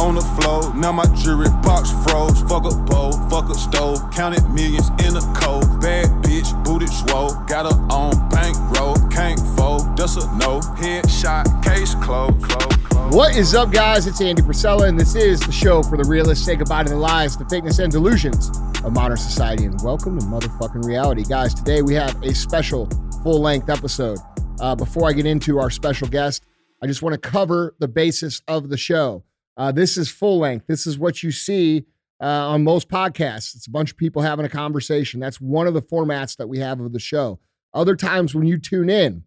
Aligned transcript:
on 0.00 0.14
the 0.14 0.22
floor. 0.40 0.74
Now 0.74 0.92
my 0.92 1.04
jewelry 1.14 1.50
box 1.62 1.92
froze. 2.04 2.40
Fuck 2.48 2.64
a 2.64 2.74
bowl, 2.74 3.12
fuck 3.28 3.50
a 3.50 3.54
stove. 3.54 4.00
Counted 4.10 4.48
millions 4.48 4.88
in 5.04 5.14
a 5.14 5.20
cold. 5.36 5.80
Bad 5.80 6.08
bitch, 6.24 6.48
booted 6.64 6.88
swole. 6.88 7.34
Got 7.46 7.70
her 7.70 7.78
on 7.92 8.28
bankroll. 8.30 8.96
Can't 9.10 9.38
fold, 9.56 9.96
that's 9.96 10.16
a 10.16 10.24
no. 10.38 10.60
Headshot, 10.80 11.62
case 11.62 11.94
closed. 11.96 12.42
Close, 12.42 12.76
close. 12.88 13.14
What 13.14 13.36
is 13.36 13.54
up, 13.54 13.72
guys? 13.72 14.06
It's 14.06 14.20
Andy 14.22 14.40
Frisella, 14.40 14.88
and 14.88 14.98
this 14.98 15.14
is 15.14 15.38
the 15.40 15.52
show 15.52 15.82
for 15.82 15.98
the 15.98 16.08
realists. 16.08 16.46
Say 16.46 16.56
goodbye 16.56 16.84
to 16.84 16.90
the 16.90 16.96
lies, 16.96 17.36
the 17.36 17.44
fakeness, 17.44 17.78
and 17.78 17.92
delusions 17.92 18.48
of 18.82 18.92
modern 18.94 19.18
society. 19.18 19.66
And 19.66 19.78
welcome 19.82 20.18
to 20.18 20.24
motherfucking 20.24 20.84
reality. 20.84 21.24
Guys, 21.24 21.52
today 21.52 21.82
we 21.82 21.92
have 21.94 22.20
a 22.22 22.34
special 22.34 22.88
full 23.22 23.40
length 23.42 23.68
episode. 23.68 24.18
Uh, 24.60 24.74
before 24.74 25.08
I 25.08 25.12
get 25.12 25.26
into 25.26 25.58
our 25.58 25.68
special 25.68 26.08
guest, 26.08 26.42
I 26.82 26.86
just 26.86 27.02
want 27.02 27.12
to 27.12 27.18
cover 27.18 27.74
the 27.78 27.88
basis 27.88 28.40
of 28.48 28.70
the 28.70 28.78
show. 28.78 29.24
Uh, 29.56 29.72
this 29.72 29.96
is 29.96 30.08
full 30.10 30.38
length. 30.38 30.66
This 30.66 30.86
is 30.86 30.98
what 30.98 31.22
you 31.22 31.30
see 31.30 31.84
uh, 32.22 32.26
on 32.26 32.64
most 32.64 32.88
podcasts. 32.88 33.54
It's 33.54 33.66
a 33.66 33.70
bunch 33.70 33.90
of 33.92 33.96
people 33.96 34.22
having 34.22 34.44
a 34.46 34.48
conversation. 34.50 35.20
That's 35.20 35.40
one 35.40 35.66
of 35.66 35.74
the 35.74 35.82
formats 35.82 36.36
that 36.36 36.48
we 36.48 36.58
have 36.58 36.80
of 36.80 36.92
the 36.92 37.00
show. 37.00 37.40
Other 37.74 37.96
times 37.96 38.34
when 38.34 38.46
you 38.46 38.58
tune 38.58 38.90
in, 38.90 39.24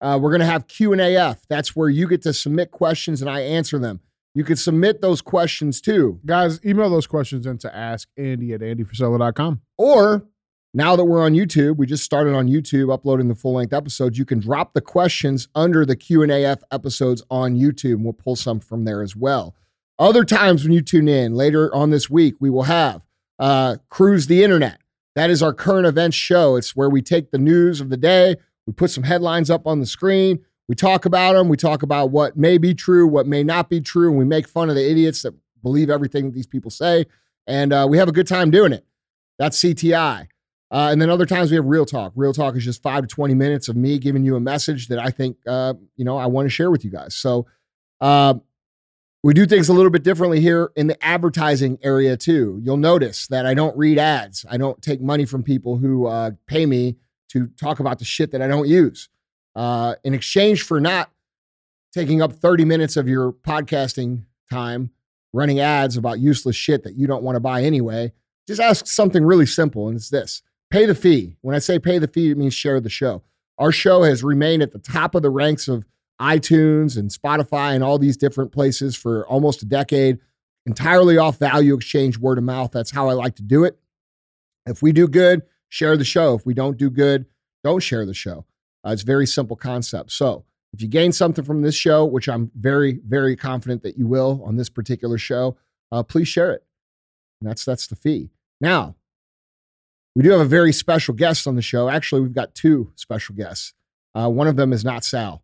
uh, 0.00 0.18
we're 0.20 0.30
going 0.30 0.40
to 0.40 0.46
have 0.46 0.66
Q 0.66 0.92
and 0.92 1.00
AF. 1.00 1.46
That's 1.48 1.74
where 1.74 1.88
you 1.88 2.06
get 2.08 2.22
to 2.22 2.32
submit 2.32 2.70
questions 2.70 3.20
and 3.22 3.30
I 3.30 3.40
answer 3.40 3.78
them. 3.78 4.00
You 4.34 4.44
can 4.44 4.56
submit 4.56 5.00
those 5.00 5.22
questions 5.22 5.80
too, 5.80 6.20
Guys, 6.26 6.60
email 6.62 6.90
those 6.90 7.06
questions 7.06 7.46
in 7.46 7.56
to 7.58 7.74
ask 7.74 8.06
Andy 8.18 8.52
at 8.52 8.60
andyfrisella.com. 8.60 9.62
or 9.78 10.26
now 10.76 10.94
that 10.94 11.06
we're 11.06 11.24
on 11.24 11.32
YouTube, 11.32 11.78
we 11.78 11.86
just 11.86 12.04
started 12.04 12.34
on 12.34 12.48
YouTube 12.48 12.92
uploading 12.92 13.28
the 13.28 13.34
full 13.34 13.54
length 13.54 13.72
episodes. 13.72 14.18
You 14.18 14.26
can 14.26 14.40
drop 14.40 14.74
the 14.74 14.82
questions 14.82 15.48
under 15.54 15.86
the 15.86 15.96
Q 15.96 16.22
and 16.22 16.30
AF 16.30 16.58
episodes 16.70 17.22
on 17.30 17.56
YouTube, 17.56 17.94
and 17.94 18.04
we'll 18.04 18.12
pull 18.12 18.36
some 18.36 18.60
from 18.60 18.84
there 18.84 19.02
as 19.02 19.16
well. 19.16 19.54
Other 19.98 20.22
times 20.22 20.64
when 20.64 20.74
you 20.74 20.82
tune 20.82 21.08
in 21.08 21.34
later 21.34 21.74
on 21.74 21.88
this 21.88 22.10
week, 22.10 22.34
we 22.40 22.50
will 22.50 22.64
have 22.64 23.00
uh, 23.38 23.76
Cruise 23.88 24.26
the 24.26 24.44
Internet. 24.44 24.78
That 25.14 25.30
is 25.30 25.42
our 25.42 25.54
current 25.54 25.86
events 25.86 26.14
show. 26.14 26.56
It's 26.56 26.76
where 26.76 26.90
we 26.90 27.00
take 27.00 27.30
the 27.30 27.38
news 27.38 27.80
of 27.80 27.88
the 27.88 27.96
day, 27.96 28.36
we 28.66 28.74
put 28.74 28.90
some 28.90 29.04
headlines 29.04 29.48
up 29.48 29.66
on 29.66 29.80
the 29.80 29.86
screen, 29.86 30.44
we 30.68 30.74
talk 30.74 31.06
about 31.06 31.32
them, 31.32 31.48
we 31.48 31.56
talk 31.56 31.82
about 31.84 32.10
what 32.10 32.36
may 32.36 32.58
be 32.58 32.74
true, 32.74 33.06
what 33.06 33.26
may 33.26 33.42
not 33.42 33.70
be 33.70 33.80
true, 33.80 34.10
and 34.10 34.18
we 34.18 34.26
make 34.26 34.46
fun 34.46 34.68
of 34.68 34.74
the 34.74 34.90
idiots 34.90 35.22
that 35.22 35.32
believe 35.62 35.88
everything 35.88 36.26
that 36.26 36.34
these 36.34 36.46
people 36.46 36.70
say. 36.70 37.06
And 37.46 37.72
uh, 37.72 37.86
we 37.88 37.96
have 37.96 38.08
a 38.08 38.12
good 38.12 38.26
time 38.26 38.50
doing 38.50 38.74
it. 38.74 38.84
That's 39.38 39.58
CTI. 39.58 40.28
Uh, 40.70 40.88
and 40.90 41.00
then 41.00 41.10
other 41.10 41.26
times 41.26 41.50
we 41.50 41.56
have 41.56 41.64
real 41.64 41.86
talk. 41.86 42.12
Real 42.16 42.32
talk 42.32 42.56
is 42.56 42.64
just 42.64 42.82
five 42.82 43.02
to 43.02 43.06
20 43.06 43.34
minutes 43.34 43.68
of 43.68 43.76
me 43.76 43.98
giving 43.98 44.24
you 44.24 44.36
a 44.36 44.40
message 44.40 44.88
that 44.88 44.98
I 44.98 45.10
think, 45.10 45.36
uh, 45.46 45.74
you 45.96 46.04
know, 46.04 46.16
I 46.16 46.26
want 46.26 46.46
to 46.46 46.50
share 46.50 46.70
with 46.70 46.84
you 46.84 46.90
guys. 46.90 47.14
So 47.14 47.46
uh, 48.00 48.34
we 49.22 49.32
do 49.32 49.46
things 49.46 49.68
a 49.68 49.72
little 49.72 49.90
bit 49.90 50.02
differently 50.02 50.40
here 50.40 50.72
in 50.76 50.88
the 50.88 51.04
advertising 51.04 51.78
area 51.82 52.16
too. 52.16 52.60
You'll 52.62 52.76
notice 52.78 53.28
that 53.28 53.46
I 53.46 53.54
don't 53.54 53.76
read 53.76 53.98
ads. 53.98 54.44
I 54.48 54.56
don't 54.56 54.80
take 54.82 55.00
money 55.00 55.24
from 55.24 55.42
people 55.42 55.78
who 55.78 56.06
uh, 56.06 56.32
pay 56.46 56.66
me 56.66 56.96
to 57.30 57.46
talk 57.48 57.78
about 57.78 57.98
the 57.98 58.04
shit 58.04 58.32
that 58.32 58.42
I 58.42 58.48
don't 58.48 58.68
use. 58.68 59.08
Uh, 59.54 59.94
in 60.04 60.14
exchange 60.14 60.62
for 60.62 60.80
not 60.80 61.10
taking 61.92 62.20
up 62.20 62.32
30 62.32 62.64
minutes 62.64 62.96
of 62.96 63.08
your 63.08 63.32
podcasting 63.32 64.24
time 64.50 64.90
running 65.32 65.60
ads 65.60 65.96
about 65.96 66.18
useless 66.18 66.56
shit 66.56 66.82
that 66.84 66.94
you 66.94 67.06
don't 67.06 67.22
want 67.22 67.36
to 67.36 67.40
buy 67.40 67.62
anyway, 67.62 68.12
just 68.46 68.60
ask 68.60 68.86
something 68.86 69.24
really 69.24 69.46
simple, 69.46 69.88
and 69.88 69.96
it's 69.96 70.10
this 70.10 70.42
pay 70.70 70.86
the 70.86 70.94
fee. 70.94 71.36
When 71.40 71.54
I 71.54 71.58
say 71.58 71.78
pay 71.78 71.98
the 71.98 72.08
fee, 72.08 72.30
it 72.30 72.38
means 72.38 72.54
share 72.54 72.80
the 72.80 72.90
show. 72.90 73.22
Our 73.58 73.72
show 73.72 74.02
has 74.02 74.22
remained 74.22 74.62
at 74.62 74.72
the 74.72 74.78
top 74.78 75.14
of 75.14 75.22
the 75.22 75.30
ranks 75.30 75.68
of 75.68 75.84
iTunes 76.20 76.96
and 76.96 77.10
Spotify 77.10 77.74
and 77.74 77.84
all 77.84 77.98
these 77.98 78.16
different 78.16 78.52
places 78.52 78.96
for 78.96 79.26
almost 79.26 79.62
a 79.62 79.66
decade, 79.66 80.18
entirely 80.66 81.18
off 81.18 81.38
value 81.38 81.74
exchange, 81.74 82.18
word 82.18 82.38
of 82.38 82.44
mouth. 82.44 82.70
That's 82.72 82.90
how 82.90 83.08
I 83.08 83.12
like 83.12 83.36
to 83.36 83.42
do 83.42 83.64
it. 83.64 83.78
If 84.66 84.82
we 84.82 84.92
do 84.92 85.08
good, 85.08 85.42
share 85.68 85.96
the 85.96 86.04
show. 86.04 86.34
If 86.34 86.46
we 86.46 86.54
don't 86.54 86.76
do 86.76 86.90
good, 86.90 87.26
don't 87.64 87.80
share 87.80 88.06
the 88.06 88.14
show. 88.14 88.44
Uh, 88.84 88.90
it's 88.90 89.02
very 89.02 89.26
simple 89.26 89.56
concept. 89.56 90.12
So 90.12 90.44
if 90.72 90.82
you 90.82 90.88
gain 90.88 91.12
something 91.12 91.44
from 91.44 91.62
this 91.62 91.74
show, 91.74 92.04
which 92.04 92.28
I'm 92.28 92.50
very, 92.54 93.00
very 93.06 93.36
confident 93.36 93.82
that 93.82 93.96
you 93.96 94.06
will 94.06 94.42
on 94.44 94.56
this 94.56 94.68
particular 94.68 95.18
show, 95.18 95.56
uh, 95.92 96.02
please 96.02 96.28
share 96.28 96.52
it. 96.52 96.64
And 97.40 97.48
that's 97.48 97.64
that's 97.64 97.86
the 97.86 97.96
fee. 97.96 98.30
Now, 98.60 98.94
we 100.16 100.22
do 100.22 100.30
have 100.30 100.40
a 100.40 100.46
very 100.46 100.72
special 100.72 101.12
guest 101.14 101.46
on 101.46 101.56
the 101.56 101.62
show. 101.62 101.90
Actually, 101.90 102.22
we've 102.22 102.32
got 102.32 102.54
two 102.54 102.90
special 102.96 103.34
guests. 103.34 103.74
Uh, 104.14 104.30
one 104.30 104.48
of 104.48 104.56
them 104.56 104.72
is 104.72 104.82
not 104.82 105.04
Sal. 105.04 105.42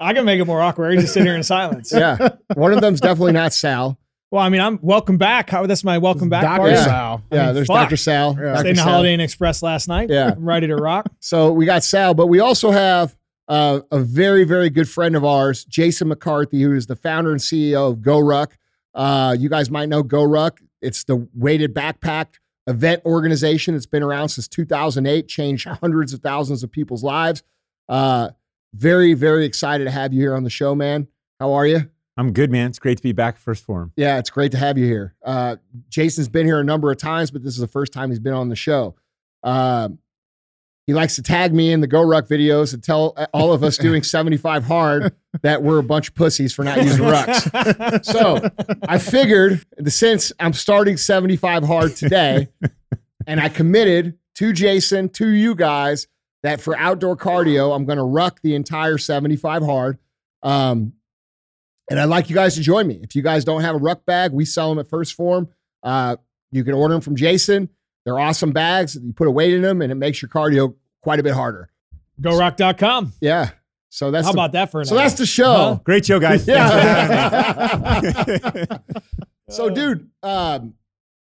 I 0.00 0.12
can 0.12 0.24
make 0.24 0.40
it 0.40 0.44
more 0.44 0.62
awkward. 0.62 0.92
I 0.92 0.94
can 0.94 1.00
just 1.00 1.14
sit 1.14 1.24
here 1.24 1.34
in 1.34 1.42
silence. 1.42 1.92
Yeah, 1.92 2.28
one 2.54 2.72
of 2.72 2.80
them's 2.80 3.00
definitely 3.00 3.32
not 3.32 3.52
Sal. 3.52 3.98
Well, 4.30 4.42
I 4.42 4.50
mean, 4.50 4.60
I'm 4.60 4.78
welcome 4.82 5.18
back. 5.18 5.50
How 5.50 5.66
that's 5.66 5.82
my 5.82 5.98
welcome 5.98 6.28
back 6.28 6.42
Dr. 6.42 6.58
party. 6.58 6.74
Yeah. 6.74 6.84
Sal. 6.84 7.22
Yeah, 7.32 7.46
mean, 7.46 7.54
there's 7.56 7.66
fuck. 7.66 7.88
Dr. 7.88 7.96
Sal. 7.96 8.36
Yeah. 8.38 8.44
Dr. 8.44 8.58
Stayed 8.58 8.70
in 8.70 8.76
the 8.76 8.82
Holiday 8.82 9.14
Inn 9.14 9.20
Express 9.20 9.64
last 9.64 9.88
night. 9.88 10.10
Yeah. 10.10 10.34
I'm 10.36 10.44
ready 10.44 10.68
to 10.68 10.76
rock. 10.76 11.08
So 11.18 11.50
we 11.50 11.66
got 11.66 11.82
Sal, 11.82 12.14
but 12.14 12.28
we 12.28 12.38
also 12.38 12.70
have 12.70 13.16
uh, 13.48 13.80
a 13.90 13.98
very, 13.98 14.44
very 14.44 14.70
good 14.70 14.88
friend 14.88 15.16
of 15.16 15.24
ours, 15.24 15.64
Jason 15.64 16.06
McCarthy, 16.08 16.62
who 16.62 16.74
is 16.74 16.86
the 16.86 16.94
founder 16.94 17.32
and 17.32 17.40
CEO 17.40 17.90
of 17.90 17.98
GoRuck. 17.98 18.52
Uh, 18.94 19.36
you 19.38 19.48
guys 19.48 19.70
might 19.70 19.88
know 19.88 20.02
GoRuck. 20.02 20.58
It's 20.80 21.04
the 21.04 21.28
weighted 21.34 21.74
backpack 21.74 22.26
event 22.66 23.02
organization. 23.04 23.74
It's 23.74 23.86
been 23.86 24.02
around 24.02 24.28
since 24.28 24.48
2008, 24.48 25.28
changed 25.28 25.66
hundreds 25.66 26.12
of 26.12 26.20
thousands 26.20 26.62
of 26.62 26.70
people's 26.70 27.02
lives. 27.02 27.42
Uh, 27.88 28.30
very, 28.74 29.14
very 29.14 29.44
excited 29.44 29.84
to 29.84 29.90
have 29.90 30.12
you 30.12 30.20
here 30.20 30.34
on 30.34 30.44
the 30.44 30.50
show, 30.50 30.74
man. 30.74 31.08
How 31.40 31.52
are 31.52 31.66
you? 31.66 31.90
I'm 32.16 32.32
good, 32.32 32.50
man. 32.50 32.68
It's 32.68 32.80
great 32.80 32.96
to 32.96 33.02
be 33.02 33.12
back 33.12 33.38
first 33.38 33.64
form. 33.64 33.92
Yeah, 33.96 34.18
it's 34.18 34.28
great 34.28 34.50
to 34.52 34.58
have 34.58 34.76
you 34.76 34.86
here. 34.86 35.14
Uh, 35.24 35.56
Jason's 35.88 36.28
been 36.28 36.46
here 36.46 36.58
a 36.58 36.64
number 36.64 36.90
of 36.90 36.98
times, 36.98 37.30
but 37.30 37.44
this 37.44 37.54
is 37.54 37.60
the 37.60 37.68
first 37.68 37.92
time 37.92 38.10
he's 38.10 38.18
been 38.18 38.34
on 38.34 38.48
the 38.48 38.56
show. 38.56 38.96
Um, 39.44 39.98
he 40.88 40.94
likes 40.94 41.16
to 41.16 41.22
tag 41.22 41.52
me 41.52 41.70
in 41.70 41.82
the 41.82 41.86
Go 41.86 42.00
Ruck 42.00 42.26
videos 42.28 42.72
and 42.72 42.82
tell 42.82 43.08
all 43.34 43.52
of 43.52 43.62
us 43.62 43.76
doing 43.78 44.02
75 44.02 44.64
hard 44.64 45.14
that 45.42 45.62
we're 45.62 45.76
a 45.76 45.82
bunch 45.82 46.08
of 46.08 46.14
pussies 46.14 46.54
for 46.54 46.64
not 46.64 46.82
using 46.82 47.04
rucks. 47.04 48.04
So 48.06 48.40
I 48.88 48.96
figured, 48.96 49.66
since 49.88 50.32
I'm 50.40 50.54
starting 50.54 50.96
75 50.96 51.64
hard 51.64 51.94
today, 51.94 52.48
and 53.26 53.38
I 53.38 53.50
committed 53.50 54.16
to 54.36 54.54
Jason, 54.54 55.10
to 55.10 55.28
you 55.28 55.54
guys, 55.54 56.06
that 56.42 56.58
for 56.58 56.74
outdoor 56.78 57.18
cardio, 57.18 57.76
I'm 57.76 57.84
going 57.84 57.98
to 57.98 58.04
ruck 58.04 58.40
the 58.42 58.54
entire 58.54 58.96
75 58.96 59.62
hard. 59.62 59.98
Um, 60.42 60.94
and 61.90 62.00
I'd 62.00 62.06
like 62.06 62.30
you 62.30 62.34
guys 62.34 62.54
to 62.54 62.62
join 62.62 62.86
me. 62.86 62.98
If 63.02 63.14
you 63.14 63.20
guys 63.20 63.44
don't 63.44 63.60
have 63.60 63.74
a 63.74 63.78
ruck 63.78 64.06
bag, 64.06 64.32
we 64.32 64.46
sell 64.46 64.70
them 64.70 64.78
at 64.78 64.88
First 64.88 65.12
Form. 65.12 65.50
Uh, 65.82 66.16
you 66.50 66.64
can 66.64 66.72
order 66.72 66.94
them 66.94 67.02
from 67.02 67.14
Jason. 67.14 67.68
They're 68.08 68.18
awesome 68.18 68.52
bags. 68.52 68.96
You 68.96 69.12
put 69.12 69.28
a 69.28 69.30
weight 69.30 69.52
in 69.52 69.60
them, 69.60 69.82
and 69.82 69.92
it 69.92 69.96
makes 69.96 70.22
your 70.22 70.30
cardio 70.30 70.74
quite 71.02 71.20
a 71.20 71.22
bit 71.22 71.34
harder. 71.34 71.68
GoRuck.com. 72.22 73.12
Yeah. 73.20 73.50
So 73.90 74.10
that's 74.10 74.24
How 74.24 74.32
the, 74.32 74.36
about 74.36 74.52
that 74.52 74.70
for 74.70 74.80
an 74.80 74.86
so 74.86 74.94
that's 74.94 75.12
the 75.12 75.26
show. 75.26 75.52
Huh? 75.52 75.78
Great 75.84 76.06
show, 76.06 76.18
guys. 76.18 76.46
Thanks 76.46 76.72
for 76.72 76.80
having 78.00 78.30
me. 78.30 78.36
Yeah. 78.70 78.78
so, 79.50 79.68
dude, 79.68 80.08
um, 80.22 80.72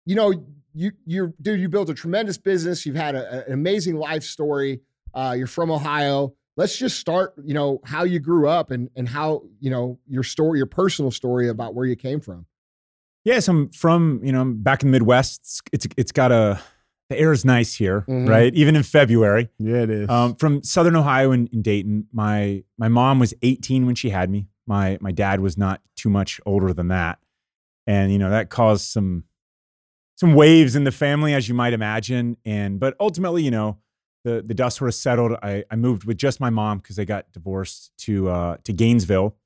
you 0.04 0.16
know, 0.16 0.34
you 0.74 0.92
you're 1.06 1.32
dude, 1.40 1.60
you 1.60 1.70
built 1.70 1.88
a 1.88 1.94
tremendous 1.94 2.36
business. 2.36 2.84
You've 2.84 2.96
had 2.96 3.14
a, 3.14 3.46
an 3.46 3.54
amazing 3.54 3.96
life 3.96 4.22
story. 4.22 4.82
Uh, 5.14 5.34
you're 5.34 5.46
from 5.46 5.70
Ohio. 5.70 6.34
Let's 6.58 6.76
just 6.76 7.00
start, 7.00 7.32
you 7.42 7.54
know, 7.54 7.80
how 7.86 8.04
you 8.04 8.18
grew 8.18 8.50
up 8.50 8.70
and 8.70 8.90
and 8.96 9.08
how, 9.08 9.44
you 9.60 9.70
know, 9.70 9.98
your 10.06 10.24
story, 10.24 10.58
your 10.58 10.66
personal 10.66 11.10
story 11.10 11.48
about 11.48 11.74
where 11.74 11.86
you 11.86 11.96
came 11.96 12.20
from. 12.20 12.44
Yes, 13.26 13.48
I'm 13.48 13.68
from, 13.70 14.20
you 14.22 14.30
know, 14.32 14.40
I'm 14.40 14.62
back 14.62 14.82
in 14.82 14.88
the 14.88 14.92
Midwest. 14.92 15.40
It's, 15.42 15.60
it's, 15.86 15.94
it's 15.98 16.12
got 16.12 16.30
a, 16.32 16.60
the 17.10 17.18
air 17.18 17.32
is 17.32 17.44
nice 17.44 17.74
here, 17.74 18.04
Mhm. 18.08 18.28
right? 18.28 18.54
Even 18.54 18.76
in 18.76 18.82
February. 18.84 19.50
Yeah, 19.58 19.82
it 19.82 19.90
is. 19.90 20.08
Um, 20.08 20.34
from 20.36 20.62
Southern 20.62 20.96
Ohio 20.96 21.32
in, 21.32 21.48
in 21.52 21.60
Dayton. 21.60 22.06
My, 22.12 22.62
my 22.78 22.88
mom 22.88 23.18
was 23.18 23.34
18 23.42 23.84
when 23.84 23.96
she 23.96 24.10
had 24.10 24.30
me. 24.30 24.46
My, 24.66 24.96
my 25.00 25.10
dad 25.12 25.40
was 25.40 25.58
not 25.58 25.82
too 25.96 26.08
much 26.08 26.40
older 26.46 26.72
than 26.72 26.88
that. 26.88 27.18
And, 27.86 28.12
you 28.12 28.18
know, 28.18 28.30
that 28.30 28.48
caused 28.48 28.86
some, 28.86 29.24
some 30.16 30.34
waves 30.34 30.74
in 30.76 30.84
the 30.84 30.92
family, 30.92 31.34
as 31.34 31.48
you 31.48 31.54
might 31.54 31.72
imagine. 31.72 32.36
And, 32.44 32.80
but 32.80 32.96
ultimately, 32.98 33.42
you 33.42 33.50
know, 33.50 33.78
the, 34.24 34.42
the 34.44 34.54
dust 34.54 34.78
sort 34.78 34.88
of 34.88 34.94
settled. 34.94 35.32
I, 35.42 35.64
I 35.70 35.76
moved 35.76 36.04
with 36.04 36.16
just 36.16 36.40
my 36.40 36.50
mom 36.50 36.78
because 36.78 36.96
they 36.96 37.04
got 37.04 37.30
divorced 37.32 37.92
to, 37.98 38.28
uh, 38.28 38.56
to 38.64 38.72
Gainesville, 38.72 39.36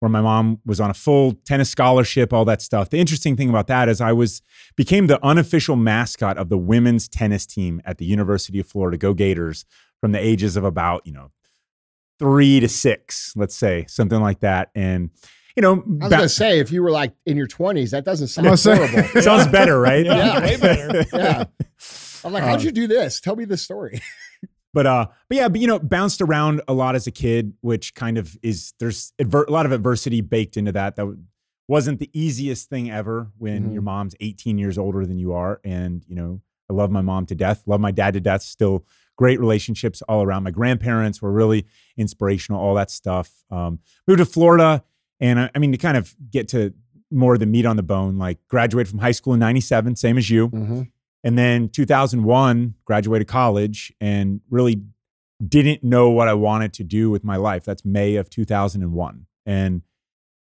where 0.00 0.08
my 0.08 0.20
mom 0.20 0.60
was 0.64 0.80
on 0.80 0.90
a 0.90 0.94
full 0.94 1.32
tennis 1.44 1.68
scholarship, 1.70 2.32
all 2.32 2.44
that 2.44 2.62
stuff. 2.62 2.90
The 2.90 2.98
interesting 2.98 3.36
thing 3.36 3.48
about 3.48 3.66
that 3.66 3.88
is 3.88 4.00
I 4.00 4.12
was 4.12 4.42
became 4.76 5.06
the 5.08 5.18
unofficial 5.24 5.74
mascot 5.76 6.38
of 6.38 6.48
the 6.48 6.58
women's 6.58 7.08
tennis 7.08 7.46
team 7.46 7.82
at 7.84 7.98
the 7.98 8.04
University 8.04 8.60
of 8.60 8.66
Florida, 8.66 8.96
Go 8.96 9.12
Gators, 9.14 9.64
from 10.00 10.12
the 10.12 10.18
ages 10.24 10.56
of 10.56 10.64
about, 10.64 11.02
you 11.04 11.12
know, 11.12 11.32
three 12.18 12.60
to 12.60 12.68
six, 12.68 13.32
let's 13.36 13.54
say, 13.56 13.84
something 13.88 14.20
like 14.20 14.40
that. 14.40 14.70
And, 14.74 15.10
you 15.56 15.62
know, 15.62 15.72
I 15.72 15.76
was 15.76 15.84
ba- 15.98 16.08
gonna 16.10 16.28
say, 16.28 16.58
if 16.60 16.70
you 16.70 16.82
were 16.82 16.90
like 16.92 17.12
in 17.26 17.36
your 17.36 17.48
20s, 17.48 17.90
that 17.90 18.04
doesn't 18.04 18.28
sound 18.28 18.46
gonna 18.46 18.56
horrible. 18.76 19.22
sounds 19.22 19.48
better, 19.48 19.80
right? 19.80 20.06
Yeah, 20.06 20.40
way 20.40 20.56
better. 20.56 21.04
yeah. 21.12 21.44
I'm 22.24 22.32
like, 22.32 22.42
how'd 22.44 22.60
Um, 22.60 22.66
you 22.66 22.72
do 22.72 22.86
this? 22.86 23.20
Tell 23.20 23.34
me 23.36 23.44
the 23.44 23.56
story. 23.56 24.00
but 24.74 24.86
uh, 24.86 25.06
but 25.28 25.36
yeah, 25.36 25.48
but 25.48 25.60
you 25.60 25.66
know, 25.66 25.78
bounced 25.78 26.20
around 26.20 26.60
a 26.68 26.72
lot 26.74 26.94
as 26.94 27.06
a 27.06 27.10
kid, 27.10 27.54
which 27.60 27.94
kind 27.94 28.18
of 28.18 28.36
is 28.42 28.72
there's 28.78 29.12
adver- 29.18 29.44
a 29.44 29.50
lot 29.50 29.66
of 29.66 29.72
adversity 29.72 30.20
baked 30.20 30.56
into 30.56 30.72
that. 30.72 30.96
That 30.96 31.16
wasn't 31.68 31.98
the 32.00 32.10
easiest 32.12 32.68
thing 32.70 32.90
ever 32.90 33.30
when 33.38 33.70
Mhm. 33.70 33.72
your 33.74 33.82
mom's 33.82 34.14
18 34.20 34.56
years 34.58 34.78
older 34.78 35.04
than 35.06 35.18
you 35.18 35.32
are, 35.32 35.60
and 35.64 36.04
you 36.08 36.14
know, 36.14 36.40
I 36.70 36.72
love 36.74 36.90
my 36.90 37.00
mom 37.02 37.26
to 37.26 37.34
death, 37.34 37.62
love 37.66 37.80
my 37.80 37.90
dad 37.90 38.14
to 38.14 38.20
death. 38.20 38.42
Still 38.42 38.84
great 39.16 39.40
relationships 39.40 40.00
all 40.02 40.22
around. 40.22 40.44
My 40.44 40.50
grandparents 40.50 41.20
were 41.20 41.32
really 41.32 41.66
inspirational, 41.96 42.60
all 42.60 42.74
that 42.74 42.90
stuff. 42.90 43.30
Um, 43.50 43.80
moved 44.06 44.18
to 44.18 44.24
Florida, 44.26 44.84
and 45.20 45.40
I, 45.40 45.50
I 45.54 45.58
mean, 45.58 45.72
to 45.72 45.78
kind 45.78 45.96
of 45.96 46.14
get 46.30 46.48
to 46.48 46.72
more 47.10 47.34
of 47.34 47.40
the 47.40 47.46
meat 47.46 47.64
on 47.66 47.76
the 47.76 47.82
bone, 47.82 48.18
like 48.18 48.38
graduated 48.48 48.88
from 48.90 48.98
high 49.00 49.12
school 49.12 49.32
in 49.34 49.40
'97, 49.40 49.96
same 49.96 50.18
as 50.18 50.28
you. 50.30 50.48
Mm-hmm. 50.50 50.82
And 51.24 51.36
then 51.36 51.68
2001, 51.68 52.74
graduated 52.84 53.28
college 53.28 53.92
and 54.00 54.40
really 54.50 54.82
didn't 55.46 55.84
know 55.84 56.10
what 56.10 56.28
I 56.28 56.34
wanted 56.34 56.72
to 56.74 56.84
do 56.84 57.10
with 57.10 57.24
my 57.24 57.36
life. 57.36 57.64
That's 57.64 57.84
May 57.84 58.16
of 58.16 58.30
2001. 58.30 59.26
And 59.46 59.82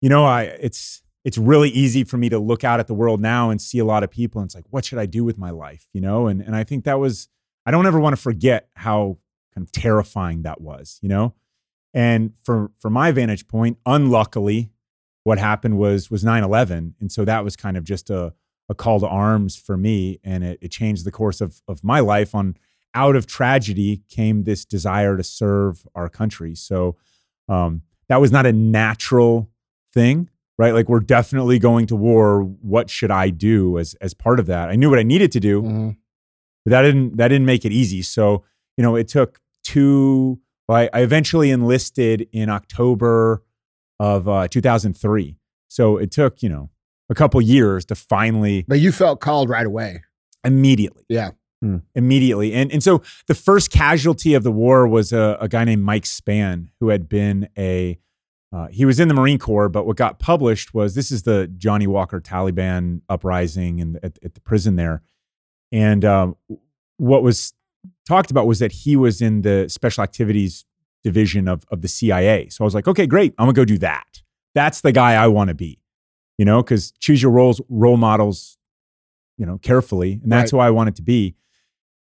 you 0.01 0.09
know, 0.09 0.25
I 0.25 0.43
it's 0.43 1.03
it's 1.23 1.37
really 1.37 1.69
easy 1.69 2.03
for 2.03 2.17
me 2.17 2.29
to 2.29 2.39
look 2.39 2.63
out 2.63 2.79
at 2.79 2.87
the 2.87 2.93
world 2.95 3.21
now 3.21 3.51
and 3.51 3.61
see 3.61 3.77
a 3.77 3.85
lot 3.85 4.03
of 4.03 4.09
people 4.09 4.41
and 4.41 4.47
it's 4.47 4.55
like 4.55 4.65
what 4.69 4.85
should 4.85 4.97
I 4.97 5.05
do 5.05 5.23
with 5.23 5.37
my 5.37 5.51
life, 5.51 5.87
you 5.93 6.01
know? 6.01 6.27
And 6.27 6.41
and 6.41 6.55
I 6.55 6.63
think 6.63 6.83
that 6.85 6.99
was 6.99 7.29
I 7.65 7.71
don't 7.71 7.85
ever 7.85 7.99
want 7.99 8.15
to 8.15 8.21
forget 8.21 8.69
how 8.75 9.17
kind 9.53 9.65
of 9.65 9.71
terrifying 9.71 10.41
that 10.43 10.61
was, 10.61 10.99
you 11.01 11.09
know? 11.09 11.33
And 11.93 12.33
for 12.43 12.71
for 12.79 12.89
my 12.89 13.11
vantage 13.11 13.47
point, 13.47 13.77
unluckily, 13.85 14.71
what 15.23 15.37
happened 15.37 15.77
was 15.77 16.09
was 16.09 16.23
9/11 16.23 16.93
and 16.99 17.11
so 17.11 17.23
that 17.25 17.43
was 17.43 17.55
kind 17.55 17.77
of 17.77 17.83
just 17.83 18.09
a 18.09 18.33
a 18.71 18.75
call 18.75 18.99
to 18.99 19.07
arms 19.07 19.55
for 19.55 19.75
me 19.77 20.19
and 20.23 20.43
it, 20.43 20.57
it 20.61 20.71
changed 20.71 21.03
the 21.05 21.11
course 21.11 21.39
of, 21.41 21.61
of 21.67 21.83
my 21.83 21.99
life 21.99 22.33
on 22.33 22.55
out 22.93 23.15
of 23.15 23.25
tragedy 23.25 24.01
came 24.09 24.43
this 24.43 24.65
desire 24.65 25.15
to 25.17 25.23
serve 25.23 25.85
our 25.95 26.09
country. 26.09 26.55
So 26.55 26.97
um, 27.47 27.83
that 28.09 28.19
was 28.21 28.31
not 28.31 28.45
a 28.45 28.53
natural 28.53 29.49
thing 29.93 30.29
right? 30.57 30.75
Like 30.75 30.89
we're 30.89 30.99
definitely 30.99 31.57
going 31.57 31.87
to 31.87 31.95
war. 31.95 32.43
What 32.43 32.87
should 32.89 33.09
i 33.09 33.29
do 33.31 33.79
as 33.79 33.95
as 33.95 34.13
part 34.13 34.39
of 34.39 34.45
that? 34.45 34.69
I 34.69 34.75
knew 34.75 34.89
what 34.91 34.99
i 34.99 35.03
needed 35.03 35.31
to 35.31 35.39
do 35.39 35.61
Mm-hmm. 35.61 35.89
but 36.63 36.71
that 36.71 36.81
didn't 36.83 37.17
that 37.17 37.29
didn't 37.29 37.47
make 37.47 37.65
it 37.65 37.71
easy. 37.71 38.01
So 38.03 38.43
you 38.77 38.83
know 38.83 38.95
it 38.95 39.07
took 39.07 39.39
two 39.63 40.39
well, 40.67 40.77
I, 40.77 40.89
I 40.93 41.01
eventually 41.01 41.49
enlisted 41.51 42.27
in 42.31 42.49
october 42.49 43.43
of 43.99 44.27
uh, 44.27 44.47
2003 44.47 45.37
so 45.67 45.97
it 45.97 46.11
took 46.11 46.41
you 46.43 46.49
know 46.49 46.69
a 47.11 47.15
couple 47.15 47.39
years 47.41 47.85
to 47.85 47.93
finally 47.95 48.65
But 48.67 48.79
you 48.79 48.91
felt 48.91 49.19
called 49.19 49.49
right 49.49 49.65
away. 49.67 50.01
immediately. 50.43 51.03
Yeah. 51.09 51.31
immediately. 51.93 52.53
And 52.53 52.71
and 52.71 52.81
so 52.81 53.03
the 53.27 53.35
first 53.35 53.69
casualty 53.71 54.33
of 54.33 54.41
the 54.43 54.51
war 54.51 54.87
was 54.87 55.13
a, 55.13 55.37
a 55.39 55.47
guy 55.47 55.63
named 55.63 55.83
mike 55.83 56.05
spann 56.05 56.69
who 56.79 56.89
had 56.89 57.07
been 57.07 57.47
a 57.57 57.99
uh, 58.53 58.67
he 58.67 58.83
was 58.83 58.99
in 58.99 59.07
the 59.07 59.13
marine 59.13 59.37
corps 59.37 59.69
but 59.69 59.85
what 59.85 59.95
got 59.95 60.17
published 60.19 60.73
was 60.73 60.95
this 60.95 61.11
is 61.11 61.23
the 61.23 61.47
johnny 61.57 61.85
walker 61.87 62.19
taliban 62.19 63.01
uprising 63.07 63.79
and 63.79 63.97
at, 64.03 64.17
at 64.23 64.33
the 64.33 64.41
prison 64.41 64.75
there. 64.75 65.01
And 65.73 66.03
um, 66.03 66.35
what 66.97 67.23
was 67.23 67.53
talked 68.05 68.29
about 68.31 68.45
was 68.47 68.59
that 68.59 68.71
he 68.71 68.95
was 68.97 69.21
in 69.21 69.41
the 69.43 69.69
special 69.69 70.03
activities 70.03 70.65
division 71.03 71.47
of, 71.47 71.63
of 71.71 71.81
the 71.81 71.87
cia 71.87 72.47
so 72.49 72.63
i 72.63 72.65
was 72.65 72.75
like 72.75 72.87
okay 72.87 73.05
great 73.07 73.33
i'm 73.37 73.45
gonna 73.45 73.53
go 73.53 73.65
do 73.65 73.77
that. 73.79 74.21
That's 74.55 74.81
the 74.81 74.91
guy 74.91 75.13
i 75.13 75.27
want 75.27 75.47
to 75.49 75.53
be 75.55 75.79
you 76.41 76.45
know 76.49 76.59
because 76.63 76.83
choose 77.05 77.21
your 77.23 77.31
roles 77.39 77.61
role 77.69 77.97
models 78.09 78.57
you 79.39 79.45
know 79.45 79.57
carefully 79.69 80.11
and 80.23 80.31
that's 80.31 80.51
Right. 80.51 80.57
who 80.57 80.67
i 80.67 80.71
want 80.77 80.89
it 80.91 80.95
to 81.01 81.05
be 81.13 81.35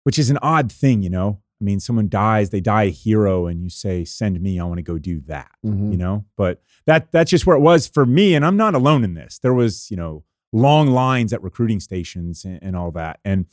which 0.07 0.19
is 0.19 0.29
an 0.29 0.39
odd 0.43 0.71
thing, 0.71 1.01
you 1.03 1.09
know. 1.09 1.31
I 1.61 1.65
mean, 1.65 1.81
someone 1.81 2.11
dies, 2.11 2.51
they 2.51 2.61
die 2.61 2.83
a 2.83 2.91
hero, 2.91 3.47
and 3.47 3.63
you 3.65 3.71
say, 3.71 4.05
"Send 4.05 4.39
me, 4.47 4.53
I 4.61 4.65
want 4.65 4.77
to 4.77 4.83
go 4.93 4.99
do 4.99 5.17
that," 5.33 5.51
Mhm. 5.65 5.93
you 5.93 5.97
know. 5.97 6.17
But 6.37 6.55
that 6.85 7.11
that's 7.11 7.31
just 7.31 7.47
where 7.47 7.57
it 7.57 7.61
was 7.71 7.87
for 7.87 8.05
me, 8.05 8.35
and 8.35 8.45
I'm 8.45 8.59
not 8.65 8.75
alone 8.75 9.03
in 9.03 9.15
this. 9.15 9.39
There 9.39 9.55
was, 9.55 9.91
you 9.91 9.97
know, 9.97 10.25
long 10.53 10.89
lines 10.89 11.33
at 11.33 11.43
recruiting 11.43 11.81
stations 11.81 12.45
and, 12.45 12.59
and 12.63 12.77
all 12.77 12.91
that, 13.01 13.19
and 13.25 13.47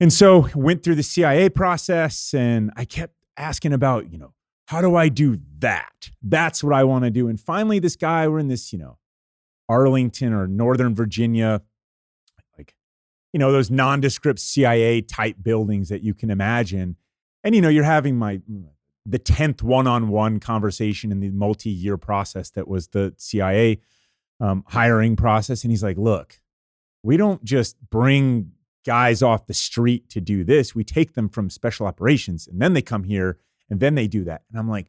and 0.00 0.12
so 0.12 0.48
went 0.54 0.82
through 0.82 0.96
the 0.96 1.02
CIA 1.14 1.48
process, 1.48 2.34
and 2.34 2.70
I 2.76 2.84
kept 2.84 3.14
asking 3.38 3.72
about, 3.72 4.12
you 4.12 4.18
know, 4.18 4.34
how 4.66 4.82
do 4.82 4.94
I 4.96 5.08
do 5.08 5.38
that? 5.60 6.10
That's 6.22 6.62
what 6.62 6.74
I 6.74 6.84
want 6.84 7.04
to 7.04 7.10
do. 7.10 7.26
And 7.28 7.40
finally, 7.40 7.78
this 7.78 7.96
guy, 7.96 8.28
we're 8.28 8.38
in 8.40 8.48
this, 8.48 8.70
you 8.72 8.78
know, 8.78 8.98
Arlington 9.68 10.32
or 10.32 10.46
Northern 10.46 10.94
Virginia, 10.94 11.62
like 12.56 12.74
you 13.32 13.38
know 13.38 13.52
those 13.52 13.70
nondescript 13.70 14.40
CIA 14.40 15.00
type 15.02 15.36
buildings 15.42 15.88
that 15.88 16.02
you 16.02 16.14
can 16.14 16.30
imagine. 16.30 16.96
And 17.44 17.54
you 17.54 17.60
know, 17.60 17.68
you're 17.68 17.84
having 17.84 18.16
my 18.16 18.40
the 19.06 19.18
10th 19.18 19.62
one-on-one 19.62 20.38
conversation 20.38 21.10
in 21.10 21.20
the 21.20 21.30
multi-year 21.30 21.96
process 21.96 22.50
that 22.50 22.68
was 22.68 22.88
the 22.88 23.14
CIA 23.16 23.80
um, 24.38 24.64
hiring 24.68 25.16
process. 25.16 25.64
And 25.64 25.70
he's 25.70 25.82
like, 25.82 25.96
look, 25.96 26.40
we 27.02 27.16
don't 27.16 27.42
just 27.42 27.76
bring 27.88 28.52
guys 28.84 29.22
off 29.22 29.46
the 29.46 29.54
street 29.54 30.10
to 30.10 30.20
do 30.20 30.44
this. 30.44 30.74
We 30.74 30.84
take 30.84 31.14
them 31.14 31.28
from 31.28 31.48
special 31.48 31.86
operations 31.86 32.46
and 32.46 32.60
then 32.60 32.74
they 32.74 32.82
come 32.82 33.04
here 33.04 33.38
and 33.70 33.80
then 33.80 33.94
they 33.94 34.06
do 34.06 34.24
that. 34.24 34.42
And 34.50 34.58
I'm 34.58 34.68
like, 34.68 34.88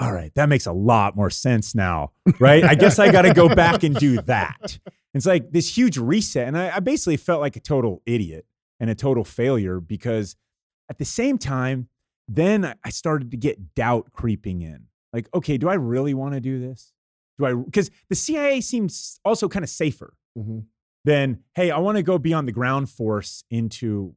all 0.00 0.12
right, 0.12 0.32
that 0.34 0.48
makes 0.48 0.66
a 0.66 0.72
lot 0.72 1.14
more 1.14 1.30
sense 1.30 1.74
now, 1.74 2.12
right? 2.38 2.64
I 2.64 2.74
guess 2.74 2.98
I 2.98 3.12
got 3.12 3.22
to 3.22 3.34
go 3.34 3.54
back 3.54 3.82
and 3.82 3.94
do 3.94 4.20
that. 4.22 4.78
It's 5.14 5.26
like 5.26 5.52
this 5.52 5.76
huge 5.76 5.98
reset. 5.98 6.48
And 6.48 6.56
I, 6.56 6.76
I 6.76 6.80
basically 6.80 7.16
felt 7.18 7.40
like 7.40 7.56
a 7.56 7.60
total 7.60 8.00
idiot 8.06 8.46
and 8.78 8.88
a 8.88 8.94
total 8.94 9.24
failure 9.24 9.78
because 9.80 10.36
at 10.88 10.98
the 10.98 11.04
same 11.04 11.36
time, 11.36 11.88
then 12.26 12.64
I- 12.84 12.90
started 12.90 13.30
to 13.32 13.36
get 13.36 13.74
doubt 13.74 14.12
creeping 14.12 14.62
in. 14.62 14.86
Like, 15.12 15.28
okay, 15.34 15.58
do 15.58 15.68
I 15.68 15.74
really 15.74 16.14
want 16.14 16.34
to 16.34 16.40
do 16.40 16.58
this? 16.60 16.92
Do 17.38 17.46
I? 17.46 17.54
Because 17.54 17.90
the 18.08 18.14
CIA 18.14 18.60
seems 18.60 19.18
also 19.24 19.48
kind 19.48 19.64
of 19.64 19.68
safer 19.68 20.14
Mhm. 20.38 20.64
than, 21.04 21.40
hey, 21.54 21.70
I 21.72 21.78
want 21.78 21.96
to 21.96 22.02
go 22.02 22.16
beyond 22.18 22.46
the 22.46 22.52
ground 22.52 22.88
force 22.88 23.42
into 23.50 24.14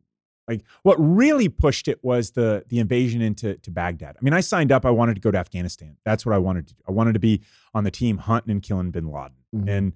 like 0.47 0.63
what 0.83 0.95
really 0.99 1.47
pushed 1.49 1.87
it 1.87 2.03
was 2.03 2.31
the 2.31 2.63
the 2.67 2.79
invasion 2.79 3.21
into 3.21 3.55
to 3.55 3.71
Baghdad. 3.71 4.17
I 4.19 4.23
mean, 4.23 4.33
I 4.33 4.41
signed 4.41 4.71
up. 4.71 4.85
I 4.85 4.89
wanted 4.91 5.15
to 5.15 5.21
go 5.21 5.31
to 5.31 5.37
Afghanistan. 5.37 5.97
That's 6.03 6.25
what 6.25 6.35
I 6.35 6.37
wanted 6.37 6.67
to 6.67 6.73
do. 6.73 6.81
I 6.87 6.91
wanted 6.91 7.13
to 7.13 7.19
be 7.19 7.41
on 7.73 7.83
the 7.83 7.91
team 7.91 8.17
hunting 8.17 8.51
and 8.51 8.61
killing 8.61 8.91
Bin 8.91 9.07
Laden. 9.07 9.37
Mhm. 9.55 9.69
And 9.69 9.93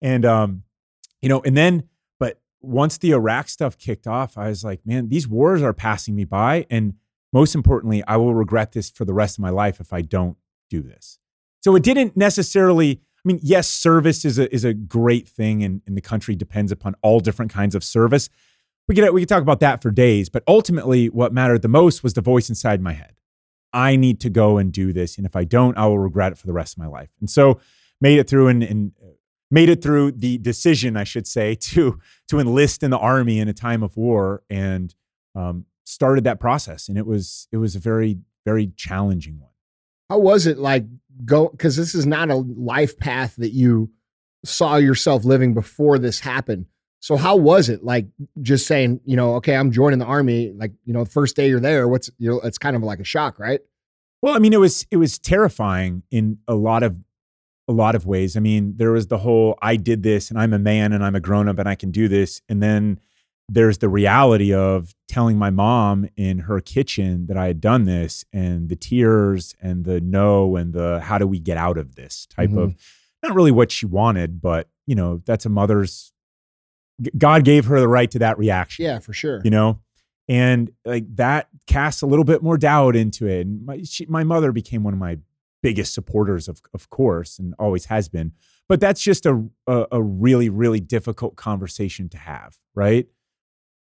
and 0.00 0.24
um, 0.24 0.62
you 1.20 1.28
know, 1.28 1.40
and 1.42 1.56
then 1.56 1.88
but 2.18 2.40
once 2.60 2.98
the 2.98 3.10
Iraq 3.10 3.48
stuff 3.48 3.76
kicked 3.76 4.06
off, 4.06 4.38
I 4.38 4.48
was 4.48 4.62
like, 4.64 4.86
man, 4.86 5.08
these 5.08 5.26
wars 5.26 5.62
are 5.62 5.72
passing 5.72 6.14
me 6.14 6.24
by, 6.24 6.66
and 6.70 6.94
most 7.32 7.54
importantly, 7.54 8.02
I 8.06 8.16
will 8.16 8.34
regret 8.34 8.72
this 8.72 8.90
for 8.90 9.04
the 9.04 9.14
rest 9.14 9.38
of 9.38 9.42
my 9.42 9.50
life 9.50 9.80
if 9.80 9.92
I 9.92 10.02
don't 10.02 10.36
do 10.70 10.80
this. 10.82 11.18
So 11.60 11.74
it 11.74 11.82
didn't 11.82 12.16
necessarily. 12.16 13.00
I 13.24 13.28
mean, 13.28 13.40
yes, 13.42 13.68
service 13.68 14.24
is 14.24 14.38
a 14.38 14.52
is 14.54 14.64
a 14.64 14.72
great 14.72 15.28
thing, 15.28 15.64
and, 15.64 15.82
and 15.86 15.96
the 15.96 16.00
country 16.00 16.36
depends 16.36 16.70
upon 16.70 16.94
all 17.02 17.18
different 17.18 17.52
kinds 17.52 17.74
of 17.74 17.82
service. 17.82 18.30
We 18.88 18.94
could 18.94 19.10
we 19.12 19.20
could 19.20 19.28
talk 19.28 19.42
about 19.42 19.60
that 19.60 19.82
for 19.82 19.90
days, 19.90 20.30
but 20.30 20.42
ultimately, 20.48 21.10
what 21.10 21.32
mattered 21.32 21.60
the 21.60 21.68
most 21.68 22.02
was 22.02 22.14
the 22.14 22.22
voice 22.22 22.48
inside 22.48 22.80
my 22.80 22.94
head. 22.94 23.12
I 23.70 23.96
need 23.96 24.18
to 24.20 24.30
go 24.30 24.56
and 24.56 24.72
do 24.72 24.94
this, 24.94 25.18
and 25.18 25.26
if 25.26 25.36
I 25.36 25.44
don't, 25.44 25.76
I 25.76 25.86
will 25.86 25.98
regret 25.98 26.32
it 26.32 26.38
for 26.38 26.46
the 26.46 26.54
rest 26.54 26.74
of 26.74 26.78
my 26.78 26.86
life. 26.86 27.10
And 27.20 27.28
so, 27.28 27.60
made 28.00 28.18
it 28.18 28.30
through 28.30 28.48
and, 28.48 28.62
and 28.62 28.92
made 29.50 29.68
it 29.68 29.82
through 29.82 30.12
the 30.12 30.38
decision, 30.38 30.96
I 30.96 31.04
should 31.04 31.26
say, 31.26 31.54
to 31.60 32.00
to 32.28 32.38
enlist 32.38 32.82
in 32.82 32.90
the 32.90 32.98
army 32.98 33.38
in 33.38 33.48
a 33.48 33.52
time 33.52 33.82
of 33.82 33.96
war, 33.98 34.42
and 34.48 34.94
um, 35.34 35.66
started 35.84 36.24
that 36.24 36.40
process. 36.40 36.88
And 36.88 36.96
it 36.96 37.06
was 37.06 37.46
it 37.52 37.58
was 37.58 37.76
a 37.76 37.80
very 37.80 38.18
very 38.46 38.68
challenging 38.74 39.38
one. 39.38 39.50
How 40.08 40.18
was 40.18 40.46
it 40.46 40.56
like 40.56 40.86
go? 41.26 41.50
Because 41.50 41.76
this 41.76 41.94
is 41.94 42.06
not 42.06 42.30
a 42.30 42.36
life 42.36 42.98
path 42.98 43.36
that 43.36 43.52
you 43.52 43.90
saw 44.46 44.76
yourself 44.76 45.26
living 45.26 45.52
before 45.52 45.98
this 45.98 46.20
happened. 46.20 46.64
So 47.00 47.16
how 47.16 47.36
was 47.36 47.68
it 47.68 47.84
like 47.84 48.06
just 48.42 48.66
saying, 48.66 49.00
you 49.04 49.16
know, 49.16 49.34
okay, 49.36 49.54
I'm 49.56 49.70
joining 49.70 49.98
the 49.98 50.04
army. 50.04 50.52
Like, 50.52 50.72
you 50.84 50.92
know, 50.92 51.04
the 51.04 51.10
first 51.10 51.36
day 51.36 51.48
you're 51.48 51.60
there, 51.60 51.86
what's 51.86 52.10
you 52.18 52.30
know, 52.30 52.40
it's 52.40 52.58
kind 52.58 52.74
of 52.74 52.82
like 52.82 52.98
a 52.98 53.04
shock, 53.04 53.38
right? 53.38 53.60
Well, 54.20 54.34
I 54.34 54.40
mean, 54.40 54.52
it 54.52 54.60
was 54.60 54.86
it 54.90 54.96
was 54.96 55.18
terrifying 55.18 56.02
in 56.10 56.38
a 56.48 56.54
lot 56.54 56.82
of 56.82 56.98
a 57.68 57.72
lot 57.72 57.94
of 57.94 58.06
ways. 58.06 58.36
I 58.36 58.40
mean, 58.40 58.74
there 58.76 58.90
was 58.90 59.06
the 59.06 59.18
whole 59.18 59.56
I 59.62 59.76
did 59.76 60.02
this 60.02 60.30
and 60.30 60.38
I'm 60.38 60.52
a 60.52 60.58
man 60.58 60.92
and 60.92 61.04
I'm 61.04 61.14
a 61.14 61.20
grown 61.20 61.48
up 61.48 61.58
and 61.58 61.68
I 61.68 61.76
can 61.76 61.90
do 61.90 62.08
this, 62.08 62.42
and 62.48 62.62
then 62.62 62.98
there's 63.48 63.78
the 63.78 63.88
reality 63.88 64.52
of 64.52 64.94
telling 65.06 65.38
my 65.38 65.50
mom 65.50 66.06
in 66.16 66.40
her 66.40 66.60
kitchen 66.60 67.26
that 67.28 67.36
I 67.38 67.46
had 67.46 67.60
done 67.60 67.84
this 67.84 68.24
and 68.32 68.68
the 68.68 68.76
tears 68.76 69.54
and 69.60 69.84
the 69.84 70.00
no 70.00 70.56
and 70.56 70.74
the 70.74 71.00
how 71.00 71.16
do 71.16 71.26
we 71.26 71.38
get 71.38 71.56
out 71.56 71.78
of 71.78 71.94
this 71.94 72.26
type 72.26 72.50
of 72.50 72.70
mm-hmm. 72.70 73.26
not 73.26 73.34
really 73.34 73.52
what 73.52 73.72
she 73.72 73.86
wanted, 73.86 74.42
but 74.42 74.68
you 74.86 74.94
know, 74.94 75.22
that's 75.24 75.46
a 75.46 75.48
mother's 75.48 76.12
God 77.16 77.44
gave 77.44 77.66
her 77.66 77.80
the 77.80 77.88
right 77.88 78.10
to 78.10 78.18
that 78.20 78.38
reaction 78.38 78.84
Yeah, 78.84 78.98
for 78.98 79.12
sure. 79.12 79.40
you 79.44 79.50
know 79.50 79.80
and 80.28 80.70
like 80.84 81.04
that 81.16 81.48
casts 81.66 82.02
a 82.02 82.06
little 82.06 82.24
bit 82.24 82.42
more 82.42 82.58
doubt 82.58 82.96
into 82.96 83.26
it 83.26 83.46
and 83.46 83.64
my, 83.64 83.80
she, 83.82 84.04
my 84.06 84.24
mother 84.24 84.52
became 84.52 84.82
one 84.82 84.92
of 84.94 85.00
my 85.00 85.18
biggest 85.62 85.94
supporters 85.94 86.48
of, 86.48 86.60
of 86.74 86.88
course 86.90 87.38
and 87.38 87.54
always 87.58 87.86
has 87.86 88.08
been 88.08 88.32
but 88.68 88.80
that's 88.80 89.00
just 89.02 89.26
a, 89.26 89.44
a, 89.66 89.86
a 89.92 90.02
really 90.02 90.48
really 90.50 90.80
difficult 90.80 91.36
conversation 91.36 92.08
to 92.08 92.18
have 92.18 92.58
right 92.74 93.06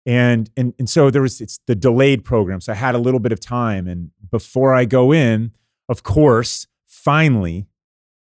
And 0.06 0.50
and 0.56 0.74
and 0.78 0.88
so 0.88 1.10
there 1.10 1.22
was 1.22 1.40
it's 1.40 1.58
the 1.66 1.74
delayed 1.74 2.24
program. 2.24 2.60
So 2.60 2.72
I 2.72 2.76
had 2.76 2.94
a 2.94 2.98
little 2.98 3.20
bit 3.20 3.32
of 3.32 3.40
time. 3.40 3.88
And 3.88 4.10
before 4.30 4.74
I 4.80 4.84
go 4.84 5.12
in, 5.14 5.52
of 5.88 6.02
course, 6.02 6.66
finally, 6.86 7.66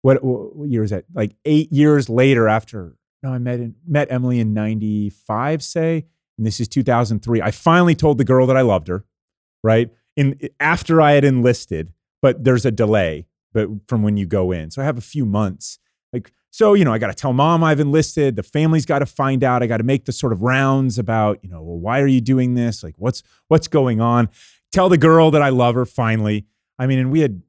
what 0.02 0.22
what 0.22 0.68
year 0.68 0.84
is 0.84 0.90
that? 0.90 1.04
Like 1.12 1.34
eight 1.44 1.72
years 1.72 2.08
later 2.08 2.46
after 2.46 2.94
no, 3.24 3.32
I 3.32 3.38
met 3.38 3.58
in, 3.58 3.74
met 3.86 4.08
Emily 4.10 4.38
in 4.38 4.52
95, 4.52 5.62
say, 5.62 6.04
and 6.36 6.46
this 6.46 6.60
is 6.60 6.68
2003. 6.68 7.40
I 7.40 7.50
finally 7.50 7.94
told 7.94 8.18
the 8.18 8.24
girl 8.24 8.46
that 8.46 8.56
I 8.56 8.60
loved 8.60 8.86
her, 8.88 9.06
right? 9.62 9.90
In 10.14 10.38
after 10.60 11.00
I 11.00 11.12
had 11.12 11.24
enlisted, 11.24 11.92
but 12.20 12.44
there's 12.44 12.64
a 12.64 12.70
delay 12.70 13.26
but 13.54 13.68
from 13.86 14.02
when 14.02 14.16
you 14.16 14.26
go 14.26 14.52
in. 14.52 14.70
So 14.70 14.82
I 14.82 14.84
have 14.84 14.98
a 14.98 15.02
few 15.02 15.24
months. 15.24 15.78
Like 16.12 16.32
so, 16.50 16.74
you 16.74 16.84
know, 16.84 16.92
I 16.92 16.98
got 16.98 17.06
to 17.06 17.14
tell 17.14 17.32
mom 17.32 17.64
I've 17.64 17.80
enlisted. 17.80 18.36
The 18.36 18.42
family's 18.42 18.84
got 18.84 18.98
to 18.98 19.06
find 19.06 19.42
out. 19.42 19.62
I 19.62 19.66
got 19.66 19.78
to 19.78 19.84
make 19.84 20.04
the 20.04 20.12
sort 20.12 20.32
of 20.32 20.42
rounds 20.42 20.98
about, 20.98 21.38
you 21.42 21.48
know, 21.48 21.62
well, 21.62 21.78
why 21.78 22.00
are 22.00 22.06
you 22.06 22.20
doing 22.20 22.54
this? 22.54 22.82
Like 22.82 22.94
what's 22.98 23.22
what's 23.48 23.68
going 23.68 24.00
on? 24.00 24.28
Tell 24.70 24.88
the 24.88 24.98
girl 24.98 25.30
that 25.30 25.40
I 25.40 25.48
love 25.48 25.76
her 25.76 25.86
finally. 25.86 26.46
I 26.78 26.86
mean, 26.86 26.98
and 26.98 27.10
we 27.10 27.20
had 27.20 27.42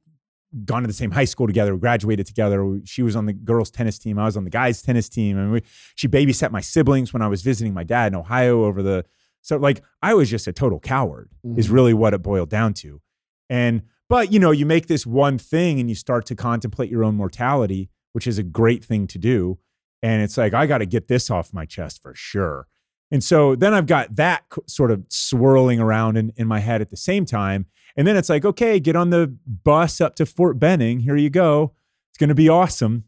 gone 0.64 0.84
to 0.84 0.88
the 0.88 0.94
same 0.94 1.12
high 1.12 1.26
school 1.26 1.48
together, 1.48 1.74
we 1.74 1.80
graduated 1.80 2.26
together. 2.26 2.80
She 2.86 3.04
was 3.04 3.16
on 3.16 3.26
the 3.26 3.34
girls' 3.34 3.72
tennis 3.72 4.00
team. 4.00 4.18
I 4.18 4.26
was 4.26 4.38
on 4.38 4.44
the 4.44 4.50
guys' 4.50 4.82
tennis 4.82 5.10
team. 5.10 5.38
And 5.38 5.52
we, 5.52 5.64
she 5.96 6.08
babysat 6.08 6.52
my 6.52 6.62
siblings 6.62 7.12
when 7.12 7.22
I 7.22 7.28
was 7.28 7.42
visiting 7.42 7.74
my 7.74 7.84
dad 7.84 8.14
in 8.14 8.16
Ohio 8.16 8.64
over 8.64 8.82
the. 8.82 9.06
So, 9.42 9.58
like, 9.58 9.84
I 10.02 10.14
was 10.14 10.30
just 10.30 10.48
a 10.48 10.54
total 10.54 10.80
coward, 10.80 11.30
mm-hmm. 11.46 11.60
is 11.60 11.70
really 11.70 11.94
what 11.94 12.14
it 12.14 12.24
boiled 12.24 12.50
down 12.50 12.74
to. 12.76 13.02
And, 13.50 13.84
but, 14.10 14.32
you 14.32 14.40
know, 14.40 14.52
you 14.52 14.66
make 14.66 14.88
this 14.88 15.06
one 15.06 15.38
thing 15.38 15.80
and 15.80 15.90
you 15.90 15.96
start 15.96 16.26
to 16.28 16.36
contemplate 16.36 16.90
your 16.90 17.04
own 17.04 17.16
mortality, 17.16 17.90
which 18.14 18.26
is 18.26 18.38
a 18.38 18.44
great 18.44 18.84
thing 18.84 19.06
to 19.08 19.18
do. 19.18 19.60
And 20.02 20.24
it's 20.24 20.38
like, 20.38 20.54
I 20.54 20.66
got 20.66 20.80
to 20.80 20.86
get 20.86 21.08
this 21.08 21.30
off 21.30 21.54
my 21.54 21.66
chest 21.66 22.02
for 22.02 22.16
sure. 22.16 22.68
And 23.12 23.24
so 23.24 23.56
then 23.56 23.74
I've 23.74 23.86
got 23.86 24.16
that 24.16 24.46
sort 24.68 24.92
of 24.92 25.06
swirling 25.10 25.80
around 25.80 26.18
in, 26.18 26.34
in 26.38 26.48
my 26.48 26.60
head 26.60 26.82
at 26.82 26.90
the 26.90 26.98
same 26.98 27.26
time. 27.26 27.68
And 27.98 28.06
then 28.06 28.18
it's 28.18 28.30
like, 28.30 28.44
okay, 28.44 28.80
get 28.80 28.96
on 28.96 29.10
the 29.10 29.36
bus 29.46 30.02
up 30.02 30.16
to 30.16 30.26
Fort 30.26 30.60
Benning. 30.60 31.00
Here 31.02 31.16
you 31.16 31.30
go. 31.30 31.74
It's 32.12 32.18
going 32.18 32.30
to 32.30 32.36
be 32.36 32.50
awesome. 32.50 33.06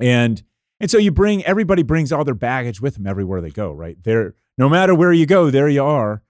And 0.00 0.42
and 0.78 0.90
so 0.90 0.98
you 0.98 1.10
bring 1.10 1.44
everybody 1.44 1.82
brings 1.82 2.12
all 2.12 2.24
their 2.24 2.34
baggage 2.34 2.80
with 2.80 2.94
them 2.94 3.06
everywhere 3.06 3.40
they 3.40 3.50
go, 3.50 3.72
right? 3.72 3.96
There, 4.02 4.34
no 4.58 4.68
matter 4.68 4.94
where 4.94 5.12
you 5.12 5.26
go, 5.26 5.50
there 5.50 5.68
you 5.68 5.82
are. 5.82 6.22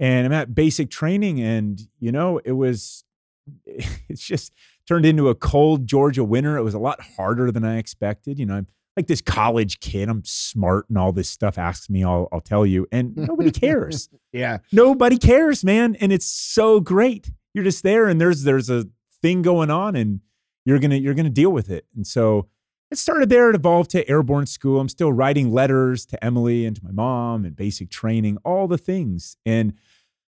And 0.00 0.26
I'm 0.26 0.32
at 0.32 0.54
basic 0.54 0.90
training, 0.90 1.40
and 1.40 1.80
you 2.00 2.10
know, 2.10 2.38
it 2.44 2.52
was 2.52 3.04
it's 3.66 4.26
just 4.26 4.52
turned 4.88 5.06
into 5.06 5.28
a 5.28 5.34
cold 5.34 5.86
Georgia 5.86 6.24
winter. 6.24 6.56
It 6.56 6.62
was 6.62 6.74
a 6.74 6.78
lot 6.78 7.00
harder 7.16 7.52
than 7.52 7.64
I 7.64 7.78
expected. 7.78 8.38
You 8.38 8.46
know, 8.46 8.56
I'm 8.56 8.66
like 8.96 9.06
this 9.06 9.20
college 9.20 9.80
kid. 9.80 10.08
I'm 10.08 10.24
smart 10.24 10.86
and 10.88 10.98
all 10.98 11.12
this 11.12 11.28
stuff 11.28 11.56
asks 11.56 11.88
me, 11.88 12.04
I'll, 12.04 12.28
I'll 12.32 12.40
tell 12.40 12.66
you. 12.66 12.86
And 12.92 13.16
nobody 13.16 13.50
cares. 13.52 14.08
yeah. 14.32 14.58
Nobody 14.72 15.18
cares, 15.18 15.64
man. 15.64 15.96
And 16.00 16.12
it's 16.12 16.26
so 16.26 16.80
great 16.80 17.30
you're 17.54 17.64
just 17.64 17.82
there 17.82 18.08
and 18.08 18.20
there's 18.20 18.42
there's 18.42 18.70
a 18.70 18.86
thing 19.20 19.42
going 19.42 19.70
on 19.70 19.96
and 19.96 20.20
you're 20.64 20.78
gonna 20.78 20.96
you're 20.96 21.14
gonna 21.14 21.30
deal 21.30 21.50
with 21.50 21.70
it. 21.70 21.86
And 21.94 22.06
so 22.06 22.48
it 22.90 22.98
started 22.98 23.30
there. 23.30 23.48
It 23.48 23.56
evolved 23.56 23.90
to 23.92 24.08
airborne 24.08 24.46
school. 24.46 24.78
I'm 24.78 24.88
still 24.88 25.12
writing 25.12 25.50
letters 25.50 26.04
to 26.06 26.22
Emily 26.22 26.66
and 26.66 26.76
to 26.76 26.84
my 26.84 26.90
mom 26.92 27.44
and 27.44 27.56
basic 27.56 27.90
training, 27.90 28.36
all 28.44 28.68
the 28.68 28.76
things. 28.76 29.36
And 29.46 29.74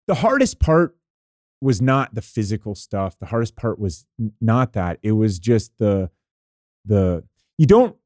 the 0.06 0.16
hardest 0.16 0.60
part 0.60 0.96
was 1.60 1.80
not 1.80 2.14
the 2.14 2.22
physical 2.22 2.74
stuff. 2.74 3.18
The 3.18 3.26
hardest 3.26 3.56
part 3.56 3.78
was 3.78 4.06
not 4.40 4.72
that. 4.72 4.98
It 5.02 5.12
was 5.12 5.38
just 5.38 5.78
the 5.78 6.10
the 6.84 7.24
you 7.58 7.66
don't 7.66 7.96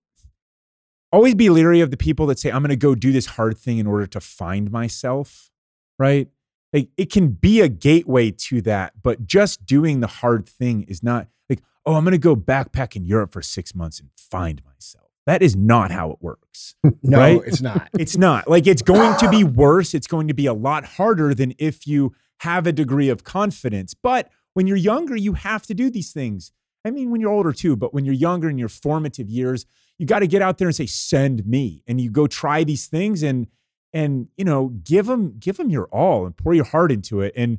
always 1.13 1.35
be 1.35 1.51
leery 1.51 1.81
of 1.81 1.91
the 1.91 1.97
people 1.97 2.27
that 2.27 2.39
say 2.39 2.51
I'm 2.51 2.63
going 2.63 2.71
to 2.71 2.77
go 2.77 2.95
do 2.95 3.13
this 3.13 3.27
hard 3.27 3.57
thing 3.57 3.79
in 3.79 3.87
order 3.87 4.07
to 4.07 4.21
find 4.21 4.71
myself, 4.71 5.51
right? 5.99 6.29
Like 6.73 6.91
it 6.97 7.11
can 7.11 7.29
be 7.29 7.61
a 7.61 7.69
gateway 7.69 8.31
to 8.31 8.61
that, 8.63 8.95
but 9.03 9.27
just 9.27 9.65
doing 9.65 10.01
the 10.01 10.07
hard 10.07 10.49
thing 10.49 10.83
is 10.83 11.03
not 11.03 11.29
like, 11.49 11.63
oh, 11.87 11.95
I'm 11.95 12.05
going 12.05 12.13
to 12.13 12.19
go 12.19 12.37
backpack 12.37 12.97
in 12.97 13.05
Europe 13.05 13.33
for 13.33 13.43
six 13.43 13.75
months 13.75 14.01
and 14.01 14.11
find 14.17 14.63
myself. 14.65 15.07
That 15.27 15.43
is 15.43 15.55
not 15.57 15.91
how 15.91 16.11
it 16.11 16.19
works. 16.21 16.75
no, 17.03 17.19
right? 17.19 17.41
it's 17.45 17.61
not. 17.61 17.89
It's 17.99 18.17
not. 18.17 18.49
Like 18.49 18.67
it's 18.67 18.83
going 18.83 19.17
to 19.19 19.29
be 19.29 19.45
worse. 19.45 19.95
It's 19.95 20.07
going 20.07 20.29
to 20.29 20.35
be 20.35 20.47
a 20.47 20.55
lot 20.55 20.85
harder 20.85 21.35
than 21.35 21.55
if 21.59 21.87
you 21.87 22.15
have 22.41 22.67
a 22.67 22.73
degree 22.73 23.09
of 23.09 23.25
confidence. 23.25 23.95
But 23.95 24.31
when 24.55 24.67
you're 24.67 24.77
younger, 24.77 25.17
you 25.17 25.35
have 25.35 25.67
to 25.67 25.75
do 25.75 25.91
these 25.91 26.13
things. 26.13 26.53
I 26.85 26.91
mean, 26.91 27.11
when 27.11 27.21
you're 27.21 27.33
older 27.33 27.53
too, 27.53 27.77
but 27.77 27.93
when 27.93 28.05
you're 28.05 28.15
younger 28.15 28.49
in 28.49 28.59
your 28.59 28.69
formative 28.69 29.29
years, 29.29 29.67
you 29.99 30.07
got 30.07 30.21
to 30.21 30.27
get 30.27 30.43
out 30.43 30.59
there 30.59 30.69
and 30.69 30.75
say, 30.75 30.87
send 30.87 31.47
me. 31.47 31.83
And 31.87 32.01
you 32.01 32.11
go 32.11 32.27
try 32.27 32.65
these 32.65 32.87
things 32.87 33.23
and 33.23 33.49
and 33.92 34.28
you 34.37 34.45
know 34.45 34.68
give 34.85 35.07
them 35.07 35.37
give 35.38 35.57
them 35.57 35.71
your 35.71 35.87
all 35.87 36.26
and 36.26 36.37
pour 36.37 36.54
your 36.54 36.64
heart 36.64 36.92
into 36.92 37.21
it. 37.21 37.33
And 37.37 37.59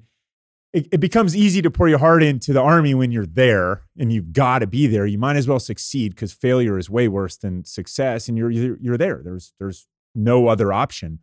it, 0.71 0.87
it 0.91 0.99
becomes 0.99 1.35
easy 1.35 1.61
to 1.63 1.71
pour 1.71 1.89
your 1.89 1.97
heart 1.97 2.21
into 2.21 2.53
the 2.53 2.61
army 2.61 2.93
when 2.93 3.11
you're 3.11 3.25
there 3.25 3.83
and 3.97 4.13
you've 4.13 4.33
got 4.33 4.59
to 4.59 4.67
be 4.67 4.85
there. 4.85 5.05
You 5.05 5.17
might 5.17 5.35
as 5.35 5.47
well 5.47 5.59
succeed 5.59 6.13
because 6.13 6.31
failure 6.31 6.77
is 6.77 6.89
way 6.89 7.07
worse 7.07 7.37
than 7.37 7.65
success 7.65 8.27
and 8.27 8.37
you're, 8.37 8.51
you're 8.51 8.77
you're 8.79 8.97
there. 8.97 9.21
There's 9.23 9.53
there's 9.59 9.87
no 10.13 10.47
other 10.47 10.71
option. 10.71 11.19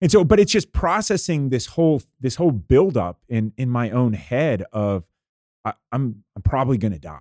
And 0.00 0.12
so 0.12 0.24
but 0.24 0.38
it's 0.38 0.52
just 0.52 0.72
processing 0.72 1.48
this 1.48 1.66
whole 1.66 2.02
this 2.20 2.36
whole 2.36 2.52
buildup 2.52 3.22
in 3.28 3.52
in 3.56 3.68
my 3.68 3.90
own 3.90 4.12
head 4.12 4.62
of 4.72 5.04
I, 5.64 5.74
i'm 5.90 6.22
i'm 6.36 6.42
probably 6.42 6.78
going 6.78 6.92
to 6.92 6.98
die. 6.98 7.20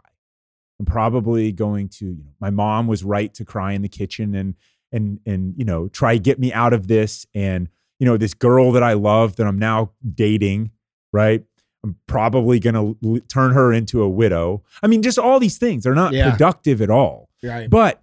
I'm 0.80 0.86
probably 0.86 1.52
going 1.52 1.90
to 1.90 2.06
you 2.06 2.24
know 2.24 2.34
my 2.40 2.50
mom 2.52 2.86
was 2.86 3.04
right 3.04 3.34
to 3.36 3.46
cry 3.46 3.74
in 3.74 3.82
the 3.82 3.90
kitchen 3.90 4.36
and 4.36 4.56
and 4.96 5.20
and 5.26 5.54
you 5.58 5.66
know 5.66 5.88
try 5.90 6.18
get 6.18 6.40
me 6.40 6.52
out 6.54 6.74
of 6.74 6.88
this 6.88 7.28
and 7.36 7.70
you 8.00 8.06
know 8.06 8.18
this 8.18 8.34
girl 8.34 8.72
that 8.72 8.84
I 8.84 8.94
love 8.94 9.36
that 9.36 9.46
I'm 9.46 9.60
now 9.60 9.92
dating, 10.14 10.72
right? 11.14 11.44
I'm 11.84 11.98
probably 12.08 12.60
going 12.60 12.74
to 12.74 12.98
l- 13.08 13.20
turn 13.28 13.54
her 13.54 13.72
into 13.72 14.02
a 14.02 14.10
widow. 14.10 14.64
I 14.82 14.88
mean, 14.88 15.04
just 15.04 15.20
all 15.20 15.40
these 15.40 15.60
things. 15.60 15.84
They're 15.84 15.94
not 15.94 16.14
yeah. 16.14 16.32
productive 16.32 16.82
at 16.82 16.90
all. 16.90 17.30
Right. 17.44 17.70
But 17.70 18.02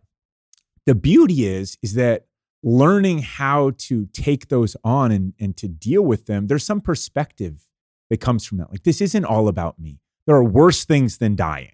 the 0.87 0.95
beauty 0.95 1.47
is, 1.47 1.77
is 1.83 1.95
that 1.95 2.27
learning 2.63 3.23
how 3.23 3.73
to 3.79 4.07
take 4.13 4.47
those 4.47 4.77
on 4.85 5.11
and, 5.11 5.35
and 5.41 5.57
to 5.57 5.67
deal 5.67 6.03
with 6.03 6.27
them, 6.27 6.47
there's 6.47 6.65
some 6.65 6.81
perspective 6.81 7.69
that 8.09 8.21
comes 8.21 8.47
from 8.47 8.59
that. 8.59 8.71
Like, 8.71 8.85
this 8.85 9.01
isn't 9.01 9.25
all 9.25 9.49
about 9.49 9.81
me. 9.81 9.99
There 10.29 10.37
are 10.37 10.45
worse 10.45 10.85
things 10.85 11.19
than 11.19 11.35
dying. 11.35 11.73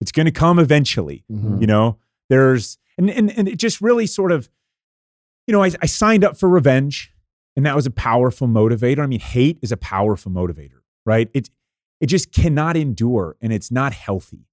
It's 0.00 0.10
going 0.10 0.26
to 0.26 0.32
come 0.32 0.58
eventually. 0.58 1.22
Mm-hmm. 1.30 1.60
You 1.60 1.66
know, 1.68 1.98
there's, 2.28 2.76
and, 3.00 3.10
and, 3.10 3.38
and 3.38 3.48
it 3.48 3.56
just 3.56 3.80
really 3.80 4.06
sort 4.06 4.30
of, 4.30 4.50
you 5.46 5.52
know, 5.52 5.62
I, 5.62 5.70
I 5.80 5.86
signed 5.86 6.22
up 6.22 6.36
for 6.36 6.48
revenge 6.48 7.12
and 7.56 7.64
that 7.64 7.74
was 7.74 7.86
a 7.86 7.90
powerful 7.90 8.46
motivator. 8.46 8.98
I 8.98 9.06
mean, 9.06 9.20
hate 9.20 9.58
is 9.62 9.72
a 9.72 9.76
powerful 9.76 10.30
motivator, 10.30 10.80
right? 11.06 11.30
It, 11.32 11.48
it 12.00 12.06
just 12.06 12.30
cannot 12.32 12.76
endure 12.76 13.36
and 13.40 13.52
it's 13.52 13.70
not 13.70 13.94
healthy. 13.94 14.46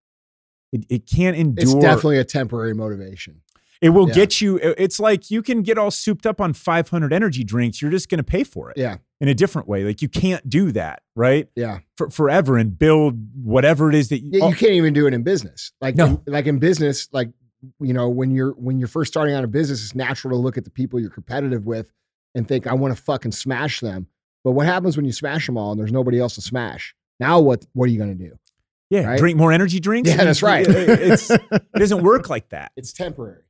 It, 0.72 0.86
it 0.90 1.08
can't 1.10 1.36
endure. 1.36 1.64
It's 1.64 1.74
definitely 1.74 2.20
a 2.20 2.24
temporary 2.24 2.74
motivation. 2.74 3.42
It 3.82 3.90
will 3.90 4.08
yeah. 4.08 4.16
get 4.16 4.42
you. 4.42 4.58
It's 4.58 5.00
like 5.00 5.30
you 5.30 5.42
can 5.42 5.62
get 5.62 5.78
all 5.78 5.92
souped 5.92 6.26
up 6.26 6.42
on 6.42 6.54
500 6.54 7.14
energy 7.14 7.44
drinks. 7.44 7.82
You're 7.82 7.92
just 7.92 8.10
going 8.10 8.18
to 8.18 8.24
pay 8.24 8.44
for 8.44 8.72
it. 8.72 8.78
Yeah. 8.78 8.98
In 9.20 9.28
a 9.28 9.34
different 9.34 9.68
way. 9.68 9.84
Like 9.84 10.02
you 10.02 10.10
can't 10.10 10.48
do 10.50 10.72
that, 10.72 11.04
right? 11.16 11.48
Yeah. 11.56 11.80
For, 11.96 12.10
forever 12.10 12.58
and 12.58 12.78
build 12.78 13.20
whatever 13.36 13.90
it 13.90 13.96
is 13.96 14.10
that 14.10 14.20
you. 14.20 14.40
Yeah, 14.40 14.50
you 14.50 14.56
can't 14.56 14.74
even 14.74 14.94
do 14.94 15.08
it 15.08 15.14
in 15.14 15.24
business. 15.24 15.72
Like, 15.80 15.96
no. 15.96 16.22
in, 16.26 16.34
like 16.34 16.48
in 16.48 16.60
business, 16.60 17.08
like 17.12 17.30
you 17.80 17.94
know 17.94 18.10
when 18.10 18.32
you're 18.32 18.52
when 18.52 18.78
you're 18.80 18.88
first 18.88 19.12
starting 19.12 19.34
out 19.36 19.44
a 19.44 19.48
business 19.48 19.84
it's 19.84 19.96
natural 19.96 20.32
to 20.32 20.42
look 20.42 20.58
at 20.58 20.64
the 20.64 20.70
people 20.70 21.00
you're 21.00 21.10
competitive 21.10 21.66
with 21.66 21.92
and 22.36 22.48
think 22.48 22.68
i 22.68 22.74
want 22.74 22.96
to 22.96 23.02
fucking 23.02 23.32
smash 23.32 23.80
them. 23.80 24.08
But 24.44 24.52
what 24.52 24.66
happens 24.66 24.96
when 24.96 25.06
you 25.06 25.12
smash 25.12 25.46
them 25.46 25.58
all 25.58 25.72
and 25.72 25.80
there's 25.80 25.92
nobody 25.92 26.20
else 26.20 26.36
to 26.36 26.42
smash? 26.42 26.96
Now 27.20 27.40
what 27.40 27.66
what 27.74 27.86
are 27.86 27.92
you 27.92 27.98
going 27.98 28.18
to 28.18 28.24
do? 28.24 28.38
Yeah 28.90 29.06
right? 29.06 29.20
drink 29.20 29.38
more 29.38 29.52
energy 29.52 29.80
drinks? 29.80 30.10
Yeah 30.10 30.24
that's 30.24 30.42
right. 30.42 30.66
it's, 30.68 31.30
it 31.30 31.64
doesn't 31.76 32.04
work 32.04 32.30
like 32.30 32.50
that. 32.50 32.72
It's 32.78 32.94
temporary. 32.94 33.44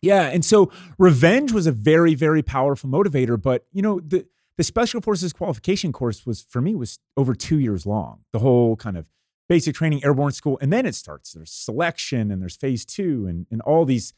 Yeah 0.00 0.28
and 0.28 0.44
so 0.44 0.70
revenge 0.96 1.52
was 1.52 1.66
a 1.66 1.72
very 1.72 2.14
very 2.14 2.42
powerful 2.42 2.88
motivator 2.88 3.40
but 3.40 3.66
you 3.72 3.82
know 3.82 4.00
the 4.00 4.26
the 4.56 4.64
special 4.64 5.00
forces 5.00 5.32
qualification 5.32 5.92
course 5.92 6.26
was 6.26 6.46
for 6.48 6.60
me 6.60 6.74
was 6.74 6.98
over 7.16 7.34
two 7.34 7.58
years 7.58 7.86
long. 7.86 8.20
The 8.32 8.40
whole 8.40 8.76
kind 8.76 8.96
of 8.96 9.06
basic 9.48 9.74
training 9.74 10.04
airborne 10.04 10.32
school 10.32 10.58
and 10.60 10.72
then 10.72 10.86
it 10.86 10.94
starts. 10.94 11.32
There's 11.32 11.52
selection 11.52 12.30
and 12.30 12.40
there's 12.40 12.56
phase 12.56 12.84
two 12.84 13.26
and, 13.26 13.46
and 13.50 13.60
all 13.62 13.84
these 13.84 14.12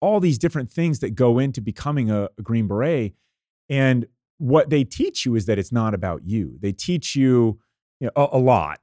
all 0.00 0.20
these 0.20 0.38
different 0.38 0.70
things 0.70 0.98
that 0.98 1.14
go 1.14 1.38
into 1.38 1.62
becoming 1.62 2.10
a, 2.10 2.28
a 2.38 2.42
green 2.42 2.66
beret. 2.66 3.14
And 3.70 4.06
what 4.36 4.68
they 4.68 4.84
teach 4.84 5.24
you 5.24 5.34
is 5.34 5.46
that 5.46 5.58
it's 5.58 5.72
not 5.72 5.94
about 5.94 6.26
you. 6.26 6.58
They 6.60 6.72
teach 6.72 7.16
you, 7.16 7.58
you 8.00 8.08
know, 8.08 8.10
a, 8.14 8.36
a, 8.36 8.38
lot. 8.38 8.80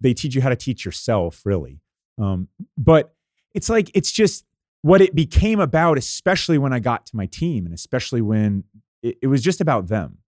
They 0.00 0.14
teach 0.14 0.36
you 0.36 0.42
how 0.42 0.50
to 0.50 0.56
teach 0.56 0.84
yourself 0.84 1.42
really. 1.44 1.80
Um, 2.18 2.48
but 2.78 3.14
it's 3.54 3.68
like 3.68 3.90
it's 3.94 4.12
just 4.12 4.44
what 4.82 5.00
it 5.00 5.14
became 5.14 5.60
about 5.60 5.98
especially 5.98 6.56
when 6.56 6.72
i 6.72 6.78
got 6.78 7.04
to 7.04 7.14
my 7.14 7.26
team 7.26 7.66
and 7.66 7.74
especially 7.74 8.22
when 8.22 8.64
it, 9.02 9.18
it 9.22 9.26
was 9.26 9.42
just 9.42 9.60
about 9.60 9.88
them. 9.88 10.18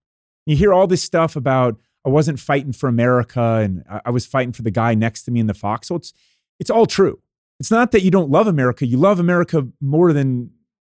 You 0.45 0.55
hear 0.55 0.73
all 0.73 0.87
this 0.87 1.01
stuff 1.01 1.35
about 1.35 1.77
I 2.05 2.09
wasn't 2.09 2.39
fighting 2.39 2.73
for 2.73 2.87
America 2.87 3.41
and 3.63 3.83
I 4.05 4.09
was 4.09 4.25
fighting 4.25 4.51
for 4.51 4.61
the 4.61 4.71
guy 4.71 4.93
next 4.93 5.23
to 5.23 5.31
me 5.31 5.39
in 5.39 5.47
the 5.47 5.53
foxhole. 5.53 5.97
It's 5.97 6.13
it's 6.59 6.69
all 6.69 6.85
true. 6.85 7.21
It's 7.59 7.71
not 7.71 7.91
that 7.91 8.01
you 8.01 8.11
don't 8.11 8.29
love 8.29 8.47
America. 8.47 8.85
You 8.85 8.97
love 8.97 9.19
America 9.19 9.67
more 9.79 10.11
than 10.13 10.51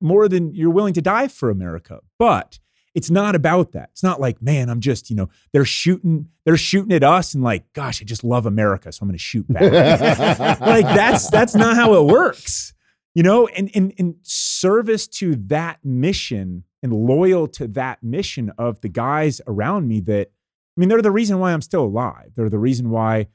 more 0.01 0.27
than 0.27 0.53
you're 0.53 0.69
willing 0.69 0.93
to 0.93 1.01
die 1.01 1.27
for 1.27 1.49
America. 1.49 1.99
But 2.19 2.59
it's 2.93 3.09
not 3.09 3.35
about 3.35 3.71
that. 3.71 3.89
It's 3.91 4.03
not 4.03 4.21
like, 4.21 4.41
man, 4.41 4.69
I'm 4.69 4.79
just, 4.79 5.09
you 5.09 5.15
know, 5.15 5.29
they're 5.51 5.65
shooting, 5.65 6.29
they're 6.45 6.57
shooting 6.57 6.91
at 6.91 7.03
us 7.03 7.33
and 7.33 7.43
like, 7.43 7.71
gosh, 7.73 8.01
I 8.01 8.05
just 8.05 8.23
love 8.23 8.45
America, 8.45 8.91
so 8.91 8.99
I'm 9.01 9.07
gonna 9.07 9.17
shoot 9.17 9.47
back. 9.51 10.59
like 10.61 10.85
that's 10.85 11.29
that's 11.29 11.55
not 11.55 11.75
how 11.75 11.95
it 11.95 12.05
works. 12.05 12.73
You 13.15 13.23
know, 13.23 13.47
and 13.47 13.69
in 13.69 13.91
in 13.91 14.17
service 14.21 15.07
to 15.07 15.35
that 15.47 15.83
mission 15.83 16.65
and 16.81 16.93
loyal 16.93 17.47
to 17.47 17.67
that 17.69 18.03
mission 18.03 18.51
of 18.57 18.81
the 18.81 18.89
guys 18.89 19.41
around 19.47 19.87
me 19.87 19.99
that 20.01 20.31
I 20.75 20.79
mean, 20.79 20.89
they're 20.89 21.01
the 21.01 21.11
reason 21.11 21.39
why 21.39 21.53
I'm 21.53 21.61
still 21.61 21.83
alive. 21.83 22.31
They're 22.35 22.49
the 22.49 22.59
reason 22.59 22.89
why, 22.89 23.27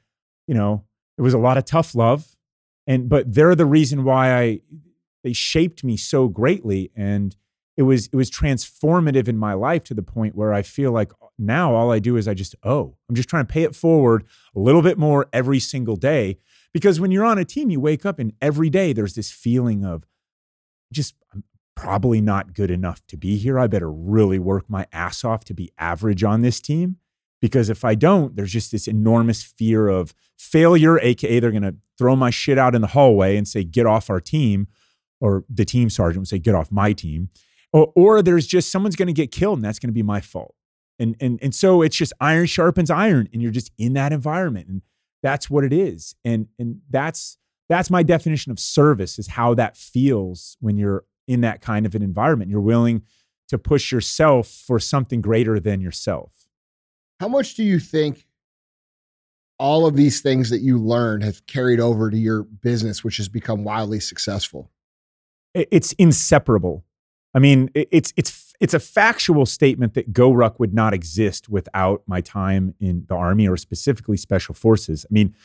you 0.47 0.53
know, 0.53 0.83
it 1.17 1.21
was 1.21 1.33
a 1.33 1.37
lot 1.37 1.57
of 1.57 1.65
tough 1.65 1.95
love. 1.95 2.35
And 2.85 3.07
but 3.07 3.33
they're 3.33 3.55
the 3.55 3.65
reason 3.65 4.03
why 4.03 4.33
I 4.33 4.61
they 5.23 5.33
shaped 5.33 5.83
me 5.83 5.95
so 5.97 6.27
greatly. 6.27 6.91
And 6.95 7.35
it 7.77 7.83
was 7.83 8.07
it 8.07 8.15
was 8.15 8.29
transformative 8.29 9.27
in 9.27 9.37
my 9.37 9.53
life 9.53 9.83
to 9.85 9.93
the 9.93 10.01
point 10.01 10.35
where 10.35 10.53
I 10.53 10.63
feel 10.63 10.91
like 10.91 11.11
now 11.37 11.73
all 11.73 11.91
I 11.91 11.99
do 11.99 12.17
is 12.17 12.27
I 12.27 12.33
just 12.33 12.55
oh, 12.63 12.97
I'm 13.07 13.15
just 13.15 13.29
trying 13.29 13.45
to 13.45 13.53
pay 13.53 13.63
it 13.63 13.75
forward 13.75 14.25
a 14.55 14.59
little 14.59 14.81
bit 14.81 14.97
more 14.97 15.27
every 15.31 15.59
single 15.59 15.95
day. 15.95 16.39
Because 16.73 16.99
when 16.99 17.09
you're 17.09 17.25
on 17.25 17.37
a 17.37 17.45
team, 17.45 17.69
you 17.69 17.79
wake 17.79 18.05
up 18.05 18.19
and 18.19 18.33
every 18.41 18.69
day 18.69 18.91
there's 18.93 19.15
this 19.15 19.31
feeling 19.31 19.85
of 19.85 20.05
just 20.91 21.15
I'm 21.33 21.43
probably 21.75 22.21
not 22.21 22.53
good 22.53 22.69
enough 22.69 23.05
to 23.07 23.17
be 23.17 23.37
here. 23.37 23.57
I 23.57 23.67
better 23.67 23.91
really 23.91 24.39
work 24.39 24.65
my 24.67 24.85
ass 24.91 25.23
off 25.23 25.45
to 25.45 25.53
be 25.53 25.71
average 25.77 26.23
on 26.23 26.41
this 26.41 26.59
team. 26.59 26.97
Because 27.41 27.69
if 27.69 27.85
I 27.85 27.95
don't, 27.95 28.35
there's 28.35 28.51
just 28.51 28.71
this 28.71 28.87
enormous 28.87 29.43
fear 29.43 29.87
of 29.87 30.13
failure, 30.37 30.99
AKA, 30.99 31.39
they're 31.39 31.51
going 31.51 31.63
to 31.63 31.75
throw 31.97 32.15
my 32.15 32.29
shit 32.29 32.57
out 32.57 32.75
in 32.75 32.81
the 32.81 32.87
hallway 32.87 33.37
and 33.37 33.47
say, 33.47 33.63
get 33.63 33.85
off 33.85 34.09
our 34.09 34.19
team, 34.19 34.67
or 35.21 35.45
the 35.49 35.65
team 35.65 35.89
sergeant 35.89 36.21
would 36.21 36.27
say, 36.27 36.39
get 36.39 36.55
off 36.55 36.71
my 36.71 36.93
team. 36.93 37.29
Or, 37.71 37.91
or 37.95 38.21
there's 38.21 38.47
just 38.47 38.71
someone's 38.71 38.95
going 38.95 39.07
to 39.07 39.13
get 39.13 39.31
killed 39.31 39.59
and 39.59 39.65
that's 39.65 39.79
going 39.79 39.89
to 39.89 39.93
be 39.93 40.03
my 40.03 40.21
fault. 40.21 40.55
And, 40.97 41.15
and, 41.19 41.39
and 41.41 41.55
so 41.55 41.81
it's 41.81 41.95
just 41.95 42.13
iron 42.19 42.45
sharpens 42.45 42.89
iron 42.89 43.29
and 43.31 43.41
you're 43.41 43.51
just 43.51 43.71
in 43.77 43.93
that 43.93 44.11
environment. 44.11 44.67
And 44.67 44.81
that's 45.21 45.49
what 45.49 45.63
it 45.63 45.71
is. 45.71 46.15
And, 46.25 46.47
and 46.57 46.81
that's, 46.89 47.37
that's 47.69 47.89
my 47.89 48.03
definition 48.03 48.51
of 48.51 48.59
service 48.59 49.19
is 49.19 49.27
how 49.27 49.53
that 49.53 49.77
feels 49.77 50.57
when 50.59 50.77
you're 50.77 51.05
in 51.27 51.41
that 51.41 51.61
kind 51.61 51.85
of 51.85 51.95
an 51.95 52.01
environment. 52.01 52.49
You're 52.49 52.59
willing 52.59 53.03
to 53.49 53.57
push 53.57 53.91
yourself 53.91 54.47
for 54.47 54.79
something 54.79 55.21
greater 55.21 55.59
than 55.59 55.79
yourself. 55.79 56.47
How 57.19 57.27
much 57.27 57.55
do 57.55 57.63
you 57.63 57.79
think 57.79 58.25
all 59.57 59.85
of 59.85 59.95
these 59.95 60.21
things 60.21 60.49
that 60.49 60.61
you 60.61 60.77
learned 60.77 61.23
have 61.23 61.45
carried 61.45 61.79
over 61.79 62.09
to 62.09 62.17
your 62.17 62.43
business, 62.43 63.03
which 63.03 63.17
has 63.17 63.27
become 63.27 63.63
wildly 63.63 63.99
successful? 63.99 64.71
It's 65.53 65.91
inseparable. 65.93 66.85
I 67.33 67.39
mean, 67.39 67.69
it's 67.75 68.13
it's 68.15 68.53
it's 68.59 68.73
a 68.73 68.79
factual 68.79 69.45
statement 69.45 69.93
that 69.93 70.13
GoRuck 70.13 70.59
would 70.59 70.73
not 70.73 70.93
exist 70.93 71.49
without 71.49 72.03
my 72.07 72.21
time 72.21 72.75
in 72.79 73.05
the 73.07 73.15
Army 73.15 73.47
or 73.47 73.57
specifically 73.57 74.17
Special 74.17 74.55
Forces. 74.55 75.05
I 75.09 75.13
mean, 75.13 75.35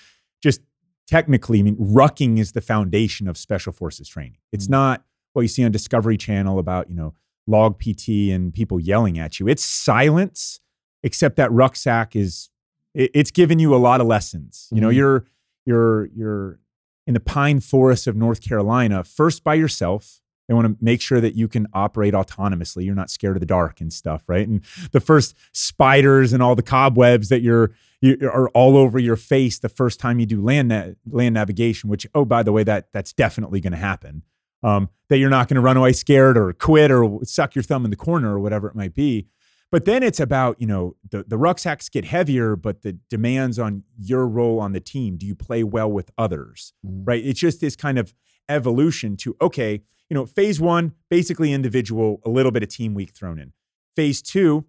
just 0.43 0.61
technically, 1.07 1.61
I 1.61 1.63
mean, 1.63 1.77
rucking 1.77 2.39
is 2.39 2.53
the 2.53 2.61
foundation 2.61 3.29
of 3.29 3.37
Special 3.37 3.73
Forces 3.73 4.09
training. 4.09 4.39
It's 4.53 4.65
mm-hmm. 4.65 4.73
not 4.73 5.05
what 5.33 5.43
you 5.43 5.49
see 5.49 5.65
on 5.65 5.73
Discovery 5.73 6.17
Channel 6.17 6.59
about 6.59 6.89
you 6.89 6.97
know 6.97 7.15
log 7.47 7.79
PT 7.79 8.31
and 8.31 8.55
people 8.55 8.81
yelling 8.81 9.19
at 9.19 9.39
you. 9.39 9.49
It's 9.49 9.65
silence, 9.65 10.61
except 11.05 11.37
that 11.37 11.53
rucksack 11.53 12.17
is 12.17 12.51
it, 12.95 13.13
it's 13.15 13.31
given 13.31 13.61
you 13.61 13.75
a 13.75 13.77
lot 13.77 14.01
of 14.01 14.09
lessons. 14.09 14.69
You 14.73 14.81
know, 14.81 14.89
mm-hmm. 14.89 14.97
you're 14.97 15.25
you're 15.65 16.07
you're 16.07 16.59
in 17.07 17.15
the 17.15 17.21
pine 17.21 17.61
forests 17.61 18.09
of 18.09 18.17
North 18.17 18.41
Carolina, 18.41 19.05
first 19.05 19.45
by 19.45 19.55
yourself. 19.55 20.21
They 20.49 20.53
want 20.53 20.67
to 20.67 20.85
make 20.85 21.01
sure 21.01 21.23
that 21.23 21.35
you 21.35 21.49
can 21.49 21.67
operate 21.73 22.13
autonomously. 22.13 22.85
You're 22.85 22.95
not 22.95 23.09
scared 23.09 23.37
of 23.37 23.41
the 23.41 23.47
dark 23.47 23.81
and 23.81 23.91
stuff, 23.91 24.25
right? 24.29 24.47
And 24.47 24.63
the 24.93 25.01
first 25.01 25.35
spiders 25.53 26.35
and 26.35 26.43
all 26.43 26.55
the 26.55 26.63
cobwebs 26.63 27.31
that 27.31 27.41
you're 27.41 27.71
you 28.03 28.19
are 28.31 28.51
all 28.51 28.77
over 28.77 28.99
your 28.99 29.17
face 29.17 29.59
the 29.59 29.71
first 29.71 29.99
time 29.99 30.19
you 30.19 30.27
do 30.27 30.43
land 30.43 30.69
na- 30.69 30.91
land 31.07 31.35
navigation. 31.35 31.89
Which, 31.89 32.07
oh, 32.15 32.25
by 32.25 32.43
the 32.43 32.53
way, 32.53 32.63
that 32.65 32.93
that's 32.93 33.13
definitely 33.13 33.61
going 33.61 33.73
to 33.73 33.79
happen. 33.79 34.23
Um, 34.63 34.89
that 35.09 35.19
you're 35.19 35.31
not 35.31 35.49
going 35.49 35.57
to 35.57 35.61
run 35.61 35.77
away 35.77 35.93
scared 35.93 36.39
or 36.39 36.53
quit 36.55 36.91
or 36.91 37.21
suck 37.25 37.55
your 37.55 37.63
thumb 37.63 37.85
in 37.85 37.91
the 37.91 37.97
corner 37.97 38.35
or 38.35 38.41
whatever 38.41 38.67
it 38.69 38.75
might 38.75 38.95
be. 38.95 39.27
But 39.75 39.87
then 39.87 40.05
it's 40.05 40.21
about, 40.21 40.61
you 40.61 40.69
know, 40.69 40.95
the, 41.11 41.25
the 41.25 41.37
rucksacks 41.37 41.89
get 41.89 42.05
heavier, 42.05 42.55
but 42.55 42.83
the 42.83 42.93
demands 43.11 43.59
on 43.59 43.83
your 43.99 44.25
role 44.29 44.61
on 44.61 44.71
the 44.71 44.79
team. 44.79 45.17
Do 45.17 45.27
you 45.27 45.35
play 45.35 45.65
well 45.65 45.91
with 45.91 46.13
others? 46.17 46.75
Mm-hmm. 46.87 47.05
Right. 47.07 47.27
It's 47.27 47.41
just 47.41 47.61
this 47.61 47.75
kind 47.75 47.99
of 47.99 48.15
evolution 48.49 49.17
to, 49.17 49.35
okay, 49.43 49.83
you 50.09 50.15
know, 50.15 50.27
phase 50.27 50.61
one, 50.61 50.93
basically 51.11 51.53
individual, 51.53 52.21
a 52.25 52.31
little 52.31 52.53
bit 52.53 52.63
of 52.63 52.69
team 52.69 52.95
week 52.95 53.11
thrown 53.17 53.41
in. 53.41 53.53
Phase 53.97 54.23
two 54.23 54.65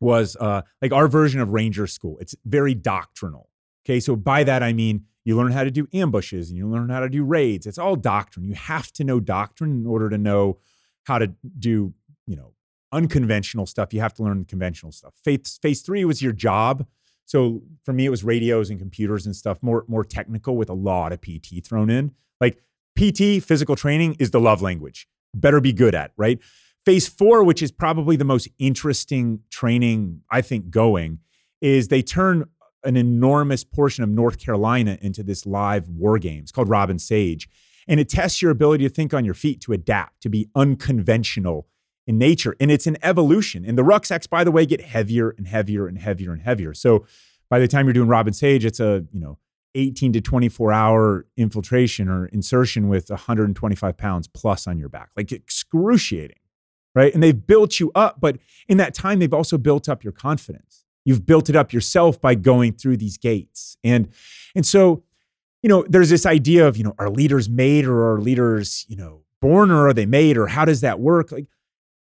was 0.00 0.38
uh, 0.40 0.62
like 0.80 0.90
our 0.90 1.06
version 1.06 1.42
of 1.42 1.50
Ranger 1.50 1.86
School. 1.86 2.16
It's 2.18 2.34
very 2.46 2.72
doctrinal. 2.74 3.50
Okay. 3.84 4.00
So 4.00 4.16
by 4.16 4.42
that, 4.44 4.62
I 4.62 4.72
mean, 4.72 5.04
you 5.22 5.36
learn 5.36 5.52
how 5.52 5.64
to 5.64 5.70
do 5.70 5.86
ambushes 5.92 6.48
and 6.48 6.56
you 6.56 6.66
learn 6.66 6.88
how 6.88 7.00
to 7.00 7.10
do 7.10 7.24
raids. 7.24 7.66
It's 7.66 7.76
all 7.76 7.94
doctrine. 7.94 8.46
You 8.46 8.54
have 8.54 8.90
to 8.92 9.04
know 9.04 9.20
doctrine 9.20 9.72
in 9.72 9.86
order 9.86 10.08
to 10.08 10.16
know 10.16 10.56
how 11.04 11.18
to 11.18 11.26
do, 11.58 11.92
you 12.26 12.36
know, 12.36 12.54
unconventional 12.92 13.66
stuff, 13.66 13.92
you 13.92 14.00
have 14.00 14.14
to 14.14 14.22
learn 14.22 14.40
the 14.40 14.44
conventional 14.44 14.92
stuff. 14.92 15.14
Phase, 15.24 15.58
phase 15.62 15.82
three 15.82 16.04
was 16.04 16.22
your 16.22 16.32
job. 16.32 16.86
So 17.24 17.62
for 17.84 17.92
me, 17.92 18.06
it 18.06 18.10
was 18.10 18.24
radios 18.24 18.70
and 18.70 18.78
computers 18.78 19.26
and 19.26 19.36
stuff, 19.36 19.62
more, 19.62 19.84
more 19.86 20.04
technical 20.04 20.56
with 20.56 20.68
a 20.68 20.74
lot 20.74 21.12
of 21.12 21.20
PT 21.20 21.64
thrown 21.64 21.88
in. 21.88 22.12
Like 22.40 22.62
PT, 22.98 23.42
physical 23.42 23.76
training, 23.76 24.16
is 24.18 24.30
the 24.32 24.40
love 24.40 24.62
language. 24.62 25.08
Better 25.34 25.60
be 25.60 25.72
good 25.72 25.94
at, 25.94 26.12
right? 26.16 26.40
Phase 26.84 27.06
four, 27.06 27.44
which 27.44 27.62
is 27.62 27.70
probably 27.70 28.16
the 28.16 28.24
most 28.24 28.48
interesting 28.58 29.40
training, 29.50 30.22
I 30.30 30.40
think, 30.40 30.70
going, 30.70 31.20
is 31.60 31.88
they 31.88 32.02
turn 32.02 32.46
an 32.84 32.96
enormous 32.96 33.62
portion 33.62 34.02
of 34.02 34.10
North 34.10 34.38
Carolina 34.38 34.98
into 35.00 35.22
this 35.22 35.46
live 35.46 35.88
war 35.88 36.18
game. 36.18 36.42
It's 36.42 36.52
called 36.52 36.68
Robin 36.68 36.98
Sage. 36.98 37.48
And 37.86 38.00
it 38.00 38.08
tests 38.08 38.40
your 38.40 38.50
ability 38.50 38.84
to 38.84 38.90
think 38.90 39.12
on 39.12 39.24
your 39.24 39.34
feet, 39.34 39.60
to 39.62 39.72
adapt, 39.72 40.22
to 40.22 40.28
be 40.28 40.48
unconventional 40.54 41.66
in 42.10 42.18
nature. 42.18 42.56
And 42.58 42.72
it's 42.72 42.88
an 42.88 42.98
evolution. 43.04 43.64
And 43.64 43.78
the 43.78 43.84
rucksacks, 43.84 44.26
by 44.26 44.42
the 44.42 44.50
way, 44.50 44.66
get 44.66 44.80
heavier 44.80 45.30
and 45.30 45.46
heavier 45.46 45.86
and 45.86 45.96
heavier 45.96 46.32
and 46.32 46.42
heavier. 46.42 46.74
So 46.74 47.06
by 47.48 47.60
the 47.60 47.68
time 47.68 47.86
you're 47.86 47.92
doing 47.92 48.08
Robin 48.08 48.32
Sage, 48.32 48.64
it's 48.64 48.80
a, 48.80 49.04
you 49.12 49.20
know, 49.20 49.38
18 49.76 50.12
to 50.14 50.20
24 50.20 50.72
hour 50.72 51.26
infiltration 51.36 52.08
or 52.08 52.26
insertion 52.26 52.88
with 52.88 53.10
125 53.10 53.96
pounds 53.96 54.26
plus 54.26 54.66
on 54.66 54.76
your 54.76 54.88
back, 54.88 55.10
like 55.16 55.30
excruciating, 55.30 56.40
right? 56.96 57.14
And 57.14 57.22
they've 57.22 57.46
built 57.46 57.78
you 57.78 57.92
up, 57.94 58.20
but 58.20 58.38
in 58.68 58.76
that 58.78 58.92
time, 58.92 59.20
they've 59.20 59.32
also 59.32 59.56
built 59.56 59.88
up 59.88 60.02
your 60.02 60.12
confidence. 60.12 60.84
You've 61.04 61.24
built 61.24 61.48
it 61.48 61.54
up 61.54 61.72
yourself 61.72 62.20
by 62.20 62.34
going 62.34 62.72
through 62.72 62.96
these 62.96 63.18
gates. 63.18 63.76
And, 63.84 64.08
and 64.56 64.66
so, 64.66 65.04
you 65.62 65.68
know, 65.68 65.84
there's 65.88 66.10
this 66.10 66.26
idea 66.26 66.66
of, 66.66 66.76
you 66.76 66.82
know, 66.82 66.96
are 66.98 67.08
leaders 67.08 67.48
made 67.48 67.86
or 67.86 68.14
are 68.14 68.20
leaders, 68.20 68.84
you 68.88 68.96
know, 68.96 69.22
born 69.40 69.70
or 69.70 69.86
are 69.86 69.94
they 69.94 70.06
made 70.06 70.36
or 70.36 70.48
how 70.48 70.64
does 70.64 70.80
that 70.80 70.98
work? 70.98 71.30
Like, 71.30 71.46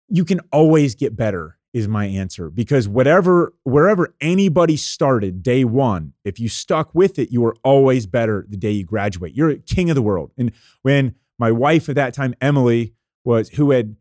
you 0.10 0.26
can 0.26 0.40
always 0.52 0.96
get 0.96 1.16
better 1.16 1.58
is 1.74 1.88
my 1.88 2.06
answer. 2.06 2.50
Because 2.50 2.88
whatever 2.88 3.54
wherever 3.64 4.14
anybody 4.22 4.76
started 4.76 5.44
day 5.44 5.64
1 5.64 6.14
if 6.24 6.40
you 6.40 6.50
stuck 6.50 6.94
with 6.94 7.20
it 7.20 7.32
you 7.32 7.42
were 7.42 7.56
always 7.64 8.08
better 8.08 8.46
the 8.50 8.58
day 8.58 8.72
you 8.72 8.84
graduate. 8.84 9.36
You're 9.36 9.56
king 9.58 9.90
of 9.90 9.96
the 9.96 10.02
world. 10.02 10.32
And 10.38 10.52
when 10.82 11.16
my 11.38 11.52
wife 11.52 11.90
at 11.90 11.96
that 11.96 12.14
time 12.14 12.34
Emily 12.42 12.94
was 13.24 13.50
who 13.50 13.72
had 13.72 13.96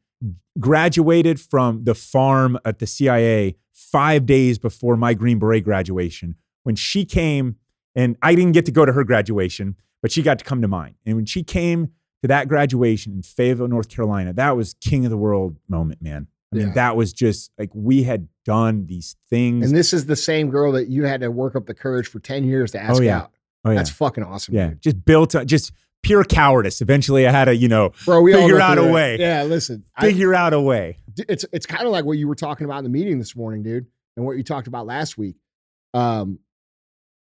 graduated 0.59 1.40
from 1.40 1.85
the 1.85 1.94
farm 1.94 2.59
at 2.64 2.79
the 2.79 2.87
CIA 2.87 3.57
5 3.73 4.27
days 4.27 4.59
before 4.59 4.97
my 4.97 5.14
green 5.14 5.38
beret 5.38 5.64
graduation 5.64 6.37
when 6.64 6.75
she 6.75 7.05
came 7.05 7.57
and 7.94 8.16
I 8.23 8.35
didn't 8.35 8.53
get 8.53 8.66
to 8.66 8.73
go 8.73 8.85
to 8.85 8.92
her 8.92 9.05
graduation 9.05 9.77
but 10.01 10.12
she 10.12 10.23
got 10.23 10.38
to 10.38 10.44
come 10.44 10.62
to 10.62 10.68
mine. 10.68 10.94
And 11.05 11.16
when 11.16 11.27
she 11.27 11.42
came 11.42 11.92
to 12.22 12.28
that 12.28 12.48
graduation 12.48 13.12
in 13.12 13.22
Fayetteville, 13.22 13.68
North 13.68 13.88
Carolina, 13.88 14.33
that 14.33 14.57
was 14.57 14.74
king 14.81 15.04
of 15.04 15.11
the 15.11 15.16
world 15.16 15.57
moment, 15.68 16.02
man. 16.02 16.26
I 16.52 16.57
mean, 16.57 16.68
yeah. 16.68 16.74
that 16.74 16.96
was 16.96 17.12
just 17.12 17.52
like 17.59 17.70
we 17.74 18.04
had 18.04 18.28
done 18.44 18.87
these 18.87 19.16
things. 19.28 19.66
And 19.66 19.76
this 19.76 19.92
is 19.92 20.07
the 20.07 20.16
same 20.16 20.48
girl 20.48 20.72
that 20.72 20.88
you 20.88 21.04
had 21.04 21.20
to 21.20 21.31
work 21.31 21.54
up 21.54 21.66
the 21.66 21.74
courage 21.74 22.09
for 22.09 22.20
10 22.20 22.44
years 22.44 22.72
to 22.72 22.81
ask 22.81 23.00
oh, 23.00 23.02
yeah. 23.02 23.18
out. 23.18 23.33
Oh, 23.64 23.70
yeah. 23.70 23.76
That's 23.76 23.90
fucking 23.90 24.24
awesome. 24.24 24.54
Yeah. 24.54 24.68
Dude. 24.68 24.83
Just 24.83 25.04
built, 25.04 25.35
up, 25.35 25.46
just 25.46 25.72
pure 26.02 26.24
cowardice. 26.24 26.81
Eventually 26.81 27.26
I 27.26 27.31
had 27.31 27.46
to, 27.46 27.54
you 27.54 27.68
know, 27.68 27.92
Bro, 28.07 28.22
we 28.22 28.33
figure 28.33 28.61
out 28.61 28.78
a 28.78 28.85
way. 28.85 29.18
Yeah, 29.18 29.42
listen. 29.42 29.85
Figure 30.00 30.35
I, 30.35 30.38
out 30.38 30.52
a 30.54 30.61
way. 30.61 30.98
It's 31.28 31.44
it's 31.52 31.66
kind 31.66 31.85
of 31.85 31.92
like 31.92 32.04
what 32.04 32.16
you 32.16 32.28
were 32.28 32.37
talking 32.37 32.64
about 32.64 32.78
in 32.78 32.85
the 32.85 32.90
meeting 32.90 33.18
this 33.18 33.35
morning, 33.35 33.62
dude, 33.62 33.87
and 34.16 34.24
what 34.24 34.37
you 34.37 34.44
talked 34.44 34.68
about 34.68 34.87
last 34.87 35.18
week. 35.18 35.37
Um, 35.92 36.38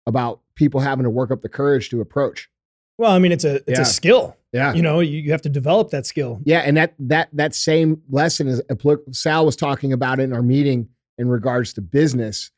about 0.07 0.40
people 0.54 0.80
having 0.80 1.04
to 1.04 1.11
work 1.11 1.30
up 1.30 1.42
the 1.42 1.48
courage 1.48 1.90
to 1.90 2.00
approach. 2.00 2.50
Well, 2.98 3.11
I 3.11 3.18
mean, 3.18 3.33
it's 3.33 3.44
a 3.44 3.57
it's 3.57 3.78
yeah. 3.78 3.80
a 3.80 3.85
skill. 3.85 4.37
Yeah. 4.52 4.72
You 4.72 4.83
know, 4.83 5.00
you, 5.00 5.18
you 5.18 5.33
have 5.33 5.42
to 5.42 5.48
develop 5.48 5.90
that 5.90 6.07
skill. 6.07 6.40
Yeah. 6.44 6.61
And 6.61 6.76
that 6.76 6.94
that 7.00 7.28
that 7.33 7.54
same 7.54 8.02
lesson 8.09 8.46
is 8.46 8.62
Sal 9.11 9.44
was 9.44 9.57
talking 9.57 9.92
about 9.92 10.20
in 10.20 10.33
our 10.33 10.42
meeting 10.42 10.88
in 11.18 11.28
regards 11.28 11.72
to 11.74 11.80
business. 11.80 12.50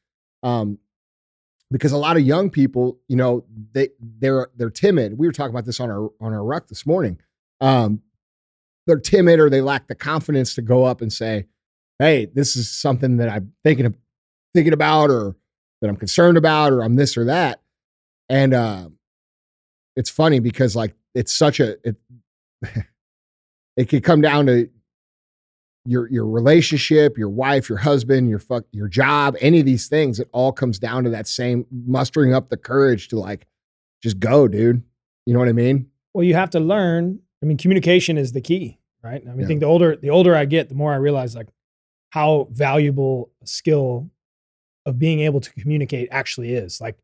Um, 0.42 0.78
because 1.70 1.92
a 1.92 1.96
lot 1.96 2.16
of 2.16 2.22
young 2.22 2.50
people, 2.50 2.98
you 3.08 3.16
know, 3.16 3.44
they 3.72 3.88
they're 3.98 4.48
they're 4.56 4.70
timid. 4.70 5.18
We 5.18 5.26
were 5.26 5.32
talking 5.32 5.50
about 5.50 5.64
this 5.64 5.80
on 5.80 5.90
our 5.90 6.10
on 6.20 6.32
our 6.32 6.44
ruck 6.44 6.68
this 6.68 6.86
morning. 6.86 7.18
Um, 7.60 8.02
they're 8.86 9.00
timid 9.00 9.40
or 9.40 9.50
they 9.50 9.60
lack 9.60 9.88
the 9.88 9.94
confidence 9.94 10.54
to 10.54 10.62
go 10.62 10.84
up 10.84 11.00
and 11.00 11.12
say, 11.12 11.46
hey, 11.98 12.26
this 12.26 12.56
is 12.56 12.70
something 12.70 13.16
that 13.16 13.28
I'm 13.28 13.52
thinking 13.64 13.86
of, 13.86 13.96
thinking 14.54 14.72
about, 14.72 15.10
or 15.10 15.34
that 15.80 15.88
I'm 15.88 15.96
concerned 15.96 16.36
about, 16.36 16.72
or 16.72 16.82
I'm 16.82 16.94
this 16.94 17.16
or 17.16 17.24
that. 17.24 17.60
And 18.28 18.54
uh, 18.54 18.88
it's 19.96 20.10
funny 20.10 20.38
because 20.38 20.76
like 20.76 20.94
it's 21.14 21.32
such 21.32 21.60
a 21.60 21.76
it, 21.82 21.96
it 23.76 23.88
could 23.88 24.04
come 24.04 24.20
down 24.20 24.46
to 24.46 24.68
your 25.84 26.08
your 26.10 26.26
relationship, 26.26 27.16
your 27.16 27.28
wife, 27.28 27.68
your 27.68 27.78
husband, 27.78 28.28
your 28.28 28.38
fuck, 28.38 28.64
your 28.72 28.88
job, 28.88 29.36
any 29.40 29.60
of 29.60 29.66
these 29.66 29.88
things. 29.88 30.20
It 30.20 30.28
all 30.32 30.52
comes 30.52 30.78
down 30.78 31.04
to 31.04 31.10
that 31.10 31.26
same 31.26 31.66
mustering 31.70 32.34
up 32.34 32.48
the 32.50 32.56
courage 32.56 33.08
to 33.08 33.18
like 33.18 33.46
just 34.02 34.18
go, 34.18 34.48
dude. 34.48 34.82
You 35.24 35.32
know 35.32 35.38
what 35.40 35.48
I 35.48 35.52
mean? 35.52 35.88
Well, 36.14 36.24
you 36.24 36.34
have 36.34 36.50
to 36.50 36.60
learn. 36.60 37.20
I 37.42 37.46
mean, 37.46 37.56
communication 37.56 38.18
is 38.18 38.32
the 38.32 38.40
key, 38.40 38.78
right? 39.02 39.22
I 39.22 39.30
mean, 39.30 39.38
Yeah. 39.40 39.44
I 39.44 39.46
think 39.48 39.60
the 39.60 39.66
older 39.66 39.96
the 39.96 40.10
older 40.10 40.34
I 40.34 40.44
get, 40.44 40.68
the 40.68 40.74
more 40.74 40.92
I 40.92 40.96
realize 40.96 41.34
like 41.34 41.48
how 42.10 42.48
valuable 42.50 43.30
a 43.42 43.46
skill 43.46 44.10
of 44.86 44.98
being 44.98 45.20
able 45.20 45.40
to 45.40 45.52
communicate 45.54 46.08
actually 46.10 46.54
is. 46.54 46.80
Like, 46.80 46.96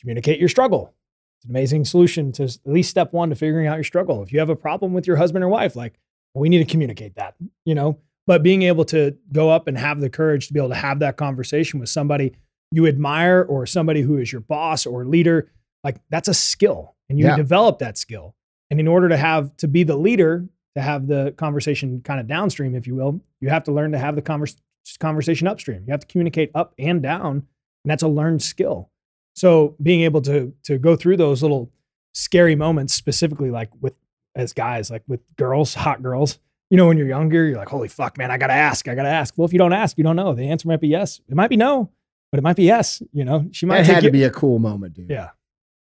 communicate 0.00 0.40
your 0.40 0.48
struggle. 0.48 0.94
It's 1.40 1.46
an 1.46 1.52
amazing 1.52 1.86
solution 1.86 2.32
to 2.32 2.44
at 2.44 2.58
least 2.66 2.90
step 2.90 3.14
one 3.14 3.30
to 3.30 3.34
figuring 3.34 3.66
out 3.66 3.76
your 3.76 3.84
struggle. 3.84 4.22
If 4.22 4.30
you 4.30 4.38
have 4.40 4.50
a 4.50 4.56
problem 4.56 4.92
with 4.92 5.06
your 5.06 5.16
husband 5.16 5.42
or 5.42 5.48
wife, 5.48 5.74
like, 5.74 5.94
well, 6.34 6.42
we 6.42 6.50
need 6.50 6.58
to 6.58 6.66
communicate 6.66 7.14
that, 7.14 7.34
you 7.64 7.74
know. 7.74 7.98
But 8.26 8.42
being 8.42 8.60
able 8.62 8.84
to 8.86 9.16
go 9.32 9.48
up 9.48 9.66
and 9.66 9.78
have 9.78 10.00
the 10.00 10.10
courage 10.10 10.48
to 10.48 10.52
be 10.52 10.60
able 10.60 10.68
to 10.68 10.74
have 10.74 10.98
that 10.98 11.16
conversation 11.16 11.80
with 11.80 11.88
somebody 11.88 12.34
you 12.72 12.86
admire 12.86 13.42
or 13.42 13.64
somebody 13.64 14.02
who 14.02 14.18
is 14.18 14.30
your 14.30 14.42
boss 14.42 14.84
or 14.84 15.06
leader, 15.06 15.50
like 15.82 15.96
that's 16.10 16.28
a 16.28 16.34
skill, 16.34 16.94
and 17.08 17.18
you 17.18 17.24
Yeah. 17.24 17.36
develop 17.36 17.78
that 17.78 17.96
skill. 17.96 18.34
And 18.70 18.78
in 18.78 18.86
order 18.86 19.08
to 19.08 19.16
have 19.16 19.56
to 19.56 19.66
be 19.66 19.82
the 19.82 19.96
leader, 19.96 20.46
to 20.76 20.82
have 20.82 21.06
the 21.06 21.32
conversation 21.38 22.02
kind 22.02 22.20
of 22.20 22.26
downstream, 22.28 22.74
if 22.76 22.86
you 22.86 22.94
will, 22.94 23.22
you 23.40 23.48
have 23.48 23.64
to 23.64 23.72
learn 23.72 23.92
to 23.92 23.98
have 23.98 24.14
the 24.14 24.22
convers- 24.22 24.60
conversation 25.00 25.48
upstream. 25.48 25.84
You 25.86 25.90
have 25.92 26.00
to 26.00 26.06
communicate 26.06 26.50
up 26.54 26.74
and 26.78 27.02
down, 27.02 27.36
and 27.38 27.90
that's 27.90 28.02
a 28.04 28.08
learned 28.08 28.42
skill. 28.42 28.90
So 29.34 29.76
being 29.82 30.02
able 30.02 30.20
to 30.22 30.52
to 30.64 30.78
go 30.78 30.96
through 30.96 31.16
those 31.16 31.42
little 31.42 31.70
scary 32.14 32.56
moments, 32.56 32.94
specifically 32.94 33.50
like 33.50 33.70
with 33.80 33.94
as 34.34 34.52
guys, 34.52 34.90
like 34.90 35.02
with 35.08 35.20
girls, 35.36 35.74
hot 35.74 36.02
girls. 36.02 36.38
You 36.70 36.76
know, 36.76 36.86
when 36.86 36.96
you're 36.98 37.08
younger, 37.08 37.46
you're 37.46 37.58
like, 37.58 37.68
"Holy 37.68 37.88
fuck, 37.88 38.16
man! 38.16 38.30
I 38.30 38.38
gotta 38.38 38.52
ask. 38.52 38.86
I 38.86 38.94
gotta 38.94 39.08
ask." 39.08 39.34
Well, 39.36 39.44
if 39.46 39.52
you 39.52 39.58
don't 39.58 39.72
ask, 39.72 39.98
you 39.98 40.04
don't 40.04 40.14
know. 40.16 40.34
The 40.34 40.48
answer 40.48 40.68
might 40.68 40.80
be 40.80 40.88
yes. 40.88 41.20
It 41.28 41.34
might 41.34 41.48
be 41.50 41.56
no, 41.56 41.90
but 42.30 42.38
it 42.38 42.42
might 42.42 42.56
be 42.56 42.62
yes. 42.64 43.02
You 43.12 43.24
know, 43.24 43.48
she 43.50 43.66
might 43.66 43.78
That 43.78 43.86
take 43.86 43.94
had 43.96 44.04
you- 44.04 44.08
to 44.10 44.12
be 44.12 44.22
a 44.24 44.30
cool 44.30 44.58
moment, 44.60 44.94
dude. 44.94 45.10
Yeah, 45.10 45.30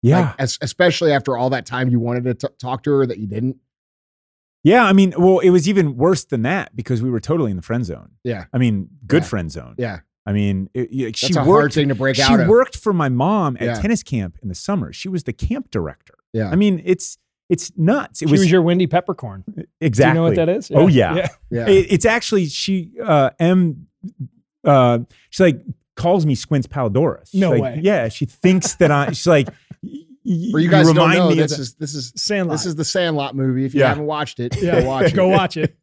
Yeah. 0.02 0.20
Like, 0.20 0.35
es- 0.40 0.59
especially 0.61 1.11
after 1.12 1.38
all 1.38 1.48
that 1.50 1.64
time 1.64 1.88
you 1.88 2.00
wanted 2.00 2.24
to 2.24 2.35
t- 2.48 2.54
talk 2.59 2.83
to 2.83 2.90
her 2.92 3.07
that 3.07 3.16
you 3.18 3.26
didn't. 3.26 3.57
Yeah, 4.62 4.85
I 4.85 4.92
mean, 4.94 5.14
well, 5.16 5.38
it 5.40 5.50
was 5.50 5.68
even 5.68 5.96
worse 5.96 6.24
than 6.24 6.42
that 6.42 6.74
because 6.76 7.02
we 7.02 7.11
were 7.11 7.20
totally 7.20 7.50
in 7.50 7.57
the 7.57 7.62
friend 7.62 7.85
zone. 7.85 8.12
Yeah. 8.24 8.44
I 8.52 8.59
mean, 8.59 8.88
good 9.07 9.22
Yeah. 9.22 9.28
friend 9.28 9.52
zone. 9.52 9.74
Yeah. 9.78 10.00
I 10.26 10.32
mean, 10.32 10.70
it, 10.74 10.88
it- 10.92 11.16
she 11.16 11.26
That's 11.28 11.37
a 11.37 11.40
hard 11.40 11.48
worked. 11.48 11.74
thing 11.74 11.88
to 11.88 11.94
break 11.94 12.16
She 12.16 12.22
out 12.22 12.40
of. 12.40 12.48
worked 12.48 12.76
for 12.76 12.92
my 12.92 13.08
mom 13.08 13.56
at 13.60 13.62
Yeah. 13.66 13.74
tennis 13.80 14.02
camp 14.02 14.38
in 14.42 14.48
the 14.48 14.54
summer. 14.54 14.92
She 14.92 15.08
was 15.08 15.24
the 15.24 15.32
camp 15.32 15.70
director. 15.70 16.14
Yeah. 16.32 16.50
I 16.50 16.56
mean, 16.56 16.80
it's 16.84 17.18
it's 17.50 17.70
nuts. 17.76 18.22
It 18.22 18.28
she 18.28 18.32
was, 18.32 18.40
was, 18.40 18.50
your 18.50 18.62
Wendy 18.62 18.87
Peppercorn. 18.87 19.44
exactly. 19.80 20.04
Do 20.04 20.08
you 20.08 20.14
know 20.14 20.22
what 20.22 20.37
that 20.37 20.48
is? 20.48 20.70
Oh, 20.74 20.87
yeah. 20.88 21.28
yeah. 21.50 21.68
It- 21.68 21.92
it's 21.92 22.06
actually 22.06 22.46
she 22.46 22.92
uh 23.04 23.30
M 23.38 23.87
uh 24.64 25.00
she's 25.30 25.40
like 25.40 25.60
calls 25.96 26.26
me 26.26 26.34
Squints 26.34 26.66
Palledorous. 26.66 27.30
She's 27.30 27.40
No 27.40 27.50
like, 27.50 27.62
way. 27.62 27.80
Yeah, 27.82 28.08
she 28.08 28.26
thinks 28.26 28.74
that 28.76 28.90
I 28.90 29.08
she's 29.08 29.26
like 29.26 29.46
y- 29.48 29.54
y- 29.54 29.63
For 30.52 30.58
you 30.58 30.70
guys 30.70 30.90
don't 30.90 30.96
know, 31.12 31.28
me 31.28 31.34
this 31.34 31.58
is 31.58 31.74
this 31.74 31.94
is 31.94 32.10
Sandlot. 32.16 32.54
this 32.56 32.64
is 32.64 32.76
the 32.76 32.84
Sandlot 32.84 33.37
movie. 33.37 33.66
If 33.66 33.74
you 33.74 33.80
Yeah. 33.80 33.88
haven't 33.88 34.06
watched 34.06 34.40
it, 34.40 34.56
yeah, 34.62 34.80
go 34.80 34.87
watch 34.88 35.12
it. 35.12 35.14
Go 35.14 35.28
watch 35.28 35.56
it. 35.58 35.76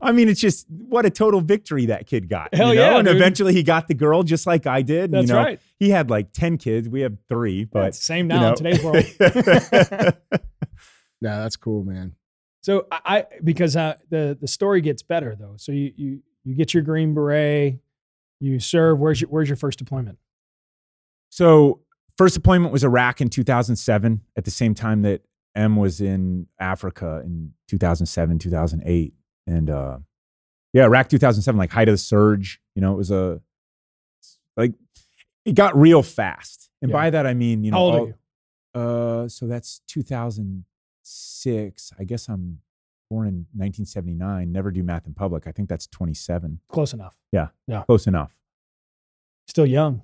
I 0.00 0.12
mean, 0.12 0.28
it's 0.30 0.40
just 0.40 0.66
what 0.70 1.04
a 1.04 1.10
total 1.10 1.42
victory 1.42 1.84
that 1.86 2.06
kid 2.06 2.30
got. 2.30 2.54
Hell 2.54 2.70
you 2.72 2.76
know? 2.80 2.90
yeah, 2.92 2.98
And 2.98 3.06
dude. 3.06 3.16
eventually 3.16 3.52
he 3.52 3.62
got 3.62 3.86
the 3.86 3.92
girl 3.94 4.22
just 4.22 4.46
like 4.46 4.66
I 4.66 4.80
did. 4.80 5.10
That's 5.10 5.28
you 5.28 5.34
know, 5.34 5.40
right. 5.42 5.60
He 5.78 5.90
had 5.90 6.08
like 6.08 6.32
10 6.32 6.56
kids. 6.56 6.88
We 6.88 7.02
have 7.02 7.18
three, 7.28 7.64
but 7.64 7.80
But 7.82 7.94
same 7.94 8.24
you 8.30 8.36
now 8.36 8.40
know. 8.40 8.48
in 8.50 8.54
today's 8.56 8.82
world. 8.82 9.04
Yeah, 11.20 11.38
that's 11.38 11.56
cool, 11.56 11.82
man. 11.84 12.14
So 12.62 12.86
I, 12.92 13.00
I 13.04 13.24
because 13.42 13.76
uh, 13.76 13.94
the 14.08 14.38
the 14.40 14.46
story 14.48 14.80
gets 14.80 15.02
better 15.02 15.34
though. 15.38 15.54
So 15.56 15.72
you 15.72 15.92
you 15.96 16.22
you 16.44 16.54
get 16.54 16.72
your 16.72 16.84
green 16.84 17.12
beret, 17.12 17.80
you 18.40 18.60
serve. 18.60 19.00
Where's 19.00 19.20
your 19.20 19.28
where's 19.28 19.48
your 19.48 19.56
first 19.56 19.78
deployment? 19.80 20.18
So 21.30 21.80
first 22.18 22.34
deployment 22.34 22.72
was 22.72 22.84
Iraq 22.84 23.20
in 23.22 23.28
2007 23.30 24.20
at 24.36 24.44
the 24.44 24.50
same 24.50 24.74
time 24.74 25.00
that 25.02 25.22
M 25.54 25.76
was 25.76 26.00
in 26.00 26.46
Africa 26.60 27.22
in 27.24 27.52
2007, 27.68 28.38
2008. 28.38 29.14
And 29.46 29.70
uh 29.70 29.98
yeah, 30.74 30.84
Iraq 30.84 31.08
2007 31.08 31.56
like 31.58 31.70
height 31.70 31.88
of 31.88 31.94
the 31.94 31.98
surge, 31.98 32.60
you 32.74 32.82
know, 32.82 32.92
it 32.92 32.96
was 32.96 33.10
a 33.10 33.40
like 34.56 34.74
it 35.46 35.54
got 35.54 35.74
real 35.78 36.02
fast. 36.02 36.68
And 36.82 36.90
Yeah. 36.90 36.96
by 36.96 37.10
that 37.10 37.26
I 37.26 37.32
mean, 37.34 37.64
you 37.64 37.70
know, 37.70 37.76
How 37.78 37.82
old 37.82 37.94
all- 37.94 38.04
are 38.04 38.08
you? 38.08 38.14
Uh 39.24 39.28
so 39.28 39.46
that's 39.46 39.80
2006. 39.86 41.92
I 41.98 42.04
guess 42.04 42.28
I'm 42.28 42.60
born 43.10 43.26
in 43.26 43.34
1979. 43.54 44.52
Never 44.52 44.70
do 44.70 44.82
math 44.82 45.06
in 45.06 45.14
public. 45.14 45.46
I 45.46 45.52
think 45.52 45.68
that's 45.70 45.86
27. 45.86 46.60
Close 46.68 46.92
enough. 46.92 47.16
Yeah. 47.32 47.48
Yeah. 47.66 47.84
Close 47.84 48.06
enough 48.06 48.34
Still 49.46 49.64
young. 49.66 50.02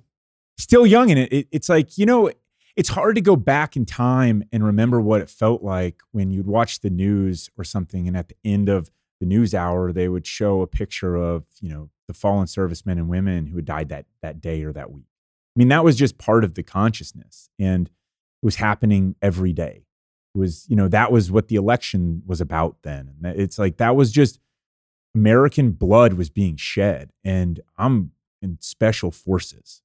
Still 0.57 0.85
young 0.85 1.09
in 1.09 1.17
it, 1.17 1.31
it 1.31 1.47
it's 1.51 1.69
like 1.69 1.97
you 1.97 2.05
know 2.05 2.31
it's 2.75 2.89
hard 2.89 3.15
to 3.15 3.21
go 3.21 3.35
back 3.35 3.75
in 3.75 3.85
time 3.85 4.43
and 4.51 4.65
remember 4.65 4.99
what 4.99 5.21
it 5.21 5.29
felt 5.29 5.63
like 5.63 6.01
when 6.11 6.31
you'd 6.31 6.47
watch 6.47 6.81
the 6.81 6.89
news 6.89 7.49
or 7.57 7.63
something 7.63 8.07
and 8.07 8.17
at 8.17 8.27
the 8.27 8.35
end 8.43 8.69
of 8.69 8.91
the 9.19 9.25
news 9.25 9.53
hour 9.53 9.91
they 9.91 10.07
would 10.07 10.27
show 10.27 10.61
a 10.61 10.67
picture 10.67 11.15
of 11.15 11.45
you 11.61 11.69
know 11.69 11.89
the 12.07 12.13
fallen 12.13 12.47
servicemen 12.47 12.97
and 12.97 13.09
women 13.09 13.47
who 13.47 13.55
had 13.55 13.65
died 13.65 13.89
that 13.89 14.05
that 14.21 14.41
day 14.41 14.63
or 14.63 14.71
that 14.73 14.91
week. 14.91 15.07
I 15.55 15.59
mean 15.59 15.69
that 15.69 15.83
was 15.83 15.95
just 15.95 16.17
part 16.17 16.43
of 16.43 16.53
the 16.53 16.63
consciousness 16.63 17.49
and 17.57 17.87
it 17.87 18.45
was 18.45 18.57
happening 18.57 19.15
every 19.21 19.53
day. 19.53 19.85
It 20.33 20.37
was 20.37 20.65
you 20.69 20.75
know 20.75 20.87
that 20.89 21.11
was 21.11 21.31
what 21.31 21.47
the 21.47 21.55
election 21.55 22.23
was 22.25 22.41
about 22.41 22.77
then. 22.83 23.15
And 23.23 23.39
it's 23.39 23.57
like 23.57 23.77
that 23.77 23.95
was 23.95 24.11
just 24.11 24.39
american 25.15 25.71
blood 25.71 26.11
was 26.13 26.29
being 26.29 26.57
shed 26.57 27.09
and 27.23 27.61
i'm 27.77 28.11
in 28.41 28.57
special 28.59 29.11
forces 29.11 29.81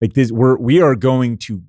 like 0.00 0.12
this 0.12 0.30
we're 0.30 0.56
we 0.56 0.80
are 0.80 0.94
going 0.94 1.38
to 1.38 1.62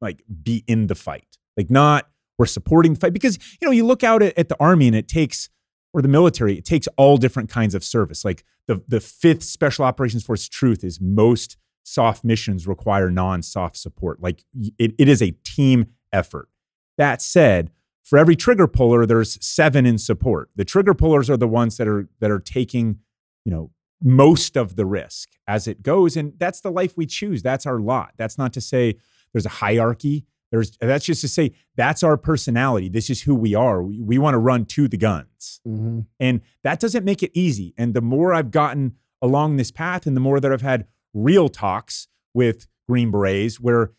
like 0.00 0.22
be 0.42 0.64
in 0.66 0.86
the 0.86 0.94
fight. 0.94 1.38
Like 1.56 1.70
not 1.70 2.08
we're 2.38 2.46
supporting 2.46 2.94
the 2.94 3.00
fight 3.00 3.12
because 3.12 3.38
you 3.60 3.66
know 3.66 3.72
you 3.72 3.84
look 3.84 4.02
out 4.02 4.22
at, 4.22 4.36
at 4.38 4.48
the 4.48 4.56
army 4.58 4.86
and 4.86 4.96
it 4.96 5.08
takes 5.08 5.48
or 5.92 6.02
the 6.02 6.08
military 6.08 6.58
it 6.58 6.64
takes 6.64 6.88
all 6.96 7.16
different 7.16 7.48
kinds 7.48 7.74
of 7.74 7.84
service. 7.84 8.24
Like 8.24 8.44
the 8.66 8.82
the 8.88 9.00
fifth 9.00 9.42
special 9.42 9.84
operations 9.84 10.24
force 10.24 10.48
truth 10.48 10.84
is 10.84 11.00
most 11.00 11.56
soft 11.82 12.24
missions 12.24 12.66
require 12.66 13.10
non-soft 13.10 13.76
support. 13.76 14.22
Like 14.22 14.42
it, 14.78 14.94
it 14.98 15.08
is 15.08 15.22
a 15.22 15.32
team 15.44 15.86
effort. 16.12 16.48
That 16.96 17.20
said 17.20 17.70
for 18.02 18.18
every 18.18 18.36
trigger 18.36 18.66
puller 18.66 19.06
there's 19.06 19.44
seven 19.44 19.86
in 19.86 19.98
support. 19.98 20.50
The 20.56 20.64
trigger 20.64 20.94
pullers 20.94 21.28
are 21.28 21.36
the 21.36 21.48
ones 21.48 21.76
that 21.76 21.88
are 21.88 22.08
that 22.20 22.30
are 22.30 22.40
taking 22.40 23.00
you 23.44 23.52
know 23.52 23.70
most 24.04 24.54
of 24.56 24.76
the 24.76 24.84
risk 24.84 25.30
as 25.48 25.66
it 25.66 25.82
goes 25.82 26.14
and 26.16 26.34
that's 26.38 26.60
the 26.60 26.70
life 26.70 26.94
we 26.96 27.06
choose. 27.06 27.42
That's 27.42 27.64
our 27.64 27.80
lot. 27.80 28.12
That's 28.18 28.36
not 28.36 28.52
to 28.52 28.60
say 28.60 28.96
there's 29.32 29.46
a 29.46 29.50
hierarchy. 29.50 30.26
There's 30.52 30.76
that's 30.76 31.06
just 31.06 31.22
to 31.22 31.28
say 31.28 31.52
that's 31.74 32.02
our 32.02 32.18
personality. 32.18 32.90
This 32.90 33.08
is 33.08 33.22
who 33.22 33.34
we 33.34 33.54
are. 33.54 33.82
We, 33.82 34.00
we 34.02 34.18
want 34.18 34.34
to 34.34 34.38
run 34.38 34.66
to 34.66 34.86
the 34.86 34.98
guns. 34.98 35.60
Hmm 35.64 36.00
and 36.20 36.42
that 36.62 36.80
doesn't 36.80 37.04
make 37.04 37.22
it 37.22 37.30
easy. 37.34 37.74
And 37.78 37.94
the 37.94 38.02
more 38.02 38.34
i've 38.34 38.50
gotten 38.50 38.96
along 39.22 39.56
this 39.56 39.70
path 39.70 40.06
and 40.06 40.14
the 40.14 40.20
more 40.20 40.38
that 40.38 40.52
i've 40.52 40.60
had 40.60 40.86
real 41.14 41.48
talks 41.48 42.08
with 42.34 42.66
green 42.86 43.10
berets 43.10 43.58
where 43.58 43.92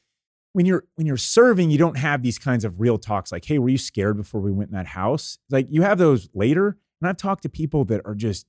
when 0.54 0.66
you're 0.66 0.86
when 0.96 1.08
you're 1.08 1.18
serving 1.18 1.72
you 1.72 1.78
don't 1.78 1.98
have 1.98 2.22
these 2.22 2.38
kinds 2.38 2.64
of 2.64 2.80
real 2.80 2.98
talks 3.00 3.32
like 3.32 3.46
hey 3.46 3.58
were 3.58 3.70
you 3.70 3.78
scared 3.78 4.18
before 4.18 4.40
we 4.40 4.52
went 4.52 4.70
in 4.70 4.76
that 4.76 4.88
house? 4.88 5.40
Like 5.50 5.68
you 5.70 5.82
have 5.82 5.98
those 5.98 6.30
later 6.36 6.78
and 7.02 7.10
i've 7.10 7.18
talked 7.18 7.42
to 7.44 7.50
people 7.50 7.86
that 7.86 8.02
are 8.06 8.16
just 8.16 8.46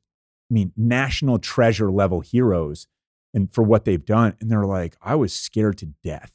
i 0.50 0.54
mean 0.54 0.72
national 0.76 1.38
treasure 1.38 1.90
level 1.90 2.20
heroes 2.20 2.86
and 3.34 3.52
for 3.52 3.62
what 3.62 3.84
they've 3.84 4.04
done 4.04 4.34
and 4.40 4.50
they're 4.50 4.64
like 4.64 4.96
i 5.02 5.14
was 5.14 5.32
scared 5.32 5.78
to 5.78 5.86
death 6.04 6.32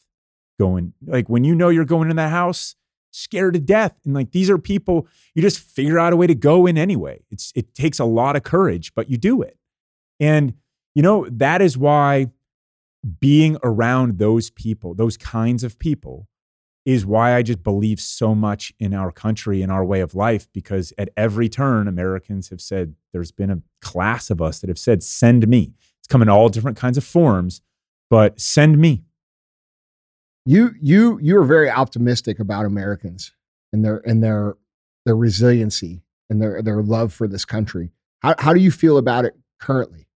going 0.59 0.93
like 1.05 1.29
when 1.29 1.43
you 1.43 1.55
know 1.55 1.69
you're 1.69 1.85
going 1.85 2.09
in 2.09 2.15
that 2.15 2.29
house 2.29 2.75
scared 3.11 3.53
to 3.53 3.59
death 3.59 3.93
and 4.05 4.13
like 4.13 4.31
these 4.31 4.49
are 4.49 4.57
people 4.57 5.07
you 5.35 5.41
just 5.41 5.59
figure 5.59 5.99
out 5.99 6.13
a 6.13 6.15
way 6.15 6.27
to 6.27 6.35
go 6.35 6.65
in 6.65 6.77
anyway. 6.77 7.21
It's 7.29 7.51
it 7.55 7.73
takes 7.75 7.99
a 7.99 8.05
lot 8.05 8.35
of 8.35 8.43
courage 8.43 8.93
but 8.95 9.09
you 9.09 9.17
do 9.17 9.41
it. 9.41 9.57
And 10.19 10.53
you 10.95 11.03
know 11.03 11.27
that 11.29 11.61
is 11.61 11.77
why 11.77 12.27
being 13.19 13.57
around 13.63 14.17
those 14.17 14.49
people 14.49 14.93
those 14.93 15.17
kinds 15.17 15.63
of 15.63 15.77
people 15.77 16.27
is 16.85 17.05
why 17.05 17.35
i 17.35 17.41
just 17.41 17.63
believe 17.63 17.99
so 17.99 18.33
much 18.33 18.73
in 18.79 18.93
our 18.93 19.11
country 19.11 19.61
and 19.61 19.71
our 19.71 19.85
way 19.85 20.01
of 20.01 20.15
life 20.15 20.47
because 20.53 20.93
at 20.97 21.09
every 21.15 21.47
turn 21.49 21.87
americans 21.87 22.49
have 22.49 22.61
said 22.61 22.95
there's 23.13 23.31
been 23.31 23.51
a 23.51 23.61
class 23.81 24.29
of 24.29 24.41
us 24.41 24.59
that 24.59 24.69
have 24.69 24.79
said 24.79 25.03
send 25.03 25.47
me 25.47 25.73
it's 25.99 26.07
come 26.07 26.21
in 26.21 26.29
all 26.29 26.49
different 26.49 26.77
kinds 26.77 26.97
of 26.97 27.03
forms 27.03 27.61
but 28.09 28.39
send 28.39 28.77
me 28.77 29.03
You 30.45 30.71
you 30.81 31.19
you 31.21 31.37
are 31.37 31.43
very 31.45 31.69
optimistic 31.69 32.39
about 32.39 32.65
Americans 32.65 33.31
and 33.71 33.85
their 33.85 34.01
and 34.07 34.23
their 34.23 34.57
their 35.05 35.15
resiliency 35.15 36.01
and 36.29 36.41
their 36.41 36.61
their 36.63 36.81
love 36.81 37.13
for 37.13 37.27
this 37.27 37.45
country. 37.45 37.91
How 38.21 38.33
how 38.39 38.53
do 38.53 38.59
you 38.59 38.71
feel 38.71 38.97
about 38.97 39.25
it 39.25 39.35
currently? 39.59 40.07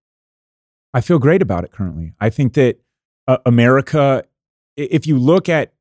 I 0.95 1.01
feel 1.01 1.19
great 1.19 1.41
about 1.43 1.63
it 1.63 1.71
currently. 1.71 2.13
I 2.19 2.31
think 2.31 2.53
that 2.55 2.79
uh, 3.27 3.37
America, 3.45 4.23
if 4.75 5.05
you 5.05 5.19
look 5.19 5.47
at 5.47 5.73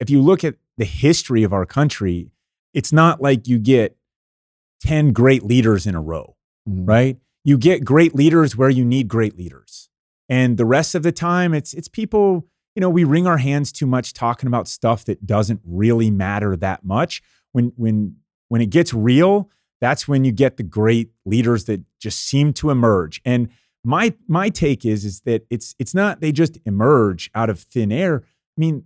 if 0.00 0.10
you 0.10 0.20
look 0.20 0.44
at 0.44 0.56
the 0.76 0.84
history 0.84 1.42
of 1.42 1.52
our 1.52 1.66
country, 1.66 2.30
it's 2.74 2.92
not 2.92 3.20
like 3.22 3.46
you 3.48 3.58
get 3.58 3.96
10 4.82 5.12
great 5.12 5.42
leaders 5.42 5.86
in 5.86 5.94
a 5.94 6.00
row, 6.02 6.36
Mhm. 6.68 6.86
right? 6.88 7.18
You 7.44 7.56
get 7.58 7.84
great 7.84 8.14
leaders 8.14 8.56
where 8.56 8.68
you 8.68 8.84
need 8.84 9.08
great 9.08 9.36
leaders. 9.36 9.88
And 10.28 10.56
the 10.58 10.66
rest 10.66 10.94
of 10.94 11.02
the 11.02 11.12
time 11.12 11.54
it's 11.54 11.72
it's 11.72 11.88
people, 11.88 12.46
you 12.74 12.80
know, 12.80 12.90
we 12.90 13.04
wring 13.04 13.26
our 13.26 13.38
hands 13.38 13.72
too 13.72 13.86
much 13.86 14.12
talking 14.12 14.48
about 14.48 14.68
stuff 14.68 15.04
that 15.06 15.24
doesn't 15.24 15.60
really 15.64 16.10
matter 16.10 16.56
that 16.56 16.84
much. 16.84 17.22
When 17.52 17.72
when 17.76 18.16
when 18.48 18.60
it 18.60 18.70
gets 18.70 18.92
real, 18.92 19.48
that's 19.80 20.06
when 20.08 20.24
you 20.24 20.32
get 20.32 20.56
the 20.56 20.62
great 20.62 21.10
leaders 21.24 21.64
that 21.66 21.82
just 22.00 22.20
seem 22.20 22.52
to 22.54 22.70
emerge. 22.70 23.20
And 23.24 23.48
my 23.84 24.14
my 24.26 24.50
take 24.50 24.84
is 24.84 25.04
is 25.04 25.20
that 25.20 25.46
it's 25.48 25.74
it's 25.78 25.94
not 25.94 26.20
they 26.20 26.32
just 26.32 26.58
emerge 26.66 27.30
out 27.34 27.48
of 27.48 27.60
thin 27.60 27.92
air. 27.92 28.24
I 28.24 28.60
mean, 28.60 28.84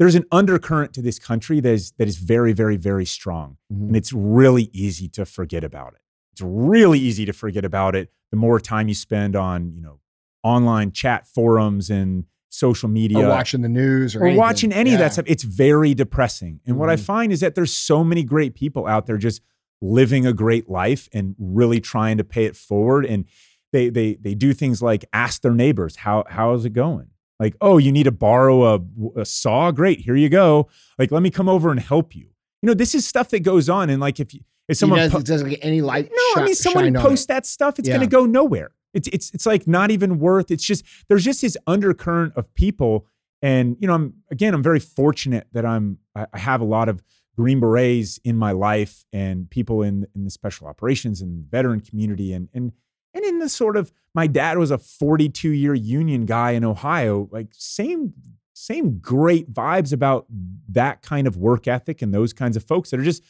there's 0.00 0.16
an 0.16 0.24
undercurrent 0.32 0.92
to 0.94 1.02
this 1.02 1.18
country 1.20 1.60
that 1.60 1.72
is 1.72 1.92
that 1.98 2.08
is 2.08 2.16
very 2.16 2.52
very 2.52 2.76
very 2.76 3.04
strong, 3.06 3.58
Mhm. 3.72 3.88
and 3.88 3.96
it's 3.96 4.12
really 4.12 4.68
easy 4.72 5.08
to 5.10 5.24
forget 5.24 5.62
about 5.62 5.92
it. 5.92 6.00
It's 6.32 6.40
really 6.42 6.98
easy 6.98 7.24
to 7.26 7.32
forget 7.32 7.64
about 7.64 7.94
it 7.94 8.10
the 8.32 8.36
more 8.36 8.58
time 8.58 8.88
you 8.88 8.94
spend 8.94 9.36
on 9.36 9.72
you 9.76 9.82
know 9.82 10.00
online 10.42 10.90
chat 10.90 11.26
forums 11.28 11.90
and 11.90 12.24
social 12.48 12.88
media 12.88 13.18
Or 13.26 13.28
watching 13.28 13.60
the 13.60 13.68
news 13.68 14.16
or, 14.16 14.24
or 14.24 14.34
watching 14.34 14.72
any 14.72 14.92
of 14.94 14.98
that 14.98 15.12
stuff. 15.12 15.26
It's 15.28 15.44
very 15.44 15.94
depressing. 15.94 16.58
And 16.66 16.78
what 16.78 16.90
I 16.90 16.96
Mhm. 16.96 17.00
find 17.00 17.32
is 17.32 17.38
that 17.40 17.54
there's 17.54 17.72
so 17.76 18.02
many 18.02 18.24
great 18.24 18.54
people 18.56 18.86
out 18.88 19.06
there 19.06 19.18
just 19.18 19.40
living 19.80 20.26
a 20.26 20.32
great 20.32 20.68
life 20.68 21.08
and 21.12 21.36
really 21.38 21.80
trying 21.80 22.16
to 22.18 22.24
pay 22.24 22.46
it 22.46 22.56
forward. 22.56 23.04
And 23.06 23.24
they 23.72 23.88
they 23.90 24.14
they 24.14 24.34
do 24.34 24.52
things 24.54 24.80
like 24.82 25.04
ask 25.12 25.42
their 25.42 25.54
neighbors, 25.54 25.96
how 25.96 26.24
how's 26.28 26.64
it 26.64 26.70
going? 26.72 27.08
Like, 27.40 27.56
oh, 27.62 27.78
you 27.78 27.90
need 27.90 28.04
to 28.04 28.12
borrow 28.12 28.74
a, 28.74 28.80
a 29.16 29.24
saw? 29.24 29.70
Great, 29.70 30.00
here 30.00 30.14
you 30.14 30.28
go. 30.28 30.68
Like, 30.98 31.10
let 31.10 31.22
me 31.22 31.30
come 31.30 31.48
over 31.48 31.70
and 31.70 31.80
help 31.80 32.14
you. 32.14 32.28
You 32.60 32.66
know, 32.66 32.74
this 32.74 32.94
is 32.94 33.06
stuff 33.06 33.30
that 33.30 33.40
goes 33.40 33.70
on. 33.70 33.88
And 33.88 34.00
like 34.00 34.20
if 34.20 34.34
you 34.34 34.40
if 34.68 34.76
someone 34.76 34.98
does, 34.98 35.10
po- 35.10 35.22
doesn't 35.22 35.48
get 35.48 35.60
any 35.62 35.80
light. 35.80 36.10
no, 36.14 36.42
I 36.42 36.44
mean, 36.44 36.54
someone 36.54 36.92
posts 36.94 37.26
that 37.26 37.46
stuff, 37.46 37.78
it's 37.78 37.88
going 37.88 38.02
to 38.02 38.06
go 38.06 38.26
nowhere. 38.26 38.72
It's 38.92 39.08
it's 39.08 39.32
it's 39.32 39.46
like 39.46 39.66
not 39.66 39.90
even 39.90 40.18
worth. 40.18 40.50
It's 40.50 40.64
just 40.64 40.84
there's 41.08 41.24
just 41.24 41.40
this 41.42 41.56
undercurrent 41.66 42.34
of 42.36 42.52
people, 42.54 43.06
and 43.40 43.76
you 43.80 43.88
know, 43.88 43.94
I'm 43.94 44.14
again, 44.30 44.52
I'm 44.52 44.62
very 44.62 44.80
fortunate 44.80 45.46
that 45.52 45.64
I'm 45.64 45.98
I 46.14 46.26
I 46.32 46.38
have 46.38 46.60
a 46.60 46.64
lot 46.64 46.88
of 46.88 47.02
Green 47.36 47.60
Berets 47.60 48.18
in 48.22 48.36
my 48.36 48.52
life 48.52 49.04
and 49.12 49.48
people 49.48 49.82
in 49.82 50.06
in 50.14 50.24
the 50.24 50.30
special 50.30 50.66
operations 50.66 51.22
and 51.22 51.46
veteran 51.50 51.80
community, 51.80 52.32
and 52.32 52.48
and 52.52 52.72
and 53.14 53.24
in 53.24 53.38
the 53.38 53.48
sort 53.48 53.76
of 53.76 53.92
my 54.14 54.26
dad 54.26 54.58
was 54.58 54.70
a 54.70 54.78
42 54.78 55.50
year 55.50 55.74
Union 55.74 56.26
guy 56.26 56.52
in 56.52 56.64
Ohio, 56.64 57.28
like 57.30 57.48
same 57.52 58.12
same 58.52 58.98
great 58.98 59.52
vibes 59.52 59.92
about 59.92 60.26
that 60.68 61.02
kind 61.02 61.26
of 61.26 61.36
work 61.36 61.66
ethic 61.66 62.02
and 62.02 62.12
those 62.12 62.32
kinds 62.32 62.56
of 62.56 62.64
folks 62.64 62.90
that 62.90 63.00
are 63.00 63.04
just 63.04 63.22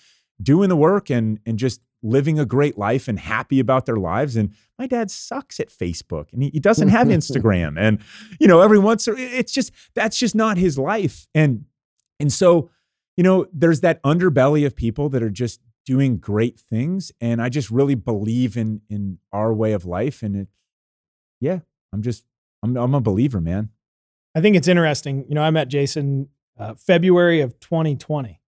doing 0.43 0.69
the 0.69 0.77
work 0.77 1.11
and 1.11 1.38
and 1.47 1.59
just 1.59 1.81
living 2.03 2.38
a 2.38 2.47
great 2.47 2.79
life 2.79 3.09
and 3.09 3.19
happy 3.19 3.61
about 3.61 3.87
their 3.87 3.97
lives. 3.97 4.35
And 4.35 4.55
my 4.79 4.87
dad 4.87 5.11
sucks 5.11 5.61
at 5.61 5.69
Facebook 5.69 6.33
and 6.33 6.43
he, 6.43 6.51
he 6.51 6.61
doesn't 6.61 6.88
have 6.88 7.07
Instagram. 7.09 7.79
And 7.79 8.01
you 8.38 8.47
know, 8.47 8.61
every 8.61 8.79
once 8.79 9.07
it's 9.09 9.53
just 9.53 9.73
that's 9.95 10.19
just 10.19 10.35
not 10.35 10.57
his 10.57 10.79
life. 10.79 11.27
And 11.35 11.66
and 12.19 12.33
so, 12.33 12.71
you 13.16 13.25
know, 13.25 13.47
there's 13.53 13.81
that 13.81 14.03
underbelly 14.03 14.66
of 14.66 14.77
people 14.77 15.09
that 15.11 15.23
are 15.23 15.31
just 15.31 15.61
doing 15.87 16.19
great 16.19 16.59
things. 16.59 17.12
And 17.21 17.40
I 17.43 17.49
just 17.49 17.71
really 17.71 17.95
believe 17.95 18.57
in 18.57 18.81
in 18.88 19.19
our 19.33 19.53
way 19.53 19.73
of 19.73 19.85
life. 19.85 20.23
And 20.23 20.37
it, 20.37 20.49
yeah, 21.40 21.61
I'm 21.93 22.03
just 22.03 22.25
I'm 22.62 22.77
I'm 22.77 22.95
a 22.95 23.01
believer, 23.01 23.40
man. 23.40 23.71
I 24.35 24.40
think 24.40 24.57
it's 24.57 24.69
interesting. 24.69 25.25
You 25.29 25.35
know, 25.35 25.43
I 25.43 25.51
met 25.51 25.69
Jason 25.69 26.29
uh, 26.59 26.75
February 26.75 27.40
of 27.40 27.59
2020 27.61 28.40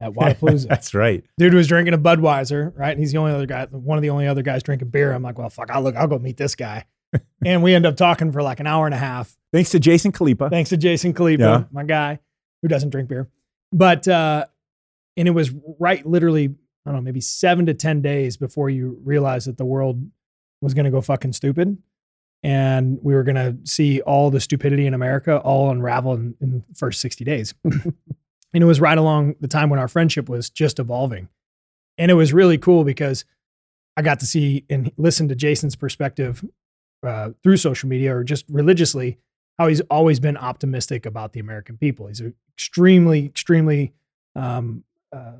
at 0.00 0.12
Wodapalooza. 0.14 0.68
That's 0.68 0.94
right. 0.94 1.24
Dude 1.38 1.54
was 1.54 1.66
drinking 1.66 1.94
a 1.94 1.98
Budweiser, 1.98 2.72
right? 2.76 2.90
And 2.90 3.00
he's 3.00 3.12
the 3.12 3.18
only 3.18 3.32
other 3.32 3.46
guy, 3.46 3.64
one 3.66 3.98
of 3.98 4.02
the 4.02 4.10
only 4.10 4.26
other 4.26 4.42
guys 4.42 4.62
drinking 4.62 4.88
beer. 4.90 5.12
I'm 5.12 5.22
like, 5.22 5.38
well, 5.38 5.50
fuck, 5.50 5.70
I'll 5.70 5.82
look, 5.82 5.96
I'll 5.96 6.06
go 6.06 6.18
meet 6.18 6.36
this 6.36 6.54
guy. 6.54 6.84
and 7.44 7.62
we 7.62 7.74
end 7.74 7.86
up 7.86 7.96
talking 7.96 8.30
for 8.32 8.42
like 8.42 8.60
an 8.60 8.66
hour 8.66 8.86
and 8.86 8.94
a 8.94 8.98
half. 8.98 9.36
Thanks 9.52 9.70
to 9.70 9.80
Jason 9.80 10.12
Khalipa. 10.12 10.50
Thanks 10.50 10.70
to 10.70 10.76
Jason 10.76 11.14
Khalipa, 11.14 11.38
Yeah. 11.40 11.64
my 11.72 11.84
guy 11.84 12.18
who 12.62 12.68
doesn't 12.68 12.90
drink 12.90 13.08
beer. 13.08 13.28
But 13.72 14.06
uh, 14.06 14.46
and 15.16 15.26
it 15.26 15.30
was 15.32 15.50
right 15.78 16.04
literally, 16.04 16.54
I 16.84 16.90
don't 16.90 16.96
know, 16.96 17.02
maybe 17.02 17.20
seven 17.20 17.66
to 17.66 17.74
10 17.74 18.02
days 18.02 18.36
before 18.36 18.68
you 18.68 19.00
realized 19.04 19.48
that 19.48 19.56
the 19.56 19.64
world 19.64 20.04
was 20.60 20.74
gonna 20.74 20.90
go 20.90 21.00
fucking 21.00 21.32
stupid. 21.32 21.78
And 22.42 22.98
we 23.02 23.14
were 23.14 23.22
gonna 23.22 23.56
see 23.64 24.00
all 24.02 24.30
the 24.30 24.40
stupidity 24.40 24.86
in 24.86 24.94
America 24.94 25.38
all 25.38 25.70
unravel 25.70 26.14
in, 26.14 26.34
in 26.40 26.50
the 26.52 26.62
first 26.74 27.00
60 27.00 27.24
days. 27.24 27.54
and 27.64 28.62
it 28.62 28.66
was 28.66 28.80
right 28.80 28.98
along 28.98 29.36
the 29.40 29.48
time 29.48 29.70
when 29.70 29.80
our 29.80 29.88
friendship 29.88 30.28
was 30.28 30.50
just 30.50 30.78
evolving. 30.78 31.28
And 31.96 32.10
it 32.10 32.14
was 32.14 32.32
really 32.32 32.58
cool 32.58 32.84
because 32.84 33.24
I 33.96 34.02
got 34.02 34.20
to 34.20 34.26
see 34.26 34.64
and 34.68 34.92
listen 34.96 35.28
to 35.28 35.34
Jason's 35.34 35.76
perspective 35.76 36.44
uh, 37.04 37.30
through 37.42 37.56
social 37.58 37.88
media 37.88 38.16
or 38.16 38.24
just 38.24 38.44
religiously 38.48 39.18
how 39.58 39.68
he's 39.68 39.80
always 39.82 40.18
been 40.18 40.36
optimistic 40.36 41.06
about 41.06 41.32
the 41.32 41.40
American 41.40 41.76
people. 41.76 42.08
He's 42.08 42.22
extremely, 42.56 43.26
extremely 43.26 43.92
um, 44.34 44.84
uh, 45.12 45.34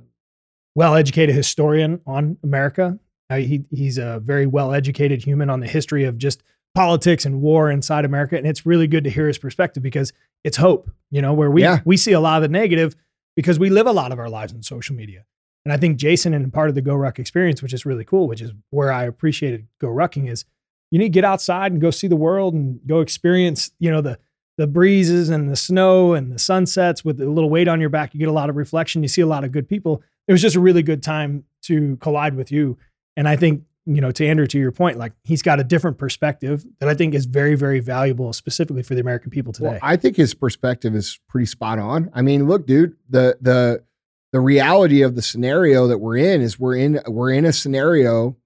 well-educated 0.74 1.34
historian 1.34 2.00
on 2.06 2.36
America. 2.42 2.98
Uh, 3.30 3.36
he 3.36 3.64
he's 3.70 3.98
a 3.98 4.20
very 4.24 4.46
well-educated 4.46 5.22
human 5.24 5.48
on 5.50 5.60
the 5.60 5.66
history 5.66 6.04
of 6.04 6.18
just 6.18 6.42
politics 6.74 7.24
and 7.24 7.40
war 7.40 7.70
inside 7.70 8.04
America, 8.04 8.36
and 8.36 8.46
it's 8.46 8.66
really 8.66 8.86
good 8.86 9.04
to 9.04 9.10
hear 9.10 9.26
his 9.28 9.38
perspective 9.38 9.82
because 9.82 10.12
it's 10.42 10.56
hope. 10.56 10.90
You 11.10 11.22
know, 11.22 11.32
where 11.32 11.50
we 11.50 11.62
Yeah. 11.62 11.80
we 11.84 11.96
see 11.96 12.12
a 12.12 12.20
lot 12.20 12.36
of 12.36 12.42
the 12.42 12.48
negative 12.52 12.96
because 13.36 13.58
we 13.58 13.70
live 13.70 13.86
a 13.86 13.92
lot 13.92 14.12
of 14.12 14.18
our 14.18 14.28
lives 14.28 14.52
on 14.52 14.62
social 14.62 14.94
media. 14.94 15.24
And 15.64 15.72
I 15.72 15.76
think 15.78 15.96
Jason 15.96 16.34
and 16.34 16.52
part 16.52 16.68
of 16.68 16.74
the 16.74 16.82
Go 16.82 16.94
Ruck 16.94 17.18
experience, 17.18 17.62
which 17.62 17.72
is 17.72 17.86
really 17.86 18.04
cool, 18.04 18.28
which 18.28 18.42
is 18.42 18.52
where 18.70 18.92
I 18.92 19.04
appreciated 19.04 19.66
Go 19.80 19.88
Rucking, 19.88 20.28
is 20.30 20.44
you 20.90 20.98
need 20.98 21.06
to 21.06 21.10
get 21.10 21.24
outside 21.24 21.72
and 21.72 21.80
go 21.80 21.90
see 21.90 22.06
the 22.06 22.16
world 22.16 22.52
and 22.54 22.80
go 22.86 23.00
experience, 23.00 23.70
you 23.78 23.90
know, 23.90 24.00
the 24.02 24.18
the 24.58 24.66
breezes 24.68 25.30
and 25.30 25.48
the 25.50 25.56
snow 25.56 26.12
and 26.14 26.30
the 26.30 26.38
sunsets 26.38 27.04
with 27.04 27.20
a 27.20 27.26
little 27.28 27.50
weight 27.50 27.66
on 27.66 27.80
your 27.80 27.88
back. 27.90 28.14
You 28.14 28.20
get 28.20 28.28
a 28.28 28.32
lot 28.32 28.50
of 28.50 28.56
reflection. 28.56 29.02
You 29.02 29.08
see 29.08 29.22
a 29.22 29.26
lot 29.26 29.42
of 29.42 29.50
good 29.50 29.68
people. 29.68 30.02
It 30.26 30.32
was 30.32 30.42
just 30.42 30.56
a 30.56 30.60
really 30.60 30.82
good 30.82 31.02
time 31.02 31.44
to 31.62 31.96
collide 31.98 32.34
with 32.34 32.50
you. 32.50 32.78
And 33.16 33.28
I 33.28 33.36
think, 33.36 33.64
you 33.86 34.00
know, 34.00 34.10
to 34.12 34.26
Andrew, 34.26 34.46
to 34.46 34.58
your 34.58 34.72
point, 34.72 34.98
like 34.98 35.12
he's 35.22 35.42
got 35.42 35.60
a 35.60 35.64
different 35.64 35.98
perspective 35.98 36.64
that 36.80 36.88
I 36.88 36.94
think 36.94 37.14
is 37.14 37.26
very, 37.26 37.54
very 37.54 37.80
valuable, 37.80 38.32
specifically 38.32 38.82
for 38.82 38.94
the 38.94 39.00
American 39.00 39.30
people 39.30 39.52
today. 39.52 39.68
Well, 39.70 39.78
I 39.82 39.96
think 39.96 40.16
his 40.16 40.34
perspective 40.34 40.94
is 40.94 41.20
pretty 41.28 41.46
spot 41.46 41.78
on. 41.78 42.10
I 42.14 42.22
mean, 42.22 42.46
look, 42.48 42.66
dude, 42.66 42.96
the 43.08 43.36
the 43.40 43.84
the 44.32 44.40
reality 44.40 45.02
of 45.02 45.14
the 45.14 45.22
scenario 45.22 45.86
that 45.86 45.98
we're 45.98 46.16
in 46.16 46.40
is 46.40 46.58
we're 46.58 46.76
in 46.76 47.00
we're 47.06 47.30
in 47.30 47.44
a 47.44 47.52
scenario 47.52 48.36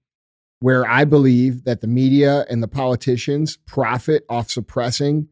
where 0.59 0.85
I 0.85 1.05
believe 1.05 1.63
that 1.63 1.81
the 1.81 1.87
media 1.87 2.45
and 2.49 2.61
the 2.61 2.67
politicians 2.67 3.57
profit 3.65 4.25
off 4.29 4.49
suppressing 4.49 5.29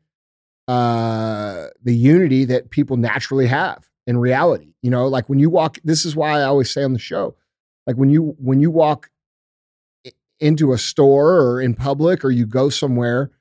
uh, 0.68 1.68
the 1.84 1.96
unity 1.96 2.46
that 2.46 2.70
people 2.70 2.98
naturally 2.98 3.48
have 3.48 3.90
in 4.08 4.18
reality. 4.18 4.74
You 4.82 4.90
know, 4.90 5.08
like 5.08 5.30
when 5.30 5.38
you 5.38 5.50
walk, 5.50 5.78
this 5.84 6.06
is 6.06 6.16
why 6.16 6.40
I 6.40 6.44
always 6.44 6.72
say 6.72 6.84
on 6.84 6.94
the 6.94 7.00
show, 7.00 7.36
like 7.86 7.98
when 7.98 8.10
you 8.10 8.36
when 8.40 8.60
you 8.60 8.72
walk 8.72 9.12
into 10.40 10.72
a 10.72 10.78
store 10.78 11.40
or 11.42 11.62
in 11.62 11.76
public 11.76 12.24
or 12.24 12.32
you 12.32 12.46
go 12.46 12.70
somewhere, 12.70 13.32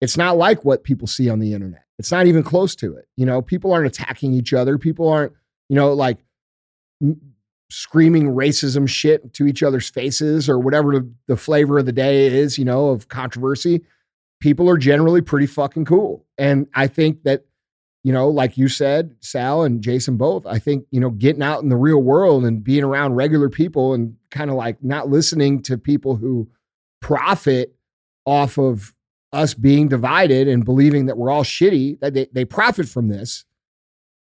it's 0.00 0.16
not 0.16 0.36
like 0.36 0.64
what 0.64 0.84
people 0.84 1.06
see 1.06 1.30
on 1.30 1.38
the 1.38 1.54
internet. 1.54 1.84
It's 1.98 2.10
not 2.10 2.26
even 2.26 2.42
close 2.42 2.74
to 2.76 2.96
it. 2.96 3.06
You 3.16 3.26
know, 3.26 3.42
people 3.42 3.72
aren't 3.72 3.86
attacking 3.86 4.32
each 4.32 4.52
other. 4.52 4.78
People 4.78 5.08
aren't, 5.08 5.32
you 5.68 5.76
know, 5.76 5.92
like 5.92 6.18
screaming 7.70 8.28
racism 8.28 8.88
shit 8.88 9.32
to 9.34 9.46
each 9.46 9.62
other's 9.62 9.88
faces 9.88 10.48
or 10.48 10.58
whatever 10.58 11.04
the, 11.26 11.36
flavor 11.36 11.78
of 11.78 11.86
the 11.86 11.92
day 11.92 12.26
is, 12.26 12.58
you 12.58 12.64
know, 12.64 12.88
of 12.88 13.08
controversy. 13.08 13.82
People 14.40 14.68
are 14.68 14.78
generally 14.78 15.20
pretty 15.20 15.46
fucking 15.46 15.84
cool. 15.84 16.24
And 16.38 16.66
I 16.74 16.86
think 16.86 17.22
that, 17.24 17.44
you 18.02 18.12
know, 18.12 18.28
like 18.28 18.56
you 18.56 18.68
said, 18.68 19.14
Sal 19.20 19.62
and 19.62 19.82
Jason 19.82 20.16
both, 20.16 20.46
I 20.46 20.58
think, 20.58 20.86
you 20.90 21.00
know, 21.00 21.10
getting 21.10 21.42
out 21.42 21.62
in 21.62 21.68
the 21.68 21.76
real 21.76 22.02
world 22.02 22.44
and 22.44 22.64
being 22.64 22.82
around 22.82 23.14
regular 23.14 23.50
people 23.50 23.92
and 23.92 24.16
kind 24.30 24.50
of 24.50 24.56
like 24.56 24.82
not 24.82 25.08
listening 25.08 25.62
to 25.62 25.76
people 25.76 26.16
who 26.16 26.48
profit 27.00 27.74
off 28.24 28.58
of 28.58 28.94
us 29.32 29.54
being 29.54 29.88
divided 29.88 30.48
and 30.48 30.64
believing 30.64 31.06
that 31.06 31.16
we're 31.16 31.30
all 31.30 31.44
shitty, 31.44 32.00
that 32.00 32.14
they, 32.14 32.26
they 32.32 32.44
profit 32.44 32.88
from 32.88 33.08
this. 33.08 33.44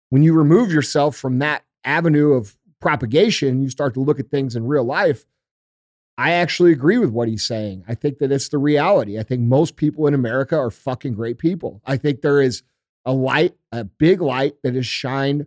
When 0.10 0.24
you 0.24 0.34
remove 0.34 0.72
yourself 0.72 1.16
from 1.16 1.40
that 1.40 1.64
avenue 1.84 2.34
of 2.34 2.56
propagation, 2.82 3.64
you 3.64 3.70
start 3.70 3.94
to 3.94 4.02
look 4.02 4.20
at 4.20 4.30
things 4.30 4.56
in 4.56 4.68
real 4.68 4.84
life. 4.84 5.26
I 6.18 6.34
actually 6.34 6.74
agree 6.74 7.00
with 7.00 7.10
what 7.10 7.28
he's 7.28 7.44
saying. 7.44 7.86
I 7.88 7.96
think 7.96 8.20
that 8.20 8.32
it's 8.32 8.50
the 8.50 8.60
reality. 8.60 9.18
I 9.18 9.24
think 9.24 9.42
most 9.42 9.78
people 9.78 10.06
in 10.06 10.14
America 10.14 10.56
are 10.58 10.70
fucking 10.70 11.16
great 11.16 11.40
people. 11.40 11.82
I 11.86 11.98
think 11.98 12.22
there 12.22 12.42
is 12.42 12.62
a 13.06 13.14
light, 13.14 13.56
a 13.72 13.84
big 13.84 14.22
light 14.22 14.56
that 14.64 14.76
is 14.76 14.86
shined 14.86 15.46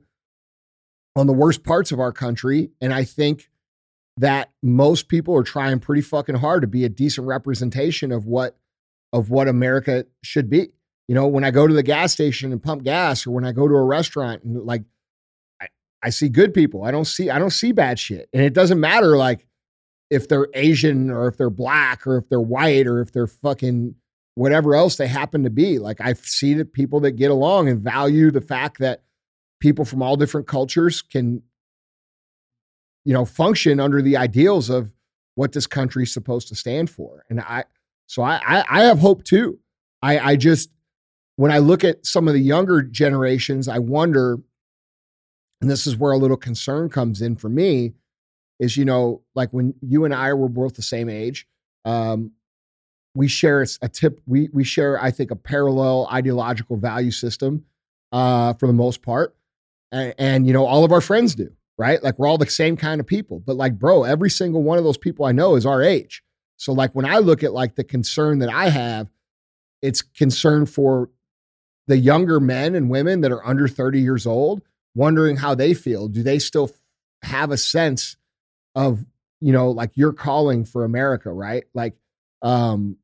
on 1.14 1.26
the 1.26 1.32
worst 1.32 1.64
parts 1.64 1.92
of 1.92 2.00
our 2.00 2.12
country. 2.12 2.70
And 2.80 2.92
I 2.92 3.04
think 3.04 3.50
that 4.18 4.50
most 4.62 5.08
people 5.08 5.34
are 5.36 5.42
trying 5.42 5.78
pretty 5.78 6.02
fucking 6.02 6.36
hard 6.36 6.62
to 6.62 6.66
be 6.66 6.84
a 6.84 6.88
decent 6.88 7.26
representation 7.26 8.12
of 8.12 8.26
what 8.26 8.56
of 9.12 9.30
what 9.30 9.48
America 9.48 10.06
should 10.22 10.50
be. 10.50 10.70
You 11.08 11.14
know, 11.14 11.26
when 11.26 11.44
I 11.44 11.50
go 11.50 11.66
to 11.66 11.74
the 11.74 11.82
gas 11.82 12.12
station 12.12 12.52
and 12.52 12.62
pump 12.62 12.82
gas, 12.82 13.26
or 13.26 13.30
when 13.30 13.44
I 13.44 13.52
go 13.52 13.68
to 13.68 13.74
a 13.74 13.84
restaurant 13.84 14.42
and 14.42 14.62
like, 14.64 14.82
I, 15.60 15.68
I 16.02 16.10
see 16.10 16.28
good 16.28 16.52
people. 16.52 16.84
I 16.84 16.90
don't 16.90 17.04
see 17.04 17.30
I 17.30 17.38
don't 17.38 17.50
see 17.50 17.72
bad 17.72 17.98
shit, 17.98 18.28
and 18.32 18.42
it 18.42 18.52
doesn't 18.52 18.80
matter 18.80 19.16
like 19.16 19.46
if 20.10 20.28
they're 20.28 20.48
Asian 20.54 21.10
or 21.10 21.28
if 21.28 21.36
they're 21.36 21.50
black 21.50 22.06
or 22.06 22.18
if 22.18 22.28
they're 22.28 22.40
white 22.40 22.86
or 22.86 23.00
if 23.00 23.12
they're 23.12 23.26
fucking 23.26 23.94
whatever 24.36 24.76
else 24.76 24.96
they 24.96 25.08
happen 25.08 25.42
to 25.42 25.50
be. 25.50 25.78
Like 25.78 26.00
I 26.00 26.12
see 26.12 26.54
the 26.54 26.66
people 26.66 27.00
that 27.00 27.12
get 27.12 27.30
along 27.30 27.68
and 27.68 27.80
value 27.80 28.30
the 28.30 28.42
fact 28.42 28.78
that 28.78 29.02
people 29.60 29.84
from 29.84 30.02
all 30.02 30.16
different 30.16 30.46
cultures 30.46 31.00
can, 31.00 31.42
you 33.04 33.14
know, 33.14 33.24
function 33.24 33.80
under 33.80 34.02
the 34.02 34.18
ideals 34.18 34.68
of 34.68 34.92
what 35.36 35.52
this 35.52 35.66
country 35.66 36.02
is 36.02 36.12
supposed 36.12 36.48
to 36.48 36.54
stand 36.54 36.90
for. 36.90 37.24
And 37.30 37.40
I, 37.40 37.64
so 38.06 38.22
I, 38.22 38.40
I, 38.46 38.64
I 38.68 38.82
have 38.82 38.98
hope 38.98 39.24
too. 39.24 39.58
I, 40.02 40.18
I 40.18 40.36
just, 40.36 40.70
when 41.36 41.50
I 41.50 41.58
look 41.58 41.82
at 41.82 42.04
some 42.04 42.28
of 42.28 42.34
the 42.34 42.40
younger 42.40 42.82
generations, 42.82 43.68
I 43.68 43.78
wonder, 43.78 44.38
and 45.62 45.70
this 45.70 45.86
is 45.86 45.96
where 45.96 46.12
a 46.12 46.18
little 46.18 46.36
concern 46.36 46.90
comes 46.90 47.22
in 47.22 47.36
for 47.36 47.48
me, 47.48 47.94
is 48.60 48.76
you 48.76 48.84
know, 48.84 49.22
like 49.34 49.50
when 49.50 49.74
you 49.80 50.04
and 50.04 50.14
I 50.14 50.34
were 50.34 50.50
both 50.50 50.74
the 50.74 50.82
same 50.82 51.08
age, 51.08 51.46
um, 51.86 52.32
we 53.16 53.28
share 53.28 53.64
a 53.82 53.88
tip. 53.88 54.20
We 54.26 54.48
we 54.52 54.62
share, 54.62 55.02
I 55.02 55.10
think, 55.10 55.30
a 55.30 55.36
parallel 55.36 56.08
ideological 56.12 56.76
value 56.76 57.10
system 57.10 57.64
uh, 58.12 58.52
for 58.54 58.66
the 58.66 58.72
most 58.72 59.02
part, 59.02 59.34
and, 59.90 60.14
and 60.18 60.46
you 60.46 60.52
know, 60.52 60.66
all 60.66 60.84
of 60.84 60.92
our 60.92 61.00
friends 61.00 61.34
do, 61.34 61.50
right? 61.78 62.02
Like 62.02 62.18
we're 62.18 62.28
all 62.28 62.38
the 62.38 62.46
same 62.46 62.76
kind 62.76 63.00
of 63.00 63.06
people. 63.06 63.40
But 63.40 63.56
like, 63.56 63.78
bro, 63.78 64.04
every 64.04 64.30
single 64.30 64.62
one 64.62 64.78
of 64.78 64.84
those 64.84 64.98
people 64.98 65.24
I 65.24 65.32
know 65.32 65.56
is 65.56 65.66
our 65.66 65.82
age. 65.82 66.22
So 66.58 66.72
like 66.72 66.94
when 66.94 67.04
I 67.04 67.18
look 67.18 67.42
at 67.42 67.52
like 67.52 67.74
the 67.74 67.84
concern 67.84 68.38
that 68.40 68.50
I 68.50 68.68
have, 68.68 69.08
it's 69.82 70.02
concern 70.02 70.66
for 70.66 71.10
the 71.86 71.98
younger 71.98 72.40
men 72.40 72.74
and 72.74 72.90
women 72.90 73.20
that 73.22 73.32
are 73.32 73.46
under 73.46 73.68
30 73.68 74.00
years 74.00 74.26
old, 74.26 74.62
wondering 74.94 75.36
how 75.36 75.54
they 75.54 75.74
feel. 75.74 76.08
Do 76.08 76.22
they 76.22 76.38
still 76.38 76.70
have 77.22 77.50
a 77.50 77.56
sense 77.56 78.16
of, 78.74 79.04
you 79.40 79.52
know, 79.52 79.70
like 79.70 79.90
you're 79.94 80.12
calling 80.12 80.64
for 80.64 80.84
America, 80.84 81.32
right? 81.32 81.64
Like, 81.74 81.94
um, 82.42 82.96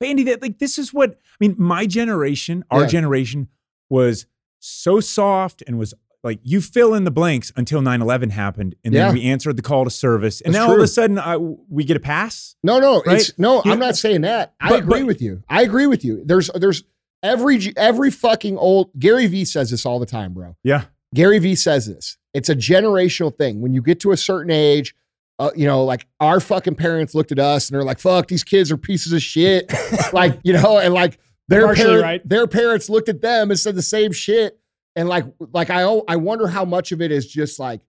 Andy, 0.00 0.24
that 0.24 0.42
like 0.42 0.58
this 0.58 0.78
is 0.78 0.92
what 0.94 1.10
I 1.12 1.16
mean. 1.40 1.54
My 1.58 1.86
generation, 1.86 2.64
our 2.70 2.82
Yeah. 2.82 2.86
generation, 2.88 3.48
was 3.90 4.26
so 4.60 5.00
soft 5.00 5.62
and 5.66 5.78
was 5.78 5.94
like 6.24 6.40
you 6.42 6.60
fill 6.60 6.94
in 6.94 7.04
the 7.04 7.10
blanks 7.10 7.52
until 7.56 7.80
9-11 7.80 8.30
happened 8.30 8.74
and 8.84 8.92
Yeah. 8.92 9.06
then 9.06 9.14
we 9.14 9.22
answered 9.24 9.56
the 9.56 9.62
call 9.62 9.84
to 9.84 9.90
service 9.90 10.40
and 10.40 10.52
That's 10.54 10.64
now 10.66 10.70
all 10.70 10.76
of 10.76 10.82
a 10.82 10.88
sudden 10.88 11.18
I, 11.18 11.36
we 11.36 11.84
get 11.84 11.96
a 11.96 12.00
pass 12.00 12.56
No, 12.64 12.80
no, 12.80 13.02
Right? 13.06 13.20
it's 13.20 13.38
no. 13.38 13.56
You 13.64 13.72
I'm 13.72 13.78
know- 13.78 13.86
not 13.86 13.96
saying 13.96 14.22
that. 14.22 14.54
I 14.60 14.68
But- 14.70 14.78
agree 14.80 15.00
but- 15.00 15.06
with 15.06 15.22
you. 15.22 15.42
I 15.48 15.62
agree 15.62 15.86
with 15.86 16.04
you. 16.04 16.22
There's, 16.24 16.50
there's 16.54 16.82
every 17.22 17.72
every 17.76 18.10
fucking 18.10 18.58
old 18.58 18.90
Gary 18.98 19.26
Vee 19.26 19.44
says 19.44 19.70
this 19.70 19.86
all 19.86 19.98
the 20.00 20.06
time, 20.06 20.32
bro. 20.34 20.56
yeah 20.64 20.84
Gary 21.14 21.38
Vee 21.38 21.54
says 21.54 21.86
this. 21.86 22.16
It's 22.34 22.48
a 22.50 22.54
generational 22.56 23.34
thing. 23.36 23.60
When 23.60 23.72
you 23.72 23.80
get 23.80 23.98
to 24.00 24.10
a 24.12 24.16
certain 24.16 24.50
age, 24.50 24.94
uh, 25.38 25.50
you 25.54 25.66
know, 25.66 25.84
like 25.84 26.06
our 26.20 26.40
fucking 26.40 26.74
parents 26.74 27.14
looked 27.14 27.30
at 27.32 27.38
us 27.38 27.68
and 27.68 27.74
they're 27.74 27.84
like, 27.84 28.00
"Fuck, 28.00 28.28
these 28.28 28.44
kids 28.44 28.72
are 28.72 28.76
pieces 28.76 29.12
of 29.12 29.22
shit." 29.22 29.72
like, 30.12 30.38
you 30.42 30.52
know, 30.52 30.78
and 30.78 30.92
like 30.92 31.18
their 31.46 31.74
parent- 31.74 32.02
right. 32.02 32.28
their 32.28 32.46
parents 32.46 32.90
looked 32.90 33.08
at 33.08 33.20
them 33.22 33.50
and 33.50 33.58
said 33.58 33.74
the 33.74 33.82
same 33.82 34.12
shit. 34.12 34.58
And 34.96 35.08
like, 35.08 35.24
like 35.52 35.70
I, 35.70 35.82
I 35.82 36.16
wonder 36.16 36.48
how 36.48 36.64
much 36.64 36.90
of 36.90 37.00
it 37.00 37.12
is 37.12 37.26
just 37.26 37.60
like 37.60 37.80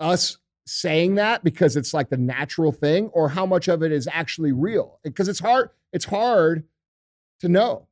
us 0.00 0.38
saying 0.66 1.14
that 1.14 1.44
because 1.44 1.76
it's 1.76 1.94
like 1.94 2.08
the 2.10 2.16
natural 2.16 2.72
thing, 2.72 3.08
or 3.08 3.28
how 3.28 3.46
much 3.46 3.68
of 3.68 3.82
it 3.82 3.92
is 3.92 4.08
actually 4.10 4.52
real. 4.52 4.98
Because 5.04 5.28
it's 5.28 5.38
hard. 5.38 5.70
It's 5.92 6.04
hard 6.04 6.64
to 7.40 7.48
know. 7.48 7.86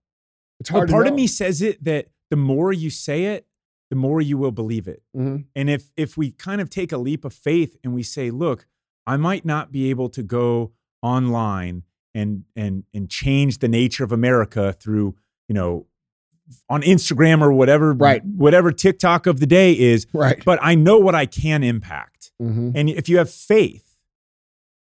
It's 0.58 0.70
well, 0.70 0.80
hard. 0.80 0.90
part 0.90 1.06
to 1.06 1.10
of 1.10 1.16
me 1.16 1.28
says 1.28 1.62
it 1.62 1.82
that 1.84 2.08
the 2.30 2.36
more 2.36 2.72
you 2.72 2.90
say 2.90 3.26
it 3.26 3.46
the 3.94 4.00
more 4.00 4.20
you 4.20 4.36
will 4.36 4.50
believe 4.50 4.88
it 4.88 5.02
Mhm. 5.16 5.44
And 5.54 5.70
if 5.70 5.92
if 5.96 6.16
we 6.16 6.32
kind 6.32 6.60
of 6.60 6.68
take 6.68 6.90
a 6.92 6.98
leap 6.98 7.24
of 7.24 7.32
faith 7.32 7.76
and 7.84 7.94
we 7.94 8.02
say, 8.02 8.30
look, 8.32 8.66
I 9.06 9.16
might 9.16 9.44
not 9.44 9.70
be 9.70 9.88
able 9.90 10.08
to 10.10 10.22
go 10.22 10.72
online 11.02 11.82
and 12.14 12.44
and 12.56 12.84
and 12.92 13.08
change 13.08 13.58
the 13.58 13.68
nature 13.68 14.02
of 14.04 14.10
America 14.12 14.72
through, 14.72 15.14
you 15.48 15.54
know, 15.54 15.86
on 16.68 16.82
Instagram 16.82 17.40
or 17.40 17.52
whatever 17.52 17.92
Right. 17.92 18.24
whatever 18.24 18.72
TikTok 18.72 19.26
of 19.26 19.38
the 19.40 19.46
day 19.46 19.72
is, 19.78 20.06
right. 20.12 20.42
but 20.44 20.58
I 20.60 20.74
know 20.74 20.98
what 20.98 21.14
I 21.14 21.26
can 21.26 21.62
impact. 21.62 22.32
Mhm. 22.42 22.72
And 22.74 22.90
if 22.90 23.08
you 23.08 23.18
have 23.18 23.30
faith, 23.30 23.88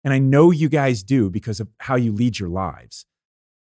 and 0.05 0.13
I 0.15 0.19
know 0.19 0.51
you 0.51 0.69
guys 0.69 1.03
do 1.03 1.29
because 1.31 1.61
of 1.61 1.69
how 1.81 1.97
you 1.97 2.13
lead 2.13 2.39
your 2.39 2.49
lives, 2.49 3.05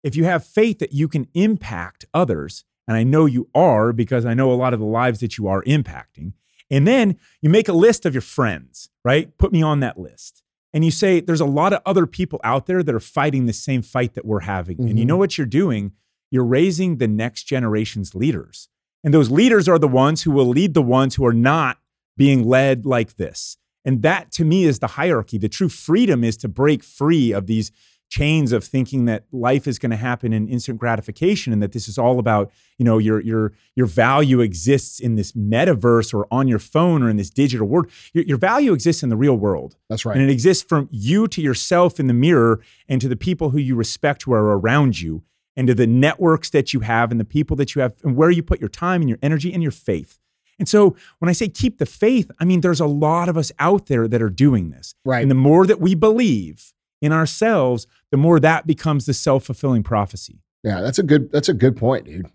if 0.02 0.16
you 0.16 0.24
have 0.24 0.44
faith 0.44 0.78
that 0.80 0.92
you 0.92 1.06
can 1.08 1.26
impact 1.34 2.04
others, 2.14 2.64
and 2.92 2.98
I 2.98 3.04
know 3.04 3.26
you 3.26 3.48
are 3.54 3.92
because 3.92 4.26
I 4.26 4.34
know 4.34 4.52
a 4.52 4.54
lot 4.54 4.74
of 4.74 4.80
the 4.80 4.86
lives 4.86 5.20
that 5.20 5.38
you 5.38 5.48
are 5.48 5.62
impacting, 5.64 6.34
and 6.70 6.86
then 6.86 7.16
you 7.40 7.48
make 7.48 7.68
a 7.68 7.72
list 7.72 8.04
of 8.04 8.14
your 8.14 8.22
friends, 8.22 8.88
right? 9.04 9.36
Put 9.38 9.52
me 9.52 9.62
on 9.62 9.80
that 9.80 9.98
list. 9.98 10.42
And 10.74 10.84
you 10.84 10.90
say, 10.90 11.20
there's 11.20 11.40
a 11.40 11.46
lot 11.46 11.72
of 11.72 11.80
other 11.84 12.06
people 12.06 12.40
out 12.44 12.66
there 12.66 12.82
that 12.82 12.94
are 12.94 13.00
fighting 13.00 13.46
the 13.46 13.52
same 13.52 13.82
fight 13.82 14.14
that 14.14 14.24
we're 14.24 14.40
having. 14.40 14.80
And 14.80 14.98
you 14.98 15.04
Mhm. 15.04 15.08
know 15.08 15.16
what 15.18 15.36
you're 15.36 15.46
doing? 15.46 15.92
You're 16.30 16.44
raising 16.46 16.96
the 16.96 17.08
next 17.08 17.44
generation's 17.44 18.14
leaders. 18.14 18.68
And 19.04 19.12
those 19.12 19.30
leaders 19.30 19.68
are 19.68 19.78
the 19.78 19.88
ones 19.88 20.22
who 20.22 20.30
will 20.30 20.48
lead 20.48 20.72
the 20.74 20.82
ones 20.82 21.16
who 21.16 21.26
are 21.26 21.34
not 21.34 21.78
being 22.16 22.42
led 22.42 22.86
like 22.86 23.16
this. 23.16 23.58
And 23.84 24.02
that 24.02 24.30
to 24.32 24.44
me 24.44 24.64
is 24.64 24.78
the 24.78 24.86
hierarchy. 24.98 25.38
The 25.38 25.48
true 25.48 25.68
freedom 25.68 26.22
is 26.24 26.36
to 26.38 26.48
break 26.48 26.82
free 26.82 27.32
of 27.32 27.46
these 27.46 27.70
chains 28.12 28.52
of 28.52 28.62
thinking 28.62 29.06
that 29.06 29.24
life 29.32 29.66
is 29.66 29.78
going 29.78 29.88
to 29.88 29.96
happen 29.96 30.34
in 30.34 30.46
instant 30.46 30.78
gratification 30.78 31.50
and 31.50 31.62
that 31.62 31.72
this 31.72 31.88
is 31.88 31.96
all 31.96 32.18
about, 32.18 32.52
you 32.76 32.84
know, 32.84 32.98
your 32.98 33.22
your 33.22 33.54
your 33.74 33.86
value 33.86 34.40
exists 34.40 35.00
in 35.00 35.14
this 35.14 35.32
metaverse 35.32 36.12
or 36.12 36.26
on 36.30 36.46
your 36.46 36.58
phone 36.58 37.02
or 37.02 37.08
in 37.08 37.16
this 37.16 37.30
digital 37.30 37.66
world. 37.66 37.90
Your, 38.12 38.24
your 38.24 38.36
value 38.36 38.74
exists 38.74 39.02
in 39.02 39.08
the 39.08 39.16
real 39.16 39.38
world. 39.38 39.76
That's 39.88 40.04
right. 40.04 40.14
And 40.14 40.28
it 40.28 40.30
exists 40.30 40.62
from 40.62 40.90
you 40.90 41.26
to 41.28 41.40
yourself 41.40 41.98
in 41.98 42.06
the 42.06 42.12
mirror 42.12 42.60
and 42.86 43.00
to 43.00 43.08
the 43.08 43.16
people 43.16 43.48
who 43.48 43.58
you 43.58 43.74
respect 43.74 44.24
who 44.24 44.34
are 44.34 44.58
around 44.58 45.00
you 45.00 45.22
and 45.56 45.66
to 45.68 45.74
the 45.74 45.86
networks 45.86 46.50
that 46.50 46.74
you 46.74 46.80
have 46.80 47.12
and 47.12 47.18
the 47.18 47.24
people 47.24 47.56
that 47.56 47.74
you 47.74 47.80
have 47.80 47.94
and 48.04 48.14
where 48.14 48.30
you 48.30 48.42
put 48.42 48.60
your 48.60 48.68
time 48.68 49.00
and 49.00 49.08
your 49.08 49.18
energy 49.22 49.54
and 49.54 49.62
your 49.62 49.72
faith. 49.72 50.18
And 50.58 50.68
so 50.68 50.96
when 51.18 51.30
I 51.30 51.32
say 51.32 51.48
keep 51.48 51.78
the 51.78 51.86
faith, 51.86 52.30
I 52.38 52.44
mean, 52.44 52.60
there's 52.60 52.78
a 52.78 52.86
lot 52.86 53.30
of 53.30 53.38
us 53.38 53.52
out 53.58 53.86
there 53.86 54.06
that 54.06 54.20
are 54.20 54.28
doing 54.28 54.68
this. 54.68 54.94
Right. 55.02 55.22
And 55.22 55.30
the 55.30 55.34
more 55.34 55.66
that 55.66 55.80
we 55.80 55.94
believe 55.94 56.74
in 57.02 57.12
ourselves, 57.12 57.86
the 58.10 58.16
more 58.16 58.40
that 58.40 58.66
becomes 58.66 59.04
the 59.04 59.12
self 59.12 59.44
fulfilling 59.44 59.82
prophecy. 59.82 60.40
Yeah, 60.62 60.80
that's 60.80 60.98
a 60.98 61.02
good 61.02 61.30
that's 61.30 61.50
a 61.50 61.54
good 61.54 61.76
point, 61.76 62.06
dude. 62.06 62.30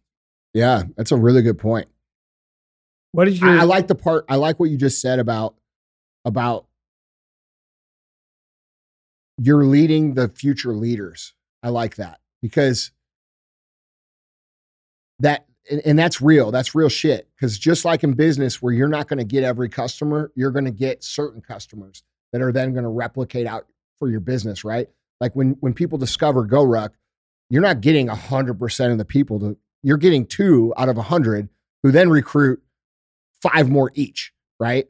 Yeah, 0.53 0.83
that's 0.95 1.11
a 1.11 1.17
really 1.17 1.41
good 1.41 1.57
point. 1.57 1.87
What 3.13 3.25
did 3.25 3.39
you? 3.39 3.49
I, 3.49 3.61
I 3.61 3.63
like 3.63 3.87
the 3.87 3.95
part 3.95 4.25
I 4.29 4.35
like 4.35 4.59
what 4.59 4.69
you 4.69 4.77
just 4.77 5.01
said 5.01 5.17
about 5.17 5.55
about 6.25 6.65
you're 9.39 9.65
leading 9.65 10.13
the 10.13 10.27
future 10.27 10.73
leaders. 10.73 11.33
I 11.63 11.69
like 11.69 11.95
that 11.95 12.19
because 12.41 12.91
that 15.19 15.45
and, 15.71 15.81
and 15.85 15.97
that's 15.97 16.21
real. 16.21 16.51
That's 16.51 16.75
real 16.75 16.89
shit. 16.89 17.29
Because 17.35 17.57
just 17.57 17.85
like 17.85 18.03
in 18.03 18.13
business, 18.13 18.61
where 18.61 18.73
you're 18.73 18.87
not 18.89 19.07
going 19.07 19.19
to 19.19 19.25
get 19.25 19.43
every 19.43 19.69
customer, 19.69 20.31
you're 20.35 20.51
going 20.51 20.65
to 20.65 20.71
get 20.71 21.03
certain 21.03 21.41
customers 21.41 22.03
that 22.33 22.41
are 22.41 22.51
then 22.51 22.73
going 22.73 22.83
to 22.83 22.89
replicate 22.89 23.47
out 23.47 23.67
for 23.99 24.09
your 24.09 24.19
business, 24.19 24.63
right? 24.63 24.87
Like 25.19 25.35
when 25.35 25.51
when 25.59 25.73
people 25.73 25.97
discover 25.97 26.47
GoRuck, 26.47 26.91
you're 27.49 27.61
not 27.61 27.81
getting 27.81 28.07
hundred 28.07 28.59
percent 28.59 28.91
of 28.91 28.97
the 28.97 29.05
people 29.05 29.39
to 29.39 29.57
you're 29.83 29.97
getting 29.97 30.25
two 30.25 30.73
out 30.77 30.89
of 30.89 30.97
a 30.97 31.01
hundred 31.03 31.49
who 31.83 31.91
then 31.91 32.09
recruit 32.09 32.61
five 33.41 33.69
more 33.69 33.91
each, 33.95 34.33
right? 34.59 34.87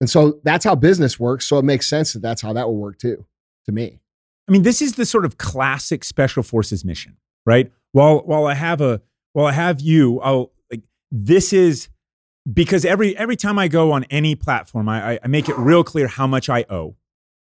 And 0.00 0.08
so 0.08 0.40
that's 0.44 0.64
how 0.64 0.74
business 0.74 1.20
works. 1.20 1.46
So 1.46 1.58
it 1.58 1.64
makes 1.64 1.86
sense 1.86 2.14
that 2.14 2.20
that's 2.20 2.40
how 2.40 2.52
that 2.54 2.66
will 2.66 2.76
work 2.76 2.98
too, 2.98 3.26
to 3.66 3.72
me. 3.72 4.00
I 4.48 4.52
mean, 4.52 4.62
this 4.62 4.80
is 4.80 4.94
the 4.94 5.04
sort 5.04 5.24
of 5.26 5.36
classic 5.36 6.04
special 6.04 6.42
forces 6.42 6.84
mission, 6.84 7.16
right? 7.46 7.70
While 7.92 8.18
while 8.20 8.46
I 8.46 8.54
have 8.54 8.80
a 8.80 9.00
while 9.32 9.46
I 9.46 9.52
have 9.52 9.80
you, 9.80 10.20
I'll 10.20 10.52
like 10.70 10.82
this 11.10 11.52
is 11.52 11.88
because 12.50 12.84
every 12.84 13.16
every 13.16 13.36
time 13.36 13.58
I 13.58 13.68
go 13.68 13.92
on 13.92 14.04
any 14.04 14.34
platform, 14.34 14.88
I- 14.88 15.20
I 15.22 15.26
make 15.28 15.48
it 15.48 15.56
real 15.56 15.84
clear 15.84 16.08
how 16.08 16.26
much 16.26 16.48
I 16.48 16.64
owe 16.70 16.96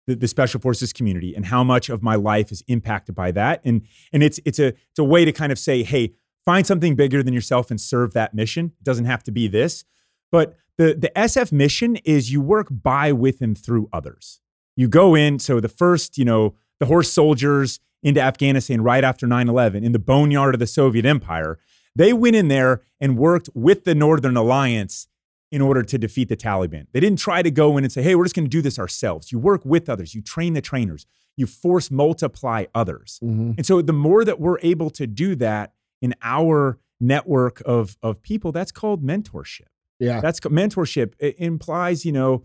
the, 0.06 0.14
the 0.14 0.28
special 0.28 0.60
forces 0.60 0.92
community 0.92 1.34
and 1.34 1.46
how 1.46 1.64
much 1.64 1.88
of 1.88 2.02
my 2.02 2.14
life 2.14 2.52
is 2.52 2.62
impacted 2.66 3.14
by 3.14 3.30
that. 3.32 3.60
And 3.64 3.82
and 4.12 4.22
it's 4.22 4.40
it's 4.44 4.58
a 4.58 4.68
it's 4.68 4.98
a 4.98 5.04
way 5.04 5.24
to 5.24 5.32
kind 5.32 5.52
of 5.52 5.58
say, 5.58 5.82
hey, 5.82 6.14
find 6.44 6.66
something 6.66 6.94
bigger 6.94 7.22
than 7.22 7.34
yourself 7.34 7.70
and 7.70 7.80
serve 7.80 8.12
that 8.12 8.34
mission. 8.34 8.72
It 8.78 8.84
doesn't 8.84 9.06
have 9.06 9.22
to 9.24 9.32
be 9.32 9.48
this, 9.48 9.84
but 10.30 10.56
the 10.76 10.94
the 10.94 11.12
SF 11.16 11.52
mission 11.52 11.96
is 12.04 12.32
you 12.32 12.40
work 12.40 12.68
by, 12.70 13.12
with, 13.12 13.40
and 13.40 13.56
through 13.56 13.88
others. 13.92 14.40
You 14.76 14.88
go 14.88 15.14
in. 15.14 15.38
So 15.38 15.60
the 15.60 15.68
first, 15.68 16.18
you 16.18 16.24
know, 16.24 16.54
the 16.80 16.86
horse 16.86 17.12
soldiers 17.12 17.80
into 18.02 18.20
Afghanistan 18.20 18.82
right 18.82 19.04
after 19.04 19.26
9/11 19.26 19.84
in 19.84 19.92
the 19.92 19.98
boneyard 19.98 20.54
of 20.54 20.58
the 20.58 20.66
Soviet 20.66 21.04
Empire. 21.04 21.58
They 21.96 22.12
went 22.12 22.34
in 22.34 22.48
there 22.48 22.82
and 23.00 23.16
worked 23.16 23.48
with 23.54 23.84
the 23.84 23.94
Northern 23.94 24.36
Alliance 24.36 25.06
in 25.54 25.60
order 25.60 25.84
to 25.84 25.96
defeat 25.96 26.28
the 26.28 26.36
Taliban. 26.36 26.84
They 26.92 26.98
didn't 26.98 27.20
try 27.20 27.40
to 27.40 27.50
go 27.50 27.76
in 27.78 27.84
and 27.84 27.92
say, 27.92 28.02
hey, 28.02 28.16
we're 28.16 28.24
just 28.24 28.34
going 28.34 28.46
to 28.46 28.50
do 28.50 28.60
this 28.60 28.76
ourselves. 28.76 29.30
You 29.30 29.38
work 29.38 29.64
with 29.64 29.88
others, 29.88 30.12
you 30.12 30.20
train 30.20 30.52
the 30.54 30.60
trainers, 30.60 31.06
you 31.36 31.46
force 31.46 31.92
multiply 31.92 32.64
others. 32.74 33.20
Mhm. 33.22 33.54
And 33.56 33.64
so 33.64 33.80
the 33.80 33.92
more 33.92 34.24
that 34.24 34.40
we're 34.40 34.58
able 34.62 34.90
to 34.90 35.06
do 35.06 35.36
that 35.36 35.72
in 36.02 36.12
our 36.22 36.80
network 36.98 37.62
of 37.64 37.96
of 38.02 38.20
people, 38.20 38.50
that's 38.50 38.72
called 38.72 39.04
mentorship. 39.04 39.68
Yeah. 40.00 40.20
That's 40.20 40.40
mentorship. 40.40 41.12
It 41.20 41.36
implies, 41.38 42.04
you 42.04 42.10
know, 42.10 42.42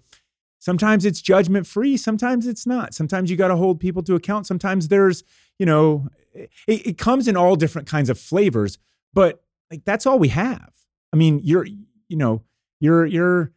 sometimes 0.60 1.03
it's 1.03 1.20
judgment 1.20 1.66
free, 1.66 1.97
sometimes 1.97 2.45
it's 2.45 2.68
not. 2.68 2.93
Sometimes 2.93 3.32
you 3.32 3.38
got 3.38 3.47
to 3.47 3.55
hold 3.55 3.80
people 3.80 4.03
to 4.03 4.14
account. 4.14 4.45
Sometimes 4.45 4.89
there's, 4.89 5.24
you 5.57 5.66
know, 5.66 6.10
it, 6.36 6.51
it 6.68 6.97
comes 6.99 7.28
in 7.28 7.36
all 7.36 7.55
different 7.55 7.88
kinds 7.88 8.07
of 8.12 8.20
flavors, 8.20 8.78
but 9.16 9.41
like 9.72 9.84
that's 9.84 10.05
all 10.05 10.20
we 10.20 10.28
have. 10.28 10.72
I 11.12 11.18
mean, 11.18 11.41
you're, 11.43 11.66
you 11.66 12.18
know, 12.18 12.43
your 12.80 13.05
your 13.05 13.51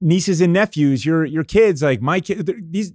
nieces 0.00 0.40
and 0.40 0.52
nephews, 0.52 1.04
your 1.06 1.24
your 1.24 1.44
kids, 1.44 1.82
like 1.82 2.00
my 2.02 2.20
kids, 2.20 2.50
these. 2.60 2.92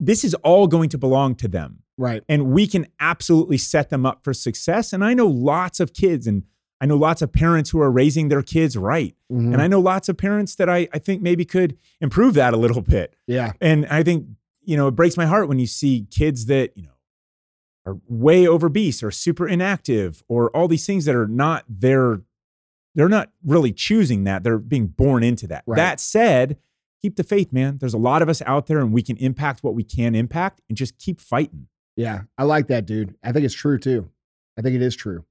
This 0.00 0.24
is 0.24 0.34
all 0.42 0.66
going 0.66 0.88
to 0.90 0.98
belong 0.98 1.36
to 1.36 1.46
them 1.48 1.78
Right. 1.96 2.24
and 2.28 2.48
we 2.48 2.66
can 2.66 2.88
absolutely 2.98 3.56
set 3.56 3.90
them 3.90 4.04
up 4.04 4.24
for 4.24 4.34
success. 4.34 4.92
And 4.92 5.04
I 5.04 5.14
know 5.14 5.26
lots 5.28 5.78
of 5.78 5.94
kids 5.94 6.26
and 6.26 6.42
I 6.80 6.86
know 6.86 6.96
lots 6.96 7.22
of 7.22 7.32
parents 7.32 7.70
who 7.70 7.80
are 7.80 7.90
raising 7.92 8.28
their 8.28 8.42
kids 8.42 8.76
right. 8.76 9.14
Mhm. 9.32 9.52
And 9.52 9.62
I 9.62 9.68
know 9.68 9.78
lots 9.80 10.08
of 10.08 10.16
parents 10.16 10.56
that 10.56 10.68
I, 10.68 10.88
I 10.92 10.98
think 10.98 11.22
maybe 11.22 11.44
could 11.44 11.78
improve 12.00 12.34
that 12.34 12.52
a 12.52 12.56
little 12.56 12.82
bit. 12.82 13.14
yeah. 13.28 13.52
And 13.60 13.86
I 13.86 14.02
think, 14.02 14.26
you 14.64 14.76
know, 14.76 14.88
it 14.88 14.96
breaks 14.96 15.16
my 15.16 15.26
heart 15.26 15.48
when 15.48 15.60
you 15.60 15.68
see 15.68 16.06
kids 16.10 16.46
that, 16.46 16.76
you 16.76 16.82
know, 16.82 16.88
are 17.86 17.96
way 18.08 18.46
obese 18.48 19.00
or 19.02 19.12
super 19.12 19.46
inactive 19.46 20.24
or 20.26 20.50
all 20.56 20.66
these 20.66 20.84
things 20.84 21.04
that 21.04 21.14
are 21.14 21.28
not 21.28 21.64
their, 21.68 22.22
they're 22.94 23.08
not 23.08 23.30
really 23.44 23.72
choosing 23.72 24.24
that. 24.24 24.44
They're 24.44 24.58
being 24.58 24.86
born 24.86 25.22
into 25.22 25.46
that. 25.48 25.64
Right. 25.66 25.76
That 25.76 26.00
said, 26.00 26.58
keep 27.02 27.16
the 27.16 27.24
faith, 27.24 27.52
man. 27.52 27.78
There's 27.78 27.94
a 27.94 27.98
lot 27.98 28.22
of 28.22 28.28
us 28.28 28.40
out 28.46 28.66
there 28.66 28.78
and 28.78 28.92
we 28.92 29.02
can 29.02 29.16
impact 29.18 29.62
what 29.62 29.74
we 29.74 29.84
can 29.84 30.14
impact 30.14 30.60
and 30.68 30.78
just 30.78 30.98
keep 30.98 31.20
fighting. 31.20 31.68
Yeah, 31.96 32.22
I 32.38 32.44
like 32.44 32.68
that, 32.68 32.86
dude. 32.86 33.14
I 33.22 33.32
think 33.32 33.44
it's 33.44 33.54
true 33.54 33.78
too. 33.78 34.10
I 34.58 34.62
think 34.62 34.74
it 34.74 34.82
is 34.82 34.96
true. 34.96 35.24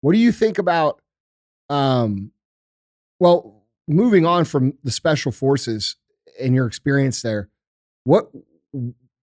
What 0.00 0.12
do 0.12 0.18
you 0.18 0.32
think 0.32 0.58
about 0.58 1.00
um 1.68 2.32
well, 3.18 3.62
moving 3.86 4.24
on 4.24 4.46
from 4.46 4.74
the 4.82 4.90
special 4.90 5.30
forces 5.30 5.96
and 6.40 6.54
your 6.54 6.66
experience 6.66 7.20
there, 7.22 7.50
what 8.04 8.30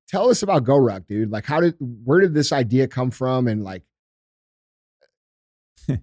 tell 0.08 0.30
us 0.30 0.44
about 0.44 0.64
GoRuck, 0.64 1.08
dude. 1.08 1.32
Like 1.32 1.46
how 1.46 1.60
did 1.60 1.76
where 1.80 2.22
did 2.22 2.34
this 2.34 2.52
idea 2.52 2.88
come 2.88 3.12
from 3.12 3.48
and 3.48 3.64
like 3.64 3.84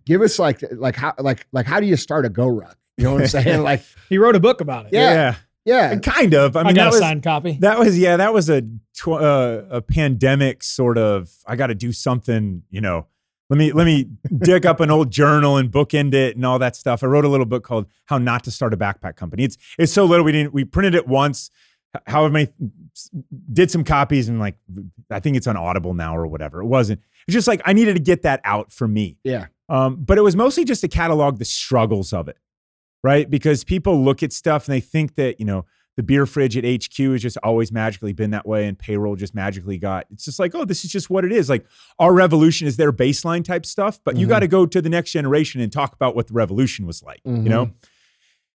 give 0.05 0.23
us 0.23 0.39
like 0.39 0.63
like 0.73 0.97
how 0.97 1.15
like 1.19 1.47
like 1.53 1.67
how 1.67 1.81
do 1.81 1.87
you 1.87 1.97
start 1.97 2.27
a 2.27 2.31
GoRuck? 2.31 2.75
You 2.97 3.05
know 3.05 3.15
what 3.15 3.23
I'm 3.23 3.29
saying? 3.29 3.63
Like 3.63 3.83
He 4.09 4.19
wrote 4.19 4.37
a 4.37 4.41
book 4.41 4.61
about 4.61 4.87
it. 4.87 4.93
Yeah. 4.93 5.37
yeah. 5.65 5.91
And 5.91 6.03
kind 6.03 6.35
of. 6.35 6.57
I 6.57 6.61
I, 6.61 6.63
mean, 6.65 6.75
got 6.75 6.85
that 6.85 6.89
a 6.89 6.91
was, 6.93 7.01
signed 7.01 7.23
copy. 7.23 7.59
that 7.61 7.79
was, 7.79 7.99
yeah, 7.99 8.17
that 8.17 8.33
was 8.33 8.49
a, 8.49 8.63
tw- 8.63 9.09
uh, 9.09 9.63
a 9.71 9.83
pandemic 9.83 10.63
sort 10.63 10.99
of, 10.99 11.31
I 11.47 11.57
got 11.57 11.69
to 11.69 11.75
do 11.75 11.93
something, 11.93 12.63
you 12.71 12.81
know, 12.81 13.07
let 13.51 13.59
me, 13.59 13.73
let 13.73 13.85
me 13.85 14.09
dig 14.39 14.65
up 14.65 14.81
an 14.81 14.91
old 14.91 15.11
journal 15.11 15.57
and 15.57 15.71
bookend 15.71 16.15
it 16.15 16.37
and 16.37 16.47
all 16.47 16.59
that 16.61 16.77
stuff. 16.77 17.03
I 17.03 17.07
wrote 17.07 17.25
a 17.25 17.29
little 17.29 17.47
book 17.47 17.65
called 17.65 17.87
How 18.07 18.19
Not 18.19 18.45
to 18.45 18.51
Start 18.51 18.73
a 18.73 18.77
Backpack 18.77 19.17
Company. 19.17 19.45
It's, 19.45 19.59
it's 19.79 19.93
so 19.93 20.05
little. 20.05 20.25
We 20.25 20.33
didn't, 20.33 20.55
we 20.55 20.65
printed 20.65 20.95
it 20.95 21.07
once, 21.07 21.51
however 22.07 22.33
many, 22.33 22.49
did 23.53 23.71
some 23.71 23.85
copies 23.85 24.29
and 24.29 24.39
like, 24.39 24.57
I 25.11 25.21
think 25.21 25.37
it's 25.37 25.47
on 25.47 25.57
Audible 25.57 25.95
now 25.95 26.17
or 26.17 26.27
whatever. 26.27 26.61
It 26.63 26.67
wasn't, 26.67 27.01
it's 27.27 27.33
just 27.35 27.49
like, 27.49 27.61
I 27.65 27.73
needed 27.73 27.95
to 27.95 28.03
get 28.03 28.23
that 28.23 28.41
out 28.45 28.73
for 28.73 28.87
me. 28.89 29.19
yeah. 29.25 29.47
Um, 29.69 29.97
but 29.97 30.19
it 30.19 30.21
was 30.21 30.37
mostly 30.37 30.65
just 30.65 30.83
to 30.83 30.89
catalog 30.89 31.39
the 31.39 31.45
struggles 31.47 32.13
of 32.13 32.29
it, 32.29 32.37
right? 33.03 33.29
Because 33.31 33.65
people 33.65 34.05
look 34.05 34.23
at 34.23 34.31
stuff 34.33 34.67
and 34.69 34.75
they 34.75 34.81
think 34.81 35.15
that, 35.15 35.41
you 35.41 35.47
know, 35.47 35.65
the 35.97 36.03
beer 36.03 36.27
fridge 36.27 36.57
at 36.57 36.65
HQ 36.65 36.99
has 37.13 37.23
just 37.23 37.39
always 37.43 37.71
magically 37.73 38.13
been 38.13 38.33
that 38.33 38.47
way 38.47 38.67
and 38.67 38.79
payroll 38.79 39.15
just 39.17 39.35
magically 39.35 39.79
got. 39.79 40.07
It's 40.11 40.25
just 40.27 40.39
like, 40.39 40.55
oh, 40.55 40.65
this 40.67 40.85
is 40.85 40.91
just 40.91 41.09
what 41.09 41.25
it 41.25 41.33
is. 41.33 41.49
Like 41.49 41.65
our 41.99 42.13
revolution 42.13 42.67
is 42.67 42.77
their 42.77 42.93
baseline 42.93 43.43
type 43.45 43.65
stuff, 43.65 44.01
but 44.05 44.17
you 44.17 44.27
Mhm. 44.27 44.31
got 44.31 44.41
to 44.41 44.49
go 44.49 44.67
to 44.67 44.83
the 44.83 44.89
next 44.91 45.13
generation 45.13 45.61
and 45.63 45.73
talk 45.73 45.95
about 45.95 46.15
what 46.17 46.27
the 46.27 46.35
revolution 46.35 46.85
was 46.87 47.03
like, 47.03 47.21
you 47.25 47.33
know? 47.49 47.71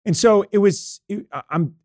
And 0.05 0.17
so 0.17 0.45
it 0.53 0.59
was, 0.59 1.01
it, 1.09 1.27
I'm 1.49 1.77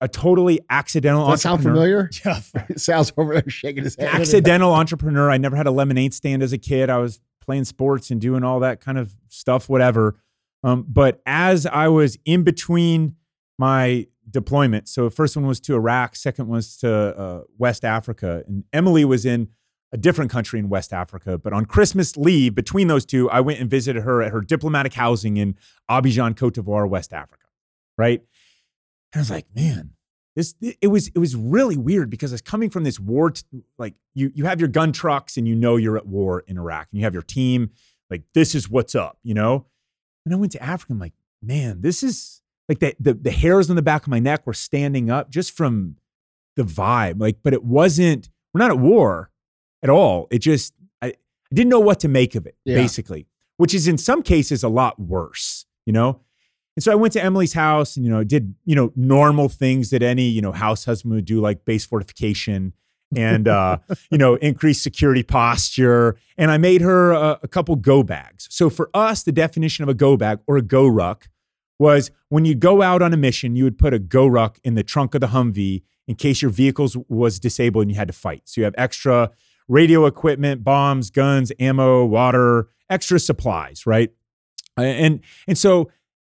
a 0.00 0.08
totally 0.08 0.60
accidental 0.70 1.26
Does 1.26 1.42
that 1.42 1.48
sound 1.48 1.66
entrepreneur 1.66 2.08
familiar? 2.08 2.10
Yeah. 2.24 2.74
Sounds 2.76 3.12
over 3.16 3.34
there 3.34 3.48
shaking 3.48 3.84
his 3.84 3.96
head. 3.96 4.08
accidental 4.14 4.72
entrepreneur. 4.72 5.30
I 5.30 5.36
never 5.36 5.56
had 5.56 5.66
a 5.66 5.70
lemonade 5.70 6.14
stand 6.14 6.42
as 6.42 6.52
a 6.52 6.58
kid. 6.58 6.90
I 6.90 6.98
was 6.98 7.20
playing 7.40 7.64
sports 7.64 8.10
and 8.10 8.20
doing 8.20 8.44
all 8.44 8.60
that 8.60 8.80
kind 8.80 8.98
of 8.98 9.14
stuff, 9.28 9.68
whatever. 9.68 10.16
Um, 10.62 10.84
but 10.88 11.20
as 11.26 11.66
I 11.66 11.88
was 11.88 12.18
in 12.24 12.42
between 12.42 13.16
my 13.58 14.06
deployment, 14.30 14.88
so 14.88 15.04
the 15.04 15.10
first 15.10 15.36
one 15.36 15.46
was 15.46 15.60
to 15.60 15.74
Iraq, 15.74 16.16
second 16.16 16.48
was 16.48 16.76
to 16.78 16.90
uh, 16.90 17.40
West 17.58 17.84
Africa, 17.84 18.44
and 18.46 18.64
Emily 18.72 19.04
was 19.04 19.24
in 19.24 19.48
a 19.92 19.96
different 19.96 20.30
country 20.30 20.58
in 20.60 20.68
West 20.68 20.92
Africa. 20.92 21.38
But 21.38 21.52
on 21.52 21.64
Christmas 21.64 22.16
leave 22.16 22.54
between 22.54 22.88
those 22.88 23.04
two, 23.04 23.28
I 23.30 23.40
went 23.40 23.60
and 23.60 23.68
visited 23.68 24.02
her 24.02 24.22
at 24.22 24.32
her 24.32 24.40
diplomatic 24.40 24.94
housing 24.94 25.36
in 25.36 25.56
Abidjan, 25.90 26.36
Cote 26.36 26.54
d'Ivoire, 26.54 26.88
West 26.88 27.12
Africa. 27.12 27.46
Right. 27.98 28.22
And 29.12 29.18
I 29.18 29.22
was 29.22 29.30
like, 29.30 29.46
man, 29.54 29.90
this 30.36 30.54
it 30.60 30.86
was 30.88 31.08
it 31.08 31.18
was 31.18 31.34
really 31.34 31.76
weird 31.76 32.08
because 32.10 32.32
it's 32.32 32.42
coming 32.42 32.70
from 32.70 32.84
this 32.84 33.00
war 33.00 33.30
t- 33.32 33.42
like 33.78 33.94
you 34.14 34.30
you 34.34 34.44
have 34.44 34.60
your 34.60 34.68
gun 34.68 34.92
trucks 34.92 35.36
and 35.36 35.46
you 35.48 35.54
know 35.56 35.76
you're 35.76 35.96
at 35.96 36.06
war 36.06 36.44
in 36.46 36.56
Iraq 36.56 36.88
and 36.92 36.98
you 37.00 37.04
have 37.04 37.12
your 37.14 37.22
team 37.24 37.70
like 38.08 38.22
this 38.34 38.54
is 38.54 38.68
what's 38.70 38.94
up 38.94 39.18
you 39.22 39.34
know? 39.34 39.66
And 40.24 40.34
I 40.34 40.38
went 40.38 40.52
to 40.52 40.62
Africa 40.62 40.92
I'm 40.92 41.00
like 41.00 41.14
man 41.42 41.80
this 41.80 42.02
is 42.04 42.42
like 42.68 42.78
the 42.78 42.94
the, 43.00 43.14
the 43.14 43.30
hairs 43.32 43.70
on 43.70 43.76
the 43.76 43.82
back 43.82 44.02
of 44.02 44.08
my 44.08 44.20
neck 44.20 44.46
were 44.46 44.52
standing 44.54 45.10
up 45.10 45.30
just 45.30 45.50
from 45.50 45.96
the 46.56 46.62
vibe 46.62 47.20
like 47.20 47.38
but 47.42 47.52
it 47.52 47.64
wasn't 47.64 48.30
we're 48.54 48.60
not 48.60 48.70
at 48.70 48.78
war 48.78 49.30
at 49.82 49.90
all. 49.90 50.28
It 50.30 50.38
just 50.38 50.74
I, 51.02 51.08
I 51.08 51.14
didn't 51.52 51.70
know 51.70 51.80
what 51.80 51.98
to 52.00 52.08
make 52.08 52.36
of 52.36 52.46
it 52.46 52.56
Yeah. 52.64 52.76
basically 52.76 53.26
which 53.56 53.74
is 53.74 53.88
in 53.88 53.98
some 53.98 54.22
cases 54.22 54.62
a 54.62 54.68
lot 54.68 55.00
worse 55.00 55.66
you 55.86 55.92
know 55.92 56.20
and 56.80 56.84
so 56.84 56.92
I 56.92 56.94
went 56.94 57.12
to 57.12 57.22
Emily's 57.22 57.52
house 57.52 57.94
and, 57.94 58.06
you 58.06 58.10
know, 58.10 58.24
did, 58.24 58.54
you 58.64 58.74
know, 58.74 58.90
normal 58.96 59.50
things 59.50 59.90
that 59.90 60.02
any, 60.02 60.22
you 60.22 60.40
know, 60.40 60.50
house 60.50 60.86
husband 60.86 61.12
would 61.12 61.26
do, 61.26 61.38
like 61.38 61.66
base 61.66 61.84
fortification 61.84 62.72
and, 63.14 63.46
uh, 63.46 63.76
you 64.10 64.16
know, 64.16 64.36
increase 64.36 64.80
security 64.80 65.22
posture. 65.22 66.16
And 66.38 66.50
I 66.50 66.56
made 66.56 66.80
her 66.80 67.12
a, 67.12 67.38
a 67.42 67.48
couple 67.48 67.76
go 67.76 68.02
bags. 68.02 68.48
So 68.50 68.70
for 68.70 68.88
us, 68.94 69.22
the 69.22 69.30
definition 69.30 69.82
of 69.82 69.90
a 69.90 69.94
go 69.94 70.16
bag 70.16 70.38
or 70.46 70.56
a 70.56 70.62
go 70.62 70.86
ruck 70.88 71.28
was 71.78 72.10
when 72.30 72.46
you 72.46 72.54
go 72.54 72.80
out 72.80 73.02
on 73.02 73.12
a 73.12 73.16
mission, 73.18 73.56
you 73.56 73.64
would 73.64 73.76
put 73.76 73.92
a 73.92 73.98
go 73.98 74.26
ruck 74.26 74.58
in 74.64 74.74
the 74.74 74.82
trunk 74.82 75.14
of 75.14 75.20
the 75.20 75.26
Humvee 75.26 75.82
in 76.08 76.14
case 76.14 76.40
your 76.40 76.50
vehicles 76.50 76.96
was 77.10 77.38
disabled 77.38 77.82
and 77.82 77.90
you 77.90 77.98
had 77.98 78.08
to 78.08 78.14
fight. 78.14 78.44
So 78.46 78.62
you 78.62 78.64
have 78.64 78.74
extra 78.78 79.32
radio 79.68 80.06
equipment, 80.06 80.64
bombs, 80.64 81.10
guns, 81.10 81.52
ammo, 81.60 82.06
water, 82.06 82.68
extra 82.88 83.20
supplies, 83.20 83.84
right? 83.84 84.14
And 84.78 85.20
and 85.46 85.58
so 85.58 85.90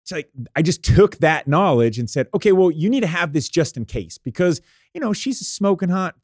it's 0.03 0.13
like 0.13 0.31
I 0.57 0.63
just 0.63 0.83
took 0.83 1.17
that 1.19 1.47
knowledge 1.49 1.99
and 1.99 2.11
said, 2.11 2.29
okay, 2.35 2.53
well, 2.53 2.71
you 2.71 2.91
need 2.91 3.01
to 3.01 3.07
have 3.07 3.33
this 3.33 3.49
just 3.49 3.77
in 3.77 3.85
case 3.85 4.19
because 4.19 4.61
you 4.95 5.01
know 5.01 5.13
she's 5.13 5.41
a 5.41 5.45
smoking 5.45 5.89
hot 5.89 6.17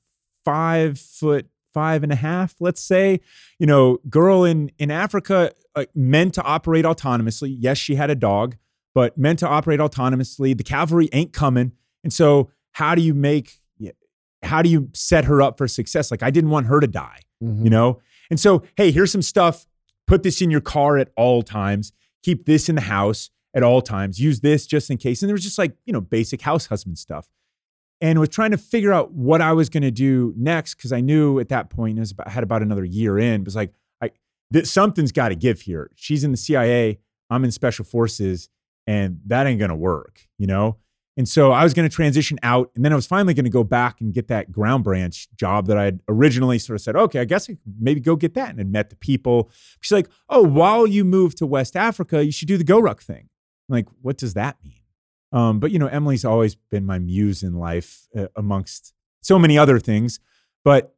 five 0.45 0.99
foot 0.99 1.47
five 1.73 2.03
and 2.03 2.11
a 2.13 2.17
half, 2.17 2.55
let's 2.61 2.83
say, 2.83 3.21
you 3.59 3.67
know, 3.67 3.99
girl 4.09 4.45
in 4.45 4.71
in 4.79 4.91
Africa 4.91 5.53
uh, 5.77 5.85
meant 5.95 6.35
to 6.35 6.43
operate 6.43 6.85
autonomously. 6.85 7.55
Yes, 7.59 7.79
she 7.79 7.95
had 7.95 8.11
a 8.11 8.15
dog, 8.15 8.57
but 8.95 9.17
meant 9.17 9.39
to 9.41 9.49
operate 9.49 9.81
autonomously. 9.81 10.57
The 10.57 10.65
cavalry 10.65 11.09
ain't 11.13 11.33
coming, 11.33 11.73
and 12.03 12.13
so 12.13 12.51
how 12.73 12.95
do 12.95 13.03
you 13.03 13.15
make 13.15 13.61
how 14.45 14.63
do 14.63 14.71
you 14.71 14.89
set 14.95 15.25
her 15.25 15.43
up 15.43 15.59
for 15.59 15.67
success? 15.67 16.13
Like 16.13 16.23
I 16.23 16.31
didn't 16.31 16.51
want 16.51 16.67
her 16.69 16.79
to 16.81 16.87
die 16.87 17.21
Mhm. 17.43 17.65
you 17.65 17.71
know? 17.71 17.99
And 18.31 18.39
so, 18.39 18.63
hey, 18.77 18.91
here's 18.91 19.11
some 19.13 19.23
stuff. 19.23 19.67
Put 20.07 20.23
this 20.23 20.41
in 20.41 20.51
your 20.51 20.61
car 20.61 20.97
at 20.99 21.11
all 21.17 21.43
times. 21.43 21.93
Keep 22.23 22.47
this 22.47 22.69
in 22.69 22.75
the 22.75 22.83
house 22.83 23.31
at 23.59 23.65
all 23.65 23.83
times. 23.83 24.21
Use 24.21 24.39
this 24.39 24.67
just 24.67 24.89
in 24.89 24.97
case. 24.97 25.21
And 25.21 25.29
there 25.29 25.35
was 25.35 25.43
just 25.43 25.59
like, 25.59 25.77
you 25.85 25.93
know, 25.93 26.01
basic 26.01 26.43
house 26.43 26.67
husband 26.67 26.97
stuff. 26.97 27.29
And 28.01 28.21
was 28.21 28.29
trying 28.29 28.53
to 28.53 28.57
figure 28.57 28.93
out 28.93 29.11
what 29.11 29.43
I 29.43 29.53
was 29.53 29.69
going 29.69 29.83
to 29.83 29.91
do 29.91 30.33
next 30.37 30.77
because 30.77 30.93
I 30.93 31.01
knew 31.01 31.41
at 31.41 31.49
that 31.49 31.69
point, 31.69 31.99
it 31.99 32.13
about, 32.13 32.29
I 32.29 32.31
had 32.31 32.45
about 32.45 32.63
another 32.63 32.85
year 32.85 33.19
in, 33.19 33.43
was 33.43 33.57
like, 33.57 33.75
I, 34.01 34.13
that 34.53 34.69
something's 34.69 35.11
got 35.11 35.31
to 35.31 35.35
give 35.35 35.63
here. 35.63 35.91
She's 35.97 36.23
in 36.23 36.31
the 36.31 36.37
CIA, 36.37 37.01
I'm 37.29 37.45
in 37.45 37.51
special 37.51 37.85
forces, 37.85 38.49
and 38.87 39.19
that 39.27 39.49
ain't 39.49 39.59
going 39.59 39.71
to 39.71 39.77
work, 39.77 40.29
you 40.39 40.47
know? 40.47 40.77
And 41.19 41.29
so 41.29 41.51
I 41.51 41.65
was 41.65 41.75
going 41.75 41.89
to 41.89 41.93
transition 41.93 42.39
out, 42.45 42.71
and 42.77 42.85
then 42.85 42.93
I 42.93 42.95
was 42.95 43.09
finally 43.09 43.35
going 43.35 43.45
to 43.45 43.51
go 43.51 43.65
back 43.65 44.01
and 44.01 44.15
get 44.15 44.29
that 44.29 44.53
ground 44.53 44.85
branch 44.85 45.27
job 45.35 45.67
that 45.67 45.77
I 45.77 45.87
had 45.87 46.01
originally 46.09 46.61
sort 46.61 46.77
of 46.77 46.81
said, 46.81 46.95
okay, 46.95 47.19
I 47.19 47.25
guess 47.25 47.51
I 47.51 47.57
maybe 47.81 47.99
go 47.99 48.15
get 48.15 48.35
that. 48.35 48.51
And 48.51 48.61
I'd 48.61 48.71
met 48.71 48.91
the 48.91 48.97
people. 48.97 49.51
She's 49.81 49.91
like, 49.91 50.09
oh, 50.29 50.45
while 50.45 50.87
you 50.87 51.05
move 51.05 51.35
to 51.35 51.47
West 51.47 51.75
Africa, 51.75 52.25
you 52.25 52.31
should 52.31 52.47
do 52.47 52.57
the 52.57 52.63
GoRuck 52.63 53.01
thing. 53.01 53.31
Like, 53.69 53.87
what 54.03 54.17
does 54.17 54.35
that 54.35 54.57
mean? 54.65 54.75
Um, 55.33 55.61
but 55.61 55.71
you 55.71 55.79
know, 55.79 55.89
Emily's 55.89 56.25
always 56.25 56.55
been 56.55 56.87
my 56.87 56.99
muse 56.99 57.43
in 57.43 57.55
life, 57.55 58.07
uh, 58.17 58.29
amongst 58.37 58.95
so 59.21 59.39
many 59.39 59.59
other 59.59 59.79
things. 59.79 60.21
But 60.65 60.95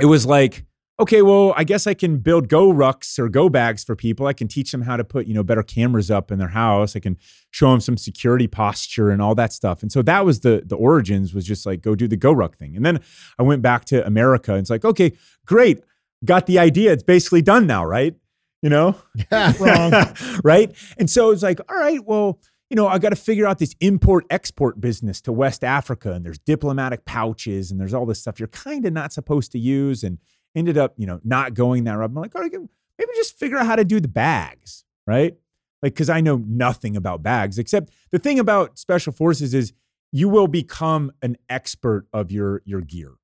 it 0.00 0.06
was 0.06 0.26
like, 0.26 0.64
okay, 1.00 1.22
well, 1.22 1.54
I 1.56 1.64
guess 1.64 1.86
I 1.86 1.94
can 1.94 2.18
build 2.18 2.48
Go 2.48 2.72
rucks 2.72 3.18
or 3.18 3.28
Go 3.28 3.48
bags 3.48 3.82
for 3.82 3.96
people. 3.96 4.26
I 4.26 4.32
can 4.32 4.46
teach 4.46 4.70
them 4.72 4.82
how 4.82 4.96
to 4.96 5.04
put, 5.04 5.26
you 5.26 5.34
know, 5.34 5.42
better 5.42 5.62
cameras 5.62 6.10
up 6.10 6.30
in 6.30 6.38
their 6.38 6.48
house. 6.48 6.94
I 6.94 7.00
can 7.00 7.16
show 7.50 7.70
them 7.70 7.80
some 7.80 7.96
security 7.96 8.46
posture 8.46 9.10
and 9.10 9.20
all 9.20 9.34
that 9.34 9.52
stuff. 9.52 9.82
And 9.82 9.90
so 9.90 10.02
that 10.02 10.24
was 10.24 10.40
the 10.40 10.62
the 10.64 10.76
origins 10.76 11.34
was 11.34 11.44
just 11.44 11.66
like 11.66 11.82
go 11.82 11.94
do 11.94 12.06
the 12.06 12.16
Go 12.16 12.32
ruck 12.32 12.56
thing. 12.56 12.76
And 12.76 12.84
then 12.84 13.00
I 13.38 13.42
went 13.42 13.62
back 13.62 13.84
to 13.86 14.06
America 14.06 14.52
and 14.52 14.60
it's 14.60 14.70
like, 14.70 14.84
okay, 14.84 15.12
great. 15.46 15.82
Got 16.24 16.46
the 16.46 16.58
idea. 16.58 16.92
It's 16.92 17.02
basically 17.02 17.42
done 17.42 17.66
now, 17.66 17.84
right? 17.84 18.14
You 18.62 18.70
know? 18.70 18.96
Right? 20.44 20.72
And 20.98 21.10
so 21.10 21.30
it's 21.30 21.42
like, 21.42 21.60
all 21.68 21.76
right, 21.76 22.04
well, 22.04 22.40
you 22.70 22.76
know, 22.76 22.88
I 22.88 22.98
got 22.98 23.10
to 23.10 23.16
figure 23.16 23.46
out 23.46 23.58
this 23.58 23.74
import 23.80 24.24
export 24.30 24.80
business 24.80 25.20
to 25.22 25.32
West 25.32 25.62
Africa 25.62 26.12
and 26.12 26.24
there's 26.24 26.38
diplomatic 26.38 27.04
pouches 27.04 27.70
and 27.70 27.78
there's 27.78 27.92
all 27.92 28.06
this 28.06 28.20
stuff 28.20 28.40
you're 28.40 28.48
kind 28.48 28.86
of 28.86 28.94
not 28.94 29.12
supposed 29.12 29.52
to 29.52 29.58
use 29.58 30.02
and 30.02 30.16
ended 30.54 30.78
up, 30.78 30.94
you 30.96 31.06
know, 31.06 31.20
not 31.22 31.52
going 31.52 31.84
that 31.84 31.92
route. 31.92 32.08
I'm 32.08 32.14
like, 32.14 32.34
all 32.34 32.40
right, 32.40 32.50
maybe 32.50 33.10
just 33.14 33.38
figure 33.38 33.58
out 33.58 33.66
how 33.66 33.76
to 33.76 33.84
do 33.84 34.00
the 34.00 34.08
bags, 34.08 34.84
right? 35.06 35.36
Like, 35.82 35.94
cause 35.94 36.08
I 36.08 36.22
know 36.22 36.36
nothing 36.46 36.96
about 36.96 37.22
bags, 37.22 37.58
except 37.58 37.92
the 38.10 38.18
thing 38.18 38.38
about 38.38 38.78
special 38.78 39.12
forces 39.12 39.52
is 39.52 39.74
you 40.10 40.30
will 40.30 40.48
become 40.48 41.12
an 41.20 41.36
expert 41.50 42.06
of 42.12 42.30
your 42.30 42.62
your 42.64 42.80
gear, 42.80 43.14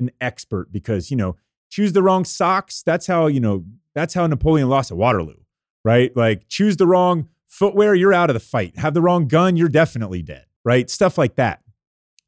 an 0.00 0.12
expert 0.20 0.72
because, 0.72 1.10
you 1.10 1.16
know, 1.16 1.36
choose 1.70 1.92
the 1.92 2.02
wrong 2.02 2.24
socks. 2.24 2.82
That's 2.82 3.06
how, 3.06 3.26
you 3.26 3.40
know, 3.40 3.64
that's 3.94 4.14
how 4.14 4.26
Napoleon 4.26 4.68
lost 4.68 4.90
at 4.90 4.96
Waterloo, 4.96 5.36
right? 5.84 6.14
Like 6.16 6.48
choose 6.48 6.76
the 6.76 6.86
wrong 6.86 7.28
footwear, 7.48 7.94
you're 7.94 8.12
out 8.14 8.30
of 8.30 8.34
the 8.34 8.40
fight. 8.40 8.76
Have 8.78 8.94
the 8.94 9.02
wrong 9.02 9.28
gun, 9.28 9.56
you're 9.56 9.68
definitely 9.68 10.22
dead, 10.22 10.46
right? 10.64 10.90
Stuff 10.90 11.16
like 11.18 11.36
that. 11.36 11.62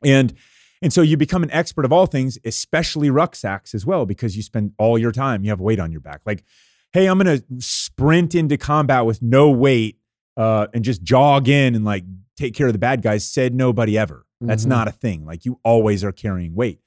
And 0.05 0.35
and 0.83 0.93
so 0.93 1.01
you 1.03 1.17
become 1.17 1.43
an 1.43 1.51
expert 1.53 1.85
of 1.87 1.93
all 1.93 2.07
things, 2.07 2.39
especially 2.45 3.09
rucksacks 3.11 3.75
as 3.75 3.87
well, 3.87 4.05
because 4.07 4.37
you 4.37 4.43
spend 4.43 4.73
all 4.79 4.99
your 4.99 5.11
time, 5.11 5.43
you 5.43 5.51
have 5.51 5.61
weight 5.61 5.81
on 5.81 5.91
your 5.91 6.03
back. 6.03 6.21
Like, 6.27 6.45
hey, 6.93 7.07
I'm 7.07 7.19
gonna 7.19 7.41
sprint 7.59 8.35
into 8.35 8.57
combat 8.57 9.07
with 9.07 9.23
no 9.23 9.51
weight 9.51 9.99
uh, 10.37 10.67
and 10.75 10.85
just 10.85 11.03
jog 11.03 11.49
in 11.49 11.75
and 11.75 11.85
like 11.85 12.05
take 12.37 12.55
care 12.55 12.67
of 12.67 12.75
the 12.75 12.79
bad 12.79 13.01
guys. 13.03 13.27
Said 13.27 13.55
nobody 13.55 13.97
ever. 13.99 14.27
That's 14.43 14.64
Mhm. 14.67 14.69
not 14.69 14.87
a 14.89 14.93
thing. 14.93 15.25
Like 15.25 15.47
you 15.47 15.59
always 15.64 16.05
are 16.05 16.12
carrying 16.12 16.55
weight. 16.55 16.81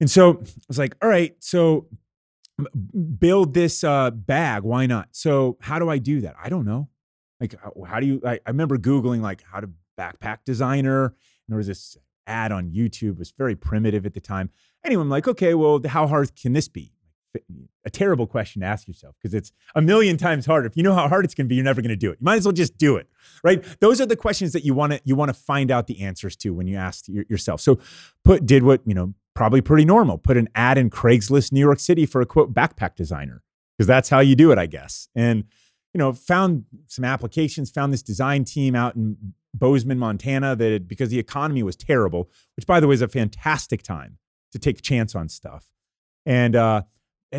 And 0.00 0.10
so 0.10 0.38
I 0.40 0.46
was 0.66 0.78
like, 0.78 0.96
all 1.02 1.08
right, 1.08 1.36
so 1.40 1.86
build 3.18 3.54
this 3.54 3.84
uh, 3.84 4.10
bag. 4.10 4.62
Why 4.62 4.86
not? 4.86 5.08
So 5.12 5.56
how 5.60 5.78
do 5.78 5.88
I 5.88 5.98
do 5.98 6.20
that? 6.22 6.36
I 6.42 6.48
don't 6.48 6.64
know. 6.64 6.88
Like, 7.40 7.54
how, 7.60 7.72
how 7.86 8.00
do 8.00 8.06
you? 8.06 8.20
I, 8.24 8.34
I 8.46 8.50
remember 8.50 8.78
googling 8.78 9.20
like 9.20 9.42
how 9.42 9.60
to 9.60 9.70
backpack 9.98 10.38
designer. 10.44 11.06
And 11.06 11.14
there 11.48 11.56
was 11.56 11.66
this 11.66 11.96
ad 12.26 12.52
on 12.52 12.70
YouTube. 12.70 13.12
It 13.12 13.18
was 13.18 13.30
very 13.30 13.54
primitive 13.54 14.06
at 14.06 14.14
the 14.14 14.20
time. 14.20 14.50
Anyway, 14.84 15.02
I'm 15.02 15.10
like, 15.10 15.28
okay, 15.28 15.54
well, 15.54 15.80
how 15.86 16.06
hard 16.06 16.34
can 16.36 16.52
this 16.52 16.68
be? 16.68 16.92
A 17.84 17.90
terrible 17.90 18.28
question 18.28 18.60
to 18.60 18.66
ask 18.66 18.86
yourself 18.86 19.16
because 19.20 19.34
it's 19.34 19.50
a 19.74 19.82
million 19.82 20.16
times 20.16 20.46
harder. 20.46 20.68
If 20.68 20.76
you 20.76 20.84
know 20.84 20.94
how 20.94 21.08
hard 21.08 21.24
it's 21.24 21.34
going 21.34 21.46
to 21.46 21.48
be, 21.48 21.56
you're 21.56 21.64
never 21.64 21.82
going 21.82 21.88
to 21.88 21.96
do 21.96 22.12
it. 22.12 22.18
You 22.20 22.24
might 22.24 22.36
as 22.36 22.44
well 22.44 22.52
just 22.52 22.78
do 22.78 22.96
it, 22.96 23.08
right? 23.42 23.64
Those 23.80 24.00
are 24.00 24.06
the 24.06 24.14
questions 24.14 24.52
that 24.52 24.64
you 24.64 24.72
want 24.72 24.92
to 24.92 25.00
you 25.04 25.16
want 25.16 25.30
to 25.30 25.34
find 25.34 25.72
out 25.72 25.88
the 25.88 26.00
answers 26.02 26.36
to 26.36 26.50
when 26.50 26.68
you 26.68 26.76
ask 26.76 27.08
your, 27.08 27.24
yourself. 27.28 27.60
So, 27.60 27.80
put 28.22 28.46
did 28.46 28.62
what 28.62 28.82
you 28.86 28.94
know 28.94 29.14
probably 29.34 29.60
pretty 29.60 29.84
normal. 29.84 30.18
Put 30.18 30.36
an 30.36 30.48
ad 30.54 30.78
in 30.78 30.90
Craigslist, 30.90 31.52
New 31.52 31.60
York 31.60 31.80
City 31.80 32.06
for 32.06 32.20
a 32.20 32.26
quote 32.26 32.54
backpack 32.54 32.94
designer 32.96 33.42
because 33.76 33.86
that's 33.86 34.08
how 34.08 34.20
you 34.20 34.36
do 34.36 34.52
it, 34.52 34.58
I 34.58 34.66
guess. 34.66 35.08
And 35.14 35.44
you 35.92 35.98
know, 35.98 36.12
found 36.12 36.64
some 36.88 37.04
applications, 37.04 37.70
found 37.70 37.92
this 37.92 38.02
design 38.02 38.44
team 38.44 38.74
out 38.74 38.96
in 38.96 39.16
Bozeman, 39.54 39.98
Montana, 39.98 40.56
that 40.56 40.72
had- 40.72 40.88
because 40.88 41.10
the 41.10 41.20
economy 41.20 41.62
was 41.62 41.76
terrible, 41.76 42.28
which 42.56 42.66
by 42.66 42.80
the 42.80 42.88
way 42.88 42.94
is 42.94 43.02
a 43.02 43.08
fantastic 43.08 43.82
time 43.82 44.18
to 44.50 44.58
take 44.58 44.78
a 44.78 44.82
chance 44.82 45.14
on 45.14 45.28
stuff. 45.28 45.70
And 46.26 46.56
uh, 46.56 46.82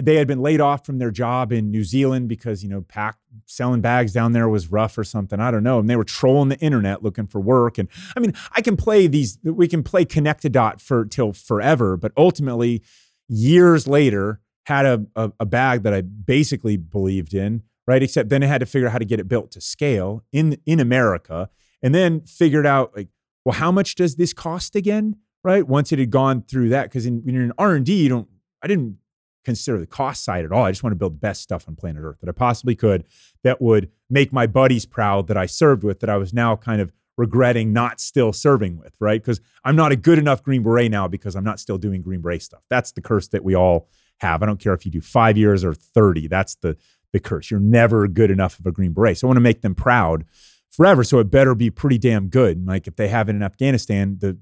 they 0.01 0.15
had 0.15 0.27
been 0.27 0.41
laid 0.41 0.61
off 0.61 0.85
from 0.85 0.97
their 0.97 1.11
job 1.11 1.51
in 1.51 1.71
New 1.71 1.83
Zealand 1.83 2.27
because 2.27 2.63
you 2.63 2.69
know 2.69 2.81
pack 2.81 3.17
selling 3.45 3.81
bags 3.81 4.13
down 4.13 4.31
there 4.31 4.49
was 4.49 4.71
rough 4.71 4.97
or 4.97 5.03
something. 5.03 5.39
I 5.39 5.51
don't 5.51 5.63
know. 5.63 5.79
And 5.79 5.89
they 5.89 5.95
were 5.95 6.03
trolling 6.03 6.49
the 6.49 6.59
internet 6.59 7.03
looking 7.03 7.27
for 7.27 7.39
work. 7.39 7.77
And 7.77 7.89
I 8.15 8.19
mean, 8.19 8.33
I 8.53 8.61
can 8.61 8.77
play 8.77 9.07
these. 9.07 9.37
We 9.43 9.67
can 9.67 9.83
play 9.83 10.05
connect 10.05 10.45
a 10.45 10.49
dot 10.49 10.81
for 10.81 11.05
till 11.05 11.33
forever, 11.33 11.97
but 11.97 12.11
ultimately, 12.17 12.83
years 13.27 13.87
later, 13.87 14.41
had 14.65 14.85
a, 14.85 15.05
a 15.15 15.31
a 15.41 15.45
bag 15.45 15.83
that 15.83 15.93
I 15.93 16.01
basically 16.01 16.77
believed 16.77 17.33
in. 17.33 17.63
Right, 17.87 18.01
except 18.01 18.29
then 18.29 18.41
I 18.41 18.47
had 18.47 18.61
to 18.61 18.65
figure 18.65 18.87
out 18.87 18.93
how 18.93 18.97
to 18.97 19.05
get 19.05 19.19
it 19.19 19.27
built 19.27 19.51
to 19.51 19.61
scale 19.61 20.23
in 20.31 20.57
in 20.65 20.79
America, 20.79 21.49
and 21.83 21.93
then 21.93 22.21
figured 22.21 22.65
out 22.65 22.95
like, 22.95 23.09
well, 23.45 23.53
how 23.53 23.71
much 23.71 23.93
does 23.93 24.15
this 24.15 24.33
cost 24.33 24.75
again? 24.75 25.17
Right, 25.43 25.67
once 25.67 25.91
it 25.91 25.99
had 25.99 26.09
gone 26.09 26.41
through 26.41 26.69
that, 26.69 26.85
because 26.85 27.05
in, 27.05 27.21
when 27.23 27.35
you're 27.35 27.43
in 27.43 27.53
R 27.59 27.75
and 27.75 27.85
D, 27.85 28.01
you 28.01 28.09
don't. 28.09 28.27
I 28.63 28.67
didn't 28.67 28.97
consider 29.45 29.79
the 29.79 29.85
cost 29.85 30.23
side 30.23 30.43
at 30.43 30.51
all. 30.51 30.63
I 30.63 30.71
just 30.71 30.83
want 30.83 30.91
to 30.91 30.97
build 30.97 31.13
the 31.13 31.19
best 31.19 31.41
stuff 31.41 31.67
on 31.67 31.75
planet 31.75 32.03
Earth 32.03 32.17
that 32.21 32.29
I 32.29 32.33
possibly 32.33 32.75
could 32.75 33.05
that 33.43 33.61
would 33.61 33.89
make 34.09 34.33
my 34.33 34.47
buddies 34.47 34.85
proud 34.85 35.27
that 35.27 35.37
I 35.37 35.45
served 35.45 35.83
with, 35.83 35.99
that 36.01 36.09
I 36.09 36.17
was 36.17 36.33
now 36.33 36.55
kind 36.55 36.81
of 36.81 36.91
regretting 37.17 37.71
not 37.71 38.01
still 38.01 38.33
serving 38.33 38.77
with, 38.77 38.93
right? 38.99 39.21
Because 39.21 39.39
I'm 39.63 39.75
not 39.75 39.91
a 39.91 39.95
good 39.95 40.19
enough 40.19 40.43
Green 40.43 40.63
Beret 40.63 40.91
now 40.91 41.07
because 41.07 41.35
I'm 41.35 41.45
not 41.45 41.59
still 41.59 41.77
doing 41.77 42.01
Green 42.01 42.21
Beret 42.21 42.41
stuff. 42.41 42.65
That's 42.69 42.91
the 42.91 43.01
curse 43.01 43.29
that 43.29 43.43
we 43.43 43.55
all 43.55 43.87
have. 44.19 44.43
I 44.43 44.45
don't 44.45 44.59
care 44.59 44.73
if 44.73 44.85
you 44.85 44.91
do 44.91 45.01
five 45.01 45.37
years 45.37 45.63
or 45.63 45.73
30. 45.73 46.27
That's 46.27 46.55
the 46.55 46.75
the 47.15 47.19
curse. 47.21 47.49
You're 47.49 47.61
never 47.61 48.09
good 48.09 48.29
enough 48.29 48.59
of 48.59 48.65
a 48.65 48.73
Green 48.73 48.91
Beret. 48.91 49.17
So 49.17 49.27
I 49.27 49.29
want 49.29 49.37
to 49.37 49.41
make 49.41 49.61
them 49.61 49.73
proud 49.73 50.25
forever. 50.69 51.01
So 51.03 51.19
it 51.19 51.31
better 51.31 51.55
be 51.55 51.69
pretty 51.69 51.97
damn 51.97 52.27
good. 52.27 52.67
Like 52.67 52.87
if 52.87 52.97
they 52.97 53.07
have 53.07 53.29
it 53.29 53.35
in 53.35 53.41
Afghanistan, 53.41 54.17
the 54.19 54.37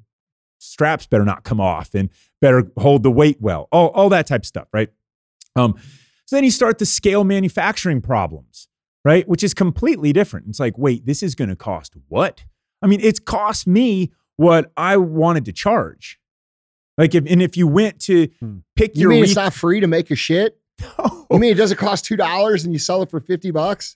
straps 0.63 1.05
better 1.05 1.25
not 1.25 1.43
come 1.43 1.59
off 1.59 1.93
and 1.93 2.09
better 2.41 2.71
hold 2.77 3.03
the 3.03 3.11
weight 3.11 3.37
well. 3.39 3.67
All, 3.71 3.89
all 3.89 4.09
that 4.09 4.27
type 4.27 4.41
of 4.41 4.45
stuff, 4.45 4.67
right? 4.73 4.89
Um, 5.55 5.75
so 6.25 6.35
then 6.35 6.43
you 6.43 6.51
start 6.51 6.79
the 6.79 6.85
scale 6.85 7.23
manufacturing 7.23 8.01
problems, 8.01 8.67
right? 9.05 9.27
Which 9.27 9.43
is 9.43 9.53
completely 9.53 10.13
different. 10.13 10.47
It's 10.47 10.59
like, 10.59 10.77
wait, 10.77 11.05
this 11.05 11.21
is 11.21 11.35
going 11.35 11.49
to 11.49 11.55
cost 11.55 11.93
what? 12.07 12.43
I 12.81 12.87
mean, 12.87 12.99
it's 13.01 13.19
cost 13.19 13.67
me 13.67 14.11
what 14.37 14.71
I 14.75 14.97
wanted 14.97 15.45
to 15.45 15.51
charge. 15.53 16.19
Like, 16.97 17.15
if, 17.15 17.25
and 17.29 17.41
if 17.41 17.57
you 17.57 17.67
went 17.67 17.99
to 18.01 18.29
Hmm. 18.39 18.57
pick 18.75 18.95
You 18.95 19.01
your 19.01 19.09
mean 19.09 19.21
re- 19.21 19.27
it's 19.27 19.35
not 19.35 19.53
free 19.53 19.79
to 19.79 19.87
make 19.87 20.11
a 20.11 20.15
shit? 20.15 20.59
No. 20.99 21.27
You 21.31 21.39
mean 21.39 21.51
it 21.51 21.55
doesn't 21.57 21.77
cost 21.77 22.03
two 22.05 22.15
dollars 22.17 22.63
and 22.65 22.73
you 22.73 22.79
sell 22.79 23.01
it 23.03 23.09
for 23.09 23.19
fifty 23.19 23.51
bucks? 23.51 23.95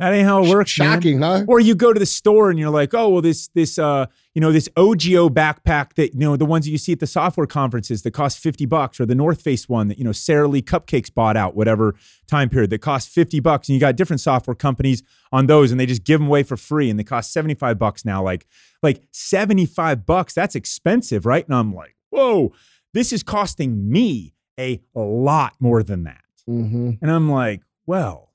That 0.00 0.12
ain't 0.12 0.26
how 0.26 0.42
it 0.42 0.48
works. 0.48 0.76
man. 0.78 0.96
Shocking, 0.96 1.20
huh? 1.20 1.44
Or 1.46 1.60
you 1.60 1.76
go 1.76 1.92
to 1.92 2.00
the 2.00 2.06
store 2.06 2.50
and 2.50 2.58
you're 2.58 2.70
like, 2.70 2.94
oh, 2.94 3.10
well, 3.10 3.22
this 3.22 3.48
this 3.48 3.78
uh, 3.78 4.06
you 4.34 4.40
know, 4.40 4.50
this 4.50 4.68
OGIO 4.76 5.30
backpack 5.30 5.94
that, 5.94 6.14
you 6.14 6.20
know, 6.20 6.36
the 6.36 6.44
ones 6.44 6.64
that 6.64 6.72
you 6.72 6.78
see 6.78 6.92
at 6.92 6.98
the 6.98 7.06
software 7.06 7.46
conferences 7.46 8.02
that 8.02 8.10
cost 8.10 8.38
50 8.40 8.66
bucks, 8.66 8.98
or 8.98 9.06
the 9.06 9.14
North 9.14 9.40
Face 9.40 9.68
one 9.68 9.86
that, 9.88 9.98
you 9.98 10.04
know, 10.04 10.10
Sara 10.10 10.48
Lee 10.48 10.62
Cupcakes 10.62 11.14
bought 11.14 11.36
out, 11.36 11.54
whatever 11.54 11.94
time 12.26 12.48
period 12.48 12.70
that 12.70 12.80
cost 12.80 13.08
50 13.08 13.38
bucks. 13.38 13.68
And 13.68 13.74
you 13.74 13.80
got 13.80 13.94
different 13.94 14.20
software 14.20 14.56
companies 14.56 15.04
on 15.30 15.46
those 15.46 15.70
and 15.70 15.78
they 15.78 15.86
just 15.86 16.02
give 16.02 16.18
them 16.18 16.26
away 16.26 16.42
for 16.42 16.56
free 16.56 16.90
and 16.90 16.98
they 16.98 17.04
cost 17.04 17.32
75 17.32 17.78
bucks 17.78 18.04
now. 18.04 18.22
Like, 18.22 18.46
like 18.82 19.02
75 19.12 20.04
bucks, 20.04 20.34
that's 20.34 20.56
expensive, 20.56 21.24
right? 21.24 21.46
And 21.46 21.54
I'm 21.54 21.72
like, 21.72 21.94
whoa, 22.10 22.52
this 22.92 23.12
is 23.12 23.22
costing 23.22 23.88
me 23.88 24.34
a 24.58 24.80
lot 24.94 25.54
more 25.60 25.84
than 25.84 26.04
that. 26.04 26.22
Mm-hmm. 26.48 26.92
And 27.00 27.10
I'm 27.10 27.30
like, 27.30 27.62
well, 27.86 28.32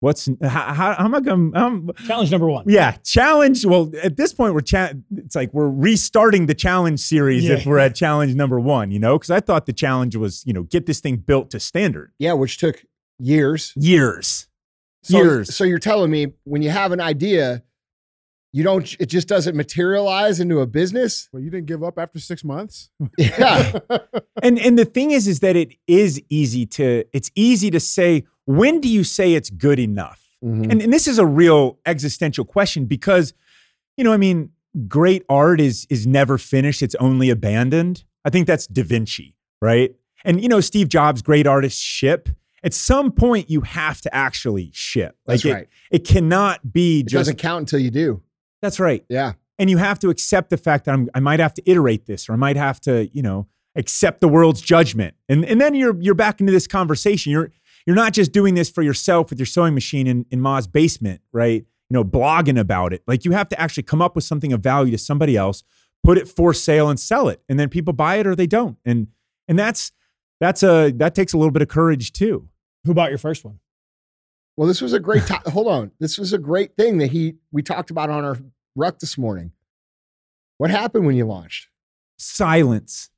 what's 0.00 0.28
how, 0.42 0.48
how, 0.48 0.94
how 0.94 1.04
am 1.04 1.14
I 1.14 1.20
going 1.20 1.52
to, 1.52 1.92
Challenge 2.06 2.30
number 2.30 2.46
one. 2.48 2.64
yeah, 2.68 2.92
challenge. 3.04 3.64
Well, 3.66 3.90
at 4.02 4.16
this 4.16 4.32
point, 4.32 4.54
we're 4.54 4.60
cha- 4.60 4.92
it's 5.16 5.34
like 5.36 5.52
we're 5.52 5.68
restarting 5.70 6.46
the 6.46 6.54
challenge 6.54 7.00
series 7.00 7.44
Yeah. 7.44 7.54
if 7.54 7.66
we're 7.66 7.78
at 7.78 7.94
challenge 7.94 8.34
number 8.34 8.60
one, 8.60 8.90
you 8.90 8.98
know, 8.98 9.18
because 9.18 9.30
I 9.30 9.40
thought 9.40 9.66
the 9.66 9.72
challenge 9.72 10.16
was, 10.16 10.44
you 10.46 10.52
know, 10.52 10.62
get 10.64 10.86
this 10.86 11.00
thing 11.00 11.16
built 11.16 11.50
to 11.50 11.60
standard. 11.60 12.12
Yeah, 12.18 12.34
which 12.34 12.58
took 12.58 12.84
years. 13.18 13.72
Years. 13.76 14.46
So, 15.02 15.18
Years. 15.18 15.54
So 15.54 15.64
you're 15.64 15.78
telling 15.78 16.10
me 16.10 16.32
when 16.44 16.62
you 16.62 16.70
have 16.70 16.92
an 16.92 17.00
idea, 17.00 17.62
you 18.52 18.62
don't. 18.64 18.96
It 18.98 19.06
just 19.06 19.28
doesn't 19.28 19.54
materialize 19.56 20.40
into 20.40 20.60
a 20.60 20.66
business. 20.66 21.28
Well, 21.32 21.42
you 21.42 21.50
didn't 21.50 21.66
give 21.66 21.82
up 21.84 21.98
after 21.98 22.18
six 22.18 22.42
months. 22.44 22.88
Yeah. 23.18 23.78
And 24.42 24.58
and 24.58 24.78
the 24.78 24.84
thing 24.86 25.10
is, 25.10 25.26
is 25.28 25.40
that 25.40 25.54
it 25.56 25.74
is 25.86 26.20
easy 26.30 26.64
to 26.66 27.04
it's 27.12 27.30
easy 27.34 27.70
to 27.70 27.78
say 27.80 28.24
when 28.48 28.80
do 28.80 28.88
you 28.88 29.04
say 29.04 29.34
it's 29.34 29.50
good 29.50 29.78
enough? 29.78 30.22
Mhm. 30.42 30.70
And 30.72 30.82
and 30.82 30.92
this 30.92 31.06
is 31.06 31.18
a 31.18 31.26
real 31.26 31.78
existential 31.84 32.44
question 32.46 32.86
because, 32.86 33.34
you 33.98 34.04
know, 34.04 34.12
I 34.12 34.16
mean, 34.16 34.50
great 34.86 35.22
art 35.28 35.60
is 35.60 35.86
is 35.90 36.06
never 36.06 36.38
finished; 36.38 36.80
it's 36.82 36.94
only 36.96 37.28
abandoned. 37.28 38.04
I 38.24 38.30
think 38.30 38.46
that's 38.46 38.66
Da 38.66 38.82
Vinci, 38.82 39.34
right? 39.60 39.94
And 40.24 40.40
you 40.42 40.48
know, 40.48 40.60
Steve 40.60 40.88
Jobs, 40.88 41.20
great 41.20 41.46
artists 41.46 41.80
ship. 41.82 42.30
At 42.64 42.72
some 42.72 43.12
point, 43.12 43.50
you 43.50 43.60
have 43.60 44.00
to 44.00 44.14
actually 44.14 44.70
ship. 44.72 45.16
That's 45.26 45.44
it, 45.44 45.52
right. 45.52 45.68
It 45.90 46.06
cannot 46.06 46.72
be 46.72 47.00
It 47.00 47.08
just. 47.08 47.20
doesn't 47.20 47.36
count 47.38 47.60
until 47.60 47.78
you 47.80 47.90
do. 47.90 48.22
That's 48.62 48.80
right. 48.80 49.04
Yeah. 49.08 49.34
And 49.58 49.68
you 49.70 49.76
have 49.76 49.98
to 50.00 50.08
accept 50.10 50.50
the 50.50 50.56
fact 50.56 50.84
that 50.86 50.92
I'm, 50.94 51.08
I 51.14 51.20
might 51.20 51.38
have 51.40 51.54
to 51.54 51.62
iterate 51.70 52.06
this, 52.06 52.28
or 52.28 52.32
I 52.32 52.36
might 52.36 52.56
have 52.56 52.80
to, 52.82 53.08
you 53.12 53.22
know, 53.22 53.46
accept 53.76 54.20
the 54.20 54.28
world's 54.28 54.60
judgment. 54.60 55.14
And 55.28 55.44
and 55.44 55.60
then 55.60 55.74
you're 55.74 55.96
you're 56.00 56.14
back 56.14 56.40
into 56.40 56.52
this 56.52 56.66
conversation. 56.66 57.30
You're 57.32 57.50
you're 57.88 57.96
not 57.96 58.12
just 58.12 58.32
doing 58.32 58.54
this 58.54 58.68
for 58.68 58.82
yourself 58.82 59.30
with 59.30 59.38
your 59.38 59.46
sewing 59.46 59.72
machine 59.72 60.06
in, 60.06 60.26
in 60.30 60.42
Ma's 60.42 60.66
basement, 60.66 61.22
right? 61.32 61.64
You 61.88 61.94
know, 61.94 62.04
blogging 62.04 62.60
about 62.60 62.92
it. 62.92 63.02
Like 63.06 63.24
you 63.24 63.30
have 63.30 63.48
to 63.48 63.58
actually 63.58 63.84
come 63.84 64.02
up 64.02 64.14
with 64.14 64.24
something 64.24 64.52
of 64.52 64.60
value 64.60 64.90
to 64.90 64.98
somebody 64.98 65.38
else, 65.38 65.62
put 66.04 66.18
it 66.18 66.28
for 66.28 66.52
sale 66.52 66.90
and 66.90 67.00
sell 67.00 67.30
it. 67.30 67.40
And 67.48 67.58
then 67.58 67.70
people 67.70 67.94
buy 67.94 68.16
it 68.16 68.26
or 68.26 68.36
they 68.36 68.46
don't. 68.46 68.76
And 68.84 69.06
and 69.48 69.58
that's 69.58 69.92
that's 70.38 70.62
a 70.62 70.92
that 70.96 71.14
takes 71.14 71.32
a 71.32 71.38
little 71.38 71.50
bit 71.50 71.62
of 71.62 71.68
courage 71.68 72.12
too. 72.12 72.50
Who 72.84 72.92
bought 72.92 73.08
your 73.08 73.16
first 73.16 73.42
one? 73.42 73.58
Well, 74.58 74.68
this 74.68 74.82
was 74.82 74.92
a 74.92 75.00
great 75.00 75.22
time. 75.26 75.40
Hold 75.46 75.68
on. 75.68 75.90
This 75.98 76.18
was 76.18 76.34
a 76.34 76.38
great 76.38 76.76
thing 76.76 76.98
that 76.98 77.10
he 77.10 77.36
we 77.52 77.62
talked 77.62 77.90
about 77.90 78.10
on 78.10 78.22
our 78.22 78.36
ruck 78.76 78.98
this 78.98 79.16
morning. 79.16 79.52
What 80.58 80.68
happened 80.68 81.06
when 81.06 81.16
you 81.16 81.24
launched? 81.24 81.68
Silence. 82.18 83.08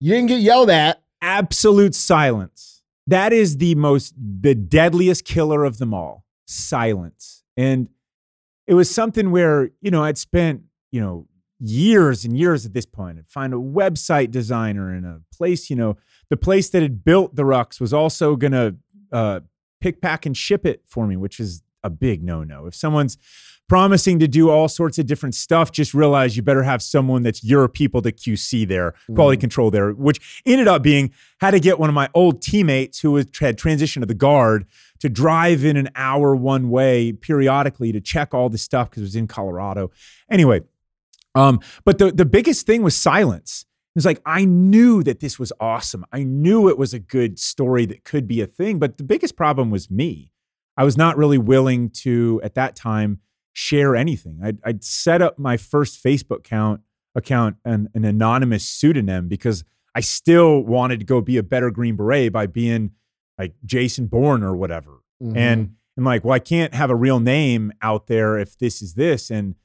You 0.00 0.14
didn't 0.14 0.28
get 0.28 0.40
yelled 0.40 0.70
at. 0.70 1.02
Absolute 1.20 1.94
silence. 1.94 2.81
That 3.06 3.32
is 3.32 3.56
the 3.56 3.74
most 3.74 4.14
the 4.16 4.54
deadliest 4.54 5.24
killer 5.24 5.64
of 5.64 5.78
them 5.78 5.92
all. 5.92 6.24
Silence. 6.46 7.42
And 7.56 7.88
it 8.66 8.74
was 8.74 8.90
something 8.90 9.30
where, 9.30 9.70
you 9.80 9.90
know, 9.90 10.04
I'd 10.04 10.18
spent, 10.18 10.62
you 10.90 11.00
know, 11.00 11.26
years 11.58 12.24
and 12.24 12.36
years 12.36 12.66
at 12.66 12.72
this 12.72 12.86
point. 12.86 13.18
Find 13.28 13.52
a 13.52 13.56
website 13.56 14.30
designer 14.30 14.92
and 14.92 15.04
a 15.06 15.20
place, 15.34 15.70
you 15.70 15.76
know, 15.76 15.96
the 16.30 16.36
place 16.36 16.70
that 16.70 16.82
had 16.82 17.04
built 17.04 17.36
the 17.36 17.42
rucks 17.42 17.80
was 17.80 17.92
also 17.92 18.36
to 18.52 18.76
uh, 19.12 19.40
pick, 19.80 20.00
pack, 20.00 20.24
and 20.24 20.36
ship 20.36 20.64
it 20.64 20.82
for 20.86 21.06
me, 21.06 21.16
which 21.16 21.38
is 21.38 21.62
a 21.84 21.90
big 21.90 22.22
no 22.22 22.44
no. 22.44 22.66
If 22.66 22.74
someone's 22.74 23.18
promising 23.72 24.18
to 24.18 24.28
do 24.28 24.50
all 24.50 24.68
sorts 24.68 24.98
of 24.98 25.06
different 25.06 25.34
stuff, 25.34 25.72
just 25.72 25.94
realize 25.94 26.36
you 26.36 26.42
better 26.42 26.62
have 26.62 26.82
someone 26.82 27.22
that's 27.22 27.42
your 27.42 27.66
people 27.68 28.02
to 28.02 28.12
QC 28.12 28.66
there, 28.68 28.92
quality 29.14 29.38
Mhm. 29.38 29.40
control 29.40 29.70
there, 29.70 29.92
which 29.92 30.42
ended 30.44 30.68
up 30.68 30.82
being 30.82 31.10
had 31.40 31.52
to 31.52 31.58
get 31.58 31.78
one 31.78 31.88
of 31.88 31.94
my 31.94 32.10
old 32.12 32.42
teammates 32.42 33.00
who 33.00 33.12
was, 33.12 33.24
had 33.40 33.56
transitioned 33.56 34.00
to 34.02 34.06
the 34.06 34.12
guard 34.12 34.66
to 35.00 35.08
drive 35.08 35.64
in 35.64 35.78
an 35.78 35.88
hour 35.94 36.36
one 36.36 36.68
way 36.68 37.12
periodically 37.14 37.92
to 37.92 38.00
check 38.02 38.34
all 38.34 38.50
the 38.50 38.58
stuff 38.58 38.90
because 38.90 39.00
it 39.00 39.04
was 39.06 39.16
in 39.16 39.26
Colorado. 39.26 39.90
Anyway, 40.30 40.60
um, 41.34 41.58
but 41.86 41.96
the 41.96 42.12
the 42.12 42.26
biggest 42.26 42.66
thing 42.66 42.82
was 42.82 42.94
silence. 42.94 43.64
It 43.94 43.96
was 43.96 44.04
like 44.04 44.20
I 44.26 44.44
knew 44.44 45.02
that 45.02 45.20
this 45.20 45.38
was 45.38 45.50
awesome. 45.58 46.04
I 46.12 46.24
knew 46.24 46.68
it 46.68 46.76
was 46.76 46.92
a 46.92 46.98
good 46.98 47.38
story 47.38 47.86
that 47.86 48.04
could 48.04 48.28
be 48.28 48.42
a 48.42 48.46
thing, 48.46 48.78
but 48.78 48.98
the 48.98 49.04
biggest 49.04 49.34
problem 49.34 49.70
was 49.70 49.90
me. 49.90 50.30
I 50.76 50.84
was 50.84 50.98
not 50.98 51.16
really 51.16 51.38
willing 51.38 51.88
to 52.04 52.38
at 52.44 52.54
that 52.56 52.76
time 52.76 53.20
share 53.52 53.94
anything. 53.94 54.40
I'd, 54.42 54.58
I'd 54.64 54.84
set 54.84 55.22
up 55.22 55.38
my 55.38 55.56
first 55.56 56.02
Facebook 56.02 56.38
account 56.38 56.80
account 57.14 57.56
an, 57.64 57.88
an 57.94 58.04
anonymous 58.04 58.64
pseudonym 58.64 59.28
because 59.28 59.64
I 59.94 60.00
still 60.00 60.60
wanted 60.60 60.98
to 61.00 61.04
go 61.04 61.20
be 61.20 61.36
a 61.36 61.42
better 61.42 61.70
Green 61.70 61.96
Beret 61.96 62.32
by 62.32 62.46
being 62.46 62.92
like 63.38 63.54
Jason 63.64 64.06
Bourne 64.06 64.42
or 64.42 64.56
whatever. 64.56 65.00
Mhm. 65.22 65.36
And 65.36 65.74
and 65.96 66.06
like, 66.06 66.24
well, 66.24 66.32
I 66.32 66.38
can't 66.38 66.72
have 66.72 66.88
a 66.88 66.94
real 66.94 67.20
name 67.20 67.72
out 67.82 68.06
there 68.06 68.38
if 68.38 68.56
this 68.58 68.80
is 68.80 68.94
this. 68.94 69.30
And 69.30 69.56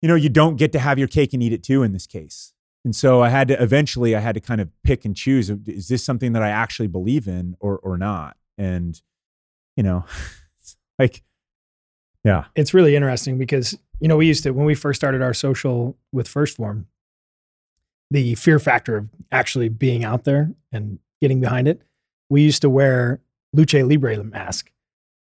you 0.00 0.08
know, 0.08 0.14
you 0.14 0.28
don't 0.28 0.56
get 0.56 0.72
to 0.72 0.78
have 0.78 0.98
your 0.98 1.08
cake 1.08 1.34
and 1.34 1.42
eat 1.42 1.52
it 1.52 1.62
too 1.62 1.82
in 1.82 1.92
this 1.92 2.06
case. 2.06 2.54
And 2.84 2.94
so 2.94 3.22
I 3.22 3.28
had 3.30 3.48
to 3.48 3.60
eventually 3.62 4.14
I 4.14 4.20
had 4.20 4.34
to 4.34 4.40
kind 4.40 4.60
of 4.60 4.70
pick 4.82 5.04
and 5.04 5.14
choose 5.16 5.50
is 5.50 5.88
this 5.88 6.04
something 6.04 6.32
that 6.32 6.42
I 6.42 6.48
actually 6.50 6.86
believe 6.86 7.26
in 7.26 7.56
or 7.60 7.78
or 7.78 7.98
not? 7.98 8.36
And 8.56 9.00
you 9.76 9.82
know, 9.82 10.04
like 10.98 11.22
yeah. 12.26 12.46
It's 12.56 12.74
really 12.74 12.96
interesting 12.96 13.38
because, 13.38 13.78
you 14.00 14.08
know, 14.08 14.16
we 14.16 14.26
used 14.26 14.42
to, 14.42 14.50
when 14.50 14.66
we 14.66 14.74
first 14.74 14.98
started 15.00 15.22
our 15.22 15.32
social 15.32 15.96
with 16.10 16.26
First 16.26 16.56
Form, 16.56 16.88
the 18.10 18.34
fear 18.34 18.58
factor 18.58 18.96
of 18.96 19.08
actually 19.30 19.68
being 19.68 20.04
out 20.04 20.24
there 20.24 20.50
and 20.72 20.98
getting 21.20 21.40
behind 21.40 21.68
it, 21.68 21.82
we 22.28 22.42
used 22.42 22.62
to 22.62 22.68
wear 22.68 23.20
Lucha 23.56 23.88
Libre 23.88 24.24
mask. 24.24 24.72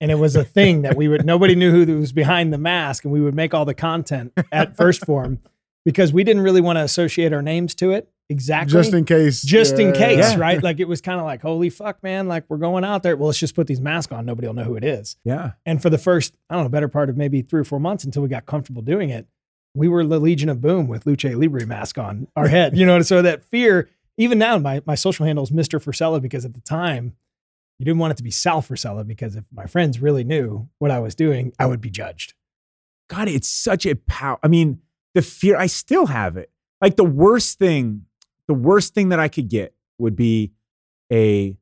And 0.03 0.11
it 0.11 0.17
was 0.17 0.37
a 0.37 0.45
thing 0.45 0.83
that 0.83 0.95
we 0.95 1.09
would, 1.09 1.25
nobody 1.25 1.55
knew 1.55 1.71
who 1.71 1.99
was 1.99 2.13
behind 2.13 2.53
the 2.53 2.59
mask. 2.59 3.05
And 3.05 3.13
we 3.13 3.23
would 3.23 3.35
make 3.35 3.55
all 3.55 3.65
the 3.65 3.73
content 3.73 4.35
at 4.53 4.77
First 4.77 5.07
Form 5.07 5.39
because 5.87 6.13
we 6.13 6.25
didn't 6.25 6.43
really 6.43 6.61
want 6.61 6.77
to 6.77 6.83
associate 6.83 7.33
our 7.33 7.41
names 7.41 7.75
to 7.77 7.93
it 7.93 8.12
exactly 8.33 8.73
Just 8.73 8.93
in 8.93 9.05
case. 9.05 9.43
just 9.43 9.79
in 9.79 9.93
case, 9.93 10.19
Yeah. 10.33 10.39
right? 10.39 10.61
Like 10.63 10.81
it 10.81 10.89
was 10.89 11.01
kind 11.01 11.21
of 11.21 11.27
like, 11.27 11.43
holy 11.43 11.71
fuck, 11.71 12.03
man, 12.03 12.27
like 12.29 12.45
we're 12.49 12.57
going 12.57 12.85
out 12.85 13.03
there. 13.03 13.17
Well, 13.17 13.27
let's 13.29 13.39
just 13.39 13.55
put 13.55 13.67
these 13.67 13.81
masks 13.81 14.13
on. 14.13 14.27
Nobody 14.27 14.47
will 14.49 14.55
know 14.55 14.65
who 14.65 14.77
it 14.77 14.85
is. 14.85 15.17
Yeah. 15.25 15.53
And 15.67 15.81
for 15.81 15.91
the 15.91 15.99
first, 15.99 16.35
I 16.51 16.55
don't 16.55 16.65
know, 16.65 16.69
better 16.69 16.89
part 16.89 17.09
of 17.11 17.17
maybe 17.17 17.43
three 17.43 17.61
or 17.61 17.65
four 17.65 17.79
months 17.81 18.05
until 18.05 18.23
we 18.23 18.29
got 18.29 18.47
comfortable 18.47 18.83
doing 18.83 19.11
it, 19.11 19.27
we 19.75 19.89
were 19.89 20.05
the 20.05 20.19
Legion 20.19 20.49
of 20.49 20.61
Boom 20.61 20.87
with 20.89 21.05
Lucha 21.05 21.35
Libre 21.41 21.67
mask 21.67 21.99
on 21.99 22.27
our 22.37 22.49
head. 22.57 22.77
You 22.77 22.85
know, 22.87 23.01
so 23.03 23.23
that 23.23 23.45
fear, 23.45 23.89
even 24.19 24.39
now, 24.39 24.59
my, 24.59 24.83
my 24.87 24.95
social 24.95 25.25
handle 25.27 25.45
is 25.45 25.51
Mr. 25.51 25.83
Frisella 25.83 26.21
because 26.21 26.45
at 26.45 26.55
the 26.55 26.61
time, 26.61 27.15
you 27.79 27.85
didn't 27.87 27.99
want 27.99 28.13
it 28.13 28.17
to 28.19 28.23
be 28.23 28.31
Sal 28.31 28.63
Frisella 28.63 29.07
because 29.07 29.35
if 29.35 29.45
my 29.53 29.67
friends 29.67 30.01
really 30.01 30.25
knew 30.25 30.69
what 30.79 30.91
I 30.91 30.99
was 31.01 31.15
doing, 31.15 31.53
I 31.59 31.67
would 31.67 31.81
be 31.81 31.91
judged. 31.91 32.35
God, 33.09 33.29
it's 33.29 33.49
such 33.49 33.85
a 33.87 33.95
power. 33.97 34.39
I 34.43 34.49
mean, 34.49 34.81
the 35.15 35.23
fear, 35.23 35.57
I 35.57 35.67
still 35.67 36.07
have 36.07 36.37
it. 36.37 36.51
Like 36.81 36.97
the 36.97 37.05
worst 37.05 37.59
thing, 37.59 38.07
the 38.49 38.55
worst 38.55 38.95
thing 38.95 39.09
that 39.11 39.21
I 39.21 39.29
could 39.29 39.49
get 39.49 39.75
would 39.99 40.17
be 40.17 40.53
a 41.13 41.57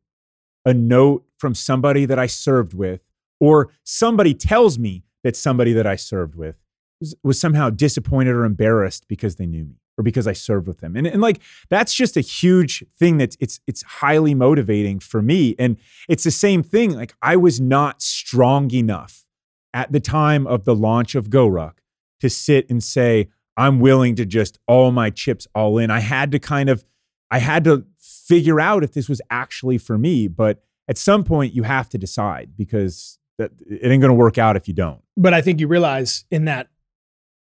a 0.64 0.74
note 0.74 1.24
from 1.39 1.55
somebody 1.55 2.05
that 2.05 2.18
I 2.18 2.26
served 2.26 2.74
with, 2.74 3.01
or 3.39 3.70
somebody 3.83 4.35
tells 4.35 4.78
me 4.78 5.05
that 5.24 5.37
somebody 5.37 5.72
that 5.72 5.87
I 5.87 5.97
served 5.97 6.35
with 6.35 6.57
was, 7.01 7.14
was 7.22 7.41
somehow 7.41 7.70
disappointed 7.70 8.35
or 8.35 8.45
embarrassed 8.45 9.09
because 9.09 9.37
they 9.37 9.47
knew 9.47 9.64
me 9.64 9.81
or 9.97 10.03
because 10.03 10.26
I 10.26 10.33
served 10.33 10.66
with 10.66 10.81
them. 10.81 10.97
And, 10.97 11.07
and 11.07 11.20
like 11.20 11.41
that's 11.68 11.95
just 11.95 12.16
a 12.16 12.20
huge 12.20 12.85
thing 12.99 13.18
that's 13.18 13.37
it's 13.41 13.61
it's 13.66 13.83
highly 13.83 14.35
motivating 14.35 15.01
for 15.01 15.22
me. 15.22 15.55
And 15.59 15.76
it's 16.09 16.24
the 16.24 16.31
same 16.31 16.62
thing. 16.62 16.93
Like 16.93 17.14
I 17.22 17.37
was 17.37 17.61
not 17.61 18.03
strong 18.03 18.72
enough 18.72 19.26
at 19.72 19.93
the 19.93 20.01
time 20.01 20.47
of 20.47 20.64
the 20.64 20.74
launch 20.74 21.14
of 21.14 21.31
GoRuck 21.31 21.74
to 22.20 22.31
sit 22.31 22.68
and 22.68 22.83
say, 22.83 23.28
I'm 23.61 23.78
willing 23.78 24.16
to 24.16 24.24
just 24.24 24.58
all 24.66 24.90
my 24.90 25.11
chips 25.11 25.46
all 25.54 25.76
in. 25.76 25.90
I 25.90 26.00
had 26.00 26.32
to 26.32 26.38
kind 26.38 26.70
of, 26.70 26.82
I 27.30 27.40
had 27.40 27.62
to 27.64 27.84
figure 27.98 28.58
out 28.58 28.82
if 28.82 28.92
this 28.92 29.06
was 29.06 29.20
actually 29.28 29.76
for 29.76 29.98
me. 29.98 30.28
But 30.28 30.62
at 30.88 30.96
some 30.96 31.24
point, 31.24 31.52
you 31.52 31.64
have 31.64 31.90
to 31.90 31.98
decide 31.98 32.52
because 32.56 33.18
that, 33.36 33.52
it 33.68 33.90
ain't 33.90 34.00
going 34.00 34.08
to 34.08 34.14
work 34.14 34.38
out 34.38 34.56
if 34.56 34.66
you 34.66 34.72
don't. 34.72 35.02
But 35.14 35.34
I 35.34 35.42
think 35.42 35.61
you 35.61 35.68
realize 35.68 36.24
in 36.30 36.46
that 36.46 36.70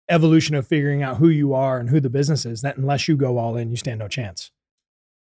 evolution 0.09 0.55
of 0.55 0.65
figuring 0.65 1.03
out 1.03 1.17
who 1.17 1.29
you 1.29 1.53
are 1.53 1.77
and 1.77 1.89
who 1.89 1.99
the 1.99 2.09
business 2.09 2.47
is, 2.47 2.61
that 2.61 2.77
unless 2.77 3.07
you 3.07 3.15
go 3.15 3.37
all 3.37 3.55
in, 3.55 3.69
you 3.69 3.77
stand 3.77 3.99
no 3.99 4.07
chance. 4.07 4.51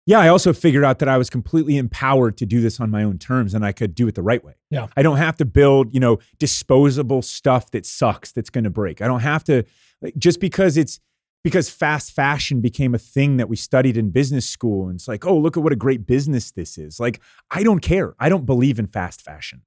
Yeah, 0.06 0.20
I 0.20 0.30
also 0.30 0.54
figured 0.54 0.86
out 0.86 1.00
that 1.00 1.10
I 1.10 1.18
was 1.18 1.30
completely 1.30 1.78
empowered 1.78 2.38
to 2.38 2.46
do 2.46 2.62
this 2.62 2.80
on 2.80 2.90
my 2.90 3.04
own 3.04 3.18
terms 3.18 3.54
and 3.54 3.66
I 3.66 3.74
could 3.74 3.94
do 3.94 4.08
it 4.08 4.16
the 4.16 4.24
right 4.24 4.44
way. 4.44 4.56
Yeah. 4.72 4.88
I 4.96 5.04
don't 5.04 5.18
have 5.18 5.36
to 5.38 5.46
build, 5.46 5.94
you 5.94 6.00
know, 6.00 6.20
disposable 6.40 7.22
stuff 7.22 7.70
that 7.72 7.86
sucks 7.86 8.32
that's 8.32 8.50
going 8.50 8.64
to 8.64 8.70
break. 8.70 9.02
I 9.02 9.08
don't 9.08 9.20
have 9.20 9.44
to 9.44 9.66
like, 10.02 10.18
just 10.18 10.40
because 10.40 10.78
it's 10.78 11.00
because 11.44 11.70
fast 11.70 12.12
fashion 12.12 12.60
became 12.60 12.94
a 12.94 12.98
thing 12.98 13.38
that 13.38 13.48
we 13.48 13.56
studied 13.56 13.96
in 13.96 14.10
business 14.10 14.48
school 14.48 14.88
and 14.88 14.96
it's 14.96 15.08
like, 15.08 15.26
"Oh, 15.26 15.38
look 15.38 15.56
at 15.56 15.64
what 15.64 15.74
a 15.74 15.78
great 15.78 16.06
business 16.06 16.52
this 16.52 16.78
is." 16.78 17.00
Like, 17.00 17.22
I 17.50 17.64
don't 17.64 17.80
care. 17.80 18.16
I 18.20 18.30
don't 18.30 18.46
believe 18.46 18.80
in 18.80 18.88
fast 18.88 19.22
fashion. 19.22 19.62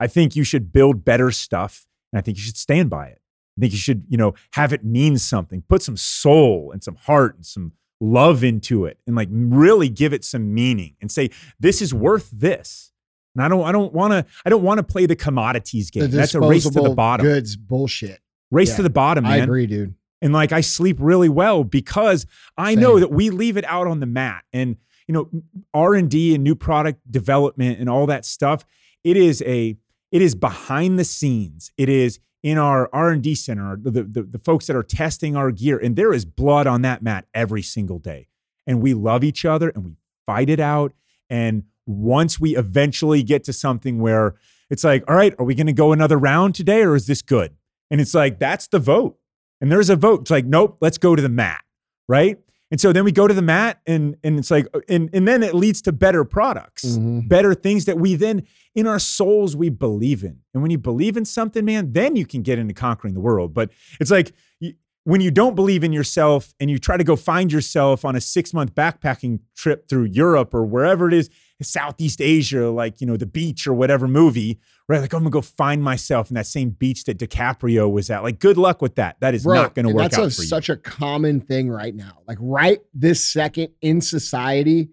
I 0.00 0.06
think 0.06 0.36
you 0.36 0.44
should 0.44 0.72
build 0.72 1.04
better 1.04 1.30
stuff 1.30 1.86
and 2.12 2.18
I 2.18 2.22
think 2.22 2.38
you 2.38 2.42
should 2.42 2.56
stand 2.56 2.90
by 2.90 3.08
it. 3.08 3.20
I 3.58 3.60
think 3.60 3.72
you 3.72 3.78
should, 3.78 4.04
you 4.08 4.16
know, 4.16 4.34
have 4.52 4.72
it 4.72 4.84
mean 4.84 5.18
something. 5.18 5.62
Put 5.68 5.82
some 5.82 5.96
soul 5.96 6.70
and 6.72 6.82
some 6.82 6.94
heart 6.94 7.34
and 7.36 7.44
some 7.44 7.72
love 8.00 8.44
into 8.44 8.84
it 8.84 8.98
and 9.06 9.16
like 9.16 9.28
really 9.32 9.88
give 9.88 10.12
it 10.12 10.24
some 10.24 10.54
meaning 10.54 10.94
and 11.00 11.10
say 11.10 11.30
this 11.58 11.82
is 11.82 11.92
worth 11.92 12.30
this. 12.30 12.92
And 13.34 13.44
I 13.44 13.48
don't 13.48 13.64
I 13.64 13.72
don't 13.72 13.92
want 13.92 14.12
to 14.12 14.24
I 14.44 14.50
don't 14.50 14.62
want 14.62 14.78
to 14.78 14.84
play 14.84 15.06
the 15.06 15.16
commodities 15.16 15.90
game. 15.90 16.02
The 16.02 16.08
That's 16.08 16.34
a 16.34 16.40
race 16.40 16.64
to 16.64 16.80
the 16.80 16.94
bottom. 16.94 17.26
goods 17.26 17.56
bullshit. 17.56 18.20
Race 18.50 18.70
Yeah. 18.70 18.76
to 18.76 18.82
the 18.82 18.90
bottom, 18.90 19.24
man. 19.24 19.32
I 19.32 19.36
agree, 19.38 19.66
dude. 19.66 19.94
And 20.20 20.32
like 20.32 20.52
I 20.52 20.60
sleep 20.60 20.96
really 20.98 21.28
well 21.28 21.64
because 21.64 22.26
I 22.56 22.74
know 22.74 22.98
that 22.98 23.10
we 23.12 23.30
leave 23.30 23.56
it 23.56 23.64
out 23.66 23.86
on 23.86 24.00
the 24.00 24.06
mat. 24.06 24.44
And 24.52 24.76
you 25.06 25.14
know, 25.14 25.30
R&D 25.72 26.34
and 26.34 26.44
new 26.44 26.54
product 26.54 27.00
development 27.10 27.78
and 27.80 27.88
all 27.88 28.06
that 28.06 28.24
stuff, 28.26 28.64
it 29.04 29.16
is 29.16 29.42
a 29.42 29.76
it 30.10 30.22
is 30.22 30.34
behind 30.34 30.98
the 30.98 31.04
scenes. 31.04 31.70
It 31.76 31.88
is 31.88 32.18
in 32.42 32.56
our 32.56 32.88
R&D 32.92 33.34
center, 33.34 33.76
the, 33.80 34.04
the, 34.04 34.22
the 34.22 34.38
folks 34.38 34.66
that 34.66 34.76
are 34.76 34.82
testing 34.82 35.36
our 35.36 35.50
gear 35.50 35.76
and 35.76 35.96
there 35.96 36.12
is 36.12 36.24
blood 36.24 36.66
on 36.66 36.82
that 36.82 37.02
mat 37.02 37.26
every 37.34 37.62
single 37.62 37.98
day. 37.98 38.28
And 38.66 38.80
we 38.80 38.94
love 38.94 39.24
each 39.24 39.44
other 39.44 39.70
and 39.70 39.84
we 39.84 39.96
fight 40.26 40.48
it 40.48 40.60
out 40.60 40.92
and 41.30 41.64
once 41.86 42.38
we 42.38 42.54
eventually 42.54 43.22
get 43.22 43.42
to 43.44 43.52
something 43.52 43.98
where 43.98 44.34
it's 44.70 44.84
like, 44.84 45.02
all 45.08 45.16
right, 45.16 45.34
are 45.38 45.44
we 45.44 45.54
going 45.54 45.66
to 45.66 45.72
go 45.72 45.92
another 45.92 46.18
round 46.18 46.54
today 46.54 46.82
or 46.82 46.94
is 46.94 47.06
this 47.06 47.22
good? 47.22 47.56
And 47.90 48.00
it's 48.00 48.14
like, 48.14 48.38
that's 48.38 48.66
the 48.68 48.78
vote. 48.78 49.16
And 49.60 49.70
there's 49.72 49.90
a 49.90 49.96
vote. 49.96 50.22
It's 50.22 50.30
like, 50.30 50.44
nope, 50.44 50.78
let's 50.80 50.98
go 50.98 51.16
to 51.16 51.22
the 51.22 51.28
mat. 51.28 51.62
Right. 52.08 52.38
And 52.70 52.78
so 52.80 52.92
then 52.92 53.02
we 53.04 53.12
go 53.12 53.26
to 53.26 53.32
the 53.32 53.40
mat 53.42 53.80
and, 53.86 54.16
and 54.22 54.38
it's 54.38 54.50
like, 54.50 54.66
and, 54.90 55.08
and 55.14 55.26
then 55.26 55.42
it 55.42 55.54
leads 55.54 55.80
to 55.82 55.92
better 55.92 56.22
products, 56.24 56.84
Mhm. 56.84 57.26
better 57.28 57.54
things 57.54 57.86
that 57.86 57.98
we 57.98 58.14
then 58.14 58.42
in 58.74 58.86
our 58.86 58.98
souls 58.98 59.56
we 59.56 59.70
believe 59.70 60.22
in. 60.22 60.40
And 60.52 60.62
when 60.62 60.70
you 60.70 60.76
believe 60.78 61.16
in 61.16 61.24
something, 61.24 61.64
man, 61.64 61.92
then 61.92 62.14
you 62.14 62.26
can 62.26 62.42
get 62.42 62.58
into 62.58 62.74
conquering 62.74 63.14
the 63.14 63.20
world. 63.20 63.54
But 63.54 63.70
it's 64.00 64.10
like 64.10 64.32
you, 64.60 64.74
when 65.04 65.22
you 65.22 65.30
don't 65.30 65.54
believe 65.54 65.82
in 65.82 65.94
yourself 65.94 66.52
and 66.60 66.70
you 66.70 66.78
try 66.78 66.98
to 66.98 67.04
go 67.04 67.16
find 67.16 67.50
yourself 67.50 68.04
on 68.04 68.14
a 68.14 68.20
six 68.20 68.52
month 68.52 68.74
backpacking 68.74 69.40
trip 69.56 69.88
through 69.88 70.04
Europe 70.04 70.52
or 70.52 70.66
wherever 70.66 71.08
it 71.08 71.14
is, 71.14 71.30
Southeast 71.64 72.20
Asia, 72.20 72.70
like, 72.70 73.00
you 73.00 73.06
know, 73.06 73.16
the 73.16 73.26
beach 73.26 73.66
or 73.66 73.74
whatever 73.74 74.06
movie, 74.06 74.60
right? 74.88 75.00
Like, 75.00 75.12
I'm 75.12 75.20
gonna 75.20 75.30
go 75.30 75.40
find 75.40 75.82
myself 75.82 76.30
in 76.30 76.34
that 76.34 76.46
same 76.46 76.70
beach 76.70 77.04
that 77.04 77.18
DiCaprio 77.18 77.90
was 77.90 78.10
at. 78.10 78.22
Like, 78.22 78.38
good 78.38 78.56
luck 78.56 78.80
with 78.80 78.94
that. 78.96 79.16
That 79.20 79.34
is 79.34 79.44
Bro, 79.44 79.54
not 79.54 79.74
gonna 79.74 79.88
work 79.88 80.02
that's 80.02 80.18
out 80.18 80.24
you. 80.24 80.30
such 80.30 80.68
a 80.68 80.76
common 80.76 81.40
thing 81.40 81.68
right 81.68 81.94
now. 81.94 82.18
Like 82.26 82.38
right 82.40 82.80
this 82.94 83.24
second 83.24 83.70
in 83.80 84.00
society, 84.00 84.90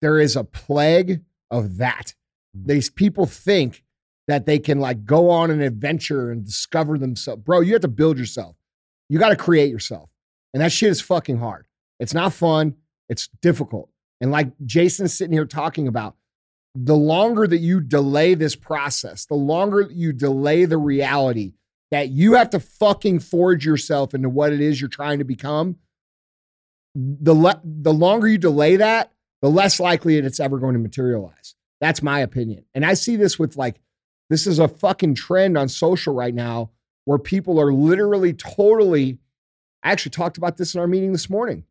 there 0.00 0.18
is 0.18 0.36
a 0.36 0.44
plague 0.44 1.22
of 1.50 1.78
that. 1.78 2.14
These 2.54 2.90
people 2.90 3.26
think 3.26 3.84
that 4.28 4.46
they 4.46 4.58
can 4.58 4.80
like 4.80 5.04
go 5.04 5.30
on 5.30 5.50
an 5.50 5.60
adventure 5.60 6.30
and 6.30 6.44
discover 6.44 6.98
themselves. 6.98 7.42
Bro, 7.42 7.60
you 7.60 7.72
have 7.72 7.82
to 7.82 7.88
build 7.88 8.18
yourself. 8.18 8.56
You 9.08 9.18
got 9.18 9.30
to 9.30 9.36
create 9.36 9.70
yourself. 9.70 10.10
And 10.54 10.62
that 10.62 10.72
shit 10.72 10.90
is 10.90 11.00
fucking 11.00 11.38
hard. 11.38 11.66
It's 11.98 12.14
not 12.14 12.32
fun. 12.32 12.74
It's 13.08 13.28
difficult. 13.40 13.88
And 14.22 14.30
like 14.30 14.52
Jason's 14.64 15.12
sitting 15.12 15.32
here 15.32 15.44
talking 15.44 15.88
about, 15.88 16.16
the 16.74 16.96
longer 16.96 17.46
that 17.46 17.58
you 17.58 17.80
delay 17.80 18.34
this 18.34 18.56
process, 18.56 19.26
the 19.26 19.34
longer 19.34 19.82
you 19.90 20.14
delay 20.14 20.64
the 20.64 20.78
reality 20.78 21.52
that 21.90 22.08
you 22.08 22.34
have 22.34 22.48
to 22.50 22.60
fucking 22.60 23.18
forge 23.18 23.66
yourself 23.66 24.14
into 24.14 24.30
what 24.30 24.52
it 24.52 24.60
is 24.62 24.80
you're 24.80 24.88
trying 24.88 25.18
to 25.18 25.24
become, 25.24 25.76
the 26.94 27.34
le- 27.34 27.60
the 27.62 27.92
longer 27.92 28.28
you 28.28 28.38
delay 28.38 28.76
that, 28.76 29.12
the 29.42 29.50
less 29.50 29.78
likely 29.78 30.16
it's 30.16 30.40
ever 30.40 30.58
going 30.58 30.72
to 30.72 30.80
materialize. 30.80 31.54
That's 31.82 32.02
my 32.02 32.20
opinion. 32.20 32.64
And 32.74 32.86
I 32.86 32.94
see 32.94 33.16
this 33.16 33.38
with 33.38 33.56
like 33.56 33.80
this 34.30 34.46
is 34.46 34.58
a 34.58 34.68
fucking 34.68 35.16
trend 35.16 35.58
on 35.58 35.68
social 35.68 36.14
right 36.14 36.34
now 36.34 36.70
where 37.04 37.18
people 37.18 37.60
are 37.60 37.72
literally 37.72 38.32
totally 38.32 39.18
I 39.82 39.90
actually 39.90 40.10
talked 40.10 40.38
about 40.38 40.56
this 40.56 40.74
in 40.74 40.80
our 40.80 40.86
meeting 40.86 41.12
this 41.12 41.28
morning. 41.28 41.64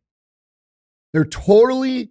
They're 1.12 1.24
totally 1.24 2.10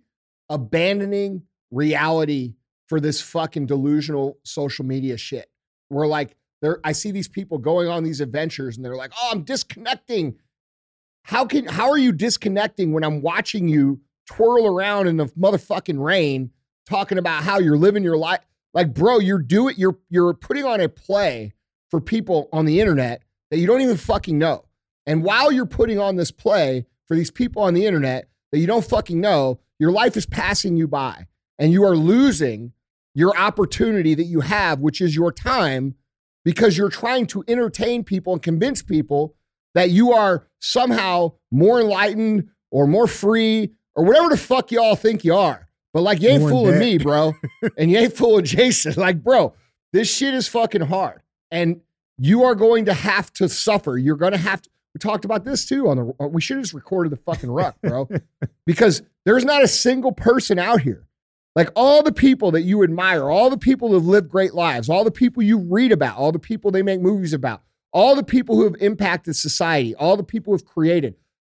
abandoning 0.51 1.43
reality 1.71 2.53
for 2.87 2.99
this 2.99 3.21
fucking 3.21 3.65
delusional 3.65 4.37
social 4.43 4.85
media 4.85 5.17
shit. 5.17 5.49
We're 5.89 6.07
like, 6.07 6.35
there, 6.61 6.79
I 6.83 6.91
see 6.91 7.11
these 7.11 7.29
people 7.29 7.57
going 7.57 7.87
on 7.87 8.03
these 8.03 8.21
adventures 8.21 8.75
and 8.75 8.85
they're 8.85 8.95
like, 8.95 9.13
oh, 9.23 9.29
I'm 9.31 9.43
disconnecting. 9.43 10.35
How 11.23 11.45
can 11.45 11.65
how 11.65 11.89
are 11.89 11.97
you 11.97 12.11
disconnecting 12.11 12.91
when 12.91 13.03
I'm 13.03 13.21
watching 13.21 13.67
you 13.67 14.01
twirl 14.27 14.67
around 14.67 15.07
in 15.07 15.17
the 15.17 15.27
motherfucking 15.27 16.03
rain 16.03 16.51
talking 16.87 17.17
about 17.17 17.43
how 17.43 17.59
you're 17.59 17.77
living 17.77 18.03
your 18.03 18.17
life? 18.17 18.41
Like, 18.73 18.93
bro, 18.93 19.19
you're 19.19 19.39
doing 19.41 19.75
you're 19.77 19.97
you're 20.09 20.33
putting 20.33 20.65
on 20.65 20.81
a 20.81 20.89
play 20.89 21.53
for 21.89 22.01
people 22.01 22.49
on 22.51 22.65
the 22.65 22.79
internet 22.79 23.23
that 23.49 23.57
you 23.57 23.67
don't 23.67 23.81
even 23.81 23.97
fucking 23.97 24.37
know. 24.37 24.65
And 25.05 25.23
while 25.23 25.51
you're 25.51 25.65
putting 25.65 25.99
on 25.99 26.15
this 26.15 26.31
play 26.31 26.85
for 27.07 27.15
these 27.15 27.31
people 27.31 27.61
on 27.61 27.73
the 27.73 27.85
internet 27.85 28.29
that 28.51 28.59
you 28.59 28.67
don't 28.67 28.85
fucking 28.85 29.19
know, 29.19 29.59
your 29.81 29.91
life 29.91 30.15
is 30.15 30.27
passing 30.27 30.77
you 30.77 30.87
by 30.87 31.25
and 31.57 31.73
you 31.73 31.83
are 31.83 31.97
losing 31.97 32.71
your 33.15 33.35
opportunity 33.35 34.13
that 34.13 34.25
you 34.25 34.41
have, 34.41 34.79
which 34.79 35.01
is 35.01 35.15
your 35.15 35.31
time, 35.31 35.95
because 36.45 36.77
you're 36.77 36.87
trying 36.87 37.25
to 37.25 37.43
entertain 37.47 38.03
people 38.03 38.33
and 38.33 38.43
convince 38.43 38.83
people 38.83 39.33
that 39.73 39.89
you 39.89 40.13
are 40.13 40.47
somehow 40.59 41.31
more 41.51 41.81
enlightened 41.81 42.47
or 42.69 42.85
more 42.85 43.07
free 43.07 43.71
or 43.95 44.05
whatever 44.05 44.29
the 44.29 44.37
fuck 44.37 44.71
y'all 44.71 44.95
think 44.95 45.25
you 45.25 45.33
are. 45.33 45.67
But 45.95 46.03
like, 46.03 46.21
you 46.21 46.29
ain't 46.29 46.41
More 46.41 46.51
fooling 46.51 46.77
me, 46.77 46.99
bro. 46.99 47.33
and 47.77 47.89
you 47.89 47.97
ain't 47.97 48.13
fooling 48.15 48.45
Jason. 48.45 48.93
Like, 48.97 49.23
bro, 49.23 49.55
this 49.93 50.15
shit 50.15 50.35
is 50.35 50.47
fucking 50.47 50.81
hard. 50.81 51.23
And 51.49 51.81
you 52.19 52.43
are 52.43 52.53
going 52.53 52.85
to 52.85 52.93
have 52.93 53.33
to 53.33 53.49
suffer. 53.49 53.97
You're 53.97 54.15
going 54.15 54.33
to 54.33 54.37
have 54.37 54.61
to. 54.61 54.69
We 54.93 54.99
talked 54.99 55.25
about 55.25 55.45
this 55.45 55.65
too 55.65 55.87
on 55.87 55.97
the. 55.97 56.13
Uh, 56.19 56.27
we 56.27 56.41
should 56.41 56.57
have 56.57 56.63
just 56.63 56.73
recorded 56.73 57.11
the 57.11 57.17
fucking 57.17 57.49
ruck, 57.49 57.75
bro, 57.81 58.09
because 58.65 59.01
there's 59.25 59.45
not 59.45 59.63
a 59.63 59.67
single 59.67 60.11
person 60.11 60.59
out 60.59 60.81
here. 60.81 61.07
Like 61.55 61.69
all 61.75 62.01
the 62.01 62.13
people 62.13 62.51
that 62.51 62.61
you 62.61 62.83
admire, 62.83 63.29
all 63.29 63.49
the 63.49 63.57
people 63.57 63.89
who 63.89 63.95
have 63.95 64.05
lived 64.05 64.29
great 64.29 64.53
lives, 64.53 64.89
all 64.89 65.03
the 65.03 65.11
people 65.11 65.43
you 65.43 65.59
read 65.59 65.91
about, 65.91 66.17
all 66.17 66.31
the 66.31 66.39
people 66.39 66.71
they 66.71 66.81
make 66.81 67.01
movies 67.01 67.33
about, 67.33 67.61
all 67.91 68.15
the 68.15 68.23
people 68.23 68.55
who 68.55 68.63
have 68.63 68.75
impacted 68.79 69.35
society, 69.35 69.93
all 69.95 70.15
the 70.15 70.23
people 70.23 70.51
who 70.51 70.57
have 70.57 70.65
created, 70.65 71.15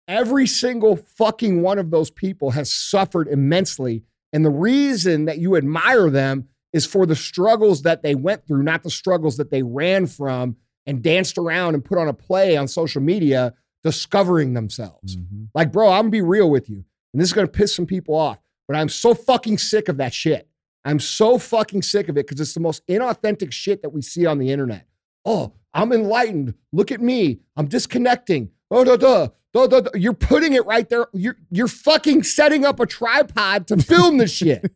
every 0.09 0.47
single 0.47 0.97
fucking 0.97 1.63
one 1.63 1.79
of 1.79 1.91
those 1.91 2.11
people 2.11 2.51
has 2.53 2.73
suffered 2.73 3.29
immensely. 3.29 4.03
And 4.33 4.45
the 4.45 4.51
reason 4.51 5.27
that 5.27 5.39
you 5.39 5.57
admire 5.57 6.11
them 6.11 6.49
is 6.73 6.85
for 6.85 7.07
the 7.07 7.15
struggles 7.15 7.83
that 7.83 8.03
they 8.03 8.17
went 8.17 8.47
through, 8.47 8.65
not 8.65 8.83
the 8.83 8.91
struggles 8.91 9.37
that 9.37 9.51
they 9.51 9.63
ran 9.63 10.07
from 10.07 10.57
and 10.87 11.03
danced 11.03 11.39
around 11.39 11.75
and 11.75 11.85
put 11.85 11.99
on 11.99 12.09
a 12.09 12.13
play 12.13 12.57
on 12.57 12.69
social 12.69 13.01
media 13.03 13.55
discovering 13.83 14.55
themselves. 14.55 15.17
Mm-hmm. 15.17 15.45
Like, 15.55 15.73
bro, 15.73 15.89
I'm 15.91 16.03
gonna 16.03 16.11
be 16.11 16.23
real 16.23 16.51
with 16.51 16.69
you. 16.71 16.85
And 17.13 17.21
this 17.21 17.29
is 17.29 17.33
gonna 17.33 17.47
piss 17.49 17.75
some 17.75 17.87
people 17.87 18.15
off, 18.15 18.39
but 18.67 18.77
I'm 18.77 18.89
so 18.89 19.15
fucking 19.15 19.59
sick 19.59 19.89
of 19.89 19.97
that 19.99 20.13
shit. 20.15 20.49
I'm 20.85 21.01
so 21.01 21.39
fucking 21.39 21.83
sick 21.83 22.09
of 22.09 22.17
it 22.19 22.27
because 22.27 22.41
it's 22.41 22.55
the 22.55 22.61
most 22.61 22.87
inauthentic 22.89 23.53
shit 23.53 23.83
that 23.83 23.91
we 23.91 24.03
see 24.03 24.27
on 24.27 24.39
the 24.39 24.51
internet. 24.51 24.87
Oh, 25.25 25.53
I'm 25.73 25.93
enlightened. 25.93 26.55
Look 26.73 26.93
at 26.93 27.01
me. 27.01 27.41
I'm 27.57 27.67
disconnecting. 27.67 28.51
Oh, 28.71 28.85
duh, 28.85 28.97
duh, 28.97 29.29
duh, 29.55 29.67
duh, 29.67 29.81
duh. 29.81 29.91
You're 29.95 30.13
putting 30.13 30.53
it 30.53 30.67
right 30.67 30.89
there. 30.89 31.07
You're 31.13 31.37
you're 31.51 31.69
fucking 31.69 32.23
setting 32.25 32.65
up 32.65 32.81
a 32.81 32.87
tripod 32.87 33.67
to 33.69 33.79
film 33.79 34.19
the 34.19 34.27
shit. 34.27 34.71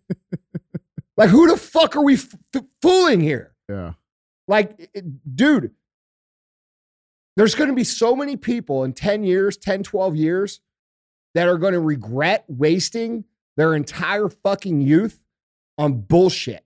like, 1.16 1.28
who 1.30 1.48
the 1.48 1.56
fuck 1.56 1.96
are 1.96 2.02
we 2.04 2.14
f- 2.14 2.34
f- 2.54 2.62
fooling 2.80 3.20
here? 3.20 3.54
Yeah. 3.68 3.92
Like, 4.46 4.90
it- 4.94 5.36
dude, 5.36 5.72
there's 7.38 7.54
going 7.54 7.70
to 7.70 7.74
be 7.74 7.84
so 7.84 8.16
many 8.16 8.36
people 8.36 8.82
in 8.82 8.92
10 8.92 9.22
years, 9.22 9.56
10, 9.56 9.84
12 9.84 10.16
years 10.16 10.60
that 11.34 11.46
are 11.46 11.56
going 11.56 11.72
to 11.72 11.78
regret 11.78 12.44
wasting 12.48 13.24
their 13.56 13.76
entire 13.76 14.28
fucking 14.28 14.80
youth 14.80 15.20
on 15.78 16.00
bullshit. 16.00 16.64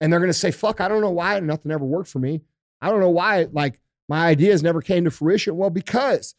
And 0.00 0.12
they're 0.12 0.20
going 0.20 0.30
to 0.30 0.38
say, 0.38 0.52
fuck, 0.52 0.80
I 0.80 0.86
don't 0.86 1.00
know 1.00 1.10
why 1.10 1.40
nothing 1.40 1.72
ever 1.72 1.84
worked 1.84 2.08
for 2.08 2.20
me. 2.20 2.42
I 2.80 2.90
don't 2.90 3.00
know 3.00 3.10
why, 3.10 3.48
like, 3.50 3.80
my 4.08 4.26
ideas 4.26 4.62
never 4.62 4.80
came 4.80 5.02
to 5.02 5.10
fruition. 5.10 5.56
Well, 5.56 5.70
because 5.70 6.36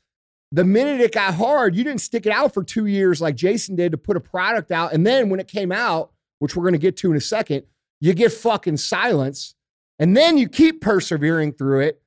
the 0.54 0.64
minute 0.64 1.02
it 1.02 1.14
got 1.14 1.34
hard, 1.34 1.76
you 1.76 1.84
didn't 1.84 2.00
stick 2.00 2.26
it 2.26 2.32
out 2.32 2.54
for 2.54 2.64
two 2.64 2.86
years 2.86 3.22
like 3.22 3.36
Jason 3.36 3.76
did 3.76 3.92
to 3.92 3.98
put 3.98 4.16
a 4.16 4.22
product 4.22 4.72
out. 4.72 4.94
And 4.94 5.06
then 5.06 5.28
when 5.28 5.42
it 5.42 5.50
came 5.50 5.74
out, 5.74 6.14
which 6.40 6.56
we're 6.56 6.64
going 6.64 6.74
to 6.74 6.80
get 6.80 6.96
to 6.98 7.12
in 7.12 7.18
a 7.18 7.22
second, 7.22 7.64
you 8.00 8.14
get 8.14 8.32
fucking 8.32 8.78
silence. 8.78 9.54
And 10.00 10.16
then 10.16 10.38
you 10.38 10.48
keep 10.48 10.80
persevering 10.80 11.52
through 11.52 11.82
it. 11.82 12.02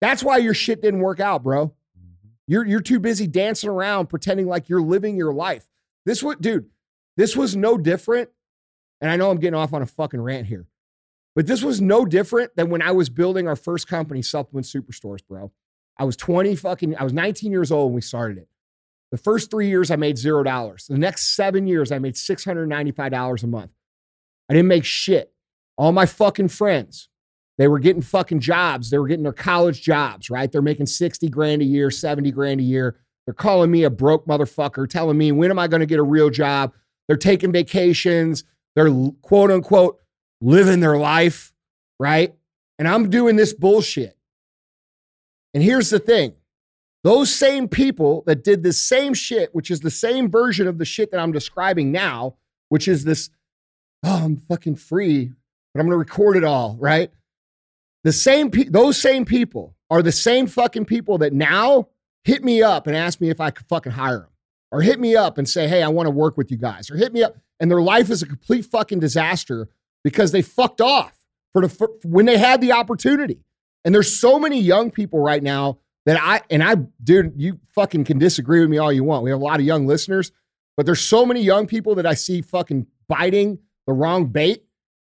That's 0.00 0.22
why 0.22 0.38
your 0.38 0.54
shit 0.54 0.82
didn't 0.82 1.00
work 1.00 1.20
out, 1.20 1.42
bro. 1.42 1.68
Mm-hmm. 1.68 2.28
You're 2.46 2.66
you're 2.66 2.80
too 2.80 3.00
busy 3.00 3.26
dancing 3.26 3.70
around 3.70 4.08
pretending 4.08 4.46
like 4.46 4.68
you're 4.68 4.82
living 4.82 5.16
your 5.16 5.32
life. 5.32 5.66
This 6.04 6.22
what 6.22 6.40
dude, 6.40 6.66
this 7.16 7.36
was 7.36 7.56
no 7.56 7.78
different. 7.78 8.30
And 9.00 9.10
I 9.10 9.16
know 9.16 9.30
I'm 9.30 9.38
getting 9.38 9.58
off 9.58 9.74
on 9.74 9.82
a 9.82 9.86
fucking 9.86 10.20
rant 10.20 10.46
here. 10.46 10.66
But 11.34 11.46
this 11.46 11.62
was 11.62 11.82
no 11.82 12.06
different 12.06 12.56
than 12.56 12.70
when 12.70 12.80
I 12.80 12.92
was 12.92 13.10
building 13.10 13.46
our 13.46 13.56
first 13.56 13.86
company, 13.88 14.22
Supplement 14.22 14.66
Superstores, 14.66 15.20
bro. 15.28 15.52
I 15.98 16.04
was 16.04 16.16
20 16.16 16.56
fucking, 16.56 16.96
I 16.96 17.04
was 17.04 17.12
19 17.12 17.52
years 17.52 17.70
old 17.70 17.90
when 17.90 17.96
we 17.96 18.00
started 18.00 18.38
it. 18.38 18.48
The 19.10 19.18
first 19.18 19.50
three 19.50 19.68
years, 19.68 19.90
I 19.90 19.96
made 19.96 20.18
zero 20.18 20.42
dollars. 20.42 20.86
The 20.88 20.98
next 20.98 21.36
seven 21.36 21.66
years, 21.66 21.92
I 21.92 21.98
made 21.98 22.14
$695 22.14 23.42
a 23.42 23.46
month. 23.46 23.70
I 24.48 24.54
didn't 24.54 24.68
make 24.68 24.84
shit. 24.84 25.32
All 25.76 25.92
my 25.92 26.06
fucking 26.06 26.48
friends, 26.48 27.08
they 27.58 27.68
were 27.68 27.78
getting 27.78 28.02
fucking 28.02 28.40
jobs. 28.40 28.90
They 28.90 28.98
were 28.98 29.06
getting 29.06 29.22
their 29.22 29.32
college 29.32 29.82
jobs, 29.82 30.28
right? 30.28 30.50
They're 30.50 30.62
making 30.62 30.86
60 30.86 31.28
grand 31.28 31.62
a 31.62 31.64
year, 31.64 31.90
70 31.90 32.30
grand 32.32 32.60
a 32.60 32.64
year. 32.64 32.96
They're 33.26 33.34
calling 33.34 33.70
me 33.70 33.84
a 33.84 33.90
broke 33.90 34.26
motherfucker, 34.26 34.88
telling 34.88 35.18
me, 35.18 35.32
when 35.32 35.50
am 35.50 35.58
I 35.58 35.66
going 35.66 35.80
to 35.80 35.86
get 35.86 35.98
a 35.98 36.04
real 36.04 36.30
job? 36.30 36.72
They're 37.08 37.16
taking 37.16 37.52
vacations. 37.52 38.44
They're 38.74 38.90
quote 39.22 39.50
unquote 39.50 40.00
living 40.40 40.80
their 40.80 40.98
life, 40.98 41.52
right? 41.98 42.34
And 42.78 42.86
I'm 42.86 43.08
doing 43.08 43.36
this 43.36 43.54
bullshit. 43.54 44.16
And 45.54 45.62
here's 45.62 45.90
the 45.90 45.98
thing 45.98 46.34
those 47.02 47.34
same 47.34 47.68
people 47.68 48.24
that 48.26 48.44
did 48.44 48.62
this 48.62 48.82
same 48.82 49.14
shit, 49.14 49.54
which 49.54 49.70
is 49.70 49.80
the 49.80 49.90
same 49.90 50.30
version 50.30 50.66
of 50.66 50.78
the 50.78 50.84
shit 50.84 51.10
that 51.12 51.20
I'm 51.20 51.32
describing 51.32 51.92
now, 51.92 52.34
which 52.68 52.88
is 52.88 53.04
this, 53.04 53.30
oh, 54.04 54.24
I'm 54.24 54.36
fucking 54.36 54.76
free, 54.76 55.32
but 55.72 55.80
I'm 55.80 55.86
going 55.86 55.94
to 55.94 55.98
record 55.98 56.36
it 56.36 56.44
all, 56.44 56.76
right? 56.78 57.10
The 58.06 58.12
same, 58.12 58.52
pe- 58.52 58.68
those 58.68 58.96
same 58.96 59.24
people 59.24 59.74
are 59.90 60.00
the 60.00 60.12
same 60.12 60.46
fucking 60.46 60.84
people 60.84 61.18
that 61.18 61.32
now 61.32 61.88
hit 62.22 62.44
me 62.44 62.62
up 62.62 62.86
and 62.86 62.94
ask 62.94 63.20
me 63.20 63.30
if 63.30 63.40
I 63.40 63.50
could 63.50 63.66
fucking 63.66 63.90
hire 63.90 64.20
them, 64.20 64.28
or 64.70 64.80
hit 64.80 65.00
me 65.00 65.16
up 65.16 65.38
and 65.38 65.48
say, 65.48 65.66
hey, 65.66 65.82
I 65.82 65.88
want 65.88 66.06
to 66.06 66.12
work 66.12 66.36
with 66.36 66.52
you 66.52 66.56
guys, 66.56 66.88
or 66.88 66.96
hit 66.96 67.12
me 67.12 67.24
up, 67.24 67.36
and 67.58 67.68
their 67.68 67.82
life 67.82 68.08
is 68.08 68.22
a 68.22 68.26
complete 68.26 68.64
fucking 68.64 69.00
disaster 69.00 69.68
because 70.04 70.30
they 70.30 70.40
fucked 70.40 70.80
off 70.80 71.18
for 71.52 71.62
the 71.62 71.68
for, 71.68 71.90
when 72.04 72.26
they 72.26 72.38
had 72.38 72.60
the 72.60 72.70
opportunity. 72.70 73.40
And 73.84 73.92
there's 73.92 74.16
so 74.16 74.38
many 74.38 74.60
young 74.60 74.92
people 74.92 75.18
right 75.18 75.42
now 75.42 75.78
that 76.04 76.16
I 76.22 76.42
and 76.48 76.62
I, 76.62 76.76
dude, 77.02 77.32
you 77.36 77.58
fucking 77.74 78.04
can 78.04 78.20
disagree 78.20 78.60
with 78.60 78.70
me 78.70 78.78
all 78.78 78.92
you 78.92 79.02
want. 79.02 79.24
We 79.24 79.30
have 79.30 79.40
a 79.40 79.44
lot 79.44 79.58
of 79.58 79.66
young 79.66 79.88
listeners, 79.88 80.30
but 80.76 80.86
there's 80.86 81.00
so 81.00 81.26
many 81.26 81.42
young 81.42 81.66
people 81.66 81.96
that 81.96 82.06
I 82.06 82.14
see 82.14 82.40
fucking 82.40 82.86
biting 83.08 83.58
the 83.84 83.92
wrong 83.92 84.26
bait 84.26 84.62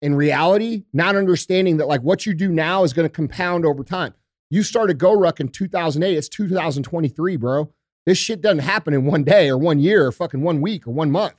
in 0.01 0.15
reality, 0.15 0.83
not 0.93 1.15
understanding 1.15 1.77
that 1.77 1.87
like 1.87 2.01
what 2.01 2.25
you 2.25 2.33
do 2.33 2.49
now 2.49 2.83
is 2.83 2.93
going 2.93 3.07
to 3.07 3.13
compound 3.13 3.65
over 3.65 3.83
time. 3.83 4.13
You 4.49 4.63
started 4.63 4.97
GoRuck 4.97 5.39
in 5.39 5.49
2008. 5.49 6.17
It's 6.17 6.29
2023, 6.29 7.35
bro. 7.37 7.71
This 8.05 8.17
shit 8.17 8.41
doesn't 8.41 8.59
happen 8.59 8.93
in 8.93 9.05
one 9.05 9.23
day 9.23 9.49
or 9.49 9.57
one 9.57 9.79
year 9.79 10.05
or 10.07 10.11
fucking 10.11 10.41
one 10.41 10.61
week 10.61 10.87
or 10.87 10.91
one 10.91 11.11
month. 11.11 11.35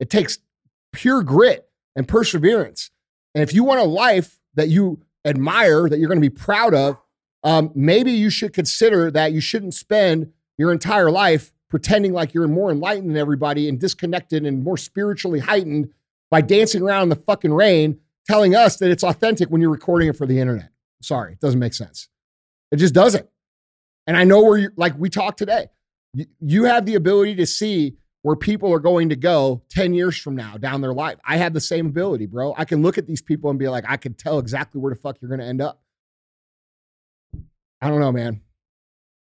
It 0.00 0.08
takes 0.08 0.38
pure 0.92 1.22
grit 1.22 1.68
and 1.94 2.08
perseverance. 2.08 2.90
And 3.34 3.42
if 3.42 3.52
you 3.52 3.64
want 3.64 3.80
a 3.80 3.84
life 3.84 4.40
that 4.54 4.68
you 4.68 5.00
admire, 5.26 5.88
that 5.88 5.98
you're 5.98 6.08
going 6.08 6.20
to 6.20 6.30
be 6.30 6.34
proud 6.34 6.72
of, 6.72 6.96
um, 7.44 7.70
maybe 7.74 8.12
you 8.12 8.30
should 8.30 8.52
consider 8.54 9.10
that 9.10 9.32
you 9.32 9.40
shouldn't 9.40 9.74
spend 9.74 10.32
your 10.56 10.72
entire 10.72 11.10
life 11.10 11.52
pretending 11.68 12.12
like 12.12 12.32
you're 12.32 12.48
more 12.48 12.70
enlightened 12.70 13.10
than 13.10 13.16
everybody 13.16 13.68
and 13.68 13.78
disconnected 13.78 14.46
and 14.46 14.64
more 14.64 14.76
spiritually 14.76 15.40
heightened 15.40 15.90
by 16.36 16.42
dancing 16.42 16.82
around 16.82 17.04
in 17.04 17.08
the 17.08 17.16
fucking 17.16 17.50
rain, 17.50 17.98
telling 18.26 18.54
us 18.54 18.76
that 18.76 18.90
it's 18.90 19.02
authentic 19.02 19.48
when 19.48 19.62
you're 19.62 19.70
recording 19.70 20.10
it 20.10 20.16
for 20.16 20.26
the 20.26 20.38
internet. 20.38 20.68
Sorry, 21.00 21.32
it 21.32 21.40
doesn't 21.40 21.58
make 21.58 21.72
sense. 21.72 22.10
It 22.70 22.76
just 22.76 22.92
doesn't. 22.92 23.26
And 24.06 24.18
I 24.18 24.24
know 24.24 24.42
where 24.42 24.58
you 24.58 24.70
like 24.76 24.92
we 24.98 25.08
talked 25.08 25.38
today. 25.38 25.68
You, 26.12 26.26
you 26.40 26.64
have 26.64 26.84
the 26.84 26.94
ability 26.96 27.36
to 27.36 27.46
see 27.46 27.96
where 28.20 28.36
people 28.36 28.70
are 28.70 28.80
going 28.80 29.08
to 29.08 29.16
go 29.16 29.62
10 29.70 29.94
years 29.94 30.18
from 30.18 30.36
now 30.36 30.58
down 30.58 30.82
their 30.82 30.92
life. 30.92 31.16
I 31.24 31.38
have 31.38 31.54
the 31.54 31.60
same 31.60 31.86
ability, 31.86 32.26
bro. 32.26 32.54
I 32.58 32.66
can 32.66 32.82
look 32.82 32.98
at 32.98 33.06
these 33.06 33.22
people 33.22 33.48
and 33.48 33.58
be 33.58 33.68
like, 33.68 33.84
I 33.88 33.96
can 33.96 34.12
tell 34.12 34.38
exactly 34.38 34.78
where 34.78 34.92
the 34.92 35.00
fuck 35.00 35.16
you're 35.22 35.30
going 35.30 35.40
to 35.40 35.46
end 35.46 35.62
up. 35.62 35.80
I 37.80 37.88
don't 37.88 38.00
know, 38.00 38.12
man. 38.12 38.42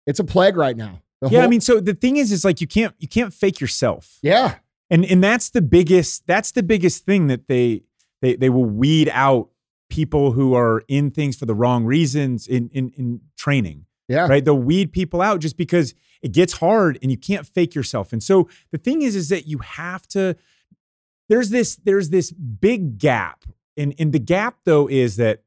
It's 0.08 0.18
a 0.18 0.24
plague 0.24 0.56
right 0.56 0.76
now. 0.76 1.02
The 1.20 1.28
yeah, 1.28 1.44
I 1.44 1.46
mean, 1.46 1.60
so 1.60 1.78
the 1.78 1.94
thing 1.94 2.16
is, 2.16 2.32
is 2.32 2.44
like 2.44 2.60
you 2.60 2.66
can't 2.66 2.96
you 2.98 3.06
can't 3.06 3.32
fake 3.32 3.60
yourself. 3.60 4.18
yeah, 4.22 4.56
and 4.90 5.04
and 5.04 5.22
that's 5.22 5.50
the 5.50 5.62
biggest 5.62 6.26
that's 6.26 6.52
the 6.52 6.62
biggest 6.62 7.04
thing 7.04 7.26
that 7.26 7.48
they 7.48 7.82
they 8.22 8.36
they 8.36 8.50
will 8.50 8.64
weed 8.64 9.10
out 9.12 9.48
people 9.88 10.32
who 10.32 10.54
are 10.54 10.82
in 10.88 11.10
things 11.10 11.36
for 11.36 11.46
the 11.46 11.54
wrong 11.54 11.84
reasons 11.84 12.46
in 12.46 12.68
in 12.70 12.90
in 12.90 13.20
training 13.36 13.86
yeah, 14.08 14.26
right? 14.28 14.44
They'll 14.44 14.58
weed 14.58 14.92
people 14.92 15.20
out 15.20 15.40
just 15.40 15.56
because 15.56 15.94
it 16.22 16.32
gets 16.32 16.54
hard 16.54 16.98
and 17.02 17.10
you 17.10 17.18
can't 17.18 17.46
fake 17.46 17.74
yourself. 17.74 18.12
And 18.12 18.22
so 18.22 18.48
the 18.70 18.78
thing 18.78 19.02
is 19.02 19.16
is 19.16 19.28
that 19.30 19.46
you 19.46 19.58
have 19.58 20.06
to 20.08 20.36
there's 21.28 21.50
this 21.50 21.76
there's 21.76 22.10
this 22.10 22.30
big 22.30 22.98
gap. 22.98 23.44
And 23.76 23.94
and 23.98 24.12
the 24.12 24.18
gap 24.18 24.58
though 24.64 24.88
is 24.88 25.16
that 25.16 25.42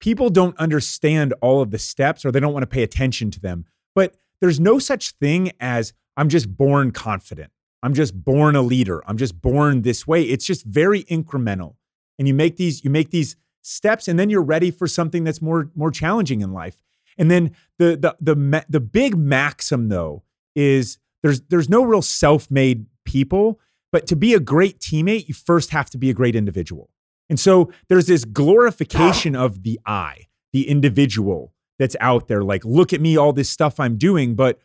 people 0.00 0.30
don't 0.30 0.56
understand 0.58 1.34
all 1.40 1.60
of 1.60 1.70
the 1.70 1.78
steps 1.78 2.24
or 2.24 2.32
they 2.32 2.40
don't 2.40 2.52
want 2.52 2.62
to 2.62 2.68
pay 2.68 2.82
attention 2.82 3.30
to 3.32 3.40
them. 3.40 3.66
But 3.94 4.16
there's 4.40 4.60
no 4.60 4.78
such 4.78 5.12
thing 5.12 5.52
as 5.58 5.94
i'm 6.16 6.28
just 6.28 6.54
born 6.54 6.90
confident 6.90 7.50
i'm 7.84 7.94
just 7.94 8.24
born 8.24 8.56
a 8.56 8.62
leader. 8.62 9.02
I'm 9.06 9.18
just 9.18 9.40
born 9.40 9.82
this 9.82 10.06
way. 10.06 10.22
It's 10.22 10.46
just 10.46 10.64
very 10.64 11.04
incremental. 11.04 11.74
And 12.18 12.26
you 12.26 12.34
make 12.34 12.56
these 12.56 12.82
you 12.82 12.90
make 12.90 13.10
these 13.10 13.36
steps 13.62 14.08
and 14.08 14.18
then 14.18 14.30
you're 14.30 14.42
ready 14.42 14.70
for 14.70 14.86
something 14.86 15.22
that's 15.22 15.42
more 15.42 15.70
more 15.76 15.90
challenging 15.90 16.40
in 16.40 16.52
life. 16.52 16.82
And 17.18 17.30
then 17.30 17.54
the 17.78 17.96
the 17.96 18.16
the 18.20 18.64
the 18.68 18.80
big 18.80 19.16
maxim 19.16 19.88
though 19.88 20.22
is 20.56 20.98
there's 21.22 21.42
there's 21.42 21.68
no 21.68 21.84
real 21.84 22.02
self-made 22.02 22.86
people 23.04 23.60
but 23.92 24.06
to 24.06 24.16
be 24.16 24.34
a 24.34 24.40
great 24.40 24.80
teammate 24.80 25.28
you 25.28 25.34
first 25.34 25.70
have 25.70 25.90
to 25.90 25.98
be 25.98 26.10
a 26.10 26.14
great 26.14 26.34
individual. 26.34 26.90
And 27.28 27.38
so 27.38 27.70
there's 27.88 28.06
this 28.06 28.24
glorification 28.24 29.34
of 29.36 29.62
the 29.62 29.78
I, 29.86 30.26
the 30.52 30.68
individual 30.68 31.52
that's 31.78 31.96
out 32.00 32.28
there. 32.28 32.42
Like, 32.42 32.64
look 32.64 32.92
at 32.92 33.00
me, 33.00 33.16
all 33.16 33.32
this 33.32 33.48
stuff 33.48 33.80
I'm 33.80 33.96
doing. 33.96 34.34
But 34.34 34.58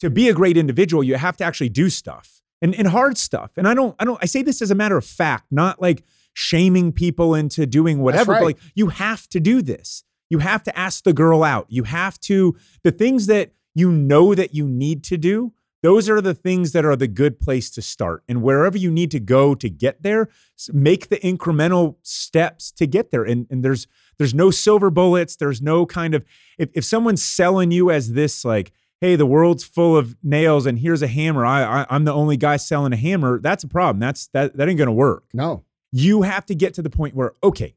to 0.00 0.08
be 0.08 0.28
a 0.28 0.34
great 0.34 0.56
individual, 0.56 1.04
you 1.04 1.16
have 1.16 1.36
to 1.36 1.44
actually 1.44 1.68
do 1.68 1.90
stuff 1.90 2.35
and, 2.62 2.74
and 2.74 2.88
hard 2.88 3.18
stuff. 3.18 3.50
And 3.56 3.66
I 3.68 3.74
don't, 3.74 3.94
I 3.98 4.04
don't, 4.04 4.18
I 4.22 4.26
say 4.26 4.42
this 4.42 4.62
as 4.62 4.70
a 4.70 4.74
matter 4.74 4.96
of 4.96 5.04
fact, 5.04 5.46
not 5.50 5.80
like 5.80 6.04
shaming 6.32 6.92
people 6.92 7.34
into 7.34 7.66
doing 7.66 8.00
whatever. 8.00 8.32
right. 8.32 8.40
But 8.40 8.44
like, 8.46 8.58
you 8.74 8.88
have 8.88 9.28
to 9.28 9.40
do 9.40 9.62
this. 9.62 10.04
You 10.28 10.38
have 10.38 10.62
to 10.64 10.78
ask 10.78 11.04
the 11.04 11.12
girl 11.12 11.44
out. 11.44 11.66
You 11.68 11.84
have 11.84 12.18
to, 12.20 12.56
the 12.82 12.90
things 12.90 13.26
that 13.26 13.52
you 13.74 13.92
know 13.92 14.34
that 14.34 14.54
you 14.54 14.66
need 14.66 15.04
to 15.04 15.16
do, 15.16 15.52
those 15.82 16.08
are 16.08 16.20
the 16.20 16.34
things 16.34 16.72
that 16.72 16.84
are 16.84 16.96
the 16.96 17.06
good 17.06 17.38
place 17.38 17.70
to 17.70 17.82
start. 17.82 18.24
And 18.28 18.42
wherever 18.42 18.76
you 18.76 18.90
need 18.90 19.10
to 19.12 19.20
go 19.20 19.54
to 19.54 19.70
get 19.70 20.02
there, 20.02 20.28
make 20.72 21.10
the 21.10 21.18
incremental 21.18 21.96
steps 22.02 22.72
to 22.72 22.86
get 22.86 23.10
there. 23.10 23.22
And, 23.22 23.46
and 23.50 23.62
there's 23.62 23.86
there's 24.18 24.34
no 24.34 24.50
silver 24.50 24.90
bullets. 24.90 25.36
There's 25.36 25.60
no 25.60 25.86
kind 25.86 26.14
of 26.14 26.24
if, 26.58 26.70
if 26.72 26.84
someone's 26.84 27.22
selling 27.22 27.70
you 27.70 27.90
as 27.90 28.14
this 28.14 28.44
like, 28.44 28.72
hey, 29.00 29.16
the 29.16 29.26
world's 29.26 29.64
full 29.64 29.96
of 29.96 30.16
nails 30.22 30.66
and 30.66 30.78
here's 30.78 31.02
a 31.02 31.06
hammer. 31.06 31.44
I, 31.44 31.82
I 31.82 31.86
I'm 31.90 32.04
the 32.04 32.12
only 32.12 32.36
guy 32.36 32.56
selling 32.56 32.92
a 32.92 32.96
hammer. 32.96 33.40
That's 33.40 33.64
a 33.64 33.68
problem. 33.68 34.00
That's 34.00 34.28
that 34.28 34.56
that 34.56 34.68
ain't 34.68 34.78
gonna 34.78 34.92
work. 34.92 35.24
No, 35.32 35.64
you 35.92 36.22
have 36.22 36.46
to 36.46 36.54
get 36.54 36.74
to 36.74 36.82
the 36.82 36.90
point 36.90 37.14
where 37.14 37.32
okay 37.42 37.74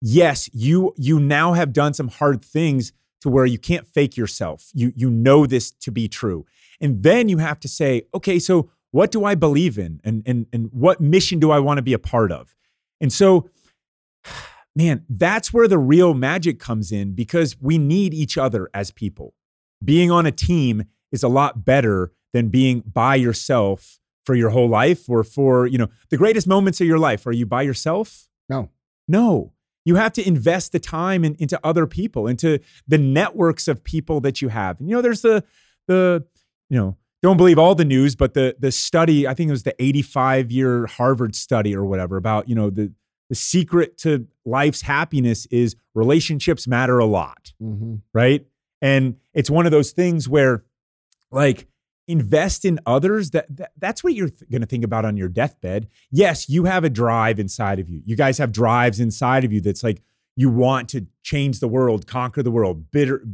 yes 0.00 0.50
you 0.52 0.92
you 0.96 1.18
now 1.18 1.54
have 1.54 1.72
done 1.72 1.94
some 1.94 2.08
hard 2.08 2.44
things 2.44 2.92
to 3.20 3.28
where 3.28 3.46
you 3.46 3.58
can't 3.58 3.86
fake 3.86 4.16
yourself. 4.16 4.70
You 4.74 4.92
you 4.94 5.10
know 5.10 5.46
this 5.46 5.70
to 5.70 5.90
be 5.90 6.08
true. 6.08 6.46
And 6.80 7.02
then 7.02 7.28
you 7.28 7.38
have 7.38 7.60
to 7.60 7.68
say 7.68 8.02
okay 8.14 8.38
so 8.38 8.70
what 8.90 9.10
do 9.10 9.24
i 9.24 9.34
believe 9.34 9.78
in? 9.78 10.00
And 10.04 10.22
and 10.26 10.46
and 10.52 10.70
what 10.72 11.00
mission 11.00 11.40
do 11.40 11.50
i 11.50 11.58
want 11.58 11.78
to 11.78 11.82
be 11.82 11.94
a 11.94 11.98
part 11.98 12.30
of? 12.30 12.54
And 13.00 13.12
so 13.12 13.48
man 14.76 15.04
that's 15.08 15.52
where 15.52 15.68
the 15.68 15.78
real 15.78 16.14
magic 16.14 16.58
comes 16.58 16.90
in 16.90 17.14
because 17.14 17.56
we 17.60 17.78
need 17.78 18.12
each 18.12 18.36
other 18.36 18.68
as 18.74 18.90
people 18.90 19.34
being 19.84 20.10
on 20.10 20.26
a 20.26 20.32
team 20.32 20.84
is 21.12 21.22
a 21.22 21.28
lot 21.28 21.64
better 21.64 22.12
than 22.32 22.48
being 22.48 22.80
by 22.80 23.14
yourself 23.14 23.98
for 24.24 24.34
your 24.34 24.50
whole 24.50 24.68
life 24.68 25.08
or 25.08 25.22
for 25.22 25.66
you 25.66 25.78
know 25.78 25.88
the 26.10 26.16
greatest 26.16 26.46
moments 26.46 26.80
of 26.80 26.86
your 26.86 26.98
life. 26.98 27.26
Are 27.26 27.32
you 27.32 27.46
by 27.46 27.62
yourself? 27.62 28.28
No, 28.48 28.70
no. 29.06 29.52
You 29.86 29.96
have 29.96 30.14
to 30.14 30.26
invest 30.26 30.72
the 30.72 30.80
time 30.80 31.24
in, 31.24 31.36
into 31.38 31.60
other 31.62 31.86
people 31.86 32.26
into 32.26 32.58
the 32.88 32.98
networks 32.98 33.68
of 33.68 33.84
people 33.84 34.20
that 34.22 34.40
you 34.40 34.48
have. 34.48 34.80
And 34.80 34.88
you 34.88 34.96
know 34.96 35.02
there's 35.02 35.20
the 35.20 35.44
the 35.86 36.24
you 36.70 36.78
know 36.78 36.96
don't 37.22 37.36
believe 37.36 37.58
all 37.58 37.74
the 37.74 37.84
news 37.84 38.16
but 38.16 38.34
the 38.34 38.54
the 38.58 38.70
study 38.70 39.26
i 39.26 39.32
think 39.32 39.48
it 39.48 39.50
was 39.50 39.62
the 39.62 39.74
85 39.82 40.50
year 40.50 40.86
harvard 40.86 41.34
study 41.34 41.74
or 41.74 41.82
whatever 41.84 42.18
about 42.18 42.50
you 42.50 42.54
know 42.54 42.68
the 42.68 42.92
the 43.28 43.34
secret 43.34 43.98
to 43.98 44.26
life's 44.44 44.82
happiness 44.82 45.46
is 45.46 45.76
relationships 45.94 46.66
matter 46.66 46.98
a 46.98 47.04
lot. 47.04 47.52
Hmm 47.58 47.96
right? 48.12 48.46
And 48.84 49.16
it's 49.32 49.48
one 49.48 49.64
of 49.64 49.72
those 49.72 49.92
things 49.92 50.28
where, 50.28 50.62
like, 51.30 51.68
invest 52.06 52.66
in 52.66 52.78
others. 52.84 53.30
That, 53.30 53.46
that 53.56 53.72
that's 53.78 54.04
what 54.04 54.12
you're 54.12 54.28
th- 54.28 54.50
going 54.50 54.60
to 54.60 54.66
think 54.66 54.84
about 54.84 55.06
on 55.06 55.16
your 55.16 55.30
deathbed. 55.30 55.88
Yes, 56.10 56.50
you 56.50 56.64
have 56.64 56.84
a 56.84 56.90
drive 56.90 57.38
inside 57.38 57.78
of 57.78 57.88
you. 57.88 58.02
You 58.04 58.14
guys 58.14 58.36
have 58.36 58.52
drives 58.52 59.00
inside 59.00 59.42
of 59.42 59.54
you. 59.54 59.62
That's 59.62 59.82
like 59.82 60.02
you 60.36 60.50
want 60.50 60.90
to 60.90 61.06
change 61.22 61.60
the 61.60 61.68
world, 61.68 62.06
conquer 62.06 62.42
the 62.42 62.50
world, 62.50 62.90
bitter, 62.90 63.24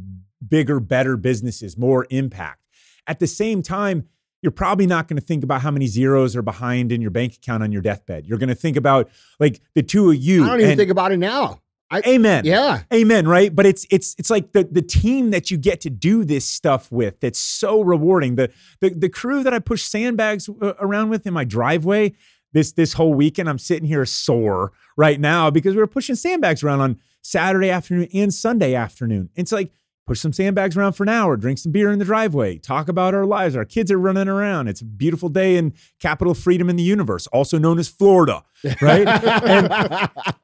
bigger, 0.47 0.79
better 0.79 1.17
businesses, 1.17 1.77
more 1.77 2.07
impact. 2.09 2.61
At 3.05 3.19
the 3.19 3.27
same 3.27 3.61
time, 3.61 4.07
you're 4.41 4.51
probably 4.53 4.87
not 4.87 5.09
going 5.09 5.19
to 5.19 5.25
think 5.25 5.43
about 5.43 5.63
how 5.63 5.71
many 5.71 5.87
zeros 5.87 6.33
are 6.37 6.41
behind 6.41 6.93
in 6.93 7.01
your 7.01 7.11
bank 7.11 7.35
account 7.35 7.61
on 7.61 7.73
your 7.73 7.81
deathbed. 7.81 8.25
You're 8.25 8.37
going 8.37 8.47
to 8.47 8.55
think 8.55 8.77
about 8.77 9.09
like 9.37 9.59
the 9.75 9.83
two 9.83 10.11
of 10.11 10.15
you. 10.15 10.45
I 10.45 10.47
don't 10.47 10.59
even 10.61 10.71
and- 10.71 10.79
think 10.79 10.91
about 10.91 11.11
it 11.11 11.17
now. 11.17 11.59
I, 11.91 12.01
Amen. 12.07 12.45
yeah, 12.45 12.83
Amen, 12.93 13.27
right? 13.27 13.53
But 13.53 13.65
it's 13.65 13.85
it's 13.91 14.15
it's 14.17 14.29
like 14.29 14.53
the 14.53 14.63
the 14.63 14.81
team 14.81 15.31
that 15.31 15.51
you 15.51 15.57
get 15.57 15.81
to 15.81 15.89
do 15.89 16.23
this 16.23 16.45
stuff 16.45 16.91
with 16.91 17.19
that's 17.19 17.39
so 17.39 17.81
rewarding. 17.81 18.35
The 18.35 18.49
the 18.79 18.89
the 18.91 19.09
crew 19.09 19.43
that 19.43 19.53
I 19.53 19.59
push 19.59 19.83
sandbags 19.83 20.49
uh, 20.49 20.73
around 20.79 21.09
with 21.09 21.27
in 21.27 21.33
my 21.33 21.43
driveway 21.43 22.13
this 22.53 22.71
this 22.71 22.93
whole 22.93 23.13
weekend 23.13 23.49
I'm 23.49 23.59
sitting 23.59 23.87
here 23.87 24.05
sore 24.05 24.71
right 24.97 25.19
now 25.19 25.49
because 25.49 25.75
we 25.75 25.81
were 25.81 25.87
pushing 25.87 26.15
sandbags 26.15 26.63
around 26.63 26.81
on 26.81 26.99
Saturday 27.21 27.69
afternoon 27.69 28.07
and 28.13 28.33
Sunday 28.33 28.73
afternoon. 28.73 29.29
It's 29.35 29.51
like 29.51 29.71
push 30.11 30.19
some 30.19 30.33
sandbags 30.33 30.75
around 30.75 30.91
for 30.91 31.03
an 31.03 31.09
hour, 31.09 31.37
drink 31.37 31.57
some 31.57 31.71
beer 31.71 31.89
in 31.89 31.97
the 31.97 32.03
driveway, 32.03 32.57
talk 32.57 32.89
about 32.89 33.13
our 33.13 33.25
lives. 33.25 33.55
Our 33.55 33.63
kids 33.63 33.89
are 33.93 33.97
running 33.97 34.27
around. 34.27 34.67
It's 34.67 34.81
a 34.81 34.85
beautiful 34.85 35.29
day 35.29 35.55
in 35.55 35.73
capital 36.01 36.33
freedom 36.33 36.69
in 36.69 36.75
the 36.75 36.83
universe, 36.83 37.27
also 37.27 37.57
known 37.57 37.79
as 37.79 37.87
Florida, 37.87 38.43
right? 38.81 39.07
and, 39.07 39.71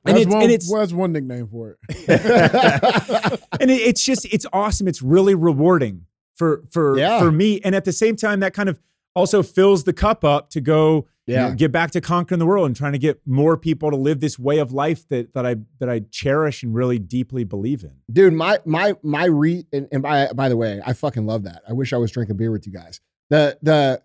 and 0.05 0.17
it's 0.17 0.31
one, 0.31 0.43
and 0.43 0.51
it's 0.53 0.71
well, 0.71 0.79
that's 0.79 0.93
one 0.93 1.11
nickname 1.11 1.47
for 1.47 1.77
it. 1.89 2.07
and 3.59 3.69
it, 3.69 3.81
it's 3.81 4.05
just 4.05 4.25
it's 4.31 4.45
awesome. 4.53 4.87
It's 4.87 5.01
really 5.01 5.35
rewarding 5.35 6.05
for 6.35 6.63
for 6.71 6.97
Yeah. 6.97 7.19
for 7.19 7.29
me, 7.29 7.59
and 7.65 7.75
at 7.75 7.83
the 7.83 7.91
same 7.91 8.15
time, 8.15 8.39
that 8.39 8.53
kind 8.53 8.69
of 8.69 8.79
also 9.15 9.43
fills 9.43 9.83
the 9.83 9.91
cup 9.91 10.23
up 10.23 10.49
to 10.51 10.61
go 10.61 11.07
you 11.27 11.35
know, 11.35 11.47
Yeah. 11.49 11.55
get 11.55 11.71
back 11.73 11.91
to 11.91 11.99
conquering 12.01 12.39
the 12.39 12.45
world 12.45 12.65
and 12.67 12.75
trying 12.75 12.93
to 12.93 12.97
get 12.97 13.19
more 13.25 13.57
people 13.57 13.91
to 13.91 13.97
live 13.97 14.21
this 14.21 14.39
way 14.39 14.59
of 14.59 14.71
life 14.71 15.07
that 15.09 15.33
that 15.33 15.45
I 15.45 15.57
that 15.79 15.89
I 15.89 15.99
cherish 16.09 16.63
and 16.63 16.73
really 16.73 16.97
deeply 16.99 17.43
believe 17.43 17.83
in. 17.83 17.91
dude 18.11 18.33
my 18.33 18.59
my 18.65 18.95
my 19.03 19.25
re 19.25 19.65
and, 19.73 19.87
and 19.91 20.01
by 20.01 20.27
by 20.33 20.47
the 20.49 20.55
way 20.57 20.81
i 20.85 20.93
fucking 20.93 21.25
love 21.25 21.43
that 21.43 21.61
i 21.67 21.73
wish 21.73 21.91
i 21.93 21.97
was 21.97 22.11
drinking 22.11 22.37
beer 22.37 22.49
with 22.51 22.65
you 22.65 22.71
guys 22.73 23.01
the, 23.29 23.57
the 23.61 24.01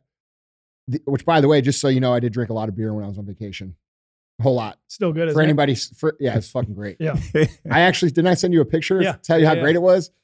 the 0.88 1.00
which 1.04 1.24
by 1.24 1.40
the 1.40 1.46
way 1.48 1.60
just 1.60 1.80
so 1.80 1.86
you 1.88 2.00
know 2.00 2.12
i 2.12 2.18
did 2.18 2.32
drink 2.32 2.50
a 2.50 2.52
lot 2.52 2.68
of 2.68 2.74
beer 2.76 2.92
when 2.92 3.04
i 3.04 3.06
was 3.08 3.16
on 3.18 3.24
vacation 3.24 3.76
a 4.40 4.42
whole 4.42 4.54
lot 4.56 4.78
Still 4.88 5.12
good. 5.12 5.26
for 5.28 5.30
isn't 5.30 5.40
it? 5.40 5.44
anybody 5.44 5.74
for 5.76 6.16
yeah 6.18 6.36
it's 6.36 6.50
fucking 6.50 6.74
great 6.74 6.96
Yeah. 6.98 7.16
i 7.70 7.80
actually 7.82 8.10
didn't 8.10 8.26
i 8.28 8.34
send 8.34 8.52
you 8.52 8.60
a 8.60 8.64
picture 8.64 9.00
Yeah. 9.00 9.12
tell 9.22 9.38
you 9.38 9.46
how 9.46 9.52
Yeah, 9.52 9.56
yeah. 9.58 9.62
great 9.62 9.76
it 9.76 9.82
was 9.82 10.10
Yeah. 10.10 10.14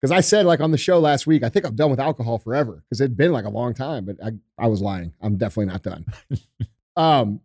Because 0.00 0.12
i 0.12 0.20
said 0.20 0.46
like 0.46 0.60
on 0.60 0.70
the 0.70 0.78
show 0.78 0.98
last 0.98 1.26
week 1.26 1.42
i 1.42 1.48
think 1.48 1.66
i'm 1.66 1.76
done 1.76 1.90
with 1.90 2.00
alcohol 2.00 2.38
forever 2.38 2.82
because 2.84 3.00
it'd 3.00 3.16
been 3.16 3.32
like 3.32 3.44
a 3.44 3.50
long 3.50 3.74
time 3.74 4.04
but 4.04 4.16
i 4.24 4.30
i 4.58 4.66
was 4.66 4.80
lying. 4.80 5.12
I'm 5.20 5.36
definitely 5.36 5.72
not 5.72 5.82
done. 5.82 6.06
Um 6.96 7.40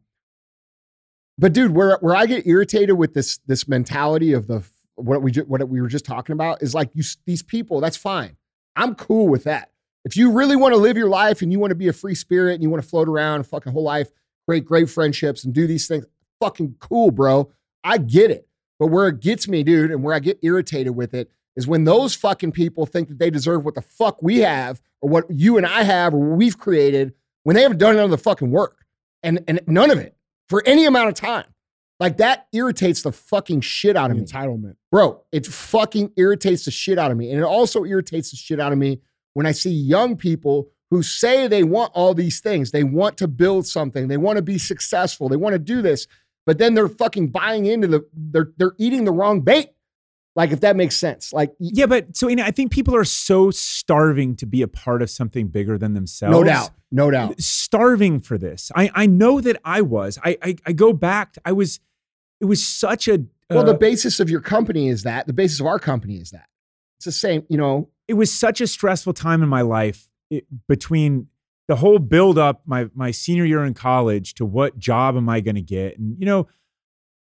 but 1.37 1.53
dude 1.53 1.71
where 1.71 1.97
where 2.01 2.15
i 2.15 2.25
get 2.25 2.47
irritated 2.47 2.97
with 2.97 3.13
this 3.13 3.37
this 3.45 3.67
mentality 3.67 4.33
of 4.33 4.47
the 4.47 4.63
what 4.95 5.21
we 5.21 5.31
what 5.31 5.67
we 5.67 5.81
were 5.81 5.87
just 5.87 6.05
talking 6.05 6.33
about 6.33 6.61
is 6.61 6.73
like 6.73 6.89
you 6.93 7.03
these 7.25 7.43
people 7.43 7.81
that's 7.81 7.97
fine. 7.97 8.37
I'm 8.75 8.95
cool 8.95 9.27
with 9.27 9.43
that. 9.45 9.71
If 10.03 10.17
you 10.17 10.31
really 10.31 10.55
want 10.55 10.73
to 10.73 10.77
live 10.77 10.97
your 10.97 11.09
life 11.09 11.41
and 11.41 11.51
you 11.51 11.59
want 11.59 11.71
to 11.71 11.75
be 11.75 11.87
a 11.87 11.93
free 11.93 12.15
spirit 12.15 12.53
and 12.53 12.63
you 12.63 12.69
want 12.69 12.83
to 12.83 12.89
float 12.89 13.07
around 13.07 13.45
fucking 13.45 13.73
whole 13.73 13.83
life 13.83 14.09
great 14.47 14.65
great 14.65 14.89
friendships 14.89 15.43
and 15.43 15.53
do 15.53 15.67
these 15.67 15.87
things 15.87 16.05
fucking 16.39 16.75
cool 16.79 17.11
bro. 17.11 17.51
I 17.83 17.97
get 17.97 18.31
it. 18.31 18.47
But 18.79 18.87
where 18.87 19.07
it 19.07 19.19
gets 19.19 19.47
me 19.47 19.63
dude 19.63 19.91
and 19.91 20.03
where 20.03 20.13
i 20.13 20.19
get 20.19 20.39
irritated 20.41 20.95
with 20.95 21.13
it 21.13 21.29
is 21.55 21.67
when 21.67 21.83
those 21.83 22.15
fucking 22.15 22.51
people 22.51 22.85
think 22.85 23.07
that 23.07 23.19
they 23.19 23.29
deserve 23.29 23.63
what 23.63 23.75
the 23.75 23.81
fuck 23.81 24.21
we 24.21 24.39
have 24.39 24.81
or 25.01 25.09
what 25.09 25.25
you 25.29 25.57
and 25.57 25.65
i 25.65 25.83
have 25.83 26.13
or 26.13 26.19
what 26.19 26.37
we've 26.37 26.57
created 26.57 27.13
when 27.43 27.55
they 27.55 27.61
haven't 27.61 27.77
done 27.77 27.95
none 27.95 28.05
of 28.05 28.11
the 28.11 28.17
fucking 28.17 28.51
work 28.51 28.85
and 29.23 29.43
and 29.47 29.61
none 29.67 29.91
of 29.91 29.97
it 29.97 30.15
for 30.47 30.63
any 30.65 30.85
amount 30.85 31.09
of 31.09 31.15
time. 31.15 31.45
Like 31.99 32.17
that 32.17 32.47
irritates 32.51 33.01
the 33.03 33.11
fucking 33.11 33.61
shit 33.61 33.95
out 33.95 34.11
of 34.11 34.17
me. 34.17 34.23
Entitlement. 34.23 34.75
Bro, 34.91 35.23
it 35.31 35.45
fucking 35.45 36.11
irritates 36.17 36.65
the 36.65 36.71
shit 36.71 36.99
out 36.99 37.11
of 37.11 37.17
me. 37.17 37.31
And 37.31 37.39
it 37.39 37.45
also 37.45 37.85
irritates 37.85 38.31
the 38.31 38.37
shit 38.37 38.59
out 38.59 38.73
of 38.73 38.77
me 38.77 38.99
when 39.33 39.45
I 39.45 39.53
see 39.53 39.71
young 39.71 40.17
people 40.17 40.69
who 40.91 41.01
say 41.01 41.47
they 41.47 41.63
want 41.63 41.91
all 41.95 42.13
these 42.13 42.41
things. 42.41 42.71
They 42.71 42.83
want 42.83 43.17
to 43.17 43.27
build 43.27 43.65
something. 43.65 44.07
They 44.07 44.17
want 44.17 44.35
to 44.37 44.41
be 44.41 44.57
successful. 44.57 45.29
They 45.29 45.37
want 45.37 45.53
to 45.53 45.59
do 45.59 45.81
this, 45.81 46.05
but 46.45 46.57
then 46.57 46.73
they're 46.73 46.89
fucking 46.89 47.29
buying 47.29 47.65
into 47.65 47.87
the 47.87 48.05
they're 48.13 48.51
they're 48.57 48.75
eating 48.77 49.05
the 49.05 49.11
wrong 49.11 49.41
bait. 49.41 49.69
Like 50.35 50.51
if 50.51 50.59
that 50.61 50.75
makes 50.75 50.97
sense. 50.97 51.31
Like 51.31 51.53
Yeah, 51.59 51.85
but 51.85 52.15
so 52.15 52.27
you 52.27 52.35
know, 52.35 52.43
I 52.43 52.51
think 52.51 52.71
people 52.71 52.95
are 52.95 53.05
so 53.05 53.51
starving 53.51 54.35
to 54.37 54.45
be 54.45 54.61
a 54.61 54.67
part 54.67 55.01
of 55.01 55.09
something 55.09 55.47
bigger 55.47 55.77
than 55.77 55.93
themselves. 55.93 56.35
no 56.35 56.43
doubt. 56.43 56.71
No 56.91 57.11
doubt. 57.11 57.39
starving 57.41 58.19
for 58.19 58.37
this. 58.37 58.71
I 58.75 58.89
I 58.93 59.05
know 59.05 59.41
that 59.41 59.57
I 59.63 59.81
was. 59.81 60.19
I 60.23 60.37
I, 60.41 60.55
I 60.65 60.71
go 60.73 60.93
back. 60.93 61.37
I 61.45 61.51
was. 61.51 61.79
It 62.41 62.45
was 62.45 62.65
such 62.65 63.07
a. 63.07 63.23
Well, 63.49 63.59
uh, 63.59 63.63
the 63.63 63.73
basis 63.75 64.19
of 64.19 64.29
your 64.29 64.41
company 64.41 64.89
is 64.89 65.03
that. 65.03 65.27
The 65.27 65.33
basis 65.33 65.59
of 65.59 65.67
our 65.67 65.79
company 65.79 66.15
is 66.15 66.31
that. 66.31 66.47
It's 66.97 67.05
the 67.05 67.11
same, 67.11 67.45
you 67.49 67.57
know. 67.57 67.89
it 68.07 68.13
was 68.13 68.31
such 68.31 68.61
a 68.61 68.67
stressful 68.67 69.13
time 69.13 69.43
in 69.43 69.49
my 69.49 69.61
life 69.61 70.09
it, 70.29 70.45
between 70.67 71.27
the 71.67 71.75
whole 71.75 71.99
build 71.99 72.37
up 72.37 72.61
my 72.65 72.89
my 72.93 73.11
senior 73.11 73.45
year 73.45 73.63
in 73.63 73.73
college 73.73 74.33
to 74.35 74.45
what 74.45 74.77
job 74.77 75.17
am 75.17 75.27
I 75.29 75.41
going 75.41 75.55
to 75.55 75.61
get 75.61 75.97
and 75.97 76.15
you 76.19 76.25
know 76.25 76.47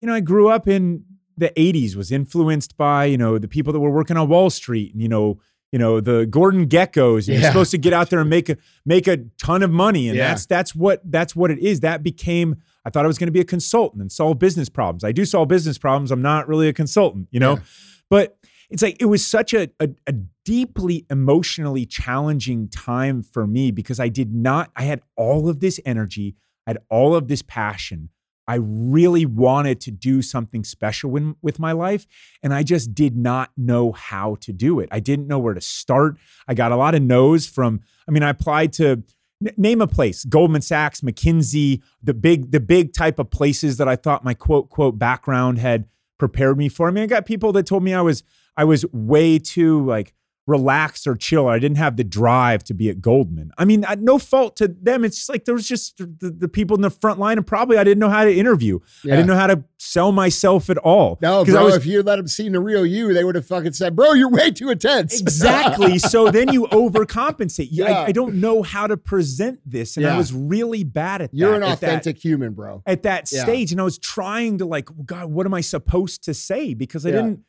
you 0.02 0.08
know 0.08 0.14
I 0.14 0.20
grew 0.20 0.50
up 0.50 0.68
in 0.68 1.04
the 1.38 1.50
80s 1.58 1.96
was 1.96 2.12
influenced 2.12 2.78
by 2.78 3.06
you 3.06 3.18
know 3.18 3.38
the 3.38 3.48
people 3.48 3.74
that 3.74 3.80
were 3.80 3.92
working 3.92 4.18
on 4.18 4.28
Wall 4.30 4.50
Street 4.50 4.94
and 4.94 5.02
you 5.02 5.10
know 5.10 5.40
you 5.72 5.80
know 5.80 6.00
the 6.00 6.26
Gordon 6.26 6.68
Gekkos 6.68 7.28
you're 7.28 7.42
supposed 7.42 7.72
to 7.72 7.78
get 7.78 7.94
out 7.94 8.10
there 8.10 8.20
and 8.20 8.30
make 8.30 8.50
a 8.50 8.58
make 8.86 9.08
a 9.08 9.18
ton 9.38 9.64
of 9.64 9.72
money 9.72 10.08
and 10.10 10.18
Yeah. 10.18 10.30
that's 10.30 10.46
that's 10.46 10.74
what 10.76 11.02
that's 11.12 11.36
what 11.36 11.52
it 11.52 11.60
is 11.60 11.82
that 11.82 12.04
became 12.04 12.56
I 12.86 12.90
thought 12.92 13.04
I 13.04 13.08
was 13.08 13.18
going 13.18 13.28
to 13.28 13.32
be 13.34 13.40
a 13.42 13.46
consultant 13.46 14.02
and 14.02 14.12
solve 14.12 14.40
business 14.40 14.70
problems 14.70 15.04
I 15.04 15.12
do 15.12 15.26
solve 15.26 15.48
business 15.48 15.78
problems 15.78 16.12
I'm 16.12 16.22
not 16.22 16.48
really 16.48 16.68
a 16.70 16.74
consultant 16.74 17.28
you 17.32 17.40
know 17.40 17.56
Yeah. 17.56 17.64
but 18.10 18.38
it's 18.70 18.82
like 18.82 18.98
it 19.00 19.06
was 19.06 19.26
such 19.26 19.54
a, 19.54 19.70
a, 19.80 19.90
a 20.08 20.14
deeply 20.44 21.06
emotionally 21.12 21.86
challenging 21.86 22.68
time 22.70 23.22
for 23.22 23.46
me 23.46 23.70
because 23.72 24.00
I 24.00 24.08
did 24.10 24.34
not, 24.34 24.72
I 24.76 24.84
had 24.84 25.02
all 25.16 25.48
of 25.50 25.60
this 25.60 25.80
energy, 25.86 26.36
I 26.66 26.72
had 26.72 26.80
all 26.90 27.16
of 27.16 27.28
this 27.28 27.44
passion. 27.44 28.10
I 28.48 28.56
really 28.62 29.26
wanted 29.26 29.82
to 29.82 29.92
do 29.92 30.22
something 30.22 30.64
special 30.64 31.16
in, 31.18 31.36
with 31.42 31.60
my 31.60 31.72
life, 31.72 32.06
and 32.44 32.54
I 32.54 32.64
just 32.64 32.94
did 32.94 33.18
not 33.18 33.52
know 33.58 33.92
how 33.92 34.38
to 34.42 34.54
do 34.54 34.80
it. 34.80 34.90
I 34.92 35.00
didn't 35.00 35.28
know 35.28 35.40
where 35.40 35.54
to 35.54 35.62
start. 35.62 36.18
I 36.48 36.54
got 36.54 36.72
a 36.72 36.76
lot 36.76 36.96
of 36.96 37.02
no's 37.02 37.48
from, 37.48 37.82
I 38.08 38.12
mean, 38.12 38.24
I 38.24 38.30
applied 38.30 38.74
to 38.74 39.04
n- 39.44 39.54
name 39.58 39.82
a 39.82 39.88
place 39.88 40.24
goldman 40.26 40.62
sachs 40.62 41.02
mckinsey 41.02 41.82
the 42.02 42.14
big 42.14 42.52
the 42.52 42.60
big 42.60 42.94
type 42.94 43.20
of 43.20 43.30
places 43.30 43.78
that 43.78 43.88
i 43.88 43.96
thought 43.96 44.24
my 44.24 44.34
quote 44.34 44.70
quote 44.70 44.98
background 44.98 45.60
had 45.60 45.86
prepared 46.18 46.58
me 46.58 46.70
for 46.70 46.88
i 46.88 46.92
mean 46.92 47.04
i 47.04 47.08
got 47.08 47.26
people 47.26 47.52
that 47.52 47.66
told 47.66 47.84
me 47.84 47.94
i 47.94 48.02
was 48.02 48.24
i 48.56 48.64
was 48.64 48.86
way 48.94 49.38
too 49.38 49.86
like 49.86 50.14
relaxed 50.48 51.08
or 51.08 51.16
chill 51.16 51.48
i 51.48 51.58
didn't 51.58 51.78
have 51.78 51.98
the 51.98 52.04
drive 52.04 52.64
to 52.64 52.74
be 52.74 52.90
at 52.90 53.02
goldman 53.02 53.52
i 53.58 53.66
mean 53.66 53.84
I, 53.88 53.96
no 53.96 54.20
fault 54.20 54.56
to 54.58 54.68
them 54.68 55.04
it's 55.04 55.18
just 55.18 55.30
like 55.30 55.46
there 55.46 55.56
was 55.56 55.68
just 55.68 55.98
the, 55.98 56.30
the 56.30 56.48
people 56.48 56.76
in 56.76 56.82
the 56.82 56.90
front 56.92 57.20
line 57.20 57.38
and 57.38 57.48
probably 57.48 57.78
i 57.78 57.84
didn't 57.84 58.00
know 58.00 58.10
how 58.10 58.24
to 58.24 58.34
interview 58.34 58.80
i 59.06 59.08
didn't 59.10 59.28
know 59.28 59.36
how 59.36 59.48
to 59.48 59.64
sell 59.78 60.12
myself 60.12 60.70
at 60.70 60.78
all 60.78 61.18
No, 61.22 61.44
bro, 61.46 61.60
I 61.60 61.64
was, 61.64 61.76
if 61.76 61.86
you 61.86 62.04
let 62.04 62.16
them 62.18 62.28
see 62.28 62.48
the 62.50 62.60
real 62.60 62.86
you, 62.86 63.14
they 63.14 63.24
would 63.24 63.36
have 63.36 63.46
fucking 63.46 63.74
said, 63.74 63.96
bro, 63.96 64.14
you're 64.14 64.30
way 64.30 64.50
too 64.52 64.70
intense. 64.70 65.20
Exactly. 65.26 66.00
so 66.00 66.32
then 66.32 66.52
you 66.52 66.66
overcompensate. 66.68 67.68
Yeah. 67.72 67.92
I, 67.92 68.06
I 68.06 68.12
don't 68.12 68.36
know 68.36 68.64
how 68.64 68.88
to 68.88 68.98
present 68.98 69.60
this, 69.66 69.98
and 69.98 70.06
I 70.08 70.18
was 70.18 70.34
really 70.34 70.84
bad 70.84 71.22
at 71.22 71.32
that. 71.32 71.38
you're 71.38 71.54
an 71.56 71.62
at 71.64 71.82
that- 71.82 71.88
authentic 71.90 72.18
human, 72.24 72.54
bro. 72.54 72.82
at 72.86 73.04
that 73.04 73.30
Yeah. 73.32 73.44
stage, 73.44 73.72
and 73.72 73.80
I 73.82 73.84
was 73.84 73.98
trying 74.00 74.58
to 74.60 74.66
like, 74.66 74.90
God, 75.06 75.26
what 75.32 75.46
am 75.46 75.54
I 75.54 75.62
supposed 75.62 76.24
to 76.24 76.34
say? 76.34 76.74
Because 76.74 77.06
I 77.06 77.10
Yeah. 77.10 77.16
didn't. 77.18 77.40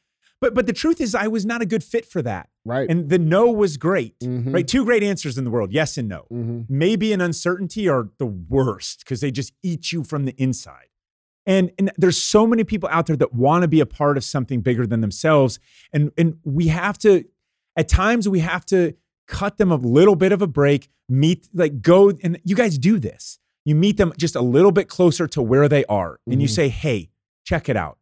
But 0.41 0.55
but 0.55 0.66
the 0.66 0.72
truth 0.72 1.01
is, 1.01 1.14
I 1.14 1.28
was 1.28 1.47
not 1.47 1.62
a 1.62 1.66
good 1.66 1.82
fit 1.82 2.05
for 2.05 2.20
that. 2.22 2.49
Right. 2.64 2.89
And 2.91 3.09
the 3.09 3.18
no 3.18 3.51
was 3.51 3.76
great. 3.76 4.18
Mhm. 4.20 4.53
Right. 4.53 4.66
Two 4.68 4.84
great 4.84 5.03
answers 5.03 5.39
in 5.39 5.45
the 5.45 5.51
world: 5.51 5.72
yes 5.72 5.97
and 5.97 6.09
no. 6.09 6.26
Mhm. 6.32 6.66
Maybe 6.68 7.12
and 7.12 7.22
uncertainty 7.22 7.89
are 7.89 8.11
the 8.18 8.26
worst 8.26 9.01
because 9.01 9.20
they 9.20 9.30
just 9.30 9.53
eat 9.62 9.93
you 9.93 10.05
from 10.05 10.24
the 10.26 10.34
inside. 10.37 10.89
And, 11.49 11.70
and 11.78 11.93
there's 11.97 12.20
so 12.20 12.45
many 12.45 12.64
people 12.64 12.89
out 12.91 13.07
there 13.07 13.14
that 13.16 13.32
want 13.32 13.62
to 13.62 13.68
be 13.68 13.78
a 13.78 13.87
part 13.87 14.16
of 14.16 14.24
something 14.24 14.62
bigger 14.62 14.84
than 14.84 15.01
themselves. 15.01 15.61
And, 15.93 16.11
and 16.18 16.39
we 16.43 16.66
have 16.66 16.99
to, 16.99 17.24
at 17.76 17.89
times, 17.89 18.28
we 18.28 18.41
have 18.41 18.66
to 18.66 18.95
cut 19.28 19.57
them 19.57 19.70
a 19.70 19.76
little 19.76 20.16
bit 20.16 20.32
of 20.32 20.43
a 20.43 20.49
break, 20.49 20.89
meet, 21.09 21.49
like 21.55 21.80
go, 21.82 22.11
and 22.24 22.41
you 22.43 22.57
guys 22.57 22.78
do 22.78 22.99
this. 22.99 23.39
You 23.64 23.76
meet 23.76 23.97
them 23.97 24.12
just 24.18 24.34
a 24.34 24.41
little 24.41 24.72
bit 24.72 24.89
closer 24.89 25.28
to 25.28 25.41
where 25.41 25.68
they 25.68 25.84
are. 25.84 26.18
And 26.28 26.43
you 26.43 26.49
Mhm. 26.49 26.55
say, 26.55 26.68
hey, 26.68 27.11
check 27.45 27.68
it 27.68 27.76
out. 27.76 27.99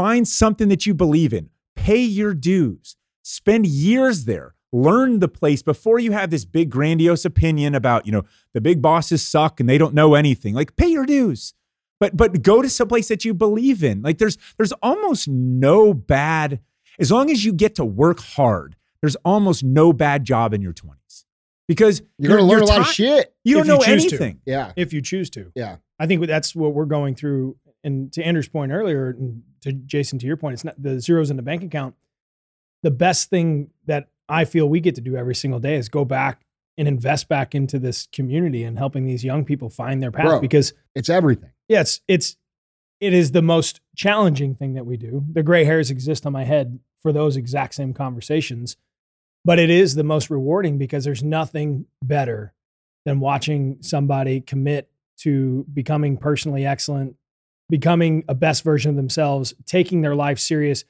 Find 0.00 0.26
something 0.26 0.68
that 0.68 0.86
you 0.86 0.94
believe 0.94 1.34
in, 1.34 1.50
pay 1.76 2.00
your 2.00 2.32
dues, 2.32 2.96
spend 3.22 3.66
years 3.66 4.24
there, 4.24 4.54
learn 4.72 5.18
the 5.18 5.28
place 5.28 5.60
before 5.62 5.98
you 5.98 6.12
have 6.12 6.30
this 6.30 6.46
big 6.46 6.70
grandiose 6.70 7.26
opinion 7.26 7.74
about, 7.74 8.06
you 8.06 8.12
know, 8.12 8.22
the 8.54 8.62
big 8.62 8.80
bosses 8.80 9.26
suck 9.26 9.60
and 9.60 9.68
they 9.68 9.76
don't 9.76 9.92
know 9.92 10.14
anything. 10.14 10.54
Like 10.54 10.74
pay 10.76 10.86
your 10.88 11.04
dues. 11.04 11.52
But 11.98 12.16
but 12.16 12.40
go 12.40 12.62
to 12.62 12.70
someplace 12.70 13.08
that 13.08 13.26
you 13.26 13.34
believe 13.34 13.84
in. 13.84 14.00
Like 14.00 14.16
there's 14.16 14.38
there's 14.56 14.72
almost 14.82 15.28
no 15.28 15.92
bad 15.92 16.60
as 16.98 17.12
long 17.12 17.30
as 17.30 17.44
you 17.44 17.52
get 17.52 17.74
to 17.74 17.84
work 17.84 18.20
hard. 18.20 18.76
There's 19.02 19.16
almost 19.16 19.62
no 19.62 19.92
bad 19.92 20.24
job 20.24 20.54
in 20.54 20.62
your 20.62 20.72
20s. 20.72 21.24
Because 21.68 22.00
You're 22.16 22.30
going 22.36 22.40
to 22.40 22.46
learn 22.46 22.62
a 22.62 22.66
lot 22.66 22.80
of 22.80 22.86
shit. 22.86 23.34
You 23.44 23.54
don't 23.56 23.62
If 23.62 23.66
you 23.68 23.72
know 23.74 23.80
choose 23.80 24.06
to. 24.06 24.16
anything. 24.16 24.40
Yeah. 24.46 24.72
if 24.76 24.92
you 24.94 25.02
choose 25.02 25.28
to. 25.30 25.52
Yeah. 25.54 25.76
I 25.98 26.06
think 26.06 26.26
that's 26.26 26.56
what 26.56 26.72
we're 26.72 26.86
going 26.86 27.14
through. 27.14 27.56
And 27.84 28.10
to 28.14 28.22
Andrew's 28.22 28.48
point 28.48 28.72
earlier, 28.72 29.10
and 29.10 29.42
to 29.62 29.72
Jason, 29.72 30.18
to 30.18 30.26
your 30.26 30.36
point, 30.36 30.54
it's 30.54 30.64
not 30.64 30.80
the 30.82 31.00
zeros 31.00 31.30
in 31.30 31.36
the 31.36 31.42
bank 31.42 31.62
account. 31.62 31.94
The 32.82 32.90
best 32.90 33.30
thing 33.30 33.70
that 33.86 34.08
I 34.28 34.44
feel 34.44 34.68
we 34.68 34.80
get 34.80 34.94
to 34.94 35.00
do 35.00 35.16
every 35.16 35.34
single 35.34 35.60
day 35.60 35.76
is 35.76 35.88
go 35.88 36.04
back 36.04 36.42
and 36.78 36.88
invest 36.88 37.28
back 37.28 37.54
into 37.54 37.78
this 37.78 38.08
community 38.12 38.64
and 38.64 38.78
helping 38.78 39.04
these 39.04 39.22
young 39.24 39.44
people 39.44 39.68
find 39.68 40.02
their 40.02 40.10
path. 40.10 40.24
Bro. 40.24 40.40
Because 40.40 40.72
It's 40.94 41.08
everything. 41.10 41.50
yeah, 41.68 41.80
it's 41.80 42.00
it's 42.08 42.36
it 43.00 43.12
is 43.12 43.32
the 43.32 43.42
most 43.42 43.80
challenging 43.96 44.54
thing 44.54 44.74
that 44.74 44.86
we 44.86 44.96
do. 44.96 45.24
The 45.32 45.42
gray 45.42 45.64
hairs 45.64 45.90
exist 45.90 46.26
on 46.26 46.32
my 46.32 46.44
head 46.44 46.78
for 47.02 47.12
those 47.12 47.36
exact 47.36 47.74
same 47.74 47.92
conversations, 47.94 48.76
but 49.44 49.58
it 49.58 49.70
is 49.70 49.94
the 49.94 50.04
most 50.04 50.30
rewarding 50.30 50.78
because 50.78 51.04
there's 51.04 51.22
nothing 51.22 51.86
better 52.02 52.52
than 53.06 53.20
watching 53.20 53.78
somebody 53.80 54.40
commit 54.40 54.90
to 55.18 55.64
becoming 55.72 56.16
personally 56.16 56.66
excellent, 56.66 57.16
becoming 57.70 58.24
a 58.28 58.34
best 58.34 58.64
version 58.64 58.90
of 58.90 58.96
themselves, 58.96 59.54
taking 59.64 60.02
their 60.02 60.14
life 60.14 60.38
serious, 60.38 60.84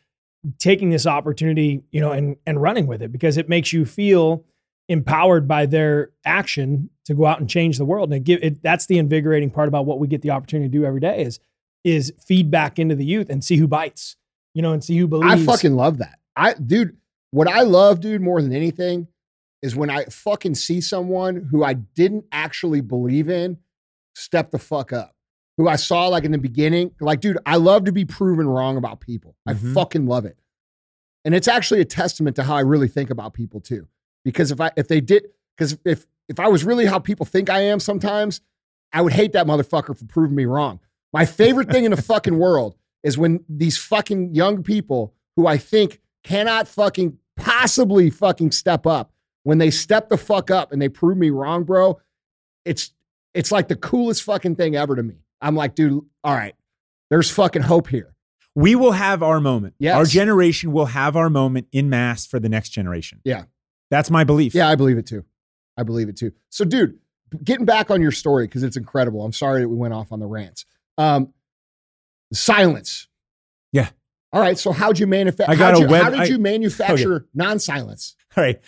taking 0.59 0.91
this 0.91 1.07
opportunity, 1.07 1.83
you 1.91 2.01
know, 2.01 2.13
and 2.13 2.37
and 2.47 2.61
running 2.61 2.87
with 2.87 3.03
it 3.03 3.13
because 3.13 3.37
it 3.37 3.49
makes 3.49 3.73
you 3.73 3.85
feel 3.85 4.45
empowered 4.89 5.47
by 5.47 5.67
their 5.67 6.11
action 6.25 6.91
to 7.05 7.15
go 7.15 7.25
out 7.27 7.39
and 7.39 7.49
change 7.49 7.79
the 7.79 7.85
world. 7.85 8.09
And 8.09 8.17
it 8.17 8.25
give 8.25 8.41
it 8.43 8.63
that's 8.63 8.87
the 8.87 8.99
invigorating 8.99 9.51
part 9.51 9.69
about 9.69 9.87
what 9.87 10.01
we 10.01 10.09
get 10.09 10.23
the 10.23 10.31
opportunity 10.31 10.69
to 10.69 10.79
do 10.79 10.85
every 10.85 11.01
day 11.01 11.23
is 11.23 11.39
is 11.85 12.13
feedback 12.27 12.79
into 12.79 12.95
the 12.95 13.05
youth 13.05 13.31
and 13.31 13.45
see 13.45 13.57
who 13.57 13.69
bites, 13.69 14.17
you 14.55 14.63
know, 14.63 14.73
and 14.73 14.83
see 14.83 14.97
who 14.97 15.07
believes. 15.07 15.43
I 15.43 15.45
fucking 15.47 15.77
love 15.77 15.99
that. 15.99 16.19
I, 16.37 16.55
dude, 16.55 16.97
what 17.31 17.49
I 17.49 17.63
love, 17.63 18.01
dude, 18.01 18.21
more 18.21 18.43
than 18.43 18.53
anything 18.53 19.09
is 19.63 19.77
when 19.77 19.91
I 19.91 20.05
fucking 20.05 20.55
see 20.55 20.81
someone 20.81 21.49
who 21.51 21.63
I 21.63 21.75
didn't 21.75 22.25
actually 22.33 22.81
believe 22.81 23.29
in 23.29 23.59
step 24.15 24.51
the 24.51 24.59
fuck 24.59 24.93
up. 24.93 25.15
Who 25.57 25.69
I 25.69 25.77
saw 25.77 26.09
like 26.09 26.25
in 26.25 26.33
the 26.33 26.39
beginning. 26.39 26.93
Like, 27.01 27.21
dude, 27.21 27.39
I 27.45 27.57
love 27.57 27.85
to 27.85 27.93
be 27.93 28.05
proven 28.05 28.47
wrong 28.49 28.77
about 28.77 29.01
people. 29.01 29.37
I 29.47 29.53
Mhm. 29.55 29.75
fucking 29.75 30.07
love 30.07 30.25
it. 30.25 30.39
And 31.25 31.35
it's 31.35 31.49
actually 31.49 31.81
a 31.81 31.85
testament 31.85 32.37
to 32.37 32.45
how 32.45 32.57
I 32.57 32.61
really 32.61 32.89
think 32.89 33.11
about 33.11 33.35
people 33.35 33.61
too. 33.61 33.87
Because 34.25 34.51
if 34.51 34.61
I 34.61 34.71
if 34.77 34.89
they 34.89 35.01
did, 35.01 35.27
because 35.57 35.77
if 35.85 36.07
if 36.29 36.41
I 36.41 36.49
was 36.49 36.65
really 36.65 36.87
how 36.87 36.99
people 36.99 37.27
think 37.27 37.51
I 37.51 37.61
am 37.61 37.81
sometimes, 37.81 38.41
I 38.93 39.03
would 39.03 39.13
hate 39.13 39.33
that 39.33 39.47
motherfucker 39.47 39.97
for 39.99 40.05
proving 40.07 40.37
me 40.37 40.47
wrong. 40.47 40.81
My 41.13 41.27
favorite 41.27 41.71
thing 41.71 41.85
in 41.85 41.91
the 41.91 42.01
fucking 42.03 42.39
world 42.39 42.77
is 43.03 43.19
when 43.19 43.45
these 43.49 43.77
fucking 43.77 44.35
young 44.35 44.63
people 44.63 45.13
who 45.37 45.47
I 45.47 45.59
think 45.59 46.01
cannot 46.25 46.69
fucking 46.69 47.19
possibly 47.37 48.11
fucking 48.11 48.53
step 48.53 48.87
up, 48.87 49.13
when 49.43 49.59
they 49.59 49.71
step 49.71 50.09
the 50.11 50.17
fuck 50.19 50.51
up 50.51 50.71
and 50.73 50.81
they 50.81 50.89
prove 50.89 51.17
me 51.19 51.31
wrong, 51.31 51.65
bro, 51.65 51.99
it's 52.65 52.93
it's 53.35 53.53
like 53.53 53.69
the 53.69 53.77
coolest 53.77 54.23
fucking 54.23 54.57
thing 54.57 54.75
ever 54.77 54.97
to 54.97 55.03
me. 55.03 55.17
I'm 55.41 55.55
like, 55.55 55.75
dude, 55.75 56.03
all 56.25 56.35
right, 56.35 56.55
there's 57.11 57.31
fucking 57.31 57.63
hope 57.63 57.89
here. 57.89 58.15
We 58.55 58.75
will 58.75 58.93
have 58.93 59.23
our 59.23 59.41
moment. 59.41 59.75
Yes. 59.79 59.97
Our 59.97 60.05
generation 60.05 60.73
will 60.73 60.87
have 60.87 61.17
our 61.17 61.31
moment 61.31 61.69
in 61.73 61.89
mass 61.89 62.27
for 62.27 62.41
the 62.41 62.49
next 62.49 62.71
generation. 62.71 63.21
Yeah. 63.25 63.45
That's 63.91 64.11
my 64.11 64.25
belief. 64.25 64.55
Yeah, 64.55 64.69
I 64.69 64.75
believe 64.75 64.99
it 64.99 65.07
too. 65.07 65.25
I 65.77 65.83
believe 65.85 66.09
it 66.09 66.17
too. 66.17 66.33
So, 66.51 66.65
dude, 66.65 66.99
getting 67.45 67.65
back 67.65 67.91
on 67.91 68.03
your 68.03 68.11
story 68.13 68.47
because 68.47 68.63
it's 68.65 68.77
incredible. 68.77 69.25
I'm 69.25 69.33
sorry 69.33 69.63
that 69.63 69.69
we 69.69 69.77
went 69.77 69.95
off 69.95 70.13
on 70.13 70.19
the 70.21 70.27
rants. 70.27 70.65
Um, 70.99 71.33
silence. 72.33 73.09
Yeah. 73.73 73.89
All 74.33 74.41
right. 74.41 74.59
So, 74.59 74.73
how'd 74.73 74.99
you 74.99 75.07
manufacture? 75.07 75.51
I 75.51 75.57
got 75.57 75.75
a 75.81 75.87
web- 75.87 76.03
How 76.03 76.11
did 76.11 76.21
I- 76.21 76.25
you 76.27 76.39
manufacture 76.39 77.27
non-silence? 77.35 78.17
All 78.37 78.45
right. 78.45 78.61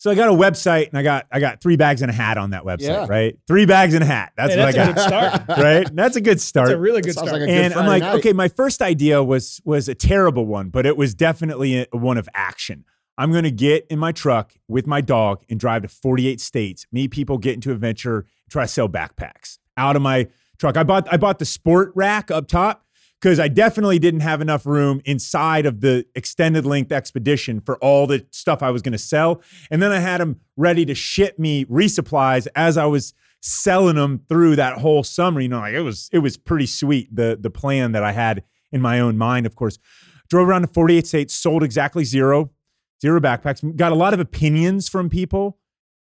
So 0.00 0.10
I 0.10 0.14
got 0.14 0.28
a 0.28 0.32
website 0.32 0.88
and 0.88 0.96
I 0.96 1.02
got 1.02 1.26
I 1.30 1.40
got 1.40 1.60
three 1.60 1.76
bags 1.76 2.00
and 2.00 2.10
a 2.10 2.14
hat 2.14 2.38
on 2.38 2.50
that 2.50 2.64
website, 2.64 2.80
Yeah. 2.88 3.06
right? 3.06 3.38
Three 3.46 3.66
bags 3.66 3.92
and 3.92 4.02
a 4.02 4.06
hat. 4.06 4.32
That's 4.34 4.54
Hey, 4.54 4.60
what 4.64 4.74
that's 4.74 4.78
I 4.78 4.82
a 4.82 4.86
got. 4.86 4.94
good 4.94 5.44
start. 5.46 5.58
right? 5.62 5.94
That's 5.94 6.16
a 6.16 6.20
good 6.22 6.40
start. 6.40 6.68
That's 6.68 6.76
a 6.76 6.80
really 6.80 7.02
good 7.02 7.12
start. 7.12 7.26
like 7.32 7.42
a 7.42 7.46
good 7.46 7.50
and 7.50 7.74
I'm 7.74 7.86
like, 7.86 8.02
night. 8.02 8.14
okay, 8.20 8.32
my 8.32 8.48
first 8.48 8.80
idea 8.80 9.22
was 9.22 9.60
was 9.64 9.90
a 9.90 9.94
terrible 9.94 10.46
one, 10.46 10.70
but 10.70 10.86
it 10.86 10.96
was 10.96 11.14
definitely 11.14 11.80
a, 11.82 11.86
one 11.92 12.16
of 12.16 12.28
action. 12.34 12.86
I'm 13.18 13.30
gonna 13.30 13.50
get 13.50 13.86
in 13.90 13.98
my 13.98 14.12
truck 14.12 14.54
with 14.68 14.86
my 14.86 15.02
dog 15.02 15.44
and 15.50 15.60
drive 15.60 15.82
to 15.82 15.88
48 15.88 16.40
states, 16.40 16.86
meet 16.90 17.10
people, 17.10 17.36
get 17.36 17.54
into 17.54 17.70
adventure, 17.70 18.24
try 18.50 18.64
to 18.64 18.68
sell 18.68 18.88
backpacks 18.88 19.58
out 19.76 19.96
of 19.96 20.02
my 20.02 20.28
truck. 20.58 20.78
I 20.78 20.82
bought 20.82 21.12
I 21.12 21.18
bought 21.18 21.38
the 21.38 21.44
sport 21.44 21.92
rack 21.94 22.30
up 22.30 22.48
top 22.48 22.86
because 23.20 23.38
I 23.38 23.48
definitely 23.48 23.98
didn't 23.98 24.20
have 24.20 24.40
enough 24.40 24.64
room 24.64 25.02
inside 25.04 25.66
of 25.66 25.80
the 25.80 26.06
extended 26.14 26.64
length 26.64 26.90
expedition 26.90 27.60
for 27.60 27.76
all 27.78 28.06
the 28.06 28.26
stuff 28.30 28.62
I 28.62 28.70
was 28.70 28.80
going 28.80 28.92
to 28.92 28.98
sell. 28.98 29.42
And 29.70 29.82
then 29.82 29.92
I 29.92 29.98
had 29.98 30.20
them 30.20 30.40
ready 30.56 30.86
to 30.86 30.94
ship 30.94 31.38
me 31.38 31.66
resupplies 31.66 32.48
as 32.56 32.78
I 32.78 32.86
was 32.86 33.12
selling 33.42 33.96
them 33.96 34.22
through 34.28 34.56
that 34.56 34.78
whole 34.78 35.02
summer. 35.02 35.40
You 35.40 35.48
know, 35.48 35.60
like 35.60 35.74
it 35.74 35.82
was 35.82 36.08
it 36.12 36.18
was 36.18 36.36
pretty 36.36 36.66
sweet 36.66 37.14
the 37.14 37.38
the 37.40 37.50
plan 37.50 37.92
that 37.92 38.02
I 38.02 38.12
had 38.12 38.42
in 38.72 38.80
my 38.80 39.00
own 39.00 39.18
mind. 39.18 39.44
Of 39.46 39.54
course, 39.54 39.78
drove 40.28 40.48
around 40.48 40.62
to 40.62 40.68
48 40.68 41.06
states, 41.06 41.34
sold 41.34 41.62
exactly 41.62 42.04
zero, 42.04 42.50
zero 43.02 43.20
backpacks. 43.20 43.76
Got 43.76 43.92
a 43.92 43.96
lot 43.96 44.14
of 44.14 44.20
opinions 44.20 44.88
from 44.88 45.10
people, 45.10 45.58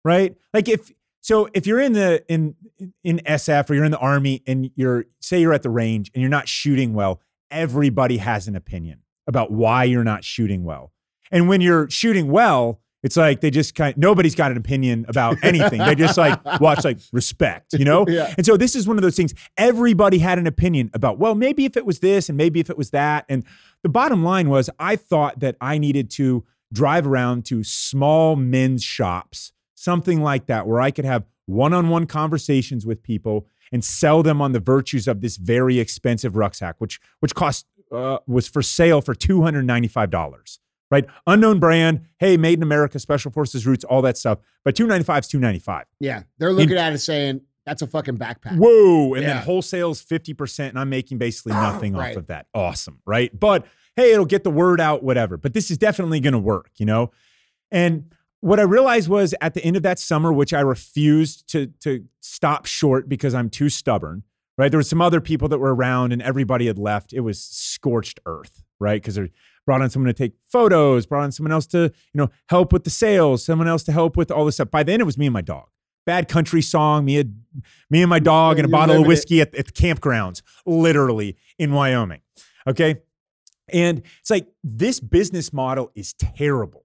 right? 0.05 0.37
Like 0.53 0.69
if 0.69 0.91
so, 1.25 1.49
if 1.55 1.67
you're 1.67 1.81
in 1.81 1.95
the 1.95 2.23
in 2.29 2.55
in 3.03 3.19
SF 3.21 3.71
or 3.71 3.75
you're 3.75 3.87
in 3.87 3.93
the 3.93 3.99
army 3.99 4.43
and 4.47 4.71
you're 4.77 5.07
say 5.21 5.41
you're 5.41 5.55
at 5.55 5.63
the 5.63 5.71
range 5.71 6.11
and 6.13 6.21
you're 6.21 6.29
not 6.29 6.49
shooting 6.49 6.93
well, 6.93 7.19
everybody 7.51 8.19
has 8.19 8.47
an 8.47 8.55
opinion 8.55 9.01
about 9.27 9.51
why 9.51 9.85
you're 9.85 10.05
not 10.05 10.23
shooting 10.23 10.65
well. 10.65 10.93
And 11.33 11.49
when 11.49 11.63
you're 11.63 11.89
shooting 11.89 12.31
well, 12.31 12.83
it's 13.03 13.17
like 13.17 13.41
they 13.41 13.51
just 13.51 13.75
kind 13.75 13.97
nobody's 13.97 14.35
got 14.35 14.51
an 14.51 14.59
opinion 14.59 15.07
about 15.09 15.39
anything. 15.43 15.79
they 15.79 15.95
just 15.95 16.19
like 16.19 16.45
watch 16.61 16.85
like 16.85 16.99
respect, 17.11 17.73
you 17.73 17.87
know? 17.87 18.05
Yeah. 18.07 18.35
And 18.37 18.45
so 18.45 18.59
this 18.59 18.77
is 18.77 18.87
one 18.87 18.99
of 18.99 19.03
those 19.03 19.17
things 19.17 19.33
everybody 19.57 20.19
had 20.19 20.39
an 20.39 20.47
opinion 20.47 20.91
about, 20.93 21.19
well, 21.19 21.35
maybe 21.35 21.65
if 21.65 21.75
it 21.79 21.87
was 21.87 22.01
this 22.01 22.29
and 22.29 22.37
maybe 22.37 22.61
if 22.61 22.69
it 22.69 22.77
was 22.77 22.91
that. 22.91 23.25
And 23.31 23.47
the 23.83 23.89
bottom 23.89 24.23
line 24.25 24.51
was 24.51 24.69
I 24.79 24.97
thought 24.97 25.41
that 25.41 25.57
I 25.59 25.79
needed 25.79 26.11
to 26.11 26.45
drive 26.71 27.07
around 27.07 27.47
to 27.47 27.65
small 27.65 28.37
men's 28.37 28.85
shops, 28.85 29.53
something 29.85 30.23
like 30.23 30.47
that, 30.47 30.67
where 30.67 30.81
I 30.81 30.91
could 30.91 31.05
have 31.05 31.25
one-on-one 31.47 32.07
conversations 32.07 32.87
with 32.87 33.03
people 33.03 33.47
and 33.73 33.85
sell 33.85 34.23
them 34.23 34.41
on 34.41 34.53
the 34.53 34.61
virtues 34.61 35.07
of 35.07 35.21
this 35.21 35.37
very 35.37 35.79
expensive 35.79 36.37
rucksack, 36.37 36.77
which 36.79 37.01
which 37.21 37.35
cost 37.35 37.67
uh, 37.93 38.19
was 38.27 38.49
for 38.49 38.63
sale 38.63 39.01
for 39.01 39.15
two 39.15 39.43
hundred 39.43 39.65
ninety-five 39.67 40.11
dollars. 40.11 40.59
Right, 40.91 41.07
unknown 41.27 41.59
brand. 41.61 42.03
Hey, 42.19 42.37
made 42.37 42.59
in 42.59 42.63
America, 42.63 42.99
Special 42.99 43.31
Forces 43.33 43.67
roots, 43.67 43.85
all 43.85 44.03
that 44.03 44.17
stuff. 44.17 44.39
But 44.65 44.77
two 44.77 44.87
ninety-five 44.87 45.25
is 45.25 45.29
two 45.29 45.41
ninety-five. 45.41 45.85
Yeah, 46.01 46.23
they're 46.39 46.53
looking 46.53 46.77
at 46.77 46.93
it 46.93 46.99
saying 46.99 47.41
that's 47.67 47.81
a 47.83 47.87
fucking 47.87 48.19
backpack. 48.19 48.59
Whoa. 48.59 49.15
And 49.15 49.23
Yeah. 49.23 49.35
then 49.35 49.43
wholesale's 49.43 50.05
50%, 50.05 50.69
and 50.69 50.79
I'm 50.79 50.91
making 50.91 51.17
basically 51.17 51.53
nothing 51.69 51.95
Right. 51.95 52.11
off 52.11 52.19
of 52.19 52.27
that. 52.27 52.47
Awesome. 52.55 53.01
Right. 53.07 53.31
But 53.39 53.67
hey, 53.97 54.13
it'll 54.13 54.27
get 54.27 54.45
the 54.45 54.51
word 54.51 54.83
out, 54.83 55.03
whatever. 55.03 55.39
But 55.39 55.55
this 55.55 55.71
is 55.71 55.79
definitely 55.79 56.21
going 56.21 56.35
to 56.35 56.39
work, 56.39 56.71
you 56.77 56.85
know? 56.85 57.11
And 57.71 58.13
what 58.45 58.61
I 58.61 58.65
realized 58.65 59.09
was 59.09 59.35
at 59.41 59.55
the 59.55 59.65
end 59.65 59.75
of 59.75 59.83
that 59.85 59.99
summer, 59.99 60.31
which 60.31 60.53
I 60.53 60.61
refused 60.61 61.49
to, 61.53 61.69
to 61.81 62.05
stop 62.21 62.67
short 62.67 63.09
because 63.09 63.33
I'm 63.33 63.49
too 63.49 63.71
stubborn, 63.71 64.23
right? 64.59 64.71
There 64.71 64.77
were 64.77 64.83
some 64.83 65.01
other 65.01 65.23
people 65.23 65.49
that 65.49 65.59
were 65.59 65.75
around 65.75 66.13
and 66.13 66.21
everybody 66.21 66.67
had 66.67 66.79
left. 66.79 67.15
It 67.15 67.21
was 67.21 67.41
scorched 67.41 68.21
earth, 68.27 68.63
right? 68.79 69.01
Because 69.01 69.15
they 69.15 69.31
brought 69.65 69.81
on 69.81 69.89
someone 69.89 70.09
to 70.09 70.13
take 70.13 70.35
photos, 70.47 71.07
brought 71.07 71.25
on 71.25 71.33
someone 71.33 71.53
else 71.53 71.67
to, 71.69 71.79
you 71.79 72.19
know, 72.19 72.29
help 72.51 72.71
with 72.71 72.85
the 72.85 72.91
sales, 72.91 73.43
someone 73.43 73.67
else 73.67 73.83
to 73.85 73.93
help 73.93 74.15
with 74.15 74.31
all 74.31 74.45
this 74.45 74.57
stuff. 74.57 74.71
By 74.71 74.83
then 74.83 75.01
it 75.01 75.05
was 75.05 75.17
me 75.17 75.25
and 75.25 75.33
my 75.33 75.41
dog. 75.41 75.69
Bad 76.05 76.29
country 76.29 76.61
song, 76.61 77.07
me, 77.07 77.21
and- 77.21 77.45
me 77.89 78.03
and 78.03 78.11
my 78.11 78.19
dog 78.19 78.59
and 78.59 78.67
a 78.67 78.69
You're 78.69 78.79
bottle 78.79 79.01
of 79.01 79.07
whiskey 79.07 79.41
at, 79.41 79.55
at 79.55 79.69
the 79.69 79.73
campgrounds, 79.73 80.43
literally 80.67 81.39
in 81.59 81.73
Wyoming. 81.73 82.21
Okay. 82.67 82.97
And 83.73 84.03
it's 84.21 84.29
like 84.29 84.49
this 84.63 85.01
business 85.01 85.51
model 85.51 85.93
is 85.95 86.13
terrible. 86.13 86.84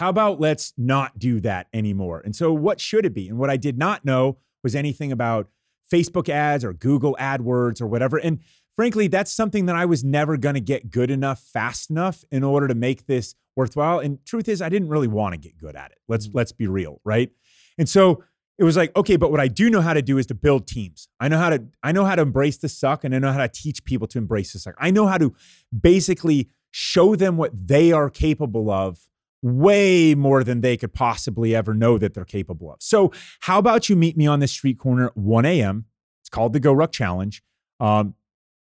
How 0.00 0.08
about 0.08 0.40
let's 0.40 0.72
not 0.78 1.18
do 1.18 1.40
that 1.40 1.66
anymore? 1.74 2.22
And 2.24 2.34
so, 2.34 2.54
what 2.54 2.80
should 2.80 3.04
it 3.04 3.12
be? 3.12 3.28
And 3.28 3.36
what 3.36 3.50
I 3.50 3.58
did 3.58 3.76
not 3.76 4.02
know 4.02 4.38
was 4.62 4.74
anything 4.74 5.12
about 5.12 5.50
Facebook 5.92 6.30
ads 6.30 6.64
or 6.64 6.72
Google 6.72 7.14
AdWords 7.20 7.82
or 7.82 7.86
whatever. 7.86 8.16
And 8.16 8.38
frankly, 8.74 9.08
that's 9.08 9.30
something 9.30 9.66
that 9.66 9.76
I 9.76 9.84
was 9.84 10.02
never 10.02 10.38
going 10.38 10.54
to 10.54 10.60
get 10.62 10.90
good 10.90 11.10
enough 11.10 11.40
fast 11.40 11.90
enough 11.90 12.24
in 12.32 12.42
order 12.42 12.66
to 12.66 12.74
make 12.74 13.08
this 13.08 13.34
worthwhile. 13.54 13.98
And 13.98 14.24
truth 14.24 14.48
is, 14.48 14.62
I 14.62 14.70
didn't 14.70 14.88
really 14.88 15.06
want 15.06 15.34
to 15.34 15.38
get 15.38 15.58
good 15.58 15.76
at 15.76 15.92
it. 15.92 15.98
Let's 16.08 16.28
mm-hmm. 16.28 16.38
let's 16.38 16.52
be 16.52 16.66
real, 16.66 17.02
right? 17.04 17.30
And 17.76 17.86
so 17.86 18.24
it 18.58 18.64
was 18.64 18.78
like, 18.78 18.96
okay, 18.96 19.16
but 19.16 19.30
what 19.30 19.40
I 19.40 19.48
do 19.48 19.68
know 19.68 19.82
how 19.82 19.92
to 19.92 20.00
do 20.00 20.16
is 20.16 20.24
to 20.28 20.34
build 20.34 20.66
teams. 20.66 21.08
I 21.20 21.28
know 21.28 21.36
how 21.36 21.50
to 21.50 21.62
I 21.82 21.92
know 21.92 22.06
how 22.06 22.14
to 22.14 22.22
embrace 22.22 22.56
the 22.56 22.70
suck 22.70 23.04
and 23.04 23.14
I 23.14 23.18
know 23.18 23.32
how 23.32 23.46
to 23.46 23.48
teach 23.48 23.84
people 23.84 24.06
to 24.06 24.16
embrace 24.16 24.54
the 24.54 24.60
suck. 24.60 24.76
I 24.78 24.90
know 24.90 25.08
how 25.08 25.18
to 25.18 25.34
basically 25.78 26.48
show 26.70 27.16
them 27.16 27.36
what 27.36 27.50
they 27.54 27.92
are 27.92 28.08
capable 28.08 28.70
of 28.70 29.09
way 29.42 30.14
more 30.14 30.44
than 30.44 30.60
they 30.60 30.76
could 30.76 30.92
possibly 30.92 31.54
ever 31.54 31.74
know 31.74 31.98
that 31.98 32.14
they're 32.14 32.24
capable 32.24 32.72
of. 32.72 32.78
So, 32.80 33.12
how 33.40 33.58
about 33.58 33.88
you 33.88 33.96
meet 33.96 34.16
me 34.16 34.26
on 34.26 34.40
the 34.40 34.48
street 34.48 34.78
corner 34.78 35.06
at 35.06 35.16
1 35.16 35.44
a.m.? 35.46 35.86
It's 36.22 36.28
called 36.28 36.52
the 36.52 36.60
GoRuck 36.60 36.92
Challenge. 36.92 37.42
Um, 37.78 38.14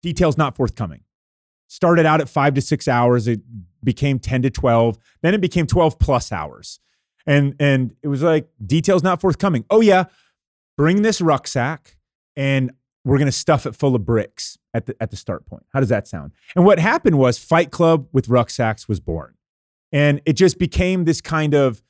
details 0.03 0.37
not 0.37 0.57
forthcoming. 0.57 1.03
Started 1.69 2.05
out 2.05 2.21
at 2.21 2.29
five 2.29 2.55
to 2.55 2.61
six 2.61 2.89
hours. 2.89 3.29
It 3.29 3.41
became 3.83 4.19
10 4.19 4.43
to 4.43 4.51
12. 4.51 4.99
Then 5.23 5.35
it 5.35 5.41
became 5.41 5.67
12 5.67 5.99
plus 5.99 6.33
hours. 6.33 6.81
And, 7.27 7.55
and 7.61 7.95
it 8.03 8.09
was 8.09 8.23
like, 8.23 8.49
details 8.65 9.03
not 9.03 9.21
forthcoming. 9.21 9.65
Oh, 9.71 9.81
yeah, 9.81 10.05
bring 10.77 11.03
this 11.03 11.21
rucksack 11.21 11.97
and 12.37 12.73
we're 13.05 13.19
going 13.19 13.27
to 13.27 13.33
stuff 13.33 13.67
it 13.67 13.75
full 13.75 13.95
of 13.95 14.05
bricks 14.05 14.59
at 14.75 14.87
the, 14.87 14.97
at 15.01 15.11
the 15.11 15.17
start 15.17 15.47
point. 15.47 15.65
How 15.73 15.81
does 15.81 15.89
that 15.89 16.07
sound? 16.07 16.33
And 16.55 16.65
what 16.65 16.79
happened 16.79 17.19
was 17.19 17.39
Fight 17.39 17.71
Club 17.71 18.09
with 18.13 18.29
rucksacks 18.29 18.89
was 18.89 19.01
born. 19.01 19.35
And 19.93 20.21
it 20.25 20.35
just 20.35 20.59
became 20.59 21.05
this 21.05 21.21
kind 21.21 21.55
of, 21.55 21.83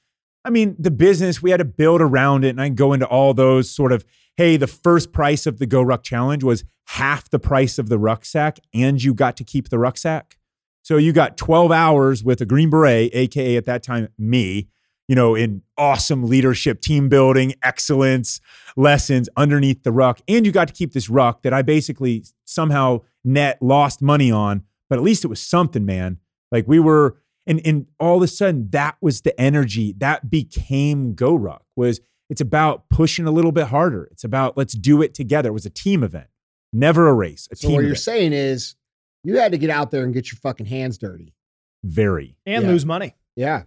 I 0.45 0.51
mean, 0.51 0.75
the 0.79 0.91
business, 0.91 1.43
we 1.43 1.51
had 1.51 1.59
to 1.59 1.65
build 1.65 2.01
around 2.01 2.45
it. 2.45 2.51
And 2.51 2.61
I 2.61 2.69
can 2.69 2.75
go 2.75 2.93
into 2.93 3.07
all 3.07 3.35
those 3.35 3.71
sort 3.71 3.93
of, 3.93 4.05
hey, 4.37 4.57
the 4.57 4.67
first 4.67 5.13
price 5.13 5.47
of 5.47 5.59
the 5.59 5.67
GoRuck 5.67 6.03
Challenge 6.03 6.43
was 6.43 6.65
half 6.87 7.29
the 7.29 7.39
price 7.39 7.79
of 7.79 7.89
the 7.89 7.99
rucksack, 7.99 8.59
and 8.73 9.03
you 9.03 9.15
got 9.15 9.37
to 9.37 9.45
keep 9.45 9.69
the 9.69 9.79
rucksack. 9.79 10.39
So 10.83 10.97
you 10.97 11.13
got 11.13 11.37
12 11.37 11.71
hours 11.71 12.25
with 12.25 12.41
a 12.41 12.47
Green 12.47 12.71
Beret, 12.71 13.11
AKA 13.15 13.57
at 13.57 13.67
that 13.67 13.83
time, 13.83 14.09
me, 14.19 14.69
you 15.07 15.15
know, 15.15 15.35
in 15.35 15.63
awesome 15.77 16.25
leadership, 16.25 16.81
team 16.81 17.09
building, 17.09 17.55
excellence 17.63 18.41
lessons 18.77 19.29
underneath 19.37 19.83
the 19.83 19.93
ruck. 19.93 20.21
And 20.27 20.47
you 20.47 20.53
got 20.53 20.69
to 20.69 20.75
keep 20.75 20.95
this 20.95 21.11
ruck 21.11 21.43
that 21.43 21.53
I 21.53 21.63
basically 21.63 22.25
somehow 22.45 23.03
net 23.23 23.59
lost 23.61 24.01
money 24.01 24.33
on, 24.33 24.65
but 24.89 24.99
at 24.99 25.05
least 25.05 25.25
it 25.25 25.29
was 25.29 25.43
something, 25.43 25.85
man. 25.85 26.19
Like 26.51 26.67
we 26.67 26.81
were, 26.81 27.19
and, 27.47 27.61
and 27.65 27.87
all 27.99 28.17
of 28.19 28.23
a 28.23 28.27
sudden 28.29 28.69
that 28.71 28.97
was 29.01 29.23
the 29.23 29.39
energy 29.41 29.95
that 29.99 30.31
became 30.31 31.15
GoRuck 31.15 31.61
was 31.77 32.01
it's 32.29 32.41
about 32.41 32.89
pushing 32.91 33.27
a 33.27 33.31
little 33.31 33.53
bit 33.53 33.67
harder. 33.69 34.09
It's 34.13 34.25
about 34.25 34.57
let's 34.57 34.75
do 34.75 35.03
it 35.03 35.15
together. 35.15 35.49
It 35.49 35.53
was 35.53 35.67
a 35.67 35.71
team 35.71 36.03
event, 36.05 36.29
never 36.73 37.09
a 37.09 37.13
race, 37.15 37.49
a 37.51 37.57
So 37.57 37.69
team 37.69 37.75
what 37.77 37.81
you're 37.83 37.91
event. 37.91 37.99
saying 38.01 38.33
is 38.33 38.77
you 39.25 39.39
had 39.39 39.53
to 39.53 39.59
get 39.59 39.71
out 39.71 39.91
there 39.91 40.05
and 40.05 40.15
get 40.15 40.31
your 40.31 40.39
fucking 40.39 40.67
hands 40.67 40.97
dirty. 40.99 41.35
Very. 41.83 42.37
and 42.47 42.65
Yeah. 42.65 42.71
lose 42.71 42.85
money 42.87 43.15
Yeah. 43.37 43.63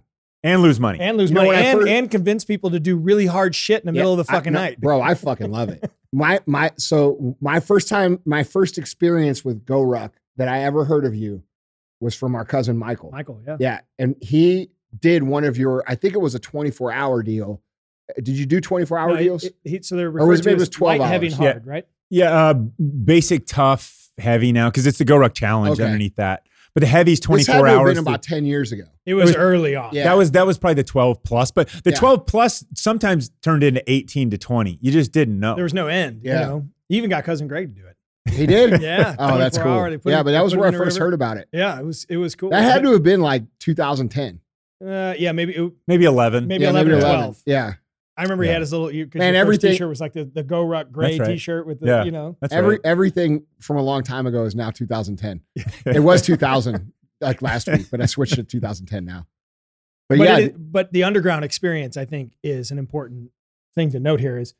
And 0.46 0.62
lose 0.62 0.80
money. 0.80 1.00
and 1.00 1.18
lose 1.18 1.30
You 1.32 1.36
know, 1.36 1.46
money 1.46 1.58
and, 1.58 1.80
first- 1.80 1.90
and 1.92 2.12
convince 2.12 2.44
people 2.46 2.70
to 2.72 2.80
do 2.80 2.96
really 2.98 3.26
hard 3.26 3.56
shit 3.56 3.82
in 3.82 3.86
the 3.86 3.92
middle 3.94 4.12
of 4.18 4.26
the 4.26 4.32
I- 4.32 4.36
fucking 4.36 4.54
no, 4.54 4.60
night. 4.60 4.80
bro. 4.82 5.02
I 5.02 5.14
fucking 5.16 5.52
love 5.52 5.70
it. 5.70 5.90
My 6.16 6.42
my 6.46 6.70
so 6.78 7.36
my 7.42 7.60
first 7.60 7.90
time, 7.90 8.20
my 8.24 8.44
first 8.44 8.78
experience 8.78 9.44
with 9.44 9.66
GoRuck 9.66 10.12
that 10.38 10.48
I 10.48 10.60
ever 10.64 10.86
heard 10.86 11.06
of 11.06 11.16
you 11.16 11.42
was 12.04 12.14
from 12.16 12.36
our 12.36 12.46
cousin 12.46 12.78
Michael. 12.78 13.10
Michael, 13.12 13.42
yeah. 13.48 13.58
Yeah, 13.60 13.80
and 13.98 14.16
he 14.22 14.70
did 15.00 15.24
one 15.24 15.44
of 15.44 15.58
your. 15.58 15.84
I 15.88 15.96
think 15.96 16.14
it 16.14 16.20
was 16.20 16.36
a 16.36 16.40
24 16.40 16.92
hour 16.92 17.24
deal. 17.24 17.62
Uh, 18.10 18.14
Did 18.22 18.36
you 18.38 18.46
do 18.46 18.60
24 18.62 18.98
hour 19.00 19.08
No, 19.10 19.16
he- 19.16 19.24
deals? 19.24 19.50
he- 19.64 19.82
so 19.82 19.96
they're 19.96 20.08
Or 20.10 20.28
was- 20.28 20.40
referred 20.40 20.40
maybe 20.40 20.44
to 20.44 20.50
it 20.50 20.54
was 20.56 20.62
as 20.64 20.70
12 20.70 21.00
light, 21.00 21.08
heavy, 21.08 21.28
and 21.28 21.36
hours. 21.36 21.42
Yeah. 21.42 21.52
hard, 21.54 21.66
right? 21.68 21.88
Yeah, 22.10 22.48
uh, 22.50 22.54
basic, 22.54 23.48
tough, 23.48 24.10
heavy 24.18 24.52
now 24.52 24.70
because 24.70 24.86
it's 24.86 24.98
the 25.00 25.06
GoRuck 25.06 25.34
Challenge 25.34 25.80
Okay. 25.80 25.86
underneath 25.86 26.18
that. 26.18 26.44
But 26.76 26.82
the 26.82 26.88
heavy's 26.88 27.20
this 27.20 27.26
had 27.48 27.54
24 27.60 27.66
to 27.66 27.70
have 27.72 27.80
hours. 27.80 27.90
been 27.94 27.98
about 28.00 28.22
10 28.24 28.46
years 28.46 28.72
ago. 28.72 28.84
It 29.06 29.14
was, 29.14 29.28
was- 29.28 29.36
early 29.36 29.76
on. 29.76 29.92
Yeah. 29.94 30.04
That 30.06 30.18
was 30.18 30.32
that 30.32 30.46
was 30.46 30.58
probably 30.58 30.76
the 30.76 30.84
12 30.84 31.24
plus, 31.24 31.52
but 31.52 31.70
the 31.84 31.92
Yeah. 31.92 31.98
12 31.98 32.26
plus 32.26 32.66
sometimes 32.76 33.30
turned 33.42 33.64
into 33.64 33.82
18 33.92 34.30
to 34.32 34.38
20. 34.38 34.78
You 34.82 34.92
just 34.92 35.12
didn't 35.12 35.40
know. 35.40 35.56
There 35.56 35.64
was 35.64 35.74
no 35.74 35.88
end. 35.88 36.22
Yeah. 36.24 36.42
You 36.42 36.46
know, 36.48 36.68
you 36.90 36.98
even 36.98 37.10
got 37.10 37.24
cousin 37.24 37.48
Greg 37.48 37.74
to 37.76 37.82
do 37.82 37.88
it. 37.88 37.96
He 38.30 38.46
did. 38.46 38.82
Yeah. 38.82 39.16
Oh, 39.20 39.38
that's 39.38 39.58
cool. 39.58 39.72
hour, 39.72 39.98
put 39.98 40.10
yeah, 40.12 40.20
him- 40.20 40.26
but 40.26 40.32
that 40.32 40.44
was 40.44 40.56
where 40.56 40.66
I 40.66 40.70
him 40.70 40.76
in 40.76 40.82
a 40.82 40.84
first 40.86 40.96
river. 40.98 41.06
heard 41.08 41.14
about 41.14 41.38
it. 41.38 41.50
Yeah, 41.52 41.80
it 41.80 41.86
was 41.86 42.06
it 42.10 42.18
was 42.18 42.36
cool. 42.36 42.50
That 42.52 42.64
had 42.64 42.84
to 42.84 42.92
have 42.94 43.04
been 43.04 43.22
like 43.22 43.44
2010. 43.60 44.40
Uh, 44.84 45.14
yeah, 45.18 45.32
maybe 45.32 45.54
it, 45.56 45.72
Maybe 45.88 46.06
11. 46.06 46.48
maybe 46.48 46.64
yeah, 46.64 46.72
11 46.72 46.88
maybe 46.92 46.98
or 46.98 47.06
11. 47.06 47.20
12. 47.24 47.44
Yeah, 47.46 47.74
I 48.18 48.24
remember 48.24 48.44
he 48.44 48.50
had 48.50 48.60
his 48.62 48.72
little 48.72 48.88
because 48.90 49.20
Man, 49.20 49.34
your 49.34 49.42
first 49.46 49.48
everything- 49.64 49.72
T-shirt 49.72 49.90
was 49.90 50.02
like 50.02 50.14
the, 50.14 50.26
the 50.26 50.44
GoRuck 50.44 50.92
gray 50.92 51.18
right. 51.20 51.28
T-shirt 51.30 51.66
with 51.66 51.80
the 51.80 51.88
Yeah. 51.88 52.04
you 52.04 52.12
know. 52.12 52.38
That's 52.42 52.54
every 52.54 52.76
right. 52.76 52.82
everything 52.84 53.46
from 53.62 53.78
a 53.78 53.82
long 53.82 54.04
time 54.04 54.26
ago 54.28 54.44
is 54.46 54.56
now 54.56 54.72
2010. 54.72 55.42
it 55.86 56.00
was 56.02 56.22
2000 56.22 56.92
like 57.22 57.42
last 57.42 57.68
week, 57.70 57.88
but 57.92 58.02
I 58.02 58.06
switched 58.08 58.36
to 58.36 58.44
2010 58.44 59.06
now. 59.06 59.26
But, 60.10 60.18
But, 60.18 60.24
yeah, 60.28 60.38
it 60.40 60.44
is- 60.52 60.58
but 60.58 60.92
the 60.92 61.04
underground 61.06 61.46
experience, 61.46 61.96
I 61.98 62.04
think, 62.06 62.34
is 62.44 62.72
an 62.72 62.78
important 62.78 63.32
thing 63.76 63.92
to 63.92 64.00
note 64.00 64.20
here. 64.20 64.38
Is 64.38 64.54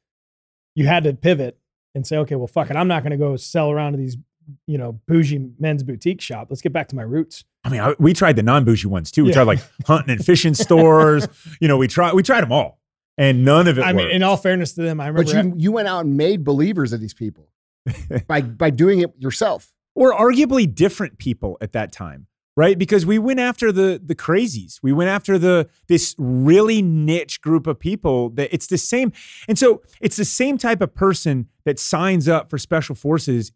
you 0.76 0.86
had 0.88 1.04
to 1.04 1.14
pivot 1.14 1.58
and 1.96 2.06
say, 2.08 2.18
okay, 2.18 2.36
well, 2.36 2.48
fuck 2.48 2.70
it, 2.70 2.76
I'm 2.76 2.88
not 2.88 3.04
going 3.04 3.12
to 3.12 3.18
go 3.18 3.36
sell 3.36 3.70
around 3.72 3.92
to 3.94 3.98
these, 3.98 4.18
you 4.68 4.78
know, 4.78 5.00
bougie 5.08 5.50
men's 5.60 5.84
boutique 5.84 6.22
shop. 6.22 6.48
Let's 6.50 6.62
get 6.62 6.74
back 6.74 6.88
to 6.90 6.96
my 6.96 7.04
roots. 7.04 7.46
I 7.64 7.70
mean, 7.70 7.82
I, 7.82 7.96
we 8.00 8.14
tried 8.14 8.36
the 8.36 8.44
non-bougie 8.44 8.88
ones 8.88 9.12
too. 9.12 9.24
We 9.24 9.30
Yeah. 9.30 9.36
tried 9.36 9.44
like 9.48 9.60
hunting 9.86 10.16
and 10.16 10.26
fishing 10.26 10.54
stores. 10.54 11.28
You 11.62 11.68
know, 11.68 11.78
we 11.78 11.88
tried 11.88 12.14
we 12.14 12.24
tried 12.24 12.42
them 12.42 12.52
all, 12.52 12.80
and 13.18 13.46
none 13.46 13.68
of 13.68 13.78
it 13.78 13.84
I 13.84 13.94
mean, 13.94 14.10
in 14.10 14.22
all 14.24 14.36
fairness 14.38 14.74
to 14.74 14.82
them, 14.82 15.00
I 15.00 15.08
remember. 15.08 15.32
but 15.34 15.46
you 15.46 15.54
you 15.58 15.72
went 15.72 15.88
out 15.88 16.04
and 16.06 16.18
made 16.18 16.44
believers 16.44 16.92
of 16.94 17.00
these 17.00 17.14
people 17.14 17.48
by 18.28 18.42
by 18.42 18.70
doing 18.70 19.00
it 19.00 19.14
yourself. 19.18 19.72
or 19.96 20.14
arguably 20.14 20.74
different 20.74 21.18
people 21.20 21.58
at 21.62 21.72
that 21.74 21.92
time, 21.92 22.28
right? 22.56 22.78
Because 22.78 23.06
we 23.06 23.18
went 23.18 23.40
after 23.40 23.72
the 23.72 24.00
the 24.04 24.16
crazies. 24.16 24.80
We 24.84 24.94
went 24.94 25.10
after 25.10 25.38
the 25.38 25.70
this 25.88 26.16
really 26.18 26.82
niche 26.82 27.42
group 27.42 27.68
of 27.68 27.80
people 27.80 28.30
that 28.32 28.54
it's 28.54 28.68
the 28.68 28.78
same. 28.78 29.12
And 29.48 29.58
so 29.58 29.82
it's 30.02 30.18
the 30.18 30.26
same 30.26 30.58
type 30.58 30.82
of 30.82 30.94
person 30.94 31.48
that 31.66 31.80
signs 31.80 32.28
up 32.28 32.50
for 32.50 32.58
special 32.58 32.96
forces 32.96 33.52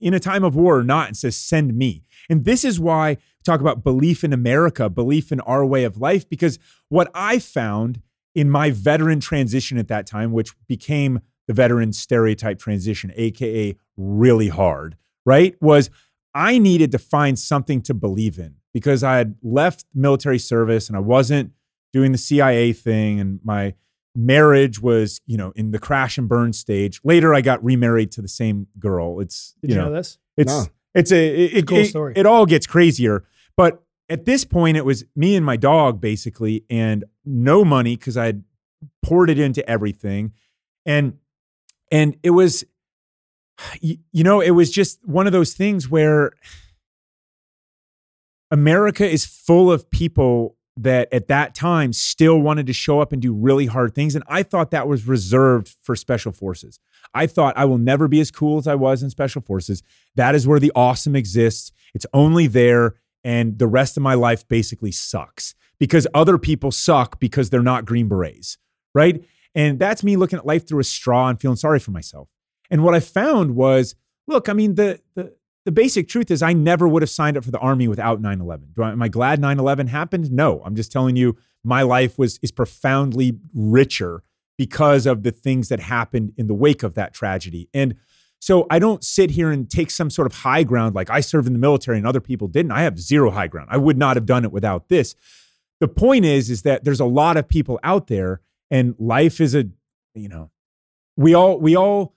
in 0.00 0.14
a 0.14 0.20
time 0.20 0.44
of 0.44 0.56
war 0.56 0.78
or 0.78 0.84
not 0.84 1.08
and 1.08 1.16
says 1.16 1.36
send 1.36 1.76
me. 1.76 2.04
And 2.28 2.44
this 2.44 2.64
is 2.64 2.80
why 2.80 3.10
we 3.10 3.42
talk 3.44 3.60
about 3.60 3.84
belief 3.84 4.24
in 4.24 4.32
America, 4.32 4.88
belief 4.88 5.30
in 5.30 5.40
our 5.40 5.64
way 5.64 5.84
of 5.84 5.98
life 5.98 6.28
because 6.28 6.58
what 6.88 7.10
I 7.14 7.38
found 7.38 8.02
in 8.34 8.50
my 8.50 8.70
veteran 8.70 9.20
transition 9.20 9.78
at 9.78 9.88
that 9.88 10.06
time, 10.06 10.32
which 10.32 10.54
became 10.66 11.20
the 11.46 11.54
veteran 11.54 11.92
stereotype 11.92 12.58
transition, 12.58 13.12
aka 13.16 13.76
really 13.96 14.48
hard, 14.48 14.96
right? 15.26 15.60
Was 15.60 15.90
I 16.34 16.58
needed 16.58 16.92
to 16.92 16.98
find 16.98 17.38
something 17.38 17.82
to 17.82 17.94
believe 17.94 18.38
in 18.38 18.56
because 18.72 19.02
I 19.02 19.16
had 19.18 19.34
left 19.42 19.84
military 19.94 20.38
service 20.38 20.88
and 20.88 20.96
I 20.96 21.00
wasn't 21.00 21.52
doing 21.92 22.12
the 22.12 22.18
CIA 22.18 22.72
thing 22.72 23.18
and 23.18 23.40
my 23.42 23.74
marriage 24.14 24.80
was, 24.80 25.20
you 25.26 25.36
know, 25.36 25.52
in 25.56 25.70
the 25.72 25.78
crash 25.78 26.18
and 26.18 26.28
burn 26.28 26.52
stage. 26.52 27.00
Later 27.04 27.34
I 27.34 27.40
got 27.40 27.62
remarried 27.64 28.12
to 28.12 28.22
the 28.22 28.28
same 28.28 28.66
girl. 28.78 29.20
It's, 29.20 29.54
Did 29.60 29.70
you 29.70 29.76
you 29.76 29.82
know, 29.82 29.88
know 29.88 29.94
this? 29.96 30.18
it's 30.36 30.52
No. 30.52 30.66
it's 30.94 31.12
a 31.12 31.28
it, 31.44 31.56
it- 31.58 31.66
Cool 31.66 31.78
it- 31.78 31.86
story. 31.86 32.12
It 32.16 32.26
all 32.26 32.46
gets 32.46 32.66
crazier, 32.66 33.24
but 33.56 33.82
at 34.08 34.24
this 34.24 34.44
point, 34.44 34.76
it 34.76 34.84
was 34.84 35.04
me 35.14 35.36
and 35.36 35.46
my 35.46 35.56
dog 35.56 36.00
basically, 36.00 36.64
and 36.68 37.04
no 37.24 37.64
money 37.64 37.94
because 37.96 38.16
I 38.16 38.26
had 38.26 38.42
poured 39.02 39.30
it 39.30 39.38
into 39.38 39.68
everything, 39.70 40.32
and 40.84 41.14
and 41.92 42.16
it 42.24 42.30
was, 42.30 42.64
you, 43.80 43.98
you 44.12 44.24
know, 44.24 44.40
it 44.40 44.50
was 44.50 44.70
just 44.70 44.98
one 45.04 45.26
of 45.26 45.32
those 45.32 45.54
things 45.54 45.88
where 45.88 46.32
America 48.50 49.08
is 49.08 49.24
full 49.24 49.70
of 49.70 49.90
people 49.90 50.56
that 50.76 51.12
at 51.12 51.28
that 51.28 51.54
time 51.54 51.92
still 51.92 52.38
wanted 52.38 52.66
to 52.66 52.72
show 52.72 53.00
up 53.00 53.12
and 53.12 53.20
do 53.20 53.32
really 53.32 53.66
hard 53.66 53.94
things. 53.94 54.14
And 54.14 54.24
I 54.28 54.42
thought 54.42 54.70
that 54.70 54.88
was 54.88 55.06
reserved 55.06 55.74
for 55.82 55.94
special 55.94 56.32
forces. 56.32 56.78
I 57.12 57.26
thought 57.26 57.56
I 57.56 57.64
will 57.64 57.78
never 57.78 58.08
be 58.08 58.20
as 58.20 58.30
cool 58.30 58.58
as 58.58 58.66
I 58.66 58.76
was 58.76 59.02
in 59.02 59.10
special 59.10 59.42
forces. 59.42 59.82
That 60.14 60.34
is 60.34 60.46
where 60.46 60.60
the 60.60 60.72
awesome 60.74 61.16
exists. 61.16 61.72
It's 61.94 62.06
only 62.12 62.46
there. 62.46 62.94
And 63.22 63.58
the 63.58 63.66
rest 63.66 63.96
of 63.96 64.02
my 64.02 64.14
life 64.14 64.48
basically 64.48 64.92
sucks 64.92 65.54
because 65.78 66.06
other 66.14 66.38
people 66.38 66.70
suck 66.70 67.20
because 67.20 67.50
they're 67.50 67.62
not 67.62 67.84
Green 67.84 68.08
Berets, 68.08 68.56
right? 68.94 69.22
And 69.54 69.78
that's 69.78 70.02
me 70.02 70.16
looking 70.16 70.38
at 70.38 70.46
life 70.46 70.66
through 70.66 70.80
a 70.80 70.84
straw 70.84 71.28
and 71.28 71.38
feeling 71.38 71.56
sorry 71.56 71.80
for 71.80 71.90
myself. 71.90 72.28
And 72.70 72.84
what 72.84 72.94
I 72.94 73.00
found 73.00 73.56
was 73.56 73.94
look, 74.26 74.48
I 74.48 74.52
mean, 74.52 74.76
the, 74.76 75.00
the, 75.14 75.34
the 75.64 75.72
basic 75.72 76.08
truth 76.08 76.30
is 76.30 76.42
I 76.42 76.52
never 76.52 76.88
would 76.88 77.02
have 77.02 77.10
signed 77.10 77.36
up 77.36 77.44
for 77.44 77.50
the 77.50 77.58
army 77.58 77.88
without 77.88 78.22
9/11. 78.22 78.74
Do 78.74 78.82
I, 78.82 78.92
am 78.92 79.02
I 79.02 79.08
glad 79.08 79.40
9/11 79.40 79.88
happened? 79.88 80.30
No. 80.30 80.62
I'm 80.64 80.74
just 80.74 80.92
telling 80.92 81.16
you 81.16 81.36
my 81.62 81.82
life 81.82 82.18
was 82.18 82.38
is 82.42 82.50
profoundly 82.50 83.38
richer 83.54 84.22
because 84.56 85.06
of 85.06 85.22
the 85.22 85.30
things 85.30 85.68
that 85.68 85.80
happened 85.80 86.32
in 86.36 86.46
the 86.46 86.54
wake 86.54 86.82
of 86.82 86.94
that 86.94 87.12
tragedy. 87.14 87.68
And 87.72 87.96
so 88.40 88.66
I 88.70 88.78
don't 88.78 89.04
sit 89.04 89.32
here 89.32 89.50
and 89.50 89.68
take 89.68 89.90
some 89.90 90.08
sort 90.08 90.26
of 90.26 90.34
high 90.34 90.62
ground 90.62 90.94
like 90.94 91.10
I 91.10 91.20
served 91.20 91.46
in 91.46 91.52
the 91.52 91.58
military 91.58 91.98
and 91.98 92.06
other 92.06 92.20
people 92.20 92.48
didn't. 92.48 92.72
I 92.72 92.82
have 92.82 92.98
zero 92.98 93.30
high 93.30 93.48
ground. 93.48 93.68
I 93.70 93.76
would 93.76 93.98
not 93.98 94.16
have 94.16 94.24
done 94.24 94.44
it 94.44 94.52
without 94.52 94.88
this. 94.88 95.14
The 95.80 95.88
point 95.88 96.24
is 96.24 96.50
is 96.50 96.62
that 96.62 96.84
there's 96.84 97.00
a 97.00 97.06
lot 97.06 97.36
of 97.36 97.48
people 97.48 97.78
out 97.82 98.06
there 98.06 98.40
and 98.70 98.94
life 98.98 99.40
is 99.40 99.54
a 99.54 99.64
you 100.14 100.28
know 100.28 100.50
we 101.16 101.34
all 101.34 101.58
we 101.58 101.76
all 101.76 102.14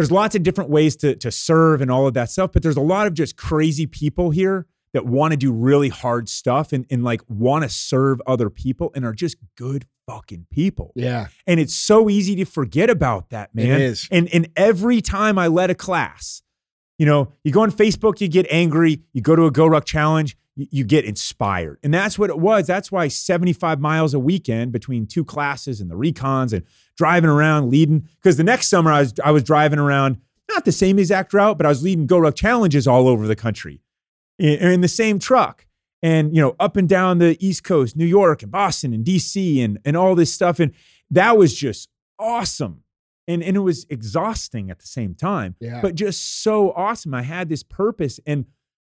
there's 0.00 0.10
lots 0.10 0.34
of 0.34 0.42
different 0.42 0.70
ways 0.70 0.96
to, 0.96 1.14
to 1.14 1.30
serve 1.30 1.82
and 1.82 1.90
all 1.90 2.06
of 2.06 2.14
that 2.14 2.30
stuff, 2.30 2.52
but 2.52 2.62
there's 2.62 2.78
a 2.78 2.80
lot 2.80 3.06
of 3.06 3.12
just 3.12 3.36
crazy 3.36 3.86
people 3.86 4.30
here 4.30 4.64
that 4.94 5.04
want 5.04 5.32
to 5.32 5.36
do 5.36 5.52
really 5.52 5.90
hard 5.90 6.26
stuff 6.26 6.72
and, 6.72 6.86
and 6.88 7.04
like 7.04 7.20
want 7.28 7.64
to 7.64 7.68
serve 7.68 8.18
other 8.26 8.48
people 8.48 8.90
and 8.94 9.04
are 9.04 9.12
just 9.12 9.36
good 9.58 9.84
fucking 10.06 10.46
people. 10.50 10.92
Yeah, 10.96 11.26
And 11.46 11.60
it's 11.60 11.74
so 11.74 12.08
easy 12.08 12.34
to 12.36 12.46
forget 12.46 12.88
about 12.88 13.28
that, 13.28 13.54
man. 13.54 13.66
it 13.66 13.82
is. 13.82 14.08
And 14.10 14.26
and 14.32 14.48
every 14.56 15.02
time 15.02 15.38
I 15.38 15.48
led 15.48 15.68
a 15.68 15.74
class, 15.74 16.40
you 17.00 17.06
know, 17.06 17.32
you 17.44 17.50
go 17.50 17.62
on 17.62 17.72
Facebook, 17.72 18.20
you 18.20 18.28
get 18.28 18.46
angry. 18.50 19.00
You 19.14 19.22
go 19.22 19.34
to 19.34 19.46
a 19.46 19.50
GoRuck 19.50 19.86
challenge, 19.86 20.36
you, 20.54 20.66
you 20.70 20.84
get 20.84 21.06
inspired. 21.06 21.78
And 21.82 21.94
that's 21.94 22.18
what 22.18 22.28
it 22.28 22.38
was. 22.38 22.66
That's 22.66 22.92
why 22.92 23.08
75 23.08 23.80
miles 23.80 24.12
a 24.12 24.18
weekend 24.18 24.70
between 24.70 25.06
two 25.06 25.24
classes 25.24 25.80
and 25.80 25.90
the 25.90 25.94
recons 25.94 26.52
and 26.52 26.62
driving 26.98 27.30
around 27.30 27.70
leading. 27.70 28.06
Because 28.16 28.36
the 28.36 28.44
next 28.44 28.68
summer 28.68 28.92
I 28.92 29.00
was 29.00 29.14
I 29.24 29.30
was 29.30 29.42
driving 29.42 29.78
around, 29.78 30.18
not 30.50 30.66
the 30.66 30.72
same 30.72 30.98
exact 30.98 31.32
route, 31.32 31.56
but 31.56 31.64
I 31.64 31.70
was 31.70 31.82
leading 31.82 32.06
GoRuck 32.06 32.34
challenges 32.34 32.86
all 32.86 33.08
over 33.08 33.26
the 33.26 33.34
country 33.34 33.80
in, 34.38 34.58
in 34.58 34.80
the 34.82 34.88
same 34.88 35.18
truck. 35.18 35.64
And 36.02 36.36
you 36.36 36.42
know, 36.42 36.54
up 36.60 36.76
and 36.76 36.86
down 36.86 37.16
the 37.16 37.34
East 37.40 37.64
Coast, 37.64 37.96
New 37.96 38.04
York 38.04 38.42
and 38.42 38.52
Boston 38.52 38.92
and 38.92 39.06
DC 39.06 39.64
and 39.64 39.78
and 39.86 39.96
all 39.96 40.14
this 40.14 40.34
stuff. 40.34 40.60
And 40.60 40.74
that 41.10 41.38
was 41.38 41.54
just 41.54 41.88
awesome. 42.18 42.82
And, 43.30 43.42
and 43.42 43.56
it 43.56 43.60
was 43.60 43.86
exhausting 43.88 44.70
at 44.70 44.80
the 44.80 44.86
same 44.86 45.14
time 45.14 45.54
Yeah, 45.60 45.80
but 45.80 45.94
just 45.94 46.42
so 46.42 46.72
awesome. 46.72 47.14
I 47.14 47.22
had 47.22 47.48
this 47.48 47.62
purpose. 47.62 48.18
And 48.26 48.46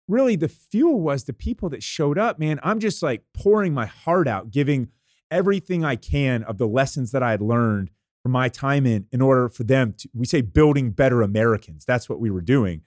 really, 0.07 0.35
the 0.35 0.47
fuel 0.47 0.99
was 0.99 1.25
the 1.25 1.33
people 1.33 1.69
that 1.69 1.83
showed 1.83 2.17
up, 2.17 2.39
man. 2.39 2.59
I'm 2.63 2.79
just 2.79 3.03
like 3.03 3.23
pouring 3.33 3.73
my 3.73 3.85
heart 3.85 4.27
out, 4.27 4.51
giving 4.51 4.89
everything 5.29 5.85
I 5.85 5.95
can 5.95 6.43
of 6.43 6.57
the 6.57 6.67
lessons 6.67 7.11
that 7.11 7.23
I 7.23 7.31
had 7.31 7.41
learned 7.41 7.91
from 8.23 8.31
my 8.31 8.49
time 8.49 8.85
in, 8.85 9.07
in 9.11 9.21
order 9.21 9.49
for 9.49 9.63
them 9.63 9.93
to, 9.93 10.09
we 10.13 10.25
say, 10.25 10.41
building 10.41 10.91
better 10.91 11.21
Americans. 11.21 11.85
That's 11.85 12.09
what 12.09 12.19
we 12.19 12.29
were 12.29 12.41
doing. 12.41 12.81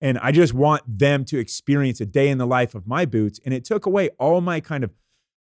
And 0.00 0.18
I 0.18 0.32
just 0.32 0.54
want 0.54 0.82
them 0.86 1.24
to 1.26 1.38
experience 1.38 2.00
a 2.00 2.06
day 2.06 2.28
in 2.28 2.38
the 2.38 2.46
life 2.46 2.74
of 2.74 2.86
my 2.86 3.04
boots. 3.04 3.38
And 3.44 3.52
it 3.52 3.64
took 3.64 3.84
away 3.84 4.08
all 4.18 4.40
my 4.40 4.60
kind 4.60 4.82
of 4.82 4.90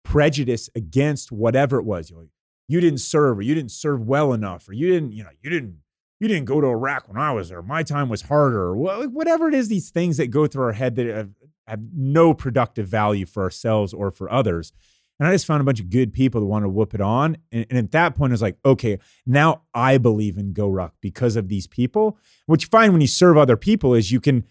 prejudice 0.03 0.69
against 0.75 1.31
whatever 1.31 1.77
it 1.77 1.83
was. 1.83 2.09
You, 2.09 2.15
know, 2.15 2.27
you 2.69 2.79
didn't 2.79 2.99
serve, 2.99 3.39
or 3.39 3.41
you 3.41 3.55
didn't 3.55 3.71
serve 3.71 4.07
well 4.07 4.31
enough, 4.31 4.69
or 4.69 4.73
you 4.73 4.87
didn't, 4.87 5.11
you 5.11 5.23
know, 5.23 5.31
you 5.41 5.49
didn't 5.49 5.79
you 6.19 6.27
didn't 6.27 6.45
go 6.45 6.61
to 6.61 6.67
Iraq 6.67 7.07
when 7.07 7.17
I 7.17 7.31
was 7.31 7.49
there. 7.49 7.61
My 7.61 7.81
time 7.81 8.09
was 8.09 8.23
harder, 8.23 8.75
whatever 8.75 9.47
it 9.47 9.53
is, 9.53 9.69
these 9.69 9.89
things 9.89 10.17
that 10.17 10.27
go 10.27 10.47
through 10.47 10.65
our 10.65 10.73
head 10.73 10.95
that 10.95 11.07
have, 11.07 11.29
have 11.65 11.79
no 11.95 12.33
productive 12.33 12.87
value 12.87 13.25
for 13.25 13.41
ourselves 13.43 13.93
or 13.93 14.11
for 14.11 14.29
others. 14.31 14.73
And 15.17 15.27
I 15.27 15.31
just 15.31 15.45
found 15.45 15.61
a 15.61 15.63
bunch 15.63 15.79
of 15.79 15.89
good 15.89 16.13
people 16.13 16.41
that 16.41 16.47
want 16.47 16.65
to 16.65 16.69
whoop 16.69 16.93
it 16.93 17.01
on. 17.01 17.37
And, 17.51 17.65
and 17.69 17.79
at 17.79 17.91
that 17.91 18.15
point, 18.15 18.31
I 18.31 18.33
was 18.33 18.41
like, 18.41 18.57
okay, 18.65 18.99
now 19.25 19.63
I 19.73 19.97
believe 19.97 20.37
in 20.37 20.53
GoRuck 20.53 20.91
because 21.01 21.35
of 21.35 21.47
these 21.47 21.67
people. 21.67 22.17
What 22.45 22.61
you 22.61 22.67
find 22.67 22.91
when 22.93 23.01
you 23.01 23.07
serve 23.07 23.37
other 23.37 23.57
people 23.57 23.93
is 23.93 24.11
you 24.11 24.19
can, 24.19 24.45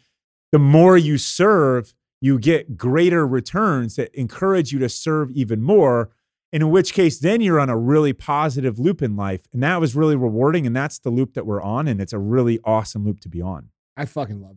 the 0.52 0.58
more 0.58 0.96
you 0.96 1.18
serve, 1.18 1.94
you 2.20 2.38
get 2.38 2.76
greater 2.76 3.26
returns 3.26 3.96
that 3.96 4.14
encourage 4.14 4.72
you 4.72 4.78
to 4.78 4.88
serve 4.88 5.30
even 5.32 5.62
more. 5.62 6.10
And 6.52 6.62
in 6.62 6.70
which 6.70 6.94
case, 6.94 7.18
then 7.18 7.40
you're 7.40 7.60
on 7.60 7.68
a 7.68 7.76
really 7.76 8.12
positive 8.12 8.78
loop 8.78 9.02
in 9.02 9.16
life. 9.16 9.42
And 9.52 9.62
that 9.62 9.80
was 9.80 9.94
really 9.94 10.16
rewarding. 10.16 10.66
And 10.66 10.74
that's 10.74 10.98
the 10.98 11.10
loop 11.10 11.34
that 11.34 11.44
we're 11.46 11.62
on. 11.62 11.86
And 11.86 12.00
it's 12.00 12.12
a 12.12 12.18
really 12.18 12.58
awesome 12.64 13.04
loop 13.04 13.20
to 13.20 13.28
be 13.28 13.42
on. 13.42 13.68
I 13.96 14.06
fucking 14.06 14.40
love 14.40 14.56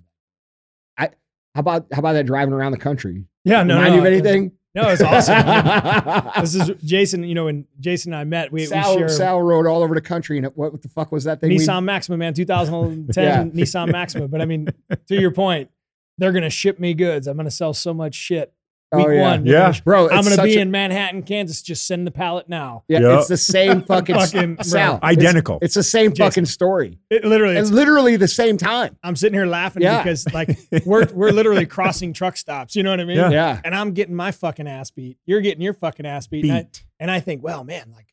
that. 0.97 1.03
I 1.03 1.15
how 1.55 1.59
about 1.59 1.87
how 1.91 1.99
about 1.99 2.13
that 2.13 2.25
driving 2.25 2.53
around 2.53 2.71
the 2.71 2.77
country? 2.77 3.25
Yeah, 3.43 3.63
no, 3.63 3.75
Remind 3.75 3.89
no, 3.89 3.95
you 3.95 4.01
of 4.01 4.13
anything? 4.13 4.51
No, 4.73 4.87
it's 4.87 5.01
awesome. 5.01 6.31
this 6.41 6.55
is 6.55 6.71
Jason. 6.83 7.23
You 7.25 7.35
know, 7.35 7.45
when 7.45 7.65
Jason 7.79 8.13
and 8.13 8.21
I 8.21 8.23
met, 8.23 8.53
we, 8.53 8.65
Sal, 8.65 8.93
we 8.93 8.99
share 8.99 9.09
Sal 9.09 9.41
rode 9.41 9.67
all 9.67 9.83
over 9.83 9.93
the 9.93 10.01
country, 10.01 10.37
and 10.37 10.45
what, 10.55 10.71
what 10.71 10.81
the 10.81 10.87
fuck 10.87 11.11
was 11.11 11.25
that 11.25 11.41
thing? 11.41 11.49
we- 11.49 11.57
Nissan 11.57 11.83
Maxima, 11.83 12.17
man, 12.17 12.33
2010 12.33 13.23
Yeah. 13.23 13.43
Nissan 13.43 13.91
Maxima. 13.91 14.29
But 14.29 14.41
I 14.41 14.45
mean, 14.45 14.69
to 15.07 15.19
your 15.19 15.31
point, 15.31 15.69
they're 16.17 16.31
gonna 16.31 16.49
ship 16.49 16.79
me 16.79 16.93
goods. 16.93 17.27
I'm 17.27 17.35
gonna 17.35 17.51
sell 17.51 17.73
so 17.73 17.93
much 17.93 18.15
shit. 18.15 18.53
Week 18.93 19.05
Oh, 19.07 19.09
yeah. 19.09 19.21
one, 19.21 19.45
Yeah. 19.45 19.53
gonna 19.71 19.81
bro. 19.85 20.09
I'm 20.09 20.23
gonna 20.25 20.43
be 20.43 20.57
a- 20.57 20.59
in 20.59 20.69
Manhattan, 20.69 21.23
Kansas. 21.23 21.61
Just 21.61 21.87
send 21.87 22.05
the 22.05 22.11
pallet 22.11 22.49
now. 22.49 22.83
Yeah, 22.89 22.99
Yeah. 22.99 23.19
it's 23.19 23.29
the 23.29 23.37
same 23.37 23.81
fucking, 23.85 24.15
Fucking- 24.15 24.57
Sal. 24.63 24.97
bro. 24.99 25.09
it's- 25.09 25.17
Identical. 25.17 25.59
It's, 25.61 25.75
the 25.75 25.83
same 25.83 26.11
Jason. 26.11 26.25
fucking 26.25 26.45
story, 26.47 26.99
It 27.09 27.23
literally, 27.23 27.55
it's, 27.55 27.71
literally 27.71 28.17
the 28.17 28.27
same 28.27 28.57
time. 28.57 28.97
I'm 29.01 29.15
sitting 29.15 29.33
here 29.33 29.45
laughing 29.45 29.81
Yeah. 29.81 30.03
because 30.03 30.25
like 30.33 30.57
we're 30.85 31.07
we're 31.13 31.31
literally 31.31 31.65
crossing 31.65 32.11
truck 32.11 32.35
stops. 32.35 32.75
You 32.75 32.83
know 32.83 32.89
what 32.91 32.99
I 32.99 33.05
mean? 33.05 33.15
Yeah. 33.17 33.29
Yeah, 33.29 33.61
And 33.63 33.73
I'm 33.73 33.93
getting 33.93 34.13
my 34.15 34.31
fucking 34.31 34.67
ass 34.67 34.91
beat. 34.91 35.17
You're 35.25 35.41
getting 35.41 35.61
your 35.61 35.73
fucking 35.73 36.05
ass 36.05 36.27
beat. 36.27 36.43
And 36.43 36.51
I, 36.53 36.63
Beat. 36.63 36.83
and 36.99 37.09
I 37.09 37.21
think, 37.21 37.41
well, 37.43 37.63
man, 37.63 37.93
like, 37.95 38.07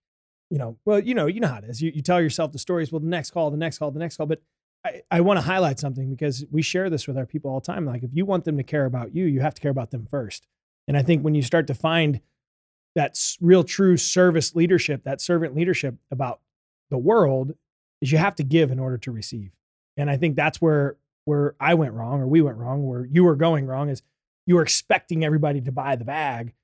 you 0.48 0.58
know, 0.58 0.78
well, 0.84 1.00
you 1.00 1.14
know, 1.14 1.26
you 1.26 1.40
know 1.40 1.48
how 1.48 1.58
it 1.58 1.64
is. 1.64 1.82
You, 1.82 1.90
you 1.92 2.02
tell 2.02 2.20
yourself 2.20 2.52
the 2.52 2.58
stories. 2.60 2.92
Well, 2.92 3.00
the 3.00 3.08
next 3.08 3.32
call, 3.32 3.50
the 3.50 3.56
next 3.56 3.78
call, 3.78 3.90
the 3.90 3.98
next 3.98 4.16
call. 4.16 4.26
But 4.26 4.42
I, 4.86 5.02
I 5.10 5.20
want 5.22 5.38
to 5.38 5.44
highlight 5.44 5.80
something 5.80 6.08
because 6.08 6.44
we 6.52 6.62
share 6.62 6.88
this 6.88 7.08
with 7.08 7.18
our 7.18 7.26
people 7.26 7.50
all 7.50 7.58
the 7.58 7.66
time. 7.66 7.84
Like, 7.84 8.04
if 8.04 8.10
you 8.14 8.24
want 8.24 8.44
them 8.44 8.56
to 8.58 8.62
care 8.62 8.84
about 8.84 9.12
you, 9.12 9.24
you 9.24 9.40
have 9.40 9.54
to 9.54 9.60
care 9.60 9.72
about 9.72 9.90
them 9.90 10.06
first. 10.08 10.46
And 10.88 10.96
I 10.96 11.02
think 11.02 11.22
when 11.22 11.34
you 11.34 11.42
start 11.42 11.66
to 11.68 11.74
find 11.74 12.20
that 12.94 13.16
real 13.40 13.62
true 13.62 13.96
service 13.96 14.56
leadership, 14.56 15.04
that 15.04 15.20
servant 15.20 15.54
leadership 15.54 15.94
about 16.10 16.40
the 16.90 16.98
world 16.98 17.52
is 18.00 18.10
you 18.10 18.18
have 18.18 18.34
to 18.36 18.42
give 18.42 18.70
in 18.70 18.78
order 18.78 18.96
to 18.98 19.12
receive. 19.12 19.52
And 19.96 20.10
I 20.10 20.16
think 20.16 20.34
that's 20.34 20.60
where 20.60 20.96
where 21.26 21.54
I 21.60 21.74
went 21.74 21.92
wrong 21.92 22.22
or 22.22 22.26
we 22.26 22.40
went 22.40 22.56
wrong, 22.56 22.86
where 22.86 23.04
you 23.04 23.22
were 23.22 23.36
going 23.36 23.66
wrong 23.66 23.90
is 23.90 24.02
you 24.46 24.54
were 24.54 24.62
expecting 24.62 25.24
everybody 25.24 25.60
to 25.60 25.70
buy 25.70 25.94
the 25.94 26.04
bag 26.04 26.54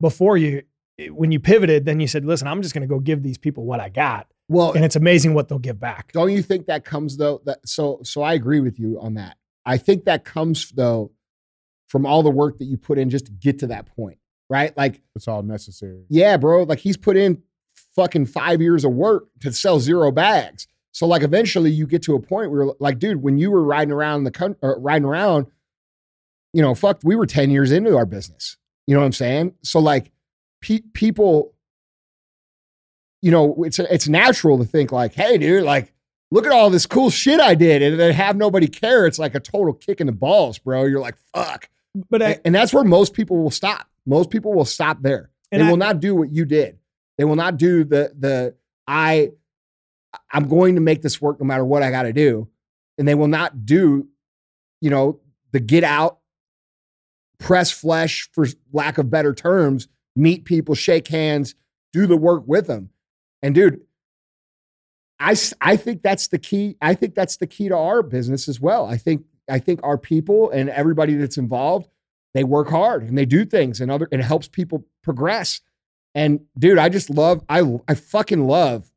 before 0.00 0.36
you 0.36 0.62
eh, 1.00 1.08
when 1.08 1.32
you 1.32 1.40
pivoted, 1.40 1.84
then 1.84 1.98
you 1.98 2.06
said, 2.06 2.24
listen, 2.24 2.46
I'm 2.46 2.62
just 2.62 2.74
gonna 2.74 2.86
go 2.86 3.00
give 3.00 3.24
these 3.24 3.38
people 3.38 3.64
what 3.64 3.80
I 3.80 3.88
got. 3.88 4.28
Well, 4.48 4.72
And 4.72 4.84
it's 4.84 4.94
amazing 4.94 5.34
what 5.34 5.48
they'll 5.48 5.58
give 5.58 5.80
back. 5.80 6.12
don't 6.12 6.30
you 6.30 6.42
think 6.42 6.66
that 6.66 6.84
comes 6.84 7.16
though? 7.16 7.42
That 7.44 7.66
so 7.68 8.00
so 8.04 8.22
I 8.22 8.34
agree 8.34 8.60
with 8.60 8.78
you 8.78 9.00
on 9.00 9.14
that. 9.14 9.36
I 9.66 9.78
think 9.78 10.04
that 10.04 10.24
comes 10.24 10.70
though 10.70 11.10
from 11.94 12.04
all 12.06 12.24
the 12.24 12.30
work 12.30 12.58
that 12.58 12.64
you 12.64 12.76
put 12.76 12.98
in 12.98 13.08
just 13.08 13.26
to 13.26 13.30
get 13.30 13.60
to 13.60 13.68
that 13.68 13.86
point, 13.94 14.18
right? 14.50 14.76
Like, 14.76 15.00
It's 15.14 15.28
all 15.28 15.44
necessary. 15.44 16.02
yeah, 16.08 16.36
bro, 16.36 16.64
like 16.64 16.80
he's 16.80 16.96
put 16.96 17.16
in 17.16 17.40
fucking 17.94 18.26
five 18.26 18.60
years 18.60 18.84
of 18.84 18.90
work 18.90 19.26
to 19.38 19.52
sell 19.52 19.78
zero 19.78 20.10
bags. 20.10 20.66
So 20.90 21.06
like 21.06 21.22
eventually 21.22 21.70
you 21.70 21.86
get 21.86 22.02
to 22.02 22.16
a 22.16 22.20
point 22.20 22.50
where 22.50 22.66
like, 22.80 22.98
dude, 22.98 23.22
when 23.22 23.38
you 23.38 23.52
were 23.52 23.62
riding 23.62 23.92
around 23.92 24.24
the 24.24 24.32
country, 24.32 24.58
riding 24.78 25.06
around, 25.06 25.46
you 26.52 26.62
know, 26.62 26.74
fuck, 26.74 26.98
we 27.04 27.14
were 27.14 27.26
10 27.26 27.50
years 27.52 27.70
into 27.70 27.96
our 27.96 28.06
business. 28.06 28.56
You 28.88 28.94
know 28.94 29.00
what 29.00 29.06
I'm 29.06 29.12
saying? 29.12 29.54
So 29.62 29.78
like 29.78 30.10
pe- 30.62 30.82
people, 30.94 31.54
you 33.22 33.30
know, 33.30 33.54
it's, 33.62 33.78
it's 33.78 34.08
natural 34.08 34.58
to 34.58 34.64
think 34.64 34.90
like, 34.90 35.14
hey, 35.14 35.38
dude, 35.38 35.62
like, 35.62 35.92
look 36.32 36.44
at 36.46 36.50
all 36.52 36.70
this 36.70 36.86
cool 36.86 37.10
shit 37.10 37.38
I 37.38 37.54
did 37.54 37.80
and 37.82 38.00
then 38.00 38.12
have 38.12 38.36
nobody 38.36 38.66
care. 38.66 39.06
It's 39.06 39.20
like 39.20 39.36
a 39.36 39.40
total 39.40 39.72
kick 39.74 40.00
in 40.00 40.06
the 40.08 40.12
balls, 40.12 40.58
bro. 40.58 40.84
You're 40.84 41.00
like, 41.00 41.14
fuck. 41.32 41.68
But 42.10 42.22
I, 42.22 42.26
And, 42.32 42.40
and 42.46 42.54
that's 42.54 42.72
where 42.74 42.84
most 42.84 43.14
people 43.14 43.42
will 43.42 43.50
stop. 43.50 43.88
Most 44.06 44.30
people 44.30 44.52
will 44.52 44.64
stop 44.64 45.02
there. 45.02 45.30
They 45.50 45.60
I- 45.60 45.70
will 45.70 45.76
not 45.76 46.00
do 46.00 46.14
what 46.14 46.32
you 46.32 46.44
did. 46.44 46.78
They 47.16 47.24
will 47.24 47.36
not 47.36 47.56
do 47.56 47.84
the 47.84 48.12
the 48.18 48.54
I 48.86 49.30
I'm 50.32 50.48
going 50.48 50.74
to 50.74 50.80
make 50.80 51.02
this 51.02 51.20
work 51.20 51.40
no 51.40 51.46
matter 51.46 51.64
what 51.64 51.82
I 51.82 51.90
got 51.90 52.02
to 52.04 52.12
do. 52.12 52.48
And 52.98 53.06
they 53.08 53.14
will 53.14 53.28
not 53.28 53.64
do, 53.66 54.08
you 54.80 54.90
know, 54.90 55.20
the 55.52 55.60
get 55.60 55.84
out, 55.84 56.18
press 57.38 57.70
flesh 57.70 58.28
for 58.32 58.46
lack 58.72 58.98
of 58.98 59.10
better 59.10 59.32
terms, 59.34 59.88
meet 60.14 60.44
people, 60.44 60.74
shake 60.74 61.08
hands, 61.08 61.54
do 61.92 62.06
the 62.06 62.16
work 62.16 62.44
with 62.46 62.66
them. 62.66 62.90
And 63.42 63.54
dude, 63.54 63.80
I, 65.18 65.36
I 65.60 65.76
think 65.76 66.02
that's 66.02 66.28
the 66.28 66.38
key. 66.38 66.76
I 66.80 66.94
think 66.94 67.14
that's 67.14 67.36
the 67.36 67.46
key 67.46 67.68
to 67.68 67.76
our 67.76 68.02
business 68.02 68.48
as 68.48 68.60
well. 68.60 68.86
I 68.86 68.96
think 68.96 69.24
I 69.48 69.58
think 69.58 69.80
our 69.82 69.98
people 69.98 70.50
and 70.50 70.68
everybody 70.70 71.14
that's 71.14 71.36
involved, 71.38 71.88
they 72.32 72.44
work 72.44 72.68
hard 72.68 73.02
and 73.02 73.16
they 73.16 73.26
do 73.26 73.44
things 73.44 73.80
and 73.80 73.90
other 73.90 74.08
and 74.10 74.20
it 74.20 74.24
helps 74.24 74.48
people 74.48 74.84
progress. 75.02 75.60
And 76.14 76.40
dude, 76.58 76.78
I 76.78 76.88
just 76.88 77.10
love 77.10 77.42
I 77.48 77.78
I 77.88 77.94
fucking 77.94 78.46
love 78.46 78.90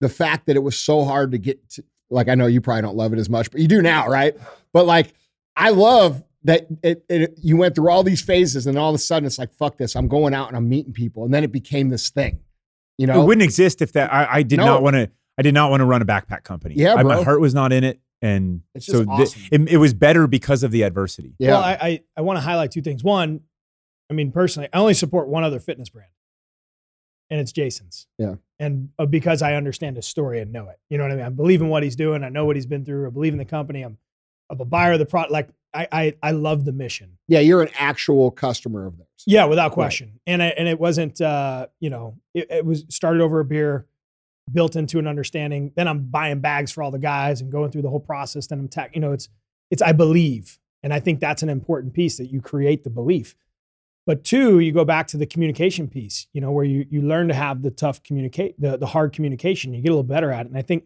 the 0.00 0.08
fact 0.08 0.46
that 0.46 0.56
it 0.56 0.62
was 0.62 0.76
so 0.76 1.04
hard 1.04 1.32
to 1.32 1.38
get 1.38 1.68
to 1.70 1.84
like 2.10 2.28
I 2.28 2.34
know 2.34 2.46
you 2.46 2.60
probably 2.60 2.82
don't 2.82 2.96
love 2.96 3.12
it 3.12 3.18
as 3.18 3.30
much, 3.30 3.50
but 3.50 3.60
you 3.60 3.68
do 3.68 3.80
now, 3.82 4.08
right? 4.08 4.36
But 4.72 4.86
like 4.86 5.14
I 5.56 5.70
love 5.70 6.22
that 6.44 6.66
it, 6.82 7.04
it 7.08 7.38
you 7.40 7.56
went 7.56 7.74
through 7.74 7.90
all 7.90 8.02
these 8.02 8.20
phases 8.20 8.66
and 8.66 8.76
all 8.76 8.90
of 8.90 8.94
a 8.94 8.98
sudden 8.98 9.26
it's 9.26 9.38
like 9.38 9.52
fuck 9.54 9.78
this, 9.78 9.94
I'm 9.96 10.08
going 10.08 10.34
out 10.34 10.48
and 10.48 10.56
I'm 10.56 10.68
meeting 10.68 10.92
people 10.92 11.24
and 11.24 11.32
then 11.32 11.44
it 11.44 11.52
became 11.52 11.88
this 11.88 12.10
thing. 12.10 12.40
You 12.98 13.06
know? 13.06 13.22
It 13.22 13.26
wouldn't 13.26 13.42
exist 13.42 13.80
if 13.80 13.92
that. 13.92 14.12
I, 14.12 14.26
I 14.38 14.42
did 14.42 14.58
No. 14.58 14.66
not 14.66 14.82
want 14.82 14.94
to. 14.94 15.10
I 15.38 15.42
did 15.42 15.54
not 15.54 15.70
want 15.70 15.80
to 15.80 15.86
run 15.86 16.02
a 16.02 16.04
backpack 16.04 16.44
company. 16.44 16.74
Yeah, 16.76 16.94
I- 16.94 17.02
my 17.02 17.22
heart 17.22 17.40
was 17.40 17.54
not 17.54 17.72
in 17.72 17.84
it, 17.84 18.00
and 18.22 18.62
It's 18.74 18.86
so 18.86 19.04
just 19.04 19.34
thi- 19.36 19.48
awesome. 19.52 19.66
it, 19.66 19.72
it 19.74 19.76
was 19.78 19.92
better 19.92 20.26
because 20.26 20.62
of 20.62 20.70
the 20.70 20.82
adversity. 20.82 21.34
yeah. 21.38 21.50
Well, 21.52 21.62
I 21.62 21.72
I, 21.72 22.00
I 22.16 22.20
want 22.22 22.38
to 22.38 22.40
highlight 22.40 22.70
two 22.70 22.80
things. 22.82 23.02
One, 23.04 23.40
I 24.10 24.14
mean, 24.14 24.32
personally, 24.32 24.68
I 24.72 24.78
only 24.78 24.94
support 24.94 25.28
one 25.28 25.44
other 25.44 25.58
fitness 25.60 25.88
brand, 25.90 26.10
and 27.30 27.40
it's 27.40 27.52
Jason's. 27.52 28.06
Yeah. 28.18 28.36
And 28.58 28.90
uh, 28.98 29.06
because 29.06 29.42
I 29.42 29.54
understand 29.54 29.96
his 29.96 30.06
story 30.06 30.40
and 30.40 30.52
know 30.52 30.68
it, 30.68 30.78
you 30.88 30.98
know 30.98 31.04
what 31.04 31.12
I 31.12 31.16
mean. 31.16 31.24
I 31.24 31.30
believe 31.30 31.60
in 31.60 31.68
what 31.68 31.82
he's 31.82 31.96
doing. 31.96 32.22
I 32.22 32.28
know 32.28 32.44
what 32.44 32.56
he's 32.56 32.66
been 32.66 32.84
through. 32.84 33.06
I 33.06 33.10
believe 33.10 33.32
in 33.32 33.38
the 33.38 33.44
company. 33.44 33.82
I'm, 33.82 33.98
I'm 34.50 34.60
a 34.60 34.64
buyer 34.64 34.92
of 34.92 34.98
the 35.00 35.06
product. 35.06 35.32
Like 35.32 35.48
I, 35.74 35.88
I, 35.90 36.14
I 36.22 36.30
love 36.32 36.64
the 36.64 36.72
mission. 36.72 37.16
yeah, 37.28 37.40
you're 37.40 37.62
an 37.62 37.70
actual 37.78 38.30
customer 38.30 38.86
of 38.86 38.98
theirs. 38.98 39.08
Yeah, 39.26 39.46
without 39.46 39.72
question. 39.72 40.20
And 40.26 40.42
I, 40.42 40.48
and 40.48 40.68
it 40.68 40.78
wasn't, 40.78 41.20
uh, 41.20 41.68
you 41.80 41.88
know, 41.90 42.18
it, 42.34 42.48
it 42.50 42.64
was 42.66 42.84
started 42.90 43.22
over 43.22 43.40
a 43.40 43.44
beer, 43.44 43.86
built 44.50 44.76
into 44.76 44.98
an 44.98 45.06
understanding. 45.06 45.72
Then 45.76 45.88
I'm 45.88 46.06
buying 46.06 46.40
bags 46.40 46.72
for 46.72 46.82
all 46.82 46.90
the 46.90 46.98
guys 46.98 47.40
and 47.40 47.52
going 47.52 47.70
through 47.70 47.82
the 47.82 47.90
whole 47.90 48.00
process. 48.00 48.46
Then 48.46 48.58
I'm 48.58 48.68
tech, 48.68 48.94
you 48.94 49.00
know, 49.00 49.12
it's, 49.12 49.28
it's, 49.70 49.82
I 49.82 49.92
believe. 49.92 50.58
And 50.82 50.92
I 50.92 51.00
think 51.00 51.20
that's 51.20 51.42
an 51.42 51.48
important 51.48 51.94
piece 51.94 52.18
that 52.18 52.26
you 52.26 52.40
create 52.40 52.84
the 52.84 52.90
belief. 52.90 53.34
But 54.04 54.24
two, 54.24 54.58
you 54.58 54.72
go 54.72 54.84
back 54.84 55.06
to 55.08 55.16
the 55.16 55.26
communication 55.26 55.86
piece, 55.86 56.26
you 56.32 56.40
know, 56.40 56.50
where 56.50 56.64
you, 56.64 56.86
you 56.90 57.02
learn 57.02 57.28
to 57.28 57.34
have 57.34 57.62
the 57.62 57.70
tough 57.70 58.02
communicate, 58.02 58.60
the, 58.60 58.76
the 58.76 58.86
hard 58.86 59.12
communication, 59.12 59.72
you 59.72 59.80
get 59.80 59.90
a 59.90 59.92
little 59.92 60.02
better 60.02 60.32
at 60.32 60.46
it. 60.46 60.48
And 60.48 60.58
I 60.58 60.62
think 60.62 60.84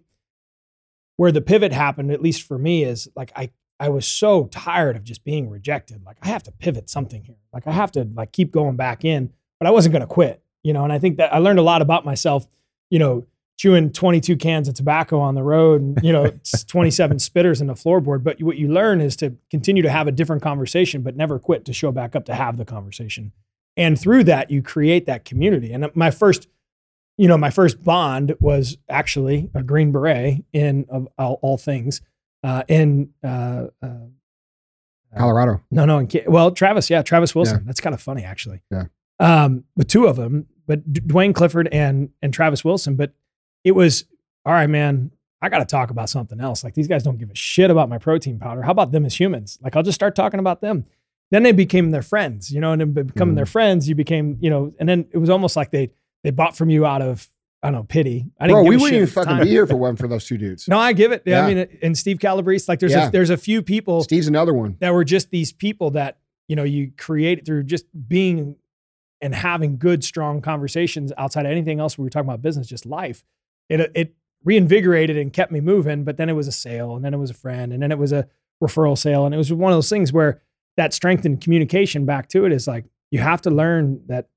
where 1.17 1.33
the 1.33 1.41
pivot 1.41 1.73
happened, 1.73 2.13
at 2.13 2.21
least 2.21 2.43
for 2.43 2.59
me, 2.59 2.85
is 2.85 3.09
like, 3.17 3.33
I, 3.35 3.51
I 3.81 3.89
was 3.89 4.07
so 4.07 4.47
tired 4.47 4.97
of 4.97 5.05
just 5.05 5.25
being 5.25 5.49
rejected. 5.49 6.05
Like 6.05 6.19
I 6.23 6.29
have 6.29 6.43
to 6.45 6.53
pivot 6.53 6.89
something 6.91 7.23
here. 7.25 7.37
Like 7.53 7.67
I 7.67 7.73
have 7.73 7.93
to 7.93 8.09
like 8.15 8.33
keep 8.33 8.53
going 8.53 8.77
back 8.77 9.05
in, 9.05 9.33
but 9.59 9.67
I 9.67 9.71
wasn't 9.71 9.93
going 9.93 10.01
to 10.01 10.07
quit, 10.07 10.43
you 10.63 10.73
know. 10.73 10.85
And 10.85 10.93
I 10.93 10.99
think 10.99 11.19
that 11.19 11.33
I 11.33 11.39
learned 11.39 11.59
a 11.59 11.63
lot 11.63 11.83
about 11.83 12.05
myself, 12.05 12.47
you 12.91 12.99
know, 12.99 13.27
chewing 13.57 13.91
22 13.91 14.37
cans 14.37 14.69
of 14.69 14.75
tobacco 14.75 15.19
on 15.19 15.35
the 15.35 15.43
road 15.43 15.81
and, 15.81 15.99
you 16.03 16.13
know, 16.13 16.31
27 16.67 17.17
spitters 17.17 17.61
in 17.61 17.67
the 17.67 17.75
floorboard. 17.75 18.23
But 18.23 18.43
what 18.43 18.59
you 18.59 18.69
learn 18.69 19.01
is 19.01 19.17
to 19.17 19.35
continue 19.51 19.83
to 19.83 19.91
have 19.91 20.07
a 20.07 20.13
different 20.13 20.43
conversation, 20.43 21.03
but 21.03 21.17
never 21.17 21.39
quit 21.39 21.65
to 21.65 21.73
show 21.73 21.91
back 21.91 22.15
up 22.15 22.27
to 22.27 22.35
have 22.35 22.59
the 22.59 22.65
conversation. 22.65 23.33
And 23.77 23.99
through 23.99 24.25
that, 24.25 24.51
you 24.51 24.63
create 24.63 25.07
that 25.07 25.25
community. 25.25 25.73
And 25.73 25.91
my 25.95 26.11
first, 26.11 26.49
you 27.17 27.29
know, 27.29 27.39
my 27.39 27.51
first 27.51 27.83
bond 27.83 28.35
was 28.41 28.77
actually 28.89 29.51
a 29.55 29.63
Green 29.63 29.93
Beret 29.93 30.45
in 30.53 30.87
of 30.89 31.09
all, 31.19 31.39
all 31.43 31.59
things 31.59 32.01
uh, 32.43 32.63
in 32.69 33.11
uh, 33.25 33.67
uh, 33.83 33.89
Colorado. 35.17 35.63
no, 35.71 35.85
no. 35.85 35.99
In, 35.99 36.09
well, 36.27 36.51
Travis, 36.51 36.91
yeah, 36.91 37.03
Travis 37.03 37.35
Wilson. 37.35 37.65
That's 37.65 37.81
kind 37.81 37.95
of 37.95 38.03
funny, 38.03 38.25
actually. 38.25 38.63
Yeah. 38.71 38.85
Um, 39.19 39.65
but 39.77 39.89
two 39.89 40.07
of 40.07 40.17
them, 40.17 40.47
but 40.67 40.93
Dwayne 40.93 41.35
Clifford 41.35 41.69
and 41.73 42.11
and 42.21 42.35
Travis 42.35 42.65
Wilson. 42.65 42.97
But 42.97 43.13
it 43.65 43.73
was 43.73 44.05
all 44.45 44.53
right, 44.53 44.69
man. 44.71 45.11
I 45.43 45.49
got 45.49 45.59
to 45.59 45.65
talk 45.67 45.91
about 45.91 46.09
something 46.09 46.41
else. 46.41 46.65
Like 46.65 46.75
these 46.75 46.89
guys 46.89 47.03
don't 47.03 47.19
give 47.19 47.31
a 47.31 47.35
shit 47.35 47.71
about 47.71 47.89
my 47.89 47.99
protein 47.99 48.39
powder. 48.39 48.63
How 48.63 48.71
about 48.71 48.91
them 48.93 49.05
as 49.05 49.19
humans? 49.19 49.59
Like 49.63 49.77
I'll 49.77 49.83
just 49.83 49.95
start 49.97 50.15
talking 50.17 50.41
about 50.41 50.61
them. 50.61 50.87
Then 51.31 51.43
they 51.43 51.53
became 51.53 51.91
their 51.91 52.03
friends, 52.03 52.51
you 52.51 52.61
know, 52.61 52.73
and 52.73 52.81
then 52.81 52.93
becoming 52.93 53.31
Mm-hmm. 53.33 53.37
their 53.37 53.47
friends, 53.47 53.89
you 53.89 53.95
became, 53.95 54.39
you 54.41 54.49
know, 54.49 54.73
and 54.79 54.89
then 54.89 55.07
it 55.13 55.19
was 55.19 55.29
almost 55.31 55.57
like 55.57 55.71
they 55.71 55.91
they 56.25 56.31
bought 56.31 56.57
from 56.57 56.71
you 56.71 56.87
out 56.87 57.03
of 57.03 57.29
I 57.63 57.69
don't 57.69 57.81
know 57.81 57.85
pity. 57.85 58.27
I 58.41 58.47
didn't 58.47 58.63
Bro, 58.63 58.69
we 58.71 58.77
wouldn't 58.77 58.95
even 58.95 59.07
fucking 59.09 59.31
time. 59.37 59.43
be 59.45 59.51
here 59.51 59.65
it 59.65 59.73
wasn't 59.75 59.99
for 59.99 60.09
those 60.09 60.25
two 60.25 60.39
dudes. 60.39 60.69
No, 60.69 60.79
I 60.79 60.93
give 60.93 61.11
it. 61.13 61.23
Yeah. 61.27 61.45
I 61.45 61.53
mean, 61.55 61.79
and 61.83 61.99
Steve 61.99 62.19
Calabrese, 62.21 62.65
like 62.69 62.79
there's 62.79 62.93
Yeah. 62.93 63.09
a, 63.09 63.11
there's 63.11 63.31
a 63.31 63.37
few 63.37 63.61
people 63.63 64.03
Steve's 64.05 64.29
another 64.29 64.55
one. 64.55 64.77
that 64.81 64.95
were 64.95 65.05
just 65.05 65.31
these 65.31 65.53
people 65.53 65.91
that 65.93 66.19
you 66.49 66.57
know 66.57 66.65
you 66.65 66.93
create 66.97 67.45
through 67.45 67.65
just 67.65 67.87
being 68.09 68.57
and 69.21 69.35
having 69.35 69.79
good 69.79 70.05
strong 70.05 70.41
conversations 70.43 71.13
outside 71.19 71.45
of 71.47 71.53
anything 71.53 71.81
else 71.81 71.99
we 71.99 72.05
were 72.05 72.11
talking 72.11 72.29
about 72.29 72.41
business 72.43 72.67
just 72.69 72.87
life 72.87 73.25
it 73.69 73.81
uh, 73.81 73.87
it 73.95 74.15
reinvigorated 74.45 75.17
and 75.17 75.33
kept 75.33 75.51
me 75.51 75.61
moving 75.61 76.05
but 76.05 76.17
then 76.17 76.29
it 76.29 76.35
was 76.35 76.47
a 76.47 76.53
sale 76.53 76.95
and 76.95 77.05
then 77.05 77.13
it 77.13 77.19
was 77.19 77.31
a 77.31 77.35
friend 77.35 77.73
and 77.73 77.83
then 77.83 77.91
it 77.91 77.99
was 77.99 78.13
a 78.13 78.29
referral 78.63 78.97
sale 78.97 79.27
and 79.27 79.35
it 79.35 79.39
was 79.39 79.53
one 79.53 79.73
of 79.73 79.77
those 79.77 79.91
things 79.91 80.13
where 80.13 80.41
that 80.77 80.95
strength 80.95 81.23
strengthened 81.23 81.43
communication 81.43 82.05
back 82.05 82.29
to 82.29 82.45
it 82.45 82.53
is 82.53 82.67
like 82.67 82.85
you 83.11 83.19
have 83.19 83.43
to 83.43 83.51
learn 83.51 84.01
that 84.07 84.29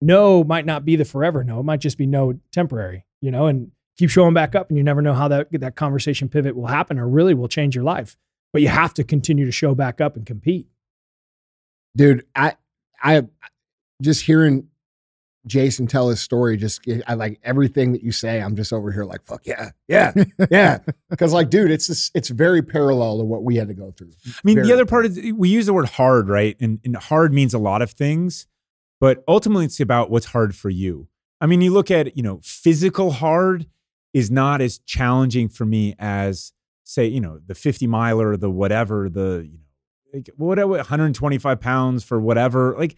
no 0.00 0.42
might 0.42 0.64
not 0.64 0.84
be 0.84 0.96
the 0.96 1.04
forever 1.04 1.44
no 1.44 1.60
it 1.60 1.64
might 1.64 1.80
just 1.80 1.98
be 1.98 2.06
no 2.06 2.38
temporary 2.50 3.04
you 3.20 3.30
know 3.30 3.46
and 3.46 3.70
keep 3.98 4.08
showing 4.08 4.32
back 4.32 4.54
up 4.54 4.68
and 4.68 4.78
you 4.78 4.84
never 4.84 5.02
know 5.02 5.12
how 5.12 5.28
that 5.28 5.48
that 5.52 5.76
conversation 5.76 6.28
pivot 6.28 6.56
will 6.56 6.66
happen 6.66 6.98
or 6.98 7.06
really 7.06 7.34
will 7.34 7.48
change 7.48 7.74
your 7.74 7.84
life 7.84 8.16
but 8.52 8.62
you 8.62 8.68
have 8.68 8.94
to 8.94 9.04
continue 9.04 9.44
to 9.44 9.52
show 9.52 9.74
back 9.74 10.00
up 10.00 10.16
and 10.16 10.24
compete. 10.24 10.68
Dude 11.96 12.24
i 12.34 12.54
i 13.02 13.22
just 14.00 14.24
hearing 14.24 14.68
jason 15.48 15.86
tell 15.86 16.08
his 16.08 16.20
story 16.20 16.56
just 16.56 16.86
eh, 16.86 17.00
i 17.06 17.14
like 17.14 17.40
everything 17.42 17.92
that 17.92 18.02
you 18.02 18.12
say 18.12 18.40
i'm 18.40 18.54
just 18.54 18.72
over 18.72 18.92
here 18.92 19.04
like 19.04 19.24
fuck 19.24 19.44
yeah 19.44 19.70
yeah 19.88 20.12
yeah 20.50 20.78
because 21.10 21.32
like 21.32 21.50
dude 21.50 21.70
it's 21.70 21.88
just, 21.88 22.12
it's 22.14 22.28
very 22.28 22.62
parallel 22.62 23.18
to 23.18 23.24
what 23.24 23.42
we 23.42 23.56
had 23.56 23.68
to 23.68 23.74
go 23.74 23.90
through 23.90 24.12
I 24.26 24.40
mean, 24.44 24.56
Very 24.56 24.68
the 24.68 24.72
other 24.72 24.86
part 24.86 25.06
is 25.06 25.18
eh, 25.18 25.32
we 25.34 25.48
use 25.48 25.66
the 25.66 25.72
word 25.72 25.88
hard, 25.88 26.28
right? 26.28 26.56
And, 26.60 26.80
and 26.84 26.96
hard 26.96 27.32
means 27.32 27.54
a 27.54 27.58
lot 27.58 27.82
of 27.82 27.90
things, 27.90 28.46
but 29.00 29.24
ultimately 29.26 29.64
it's 29.64 29.80
about 29.80 30.10
what's 30.10 30.26
hard 30.26 30.54
for 30.54 30.70
you. 30.70 31.08
I 31.40 31.46
mean, 31.46 31.60
you 31.60 31.72
look 31.72 31.90
at, 31.90 32.16
you 32.16 32.22
know, 32.22 32.40
physical 32.42 33.12
hard 33.12 33.66
is 34.12 34.30
not 34.30 34.60
as 34.60 34.78
challenging 34.80 35.48
for 35.48 35.64
me 35.64 35.94
as, 35.98 36.52
say, 36.84 37.06
you 37.06 37.20
know, 37.20 37.40
the 37.46 37.54
50 37.54 37.86
miler, 37.86 38.36
the 38.36 38.50
whatever, 38.50 39.08
the, 39.08 39.46
you 39.48 39.58
know, 39.58 39.64
like 40.14 40.30
whatever, 40.36 40.70
125 40.70 41.60
pounds 41.60 42.02
for 42.02 42.18
whatever. 42.18 42.74
Like 42.78 42.96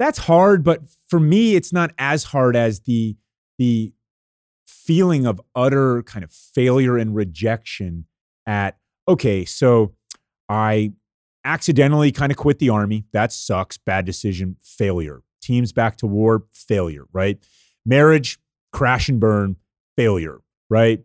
that's 0.00 0.18
hard, 0.18 0.64
but 0.64 0.80
for 1.08 1.20
me, 1.20 1.54
it's 1.54 1.72
not 1.72 1.92
as 1.98 2.24
hard 2.24 2.56
as 2.56 2.80
the, 2.80 3.16
the 3.58 3.92
feeling 4.66 5.26
of 5.26 5.40
utter 5.54 6.02
kind 6.04 6.24
of 6.24 6.32
failure 6.32 6.96
and 6.96 7.14
rejection 7.14 8.06
at, 8.46 8.78
okay, 9.06 9.44
so 9.44 9.92
I 10.48 10.94
accidentally 11.44 12.12
kind 12.12 12.32
of 12.32 12.38
quit 12.38 12.58
the 12.58 12.70
army. 12.70 13.04
That 13.12 13.30
sucks. 13.30 13.76
Bad 13.76 14.06
decision, 14.06 14.56
failure. 14.62 15.22
teams 15.40 15.72
back 15.72 15.96
to 15.98 16.06
war, 16.06 16.44
failure, 16.52 17.04
right? 17.12 17.38
Marriage, 17.84 18.38
crash 18.72 19.08
and 19.08 19.18
burn, 19.18 19.56
failure, 19.96 20.38
right? 20.68 21.02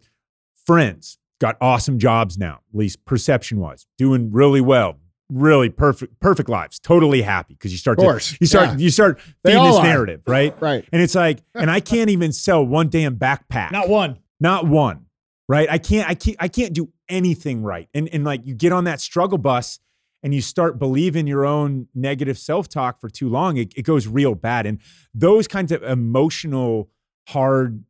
Friends, 0.66 1.18
got 1.40 1.58
awesome 1.62 2.00
jobs 2.00 2.38
now, 2.38 2.62
at 2.70 2.78
least 2.78 3.06
perception 3.06 3.60
wise, 3.60 3.88
doing 3.98 4.32
really 4.32 4.62
well, 4.62 5.00
really 5.30 5.70
perfect, 5.70 6.20
perfect 6.20 6.50
lives, 6.50 6.80
totally 6.80 7.22
happy 7.22 7.54
because 7.56 7.72
you 7.72 7.78
start 7.78 7.98
Of 7.98 8.04
course, 8.04 8.30
to 8.32 8.38
you 8.42 8.48
start 8.48 8.70
yeah. 8.70 8.78
you 8.78 8.90
start 8.90 9.20
They 9.44 9.52
feeding 9.52 9.60
all 9.60 9.68
this 9.68 9.78
are. 9.78 9.84
narrative, 9.84 10.22
right? 10.28 10.56
Right. 10.62 10.88
And 10.92 11.02
it's 11.02 11.16
like, 11.16 11.40
and 11.54 11.70
I 11.72 11.80
can't 11.80 12.10
even 12.10 12.32
sell 12.32 12.66
one 12.66 12.90
damn 12.90 13.16
backpack. 13.18 13.72
Not 13.72 13.90
one. 13.90 14.20
Not 14.40 14.68
one. 14.68 15.06
Right. 15.48 15.70
I 15.70 15.78
can't, 15.78 16.10
I 16.10 16.16
can't, 16.16 16.38
I 16.40 16.48
can't 16.48 16.74
do 16.74 16.92
anything 17.10 17.62
right. 17.64 17.88
And 17.94 18.10
and 18.12 18.24
like 18.24 18.42
you 18.46 18.56
get 18.56 18.72
on 18.72 18.84
that 18.86 19.00
struggle 19.02 19.38
bus 19.38 19.80
and 20.24 20.34
you 20.34 20.42
start 20.42 20.80
believing 20.80 21.28
your 21.28 21.46
own 21.46 21.88
negative 21.94 22.38
self-talk 22.40 23.00
for 23.00 23.10
too 23.10 23.30
long, 23.30 23.58
it, 23.58 23.74
it 23.78 23.84
goes 23.84 24.08
real 24.08 24.34
bad. 24.34 24.66
And 24.66 24.80
those 25.14 25.48
kinds 25.48 25.72
of 25.72 25.84
emotional, 25.84 26.90
hard, 27.28 27.84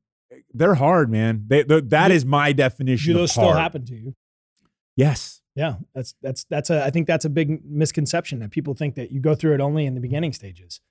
they're 0.54 0.76
hard, 0.76 1.10
man. 1.10 1.46
They, 1.48 1.64
th- 1.64 1.86
that 1.88 2.12
is 2.12 2.26
my 2.26 2.52
definition. 2.52 3.14
Do 3.14 3.20
of 3.20 3.22
those 3.22 3.32
still 3.32 3.54
happen 3.54 3.86
to 3.86 3.96
you? 3.96 4.16
Yes. 4.98 5.42
Yeah, 5.56 5.76
that's 5.94 6.16
that's 6.22 6.44
that's 6.46 6.70
a. 6.70 6.84
I 6.84 6.90
think 6.90 7.08
that's 7.08 7.26
a 7.26 7.30
big 7.30 7.64
misconception 7.66 8.40
that 8.40 8.52
people 8.52 8.74
think 8.74 8.96
that 8.96 9.12
you 9.12 9.22
go 9.22 9.36
through 9.36 9.54
it 9.54 9.62
only 9.62 9.86
in 9.86 9.96
the 9.96 10.02
beginning 10.02 10.34
stages. 10.34 10.82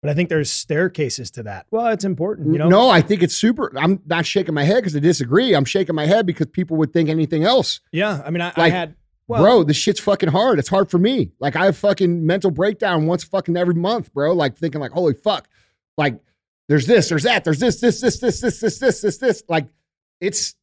But 0.00 0.10
I 0.10 0.14
think 0.14 0.28
there's 0.28 0.50
staircases 0.50 1.30
to 1.32 1.44
that. 1.44 1.66
Well, 1.70 1.86
it's 1.88 2.04
important, 2.04 2.52
you 2.52 2.58
know. 2.58 2.68
no, 2.68 2.90
I 2.90 3.00
think 3.02 3.22
it's 3.22 3.36
super. 3.36 3.72
I'm 3.78 4.00
not 4.06 4.26
shaking 4.26 4.52
my 4.52 4.64
head 4.64 4.76
because 4.76 4.96
I 4.96 4.98
disagree. 4.98 5.54
I'm 5.54 5.64
shaking 5.64 5.94
my 5.94 6.06
head 6.06 6.26
because 6.26 6.46
people 6.46 6.76
would 6.78 6.92
think 6.92 7.08
anything 7.08 7.44
else. 7.44 7.80
Yeah, 7.92 8.20
I 8.24 8.30
mean, 8.30 8.40
I, 8.40 8.52
I 8.56 8.68
had 8.68 8.96
well, 9.28 9.42
bro, 9.42 9.62
this 9.62 9.76
shit's 9.76 10.00
fucking 10.00 10.30
hard. 10.30 10.58
It's 10.58 10.68
hard 10.68 10.90
for 10.90 10.98
me. 10.98 11.32
Like 11.38 11.56
I 11.56 11.66
have 11.66 11.76
fucking 11.76 12.26
mental 12.26 12.50
breakdown 12.50 13.06
once 13.06 13.24
fucking 13.24 13.56
every 13.56 13.74
month, 13.74 14.12
bro. 14.12 14.32
Like 14.32 14.56
thinking 14.56 14.80
like, 14.80 14.92
holy 14.92 15.14
fuck. 15.14 15.48
Like 15.96 16.20
there's 16.68 16.86
this, 16.86 17.08
there's 17.08 17.22
that, 17.22 17.44
there's 17.44 17.60
this, 17.60 17.80
this, 17.80 18.00
this, 18.00 18.18
this, 18.18 18.40
this, 18.40 18.60
this, 18.60 18.78
this, 18.78 19.00
this, 19.00 19.18
this. 19.18 19.42
Like 19.48 19.68
it's 20.20 20.50
it, 20.50 20.56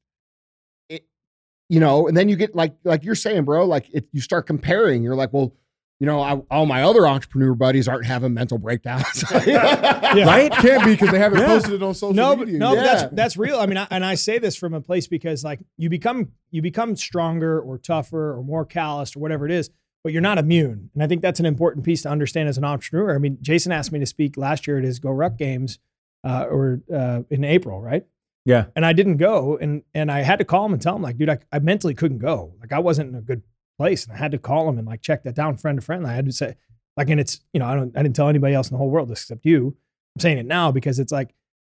you 1.70 1.80
know, 1.80 2.08
and 2.08 2.18
then 2.18 2.28
you 2.30 2.36
get 2.36 2.56
like 2.56 2.76
like 2.84 3.04
you're 3.04 3.16
saying, 3.16 3.46
bro, 3.46 3.66
like 3.66 3.90
if 3.94 4.04
you 4.12 4.22
start 4.22 4.48
comparing. 4.48 5.04
You're 5.04 5.16
like, 5.16 5.32
well, 5.32 5.54
you 6.00 6.06
know, 6.06 6.22
I, 6.22 6.36
all 6.50 6.66
my 6.66 6.82
other 6.84 7.06
entrepreneur 7.06 7.54
buddies 7.54 7.88
aren't 7.88 8.06
having 8.06 8.34
mental 8.34 8.58
breakdowns. 8.58 9.24
Yeah. 9.46 10.26
Right? 10.26 10.52
Can't 10.52 10.84
be 10.84 10.91
because 10.91 11.12
they 11.12 11.20
haven't 11.20 11.40
Yeah. 11.41 11.48
posted 11.48 11.74
it 11.74 11.84
on 11.84 11.94
social 11.94 12.14
no, 12.16 12.36
but, 12.36 12.46
media. 12.48 12.58
no, 12.60 12.74
yet. 12.74 12.76
but 12.78 12.86
Yeah. 12.86 12.94
that's 13.02 13.16
that's 13.16 13.38
real. 13.38 13.60
I 13.60 13.66
mean, 13.68 13.78
I, 13.78 13.88
and 13.91 14.04
I 14.04 14.16
say 14.16 14.40
this 14.40 14.56
from 14.56 14.74
a 14.74 14.82
place 14.82 15.08
because 15.08 15.44
like 15.44 15.60
you 15.78 15.90
become 15.90 16.30
you 16.52 16.62
become 16.64 16.96
stronger 16.96 17.60
or 17.60 17.78
tougher 17.78 18.36
or 18.38 18.44
more 18.44 18.66
calloused 18.66 19.16
or 19.16 19.20
whatever 19.20 19.46
it 19.46 19.52
is, 19.52 19.70
but 20.04 20.12
you're 20.14 20.22
not 20.24 20.38
immune. 20.40 20.90
And 20.96 21.04
I 21.04 21.08
think 21.08 21.22
that's 21.22 21.40
an 21.40 21.46
important 21.46 21.86
piece 21.86 22.02
to 22.04 22.10
understand 22.10 22.50
as 22.50 22.58
an 22.58 22.64
entrepreneur. 22.64 23.14
I 23.14 23.20
mean, 23.20 23.38
Jason 23.41 23.72
asked 23.72 23.91
me 23.91 24.00
to 24.00 24.06
speak 24.08 24.38
last 24.38 24.66
year 24.66 24.78
at 24.80 24.84
his 24.84 25.00
GoRuck 25.00 25.38
Games, 25.38 25.78
uh, 26.24 26.46
or 26.50 26.82
uh, 26.94 27.22
in 27.30 27.44
April, 27.44 27.82
right? 27.82 28.06
Yeah. 28.49 28.65
and 28.76 28.85
I 28.85 28.93
didn't 28.93 29.17
go, 29.17 29.57
and 29.57 29.84
and 29.93 30.11
I 30.11 30.21
had 30.21 30.39
to 30.39 30.45
call 30.45 30.65
him 30.65 30.73
and 30.73 30.81
tell 30.81 30.95
him 30.95 31.01
like, 31.01 31.17
dude, 31.17 31.30
I, 31.30 31.39
I 31.51 31.59
mentally 31.59 31.93
couldn't 31.93 32.17
go. 32.17 32.53
Like 32.59 32.71
I 32.71 32.80
wasn't 32.80 33.09
in 33.09 33.15
a 33.15 33.21
good 33.21 33.43
place, 33.77 34.05
and 34.05 34.13
I 34.13 34.17
had 34.17 34.31
to 34.31 34.39
call 34.39 34.67
him 34.67 34.77
and 34.77 34.88
like 34.88 35.01
check 35.01 35.23
that 35.23 35.35
down 35.35 35.57
friend 35.57 35.80
to 35.80 35.85
friend. 35.85 36.05
I 36.07 36.13
had 36.13 36.26
to 36.26 36.31
say 36.31 36.55
like, 36.97 37.09
and 37.09 37.19
it's 37.19 37.41
you 37.53 37.59
know 37.59 37.67
I 37.67 37.76
don't 37.76 37.95
I 37.95 38.01
didn't 38.01 38.15
tell 38.15 38.27
anybody 38.27 38.55
else 38.55 38.69
in 38.69 38.73
the 38.73 38.80
whole 38.80 38.89
world 38.89 39.11
except 39.11 39.45
you. 39.45 39.77
I'm 40.15 40.21
saying 40.21 40.39
it 40.39 40.45
now 40.47 40.71
because 40.71 40.99
it's 40.99 41.11
like 41.11 41.34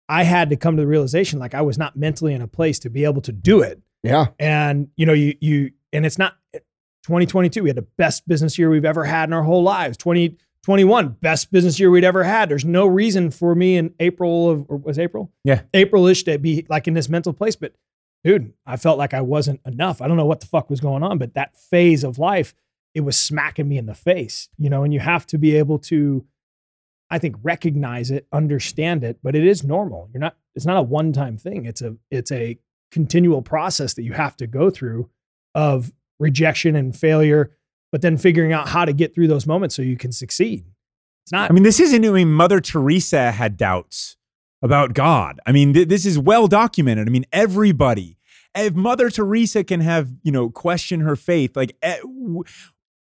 I 0.09 0.23
had 0.23 0.51
to 0.51 0.57
come 0.57 0.77
to 0.77 0.83
the 0.83 0.87
realization 0.87 1.39
like 1.39 1.55
I 1.55 1.63
was 1.63 1.77
not 1.77 1.97
mentally 1.97 2.35
in 2.35 2.43
a 2.43 2.49
place 2.49 2.79
to 2.81 2.91
be 2.91 3.05
able 3.05 3.23
to 3.23 3.33
do 3.33 3.63
it, 3.63 3.83
yeah. 4.05 4.29
and 4.39 4.89
you 4.97 5.07
know 5.07 5.13
you 5.13 5.35
you 5.41 5.73
and 5.93 6.07
it's 6.07 6.19
not 6.19 6.35
2022. 7.03 7.63
We 7.65 7.69
had 7.69 7.77
the 7.77 7.83
best 7.83 8.29
business 8.29 8.59
year 8.59 8.71
we've 8.71 8.85
ever 8.85 9.05
had 9.05 9.29
in 9.29 9.33
our 9.33 9.43
whole 9.43 9.63
lives. 9.63 9.97
2021 10.63 11.17
best 11.21 11.51
business 11.51 11.81
year 11.81 11.91
we'd 11.91 12.05
ever 12.05 12.23
had. 12.23 12.49
There's 12.49 12.65
no 12.65 12.87
reason 12.87 13.31
for 13.31 13.55
me 13.55 13.77
in 13.77 13.95
April 13.99 14.51
of 14.51 14.67
or 14.69 14.77
was 14.77 14.99
April 14.99 15.33
Yeah. 15.45 15.63
April-ish 15.73 16.25
to 16.25 16.39
be 16.39 16.67
like 16.69 16.87
in 16.87 16.95
this 16.95 17.09
mental 17.09 17.33
place, 17.33 17.57
but 17.57 17.75
dude, 18.25 18.53
I 18.67 18.77
felt 18.77 18.99
like 18.99 19.15
I 19.15 19.23
wasn't 19.23 19.61
enough. 19.65 20.03
I 20.03 20.09
don't 20.09 20.19
know 20.19 20.27
what 20.27 20.41
the 20.41 20.47
fuck 20.47 20.69
was 20.69 20.81
going 20.81 21.03
on, 21.03 21.17
but 21.17 21.35
that 21.35 21.57
phase 21.57 22.05
of 22.05 22.19
life, 22.19 22.55
it 22.95 23.01
was 23.01 23.17
smacking 23.19 23.69
me 23.69 23.79
in 23.79 23.87
the 23.87 23.95
face, 23.95 24.49
you 24.59 24.69
know, 24.69 24.83
and 24.85 24.93
you 24.93 25.01
have 25.01 25.27
to 25.29 25.39
be 25.39 25.57
able 25.57 25.79
to, 25.79 26.27
I 27.09 27.19
think, 27.19 27.37
recognize 27.43 28.11
it, 28.11 28.27
understand 28.31 29.03
it, 29.03 29.19
but 29.23 29.35
it 29.35 29.47
is 29.47 29.65
normal. 29.65 30.11
You're 30.13 30.21
not, 30.21 30.37
it's 30.55 30.67
not 30.67 30.77
a 30.77 30.83
one-time 30.83 31.39
thing. 31.39 31.65
It's 31.65 31.81
a, 31.81 31.97
it's 32.11 32.31
a 32.33 32.59
continual 32.93 33.41
process 33.41 33.95
that 33.95 34.03
you 34.03 34.13
have 34.13 34.37
to 34.37 34.47
go 34.47 34.69
through 34.69 35.09
of 35.55 35.93
rejection 36.19 36.77
and 36.77 36.95
failure, 36.95 37.53
but 37.93 38.03
then 38.03 38.17
figuring 38.17 38.53
out 38.53 38.69
how 38.69 38.85
to 38.85 38.93
get 38.93 39.15
through 39.15 39.29
those 39.29 39.47
moments 39.47 39.75
so 39.75 39.83
you 39.83 39.97
can 39.97 40.13
succeed. 40.13 40.65
It's 41.25 41.33
not, 41.33 41.51
I 41.51 41.55
mean, 41.55 41.63
this 41.63 41.81
isn't. 41.81 42.05
I 42.05 42.11
mean, 42.11 42.33
Mother 42.33 42.61
Teresa 42.61 43.31
had 43.33 43.57
doubts 43.57 44.17
about 44.63 44.95
God. 44.95 45.41
I 45.47 45.53
mean, 45.53 45.73
th- 45.75 45.89
this 45.89 46.05
is 46.07 46.19
well 46.19 46.47
documented. 46.49 47.09
I 47.09 47.11
mean, 47.11 47.27
everybody. 47.33 48.17
If 48.55 48.75
Mother 48.75 49.11
Teresa 49.11 49.63
can 49.63 49.81
have, 49.81 50.13
you 50.23 50.33
know, 50.33 50.51
question 50.51 51.01
her 51.01 51.15
faith, 51.17 51.57
like, 51.57 51.77
eh, 51.83 51.99
w- 52.01 52.43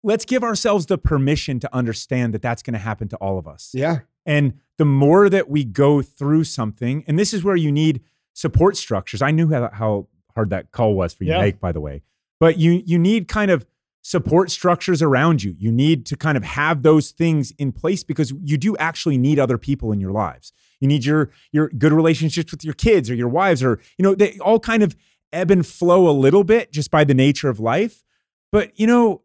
let's 0.04 0.26
give 0.26 0.44
ourselves 0.44 0.86
the 0.86 0.98
permission 0.98 1.60
to 1.62 1.76
understand 1.76 2.34
that 2.34 2.42
that's 2.42 2.62
going 2.62 2.74
to 2.74 2.80
happen 2.80 3.08
to 3.10 3.16
all 3.18 3.40
of 3.40 3.48
us. 3.48 3.72
Yeah. 3.74 4.00
And 4.26 4.60
the 4.78 4.86
more 4.86 5.30
that 5.30 5.50
we 5.50 5.64
go 5.64 6.02
through 6.02 6.44
something, 6.44 7.04
and 7.08 7.18
this 7.18 7.34
is 7.34 7.44
where 7.44 7.56
you 7.56 7.72
need 7.72 8.02
support 8.34 8.78
structures. 8.78 9.22
I 9.22 9.32
knew 9.32 9.50
how, 9.52 9.70
how 9.74 10.08
hard 10.36 10.50
that 10.52 10.72
call 10.72 10.94
was 10.94 11.14
for 11.14 11.24
you 11.24 11.32
Yeah. 11.32 11.38
to 11.38 11.42
make, 11.44 11.60
by 11.60 11.72
the 11.72 11.82
way. 11.82 12.04
But 12.40 12.58
you 12.58 12.84
you 12.86 13.00
need 13.00 13.28
kind 13.28 13.50
of 13.52 13.66
support 14.04 14.52
structures 14.52 15.02
around 15.02 15.42
you. 15.42 15.56
You 15.58 15.72
need 15.72 16.06
to 16.08 16.18
kind 16.18 16.38
of 16.38 16.44
have 16.44 16.84
those 16.84 17.12
things 17.12 17.52
in 17.58 17.72
place 17.72 18.04
because 18.04 18.34
you 18.44 18.58
do 18.58 18.78
actually 18.78 19.18
need 19.18 19.40
other 19.40 19.58
people 19.58 19.92
in 19.92 20.00
your 20.00 20.12
lives. 20.12 20.52
You 20.80 20.88
need 20.88 21.06
your 21.06 21.32
your 21.52 21.70
good 21.70 21.94
relationships 21.94 22.52
with 22.52 22.64
your 22.64 22.74
kids 22.74 23.10
or 23.10 23.16
your 23.16 23.30
wives 23.30 23.64
or 23.64 23.80
you 23.98 24.04
know 24.04 24.14
they 24.14 24.38
all 24.40 24.60
kind 24.60 24.84
of 24.84 24.96
ebb 25.32 25.50
and 25.50 25.66
flow 25.66 26.08
a 26.08 26.12
little 26.12 26.44
bit 26.44 26.72
just 26.72 26.92
by 26.92 27.04
the 27.04 27.14
nature 27.14 27.50
of 27.50 27.60
life. 27.60 28.04
But 28.52 28.78
you 28.78 28.86
know, 28.86 29.22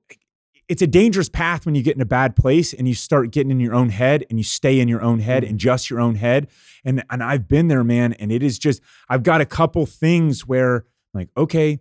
it's 0.69 0.81
a 0.81 0.87
dangerous 0.87 1.29
path 1.29 1.67
when 1.67 1.75
you 1.75 1.83
get 1.83 1.97
in 1.97 2.01
a 2.01 2.07
bad 2.07 2.37
place 2.37 2.73
and 2.73 2.87
you 2.87 2.95
start 2.95 3.33
getting 3.33 3.51
in 3.51 3.59
your 3.59 3.75
own 3.75 3.89
head 3.89 4.25
and 4.31 4.39
you 4.39 4.45
stay 4.45 4.79
in 4.79 4.87
your 4.87 5.03
own 5.03 5.19
head 5.19 5.43
mm-hmm. 5.43 5.51
and 5.51 5.59
just 5.59 5.91
your 5.91 5.99
own 5.99 6.15
head. 6.15 6.47
And 6.85 7.03
and 7.11 7.23
I've 7.23 7.49
been 7.49 7.67
there, 7.67 7.83
man. 7.83 8.13
And 8.13 8.31
it 8.31 8.45
is 8.45 8.61
just 8.61 8.81
I've 9.09 9.25
got 9.25 9.41
a 9.41 9.47
couple 9.47 9.85
things 9.87 10.47
where 10.47 10.87
like, 11.13 11.31
okay, 11.37 11.81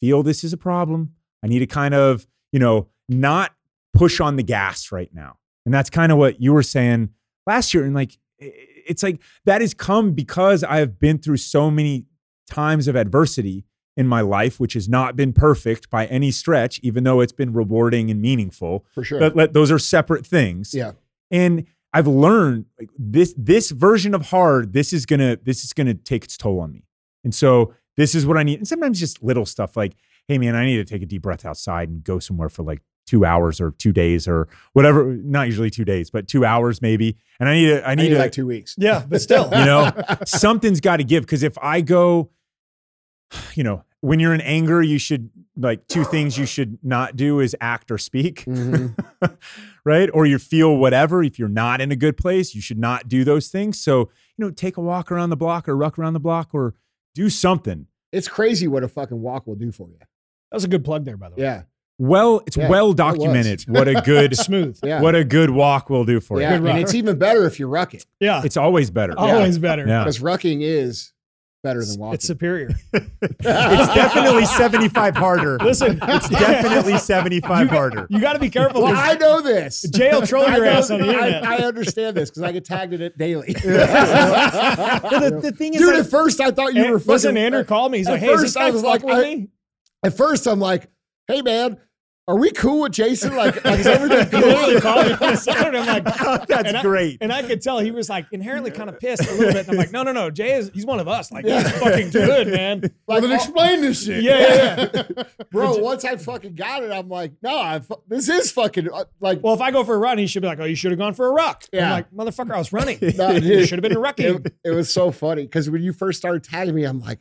feel 0.00 0.24
this 0.24 0.42
is 0.42 0.52
a 0.52 0.56
problem. 0.56 1.14
I 1.42 1.48
need 1.48 1.60
to 1.60 1.66
kind 1.66 1.94
of, 1.94 2.26
you 2.52 2.58
know, 2.58 2.88
not 3.08 3.54
push 3.94 4.20
on 4.20 4.36
the 4.36 4.42
gas 4.42 4.92
right 4.92 5.10
now. 5.12 5.38
And 5.64 5.74
that's 5.74 5.90
kind 5.90 6.12
of 6.12 6.18
what 6.18 6.40
you 6.40 6.52
were 6.52 6.62
saying 6.62 7.10
last 7.46 7.74
year. 7.74 7.84
And 7.84 7.94
like, 7.94 8.18
it's 8.38 9.02
like 9.02 9.20
that 9.44 9.60
has 9.60 9.74
come 9.74 10.12
because 10.12 10.64
I 10.64 10.78
have 10.78 10.98
been 10.98 11.18
through 11.18 11.36
so 11.36 11.70
many 11.70 12.06
times 12.50 12.88
of 12.88 12.96
adversity 12.96 13.64
in 13.96 14.06
my 14.06 14.20
life, 14.20 14.58
which 14.58 14.72
has 14.72 14.88
not 14.88 15.16
been 15.16 15.32
perfect 15.32 15.90
by 15.90 16.06
any 16.06 16.30
stretch, 16.30 16.80
even 16.82 17.04
though 17.04 17.20
it's 17.20 17.32
been 17.32 17.52
rewarding 17.52 18.10
and 18.10 18.20
meaningful. 18.20 18.84
For 18.94 19.04
sure. 19.04 19.20
But 19.20 19.36
let, 19.36 19.52
those 19.52 19.70
are 19.70 19.78
separate 19.78 20.26
things. 20.26 20.74
yeah. 20.74 20.92
And 21.30 21.66
I've 21.94 22.06
learned 22.06 22.66
like, 22.78 22.88
this 22.98 23.34
this 23.36 23.70
version 23.70 24.14
of 24.14 24.26
hard. 24.28 24.72
This 24.72 24.92
is 24.92 25.04
gonna 25.06 25.36
this 25.42 25.62
is 25.62 25.72
gonna 25.72 25.94
take 25.94 26.24
its 26.24 26.36
toll 26.36 26.60
on 26.60 26.72
me. 26.72 26.84
And 27.22 27.34
so 27.34 27.74
this 27.96 28.14
is 28.14 28.26
what 28.26 28.38
I 28.38 28.42
need. 28.42 28.58
And 28.58 28.66
sometimes 28.66 28.98
just 28.98 29.22
little 29.22 29.44
stuff 29.44 29.76
like, 29.76 29.94
hey 30.28 30.38
man, 30.38 30.54
I 30.54 30.64
need 30.64 30.76
to 30.76 30.84
take 30.84 31.02
a 31.02 31.06
deep 31.06 31.22
breath 31.22 31.44
outside 31.44 31.88
and 31.88 32.02
go 32.04 32.18
somewhere 32.18 32.48
for 32.48 32.62
like 32.62 32.80
two 33.06 33.24
hours 33.24 33.60
or 33.60 33.72
two 33.72 33.92
days 33.92 34.28
or 34.28 34.46
whatever. 34.74 35.04
Not 35.04 35.46
usually 35.46 35.70
two 35.70 35.84
days, 35.84 36.08
but 36.10 36.28
two 36.28 36.44
hours 36.44 36.80
maybe. 36.80 37.16
And 37.40 37.48
I 37.48 37.54
need 37.54 37.66
to 37.66 37.86
I 37.86 37.90
I 37.92 37.94
need, 37.96 38.04
need 38.04 38.08
to 38.10 38.18
like 38.18 38.32
two 38.32 38.46
weeks. 38.46 38.74
yeah, 38.78 39.04
but 39.08 39.20
still, 39.20 39.44
you 39.46 39.64
know 39.64 39.90
something's 40.24 40.80
got 40.80 40.98
to 40.98 41.04
give 41.04 41.24
because 41.24 41.42
if 41.42 41.58
i 41.58 41.80
go 41.80 42.30
you 43.54 43.64
know 43.64 43.82
when 44.00 44.20
you're 44.20 44.34
in 44.34 44.40
anger 44.40 44.82
you 44.82 44.98
should 44.98 45.30
like 45.56 45.86
two 45.88 46.04
things 46.04 46.36
you 46.38 46.44
should 46.46 46.78
not 46.82 47.16
do 47.16 47.40
is 47.40 47.56
act 47.60 47.90
or 47.90 47.98
speak 47.98 48.44
Mhm. 48.44 48.94
right 49.84 50.08
or 50.12 50.26
you 50.26 50.38
feel 50.38 50.76
whatever 50.76 51.22
if 51.22 51.38
you're 51.38 51.48
not 51.48 51.80
in 51.80 51.90
a 51.90 51.96
good 51.96 52.16
place 52.16 52.54
you 52.54 52.60
should 52.60 52.78
not 52.78 53.08
do 53.08 53.24
those 53.24 53.48
things 53.48 53.80
so 53.80 54.10
you 54.36 54.44
know 54.44 54.50
take 54.50 54.76
a 54.76 54.80
walk 54.80 55.10
around 55.10 55.30
the 55.30 55.36
block 55.36 55.68
or 55.68 55.76
ruck 55.76 55.98
around 55.98 56.12
the 56.12 56.20
block 56.20 56.50
or 56.52 56.74
do 57.14 57.28
something 57.30 57.86
It's 58.12 58.28
crazy 58.28 58.68
what 58.68 58.82
a 58.84 58.88
fucking 58.88 59.20
walk 59.20 59.46
will 59.46 59.54
do 59.56 59.72
for 59.72 59.88
you. 59.88 59.98
That 60.52 60.56
was 60.56 60.64
a 60.64 60.68
good 60.68 60.84
plug 60.84 61.04
there, 61.06 61.16
by 61.16 61.30
the 61.30 61.36
way. 61.36 61.42
Yeah. 61.42 61.62
well 61.98 62.42
it's 62.46 62.56
Yeah, 62.58 62.68
well 62.68 62.90
it 62.90 62.96
documented 62.98 63.62
what 63.68 63.88
a 63.88 63.94
good 64.02 64.36
Smooth. 64.48 64.78
Yeah. 64.84 65.00
what 65.00 65.14
a 65.14 65.24
good 65.24 65.48
walk 65.50 65.88
will 65.90 66.04
do 66.04 66.20
for 66.20 66.40
yeah. 66.40 66.58
you 66.58 66.66
And 66.66 66.78
it's 66.78 66.94
even 66.94 67.18
better 67.18 67.46
if 67.46 67.58
you 67.58 67.66
ruck 67.66 67.94
it 67.94 68.04
Yeah. 68.20 68.42
it's 68.44 68.56
always 68.58 68.90
better 68.90 69.18
always 69.18 69.58
better. 69.58 69.86
yeah 69.86 70.00
because 70.04 70.18
rucking 70.20 70.60
is 70.62 71.12
better 71.62 71.84
than 71.84 71.96
walking. 72.00 72.14
It's 72.14 72.26
superior. 72.26 72.70
it's 72.92 73.94
definitely 73.94 74.44
75 74.46 75.14
harder 75.14 75.58
Listen, 75.58 75.96
it's 76.02 76.28
definitely 76.28 76.98
75 76.98 77.68
harder 77.70 78.06
You 78.10 78.20
got 78.20 78.32
to 78.32 78.40
be 78.40 78.50
careful. 78.50 78.82
well, 78.82 78.92
'cause 78.94 79.10
I 79.10 79.14
know 79.16 79.40
this. 79.40 79.82
Jail 79.82 80.20
will 80.20 80.26
troll 80.32 80.44
I 80.44 80.56
your 80.56 80.66
ass 80.66 80.90
on 80.90 81.00
the 81.00 81.06
internet. 81.06 81.44
I, 81.44 81.58
understand 81.58 82.16
this 82.16 82.30
because 82.30 82.42
I 82.42 82.50
get 82.52 82.64
tagged 82.64 82.92
in 82.94 83.00
it 83.00 83.16
daily. 83.16 83.54
Well, 83.64 85.20
the, 85.20 85.38
the 85.42 85.52
thing 85.52 85.74
is, 85.74 85.80
Dude, 85.80 85.94
I- 85.94 86.00
at 86.00 86.06
first 86.06 86.40
I 86.40 86.50
thought 86.50 86.74
you 86.74 86.82
And- 86.82 86.92
were 86.92 86.98
fucking. 86.98 87.12
listen, 87.12 87.36
Andrew 87.36 87.64
called 87.64 87.92
me. 87.92 87.98
He's 87.98 88.08
like, 88.08 88.20
"Hey, 88.20 88.30
is 88.32 88.40
this 88.40 88.54
first 88.54 88.56
guy 88.56 88.66
I 88.66 88.70
was 88.70 88.82
like, 88.82 89.02
with 89.04 89.14
I- 89.14 89.22
me?" 89.22 89.48
At 90.02 90.16
first 90.16 90.46
I'm 90.46 90.60
like, 90.60 90.90
hey 91.28 91.42
man, 91.42 91.78
Are 92.28 92.36
we 92.38 92.50
cool 92.52 92.82
with 92.82 92.92
Jason? 92.92 93.34
Like, 93.34 93.64
like 93.64 93.80
is 93.80 93.86
everything 93.86 94.28
He 94.40 94.46
literally 94.46 94.72
cool? 94.74 94.80
called 94.80 95.06
me 95.06 95.12
on 95.12 95.18
the 95.32 95.36
Saturday. 95.36 95.78
I'm 95.78 95.86
like, 95.86 96.04
That's 96.46 96.68
and 96.68 96.76
I- 96.76 96.82
great. 96.82 97.18
and 97.20 97.32
I 97.32 97.42
could 97.42 97.60
tell 97.60 97.78
he 97.80 97.90
was 97.90 98.08
like 98.08 98.26
inherently 98.32 98.70
kind 98.70 98.88
of 98.88 98.98
pissed 99.00 99.28
a 99.28 99.32
little 99.34 99.52
bit. 99.52 99.66
And 99.66 99.70
I'm 99.70 99.76
like, 99.76 99.90
no, 99.92 100.02
no, 100.04 100.12
no. 100.12 100.30
Jay 100.30 100.52
is 100.54 100.70
he's 100.72 100.86
one 100.86 101.00
of 101.00 101.08
us. 101.08 101.30
Like 101.32 101.44
Yeah. 101.44 101.62
he's 101.62 101.72
fucking 101.80 102.10
good, 102.10 102.48
man. 102.48 102.80
Well, 103.06 103.18
Like, 103.20 103.22
then 103.22 103.32
oh, 103.32 103.34
explain 103.34 103.80
this 103.80 104.04
shit. 104.04 104.22
Yeah, 104.22 104.38
yeah, 104.94 105.02
yeah. 105.16 105.22
bro, 105.50 105.76
once 105.78 106.04
I 106.04 106.16
fucking 106.16 106.54
got 106.54 106.82
it, 106.84 106.90
I'm 106.92 107.08
like, 107.08 107.32
no, 107.42 107.56
I 107.58 107.80
this 108.08 108.28
is 108.28 108.52
fucking 108.52 108.88
uh, 108.92 109.04
like. 109.20 109.40
Well, 109.42 109.54
if 109.54 109.60
I 109.60 109.70
go 109.72 109.82
for 109.84 109.94
a 109.94 109.98
run, 109.98 110.18
he 110.18 110.26
should 110.28 110.42
be 110.42 110.48
like, 110.48 110.60
oh, 110.60 110.64
you 110.64 110.76
should 110.76 110.92
have 110.92 110.98
gone 111.00 111.14
for 111.14 111.26
a 111.26 111.32
ruck. 111.32 111.64
I'm 111.72 111.78
Yeah. 111.80 111.92
like, 111.92 112.10
motherfucker, 112.12 112.52
I 112.54 112.58
was 112.58 112.72
running. 112.72 112.98
no, 113.18 113.32
You 113.32 113.66
should 113.66 113.82
have 113.82 113.90
been 113.92 114.00
rucking. 114.00 114.46
It, 114.46 114.54
it 114.64 114.70
was 114.70 114.92
so 114.92 115.10
funny 115.10 115.42
because 115.42 115.68
when 115.68 115.82
you 115.82 115.92
first 115.92 116.18
started 116.20 116.44
tagging 116.44 116.74
me, 116.74 116.84
I'm 116.84 117.00
like, 117.00 117.18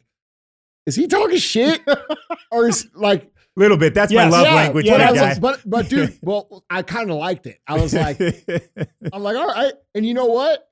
is 0.85 0.95
he 0.95 1.07
talking 1.07 1.37
shit 1.37 1.81
or 2.51 2.67
is 2.67 2.87
like? 2.93 3.23
a 3.23 3.59
little 3.59 3.75
bit. 3.77 3.93
That's 3.93 4.11
Yes. 4.13 4.31
my 4.31 4.37
love 4.37 4.47
yeah, 4.47 4.55
language. 4.55 4.85
but, 4.87 4.99
yeah, 4.99 5.07
I 5.07 5.11
was 5.11 5.19
guy. 5.19 5.29
like, 5.33 5.41
but 5.41 5.61
but 5.65 5.89
dude, 5.89 6.17
well, 6.23 6.63
I 6.69 6.81
kind 6.83 7.09
of 7.11 7.17
liked 7.17 7.47
it. 7.47 7.59
I 7.67 7.79
was 7.79 7.93
like, 7.93 8.17
I'm 9.13 9.21
like, 9.23 9.35
all 9.35 9.47
right. 9.47 9.73
And 9.93 10.05
you 10.05 10.13
know 10.13 10.27
what? 10.27 10.69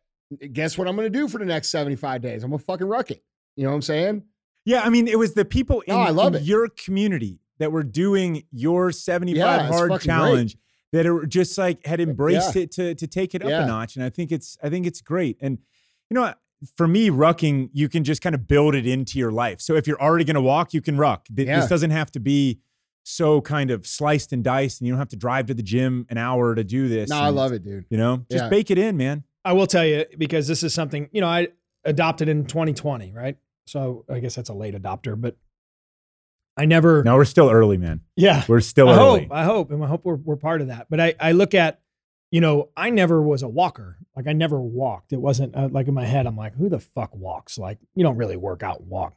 Guess 0.54 0.78
what 0.78 0.88
I'm 0.88 0.96
going 0.96 1.12
to 1.12 1.18
do 1.20 1.28
for 1.28 1.40
the 1.40 1.46
next 1.46 1.70
75 1.70 2.22
days? 2.22 2.44
I'm 2.44 2.52
going 2.52 2.60
to 2.60 2.66
fucking 2.66 2.88
ruck 2.88 3.12
it. 3.12 3.24
You 3.56 3.64
know 3.64 3.72
what 3.72 3.76
I'm 3.76 3.82
saying? 3.82 4.24
Yeah, 4.64 4.82
I 4.82 4.90
mean, 4.90 5.08
it 5.08 5.18
was 5.20 5.34
the 5.34 5.44
people 5.44 5.82
in, 5.82 5.94
No, 5.96 6.00
I 6.02 6.12
love 6.12 6.36
in 6.36 6.44
your 6.44 6.70
community 6.70 7.40
that 7.58 7.72
were 7.72 7.84
doing 7.84 8.44
your 8.52 8.92
75 8.92 9.36
Yeah, 9.38 9.68
hard 9.68 9.90
fucking 9.92 10.06
challenge 10.06 10.56
that 10.94 11.06
are 11.06 11.26
just 11.26 11.58
like 11.58 11.86
had 11.86 12.00
embraced 12.00 12.56
Yeah. 12.56 12.62
it 12.64 12.72
to 12.74 12.96
to 12.96 13.08
take 13.08 13.36
it 13.36 13.42
up 13.44 13.50
Yeah. 13.50 13.64
a 13.64 13.68
notch. 13.68 13.96
And 13.98 14.06
I 14.06 14.10
think 14.10 14.32
it's 14.32 14.58
I 14.64 14.70
think 14.70 14.86
it's 14.86 15.02
great. 15.02 15.38
And 15.42 15.58
you 16.10 16.16
know, 16.16 16.34
for 16.76 16.88
me, 16.88 17.10
rucking, 17.10 17.70
you 17.74 17.88
can 17.90 18.04
just 18.04 18.22
kind 18.22 18.36
of 18.36 18.48
build 18.48 18.76
it 18.76 18.86
into 18.86 19.18
your 19.20 19.32
life. 19.32 19.62
So 19.62 19.76
if 19.76 19.88
you're 19.88 20.02
already 20.02 20.26
gonna 20.26 20.42
walk, 20.42 20.74
you 20.74 20.82
can 20.82 20.98
ruck. 20.98 21.26
Th- 21.36 21.48
Yeah. 21.48 21.60
This 21.62 21.70
doesn't 21.70 21.92
have 21.92 22.12
to 22.12 22.20
be 22.20 22.60
so 23.04 23.42
kind 23.42 23.72
of 23.72 23.88
sliced 23.88 24.34
and 24.34 24.44
diced, 24.44 24.82
and 24.82 24.88
you 24.88 24.94
don't 24.94 25.00
have 25.00 25.10
to 25.10 25.16
drive 25.16 25.48
to 25.48 25.54
the 25.54 25.64
gym 25.64 26.06
an 26.10 26.18
hour 26.18 26.54
to 26.56 26.64
do 26.64 26.88
this. 26.90 27.10
No, 27.10 27.18
I 27.18 27.30
love 27.30 27.54
it, 27.54 27.64
dude. 27.64 27.86
You 27.90 27.98
know, 27.98 28.26
just 28.30 28.44
Yeah. 28.46 28.50
bake 28.50 28.70
it 28.72 28.78
in, 28.78 28.98
man. 28.98 29.24
I 29.46 29.54
will 29.54 29.68
tell 29.68 29.86
you 29.86 30.06
because 30.18 30.48
this 30.48 30.64
is 30.64 30.74
something, 30.74 31.10
you 31.12 31.22
know, 31.22 31.28
I 31.28 31.48
adopted 31.86 32.28
in 32.28 32.46
2020, 32.46 33.14
right? 33.14 33.38
So 33.66 34.04
I 34.10 34.20
guess 34.20 34.36
that's 34.36 34.50
a 34.50 34.54
late 34.54 34.76
adopter, 34.76 35.20
but 35.20 35.38
I 36.58 36.66
never, 36.66 37.04
No, 37.04 37.16
we're 37.16 37.24
still 37.26 37.50
early, 37.50 37.78
man. 37.78 38.02
yeah, 38.18 38.44
We're 38.50 38.60
still 38.60 38.90
I 38.90 38.94
early. 38.98 39.22
hope, 39.24 39.32
I 39.32 39.44
hope, 39.46 39.72
and 39.72 39.82
I 39.84 39.88
hope 39.88 40.04
we're, 40.04 40.16
we're 40.16 40.36
part 40.36 40.60
of 40.62 40.68
that. 40.68 40.88
But 40.90 41.00
I, 41.00 41.16
I 41.20 41.32
look 41.32 41.56
at, 41.56 41.80
you 42.32 42.42
know, 42.42 42.70
I 42.78 42.90
never 42.90 43.22
was 43.22 43.42
a 43.44 43.48
walker. 43.48 43.98
Like 44.16 44.28
I 44.28 44.34
never 44.34 44.60
walked. 44.60 45.14
It 45.14 45.22
wasn't 45.22 45.56
uh, 45.56 45.70
like 45.72 45.88
in 45.88 45.94
my 45.94 46.06
head. 46.06 46.28
I'm 46.28 46.36
like, 46.38 46.56
who 46.56 46.70
the 46.70 46.80
fuck 46.80 47.16
walks? 47.16 47.58
Like 47.58 47.80
you 47.96 48.04
don't 48.04 48.18
really 48.18 48.38
work 48.38 48.64
out 48.64 48.80
and 48.80 48.90
walk. 48.90 49.16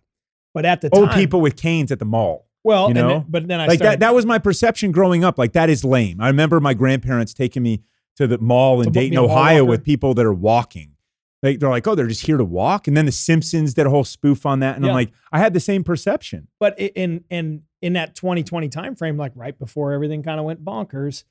But 0.55 0.65
at 0.65 0.81
the 0.81 0.91
Old 0.93 1.09
time, 1.11 1.19
people 1.19 1.41
with 1.41 1.57
canes 1.57 1.91
at 1.91 1.99
the 1.99 2.05
mall. 2.05 2.47
well, 2.63 2.85
you 2.85 2.91
and 2.91 2.95
know? 2.97 3.09
then- 3.09 3.25
but 3.29 3.49
then 3.49 3.61
I 3.61 3.67
like 3.67 3.79
started, 3.79 4.01
that 4.01 4.07
that 4.07 4.15
was 4.15 4.27
my 4.27 4.39
perception 4.39 4.93
growing 4.93 5.25
up 5.25 5.39
like 5.39 5.53
that 5.53 5.69
is 5.71 5.85
lame 5.85 6.21
i 6.21 6.29
remember 6.29 6.61
my 6.61 6.75
grandparents 6.75 7.35
taking 7.35 7.63
me 7.63 7.83
to 8.17 8.27
the 8.27 8.39
mall 8.39 8.83
in 8.83 8.93
dayton 8.93 9.11
be 9.11 9.17
a 9.17 9.21
mall 9.23 9.31
ohio 9.31 9.65
with 9.65 9.83
people 9.83 10.15
that 10.15 10.25
are 10.27 10.33
walking 10.33 10.93
like 11.43 11.59
they're 11.59 11.71
like 11.71 11.87
oh 11.89 11.95
they're 11.97 12.07
just 12.07 12.27
here 12.27 12.37
to 12.37 12.45
walk 12.45 12.87
and 12.87 12.97
then 12.97 13.07
the 13.07 13.13
simpsons 13.13 13.75
did 13.75 13.87
a 13.87 13.91
whole 13.91 14.05
spoof 14.05 14.47
on 14.47 14.61
that 14.61 14.77
and 14.77 14.87
i'm 14.87 14.93
like 14.93 15.11
i 15.33 15.39
had 15.39 15.55
the 15.55 15.61
same 15.61 15.83
perception 15.83 16.47
but 16.61 16.79
in 16.79 17.25
in 17.31 17.63
in 17.81 17.95
that 17.95 18.15
2020 18.15 18.69
timeframe, 18.69 19.19
like 19.19 19.33
right 19.35 19.59
before 19.59 19.93
everything 19.93 20.23
kind 20.23 20.39
of 20.39 20.47
went 20.47 20.65
bonkers, 20.65 21.25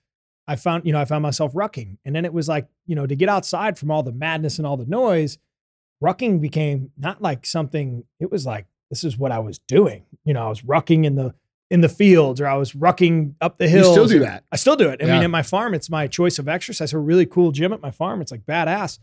I 0.47 0.55
found 0.55 0.85
you 0.85 0.91
know 0.93 0.99
I 0.99 1.05
found 1.05 1.21
myself 1.23 1.53
rucking, 1.53 1.97
and 2.05 2.15
then 2.15 2.25
it 2.25 2.33
was 2.33 2.47
like 2.47 2.67
you 2.85 2.95
know 2.95 3.05
to 3.07 3.15
get 3.15 3.29
outside 3.29 3.77
from 3.77 3.91
all 3.91 4.03
the 4.03 4.11
madness 4.11 4.57
and 4.57 4.65
all 4.67 4.77
the 4.77 4.85
noise, 4.85 5.37
rucking 6.03 6.41
became 6.41 6.91
not 6.97 7.21
like 7.21 7.45
something. 7.45 8.03
It 8.19 8.31
was 8.31 8.45
like 8.45 8.65
this 8.89 9.03
is 9.03 9.17
what 9.17 9.31
I 9.31 9.39
was 9.39 9.59
doing. 9.59 10.03
You 10.25 10.33
know, 10.33 10.45
I 10.45 10.49
was 10.49 10.61
rucking 10.61 11.05
in 11.05 11.15
the 11.15 11.33
in 11.69 11.79
the 11.81 11.89
fields, 11.89 12.41
or 12.41 12.47
I 12.47 12.55
was 12.55 12.73
rucking 12.73 13.35
up 13.39 13.57
the 13.57 13.69
hill. 13.69 13.85
You 13.87 13.91
still 13.93 14.07
do 14.07 14.19
that. 14.19 14.43
I 14.51 14.57
still 14.57 14.75
do 14.75 14.89
it. 14.89 14.99
I 15.01 15.05
mean, 15.05 15.15
Yeah. 15.15 15.23
at 15.23 15.29
my 15.29 15.41
farm, 15.43 15.73
it's 15.73 15.89
my 15.89 16.05
choice 16.07 16.37
of 16.37 16.49
exercise. 16.49 16.91
A 16.91 16.97
really 16.99 17.25
cool 17.25 17.51
gym 17.53 17.71
at 17.71 17.81
my 17.81 17.91
farm. 17.91 18.21
It's 18.21 18.31
like 18.31 18.45
badass. 18.45 18.99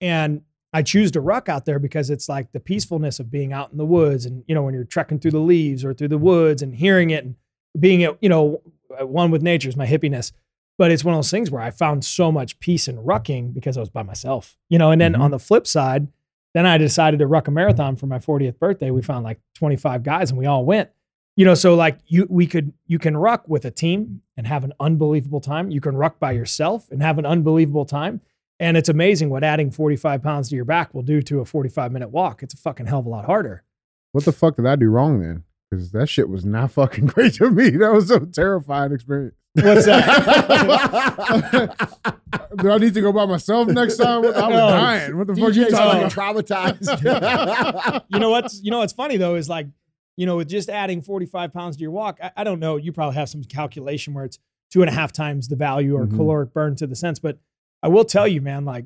And 0.00 0.42
I 0.72 0.82
choose 0.82 1.10
to 1.12 1.20
ruck 1.20 1.48
out 1.48 1.66
there 1.66 1.78
because 1.78 2.10
it's 2.10 2.28
like 2.28 2.50
the 2.52 2.58
peacefulness 2.60 3.20
of 3.20 3.30
being 3.30 3.52
out 3.52 3.70
in 3.70 3.78
the 3.78 3.84
woods 3.84 4.24
and, 4.26 4.42
you 4.48 4.54
know, 4.54 4.62
when 4.62 4.74
you're 4.74 4.84
trekking 4.84 5.18
through 5.18 5.32
the 5.32 5.38
leaves 5.40 5.84
or 5.84 5.92
through 5.94 6.08
the 6.08 6.18
woods 6.18 6.62
and 6.62 6.74
hearing 6.74 7.10
it 7.10 7.24
and 7.24 7.36
being, 7.78 8.02
at, 8.04 8.16
you 8.20 8.28
know, 8.28 8.60
one 9.00 9.30
with 9.30 9.42
nature 9.42 9.68
is 9.68 9.76
my 9.76 9.86
hippiness. 9.86 10.32
But 10.80 10.90
it's 10.90 11.04
one 11.04 11.14
of 11.14 11.18
those 11.18 11.30
things 11.30 11.50
where 11.50 11.60
I 11.60 11.70
found 11.70 12.04
so 12.06 12.32
much 12.32 12.58
peace 12.58 12.88
in 12.88 12.96
rucking 12.96 13.52
because 13.52 13.76
I 13.76 13.80
was 13.80 13.90
by 13.90 14.02
myself, 14.02 14.56
you 14.70 14.78
know. 14.78 14.90
And 14.90 14.98
then 15.00 15.12
Mhm. 15.12 15.20
on 15.20 15.30
the 15.30 15.38
flip 15.38 15.66
side, 15.66 16.08
then 16.54 16.64
I 16.64 16.78
decided 16.78 17.18
to 17.20 17.26
ruck 17.26 17.48
a 17.48 17.50
marathon 17.50 17.96
for 17.96 18.06
my 18.06 18.18
40th 18.18 18.58
birthday. 18.58 18.90
We 18.90 19.02
found 19.02 19.22
like 19.24 19.40
25 19.54 20.02
guys 20.02 20.30
and 20.30 20.38
we 20.38 20.46
all 20.46 20.64
went 20.64 20.88
you 21.36 21.44
know 21.44 21.54
so 21.54 21.74
like 21.76 21.98
you 22.06 22.26
we 22.28 22.44
could 22.46 22.72
you 22.86 22.98
can 22.98 23.16
ruck 23.16 23.48
with 23.48 23.64
a 23.64 23.70
team 23.70 24.20
and 24.36 24.46
have 24.48 24.64
an 24.64 24.72
unbelievable 24.80 25.40
time 25.40 25.70
you 25.70 25.80
can 25.80 25.94
ruck 25.96 26.18
by 26.18 26.32
yourself 26.32 26.90
and 26.90 27.00
have 27.02 27.18
an 27.18 27.24
unbelievable 27.24 27.84
time 27.84 28.20
and 28.58 28.76
it's 28.76 28.88
amazing 28.88 29.30
what 29.30 29.44
adding 29.44 29.70
45 29.70 30.22
pounds 30.24 30.48
to 30.48 30.56
your 30.56 30.64
back 30.64 30.92
will 30.92 31.02
do 31.02 31.22
to 31.22 31.38
a 31.40 31.44
45 31.44 31.92
minute 31.92 32.08
walk 32.10 32.42
it's 32.42 32.52
a 32.52 32.56
fucking 32.56 32.86
hell 32.86 32.98
of 32.98 33.06
a 33.06 33.08
lot 33.08 33.26
harder 33.26 33.62
What 34.12 34.24
the 34.24 34.32
fuck 34.32 34.56
did 34.56 34.66
I 34.66 34.74
do 34.74 34.90
wrong 34.90 35.20
then? 35.20 35.44
Because 35.70 35.92
that 35.92 36.08
shit 36.08 36.28
was 36.28 36.44
not 36.44 36.72
fucking 36.72 37.06
great 37.14 37.34
to 37.34 37.48
me. 37.48 37.70
That 37.70 37.92
was 37.92 38.10
a 38.10 38.20
terrifying 38.26 38.92
experience. 38.92 39.36
What's 39.54 39.86
that 39.86 40.16
Do 42.58 42.70
I 42.70 42.78
need 42.78 42.94
to 42.94 43.00
go 43.00 43.12
by 43.12 43.26
myself 43.26 43.68
next 43.68 43.96
time? 43.96 44.18
I 44.24 44.28
was 44.28 44.34
No. 44.36 44.48
dying. 44.70 45.16
What 45.18 45.26
the 45.26 45.34
fuck 45.36 45.54
you 45.54 45.68
talking 45.70 46.08
fucking 46.08 46.34
about? 46.34 46.46
traumatized. 46.82 48.02
you 48.08 48.18
know 48.18 48.30
what's 48.30 48.60
you 48.62 48.70
know 48.70 48.78
what's 48.78 48.92
funny 48.92 49.16
though 49.16 49.34
is 49.34 49.48
like 49.48 49.66
you 50.16 50.26
know 50.26 50.36
with 50.36 50.48
just 50.48 50.68
adding 50.68 51.02
45 51.02 51.52
pounds 51.52 51.76
to 51.76 51.82
your 51.82 51.90
walk 51.92 52.18
I, 52.22 52.30
I 52.38 52.44
don't 52.44 52.60
know 52.60 52.76
you 52.76 52.92
probably 52.92 53.14
have 53.16 53.28
some 53.28 53.42
calculation 53.44 54.14
where 54.14 54.24
it's 54.24 54.38
two 54.72 54.82
and 54.82 54.90
a 54.90 54.92
half 54.92 55.12
times 55.12 55.48
the 55.48 55.56
value 55.56 55.96
or 55.96 56.06
Mhm. 56.06 56.16
caloric 56.16 56.52
burn 56.52 56.76
to 56.76 56.86
the 56.86 56.94
sense 56.96 57.18
but 57.18 57.38
i 57.82 57.88
will 57.88 58.04
tell 58.04 58.28
you 58.28 58.40
man 58.42 58.64
like 58.64 58.84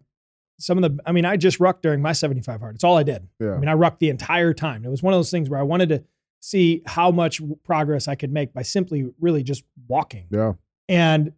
some 0.58 0.82
of 0.82 0.82
the 0.96 1.02
i 1.04 1.12
mean 1.12 1.24
i 1.24 1.36
just 1.36 1.58
rucked 1.60 1.82
during 1.82 2.00
my 2.00 2.12
75 2.12 2.60
hard 2.60 2.74
it's 2.76 2.84
all 2.84 2.96
i 2.96 3.02
did 3.02 3.26
Yeah. 3.40 3.54
I 3.54 3.58
mean, 3.58 3.68
I 3.68 3.74
rucked 3.74 3.98
the 4.00 4.08
entire 4.10 4.54
time. 4.54 4.84
It 4.84 4.88
was 4.90 5.02
one 5.02 5.12
of 5.12 5.18
those 5.18 5.30
things 5.30 5.50
where 5.50 5.58
I 5.58 5.64
wanted 5.64 5.88
to 5.90 6.04
see 6.44 6.82
how 6.84 7.10
much 7.10 7.40
progress 7.64 8.06
I 8.06 8.16
could 8.16 8.30
make 8.30 8.52
by 8.52 8.60
simply 8.60 9.10
really 9.18 9.42
just 9.42 9.64
walking. 9.88 10.26
Yeah. 10.30 10.52
And 10.90 11.28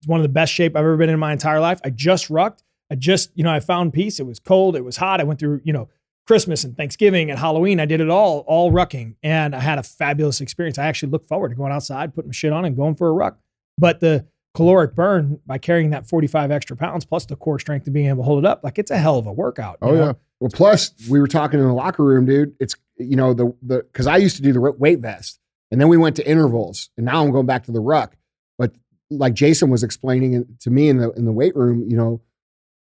it's 0.00 0.08
one 0.08 0.18
of 0.18 0.24
the 0.24 0.28
best 0.28 0.52
shape 0.52 0.74
I've 0.74 0.80
ever 0.80 0.96
been 0.96 1.10
in 1.10 1.18
my 1.20 1.32
entire 1.32 1.60
life. 1.60 1.80
I 1.84 1.90
just 1.90 2.28
rucked. 2.28 2.64
I 2.90 2.96
just, 2.96 3.30
you 3.36 3.44
know, 3.44 3.52
I 3.52 3.60
found 3.60 3.92
peace. 3.92 4.18
It 4.18 4.26
was 4.26 4.40
cold. 4.40 4.74
It 4.74 4.84
was 4.84 4.96
hot. 4.96 5.20
I 5.20 5.24
went 5.24 5.38
through, 5.38 5.60
you 5.62 5.72
know, 5.72 5.88
Christmas 6.26 6.64
and 6.64 6.76
Thanksgiving 6.76 7.30
and 7.30 7.38
Halloween. 7.38 7.78
I 7.78 7.86
did 7.86 8.00
it 8.00 8.10
all, 8.10 8.40
all 8.48 8.72
rucking. 8.72 9.14
And 9.22 9.54
I 9.54 9.60
had 9.60 9.78
a 9.78 9.82
fabulous 9.84 10.40
experience. 10.40 10.76
I 10.76 10.86
actually 10.86 11.12
look 11.12 11.28
forward 11.28 11.50
to 11.50 11.54
going 11.54 11.70
outside, 11.70 12.12
putting 12.12 12.30
my 12.30 12.32
shit 12.32 12.52
on 12.52 12.64
and 12.64 12.74
going 12.74 12.96
for 12.96 13.06
a 13.06 13.12
ruck. 13.12 13.38
But 13.78 14.00
the 14.00 14.26
caloric 14.54 14.96
burn 14.96 15.38
by 15.46 15.58
carrying 15.58 15.90
that 15.90 16.08
45 16.08 16.50
extra 16.50 16.76
pounds 16.76 17.04
plus 17.04 17.26
the 17.26 17.36
core 17.36 17.60
strength 17.60 17.86
of 17.86 17.92
being 17.92 18.08
able 18.08 18.24
to 18.24 18.26
hold 18.26 18.44
it 18.44 18.48
up, 18.48 18.64
like 18.64 18.76
it's 18.76 18.90
a 18.90 18.98
hell 18.98 19.18
of 19.18 19.26
a 19.26 19.32
workout. 19.32 19.78
Oh 19.82 19.92
know? 19.92 20.06
yeah. 20.06 20.12
Well, 20.40 20.50
plus 20.52 20.92
we 21.08 21.20
were 21.20 21.28
talking 21.28 21.60
in 21.60 21.66
the 21.66 21.72
locker 21.72 22.02
room, 22.02 22.26
dude. 22.26 22.56
It's 22.58 22.74
you 22.98 23.16
know 23.16 23.34
the 23.34 23.54
the 23.62 23.82
because 23.84 24.06
I 24.06 24.16
used 24.16 24.36
to 24.36 24.42
do 24.42 24.52
the 24.52 24.60
weight 24.60 25.00
vest, 25.00 25.38
and 25.70 25.80
then 25.80 25.88
we 25.88 25.96
went 25.96 26.16
to 26.16 26.28
intervals, 26.28 26.90
and 26.96 27.06
now 27.06 27.22
I'm 27.22 27.30
going 27.30 27.46
back 27.46 27.64
to 27.64 27.72
the 27.72 27.80
ruck. 27.80 28.16
But 28.58 28.72
like 29.10 29.34
Jason 29.34 29.70
was 29.70 29.82
explaining 29.82 30.34
it 30.34 30.60
to 30.60 30.70
me 30.70 30.88
in 30.88 30.98
the 30.98 31.10
in 31.12 31.24
the 31.24 31.32
weight 31.32 31.56
room, 31.56 31.84
you 31.88 31.96
know, 31.96 32.20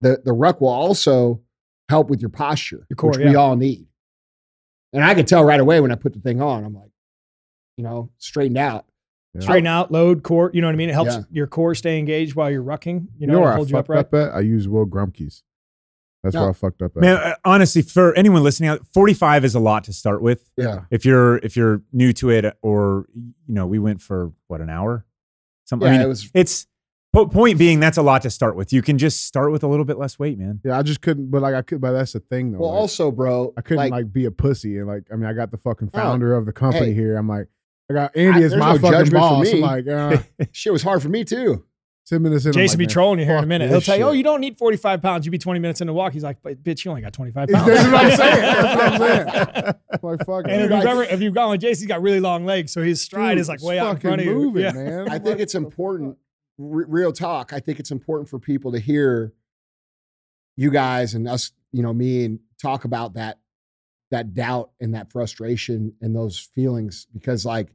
the 0.01 0.21
the 0.25 0.33
ruck 0.33 0.61
will 0.61 0.69
also 0.69 1.41
help 1.89 2.09
with 2.09 2.21
your 2.21 2.31
posture, 2.31 2.87
Your 2.89 2.97
core, 2.97 3.11
which 3.11 3.19
we 3.19 3.35
all 3.35 3.57
need. 3.57 3.87
And 4.93 5.05
I 5.05 5.15
could 5.15 5.27
tell 5.27 5.45
right 5.45 5.61
away 5.61 5.81
when 5.81 5.91
I 5.93 5.97
put 5.97 6.13
the 6.15 6.21
thing 6.21 6.41
on, 6.41 6.65
I'm 6.65 6.75
like, 6.75 6.91
you 7.77 7.85
know, 7.85 8.11
straightened 8.19 8.57
out. 8.59 8.87
Yeah. 9.35 9.41
straighten 9.43 9.67
out, 9.67 9.91
load, 9.91 10.23
core. 10.23 10.51
You 10.55 10.61
know 10.63 10.69
what 10.69 10.75
I 10.75 10.77
mean? 10.77 10.89
It 10.89 10.93
helps 10.95 11.15
Yeah. 11.15 11.23
your 11.33 11.47
core 11.49 11.75
stay 11.75 11.99
engaged 11.99 12.37
while 12.37 12.49
you're 12.51 12.63
rucking. 12.63 13.01
You 13.01 13.09
You 13.19 13.27
know, 13.27 13.33
know 13.41 13.41
to 13.41 13.47
I 13.47 13.55
hold 13.57 13.69
you 13.69 13.73
fucked 13.77 13.87
upright. 13.91 13.99
up 13.99 14.15
at? 14.15 14.33
I 14.35 14.41
used 14.41 14.69
Will 14.69 14.85
Grumpke's. 14.87 15.43
That's 16.25 16.35
No. 16.35 16.41
where 16.41 16.51
I 16.51 16.53
fucked 16.55 16.83
up 16.83 16.97
at. 16.97 17.01
man 17.03 17.17
uh, 17.19 17.35
honestly 17.45 17.83
for 17.83 18.13
anyone 18.15 18.43
listening 18.43 18.69
out 18.71 18.81
45 18.93 19.45
is 19.45 19.55
a 19.55 19.61
lot 19.61 19.85
to 19.85 19.93
start 19.93 20.23
with 20.23 20.51
Yeah. 20.57 20.81
if 20.91 21.05
you're 21.05 21.37
if 21.39 21.57
you're 21.57 21.83
new 21.93 22.13
to 22.15 22.31
it 22.31 22.57
or 22.63 23.07
you 23.15 23.33
know 23.47 23.67
we 23.69 23.79
went 23.79 24.01
for 24.03 24.33
what 24.49 24.61
an 24.61 24.71
hour 24.71 25.05
something 25.67 25.87
Yeah, 25.87 25.93
I 25.95 25.99
mean, 25.99 26.07
it 26.07 26.09
was 26.09 26.31
it's 26.35 26.67
po- 27.13 27.29
point 27.29 27.59
being 27.59 27.79
that's 27.79 27.99
a 27.99 28.03
lot 28.03 28.23
to 28.23 28.31
start 28.31 28.57
with 28.57 28.73
you 28.73 28.83
can 28.83 28.99
just 28.99 29.25
start 29.27 29.53
with 29.53 29.63
a 29.63 29.69
little 29.69 29.85
bit 29.85 29.99
less 29.99 30.19
weight 30.19 30.39
man 30.39 30.61
yeah, 30.65 30.77
I 30.79 30.83
just 30.83 31.01
couldn't. 31.03 31.31
But 31.31 31.43
like 31.43 31.55
I 31.55 31.63
could. 31.63 31.81
But 31.81 31.93
that's 31.93 32.13
the 32.15 32.21
thing 32.21 32.53
though. 32.53 32.59
well. 32.59 32.71
like, 32.73 32.81
Also, 32.81 33.11
bro, 33.13 33.53
I 33.57 33.61
couldn't 33.61 33.79
like, 33.85 33.91
like, 33.93 34.13
be 34.13 34.25
a 34.25 34.31
pussy 34.31 34.79
and 34.79 34.87
like. 34.89 35.05
I 35.13 35.17
mean, 35.17 35.27
I 35.27 35.33
got 35.35 35.51
the 35.51 35.59
fucking 35.59 35.91
Oh, 35.93 35.97
founder 35.99 36.35
of 36.35 36.47
the 36.47 36.53
company 36.53 36.87
hey. 36.87 36.95
here. 36.95 37.17
I'm 37.17 37.29
like, 37.29 37.49
I 37.91 37.95
got 37.95 38.17
Andy 38.17 38.41
I- 38.41 38.45
as 38.47 38.55
my 38.57 38.73
no 38.73 38.79
fucking 38.79 38.91
judgment 38.99 39.11
for 39.25 39.31
boss. 39.45 39.53
I'm 39.53 39.61
like, 39.61 39.87
uh, 39.89 40.17
shit 40.53 40.73
was 40.73 40.83
hard 40.83 41.03
for 41.03 41.09
me 41.11 41.23
too. 41.25 41.65
Ten 42.07 42.23
minutes 42.23 42.45
in. 42.47 42.53
Jason 42.53 42.79
like, 42.79 42.89
be 42.89 42.93
trolling 42.93 43.19
you 43.19 43.25
here 43.25 43.37
in 43.37 43.45
a 43.45 43.47
minute. 43.47 43.69
He'll 43.69 43.79
this 43.79 43.87
tell 43.87 43.97
you, 43.99 44.05
"Oh, 44.05 44.13
you 44.13 44.23
don't 44.23 44.41
need 44.41 44.59
45 44.59 45.01
pounds. 45.03 45.25
You'd 45.27 45.33
be 45.33 45.39
20 45.39 45.61
minutes 45.61 45.81
in 45.81 45.87
the 45.87 45.93
walk." 45.93 46.13
He's 46.13 46.23
like, 46.23 46.39
"But 46.43 46.63
bitch, 46.63 46.85
you 46.85 46.91
only 46.91 47.03
got 47.03 47.13
25 47.13 47.49
That's 47.49 47.65
pounds." 47.65 47.93
what 47.93 48.05
I'm 48.05 48.17
saying. 48.17 48.41
That's 48.43 48.75
what 48.75 48.83
I'm 48.85 48.99
saying. 48.99 49.75
Like, 50.03 50.27
fuck 50.27 50.45
And 50.49 50.63
if 50.63 50.71
Like- 50.71 50.83
you've 50.83 50.91
ever, 50.91 51.03
if 51.05 51.21
you've 51.21 51.35
gone 51.35 51.51
with 51.51 51.61
Jason's 51.61 51.89
got 51.89 52.03
really 52.03 52.21
long 52.21 52.45
legs, 52.45 52.73
so 52.73 52.83
his 52.83 53.01
stride 53.01 53.35
Dude, 53.37 53.41
is 53.43 53.49
like 53.49 53.63
way 53.63 53.79
out 53.79 53.95
in 53.97 54.01
front 54.01 54.21
of 54.21 54.27
you. 54.27 54.35
moving, 54.35 54.63
yeah. 54.63 54.73
man. 54.73 55.09
I 55.09 55.19
think 55.19 55.41
it's 55.41 55.55
important. 55.55 56.17
re- 56.59 56.85
real 56.89 57.13
talk. 57.13 57.53
I 57.53 57.61
think 57.61 57.81
it's 57.81 57.91
important 57.91 58.29
for 58.29 58.39
people 58.39 58.73
to 58.73 58.79
hear 58.79 59.33
you 60.57 60.71
guys 60.71 61.15
and 61.15 61.27
us, 61.27 61.51
you 61.73 61.83
know, 61.83 61.93
me, 61.93 62.25
and 62.27 62.39
talk 62.61 62.85
about 62.85 63.15
that 63.15 63.39
that 64.11 64.35
doubt 64.35 64.71
and 64.81 64.95
that 64.95 65.11
frustration 65.11 65.93
and 66.01 66.15
those 66.15 66.39
feelings 66.39 67.07
because, 67.13 67.45
like, 67.45 67.71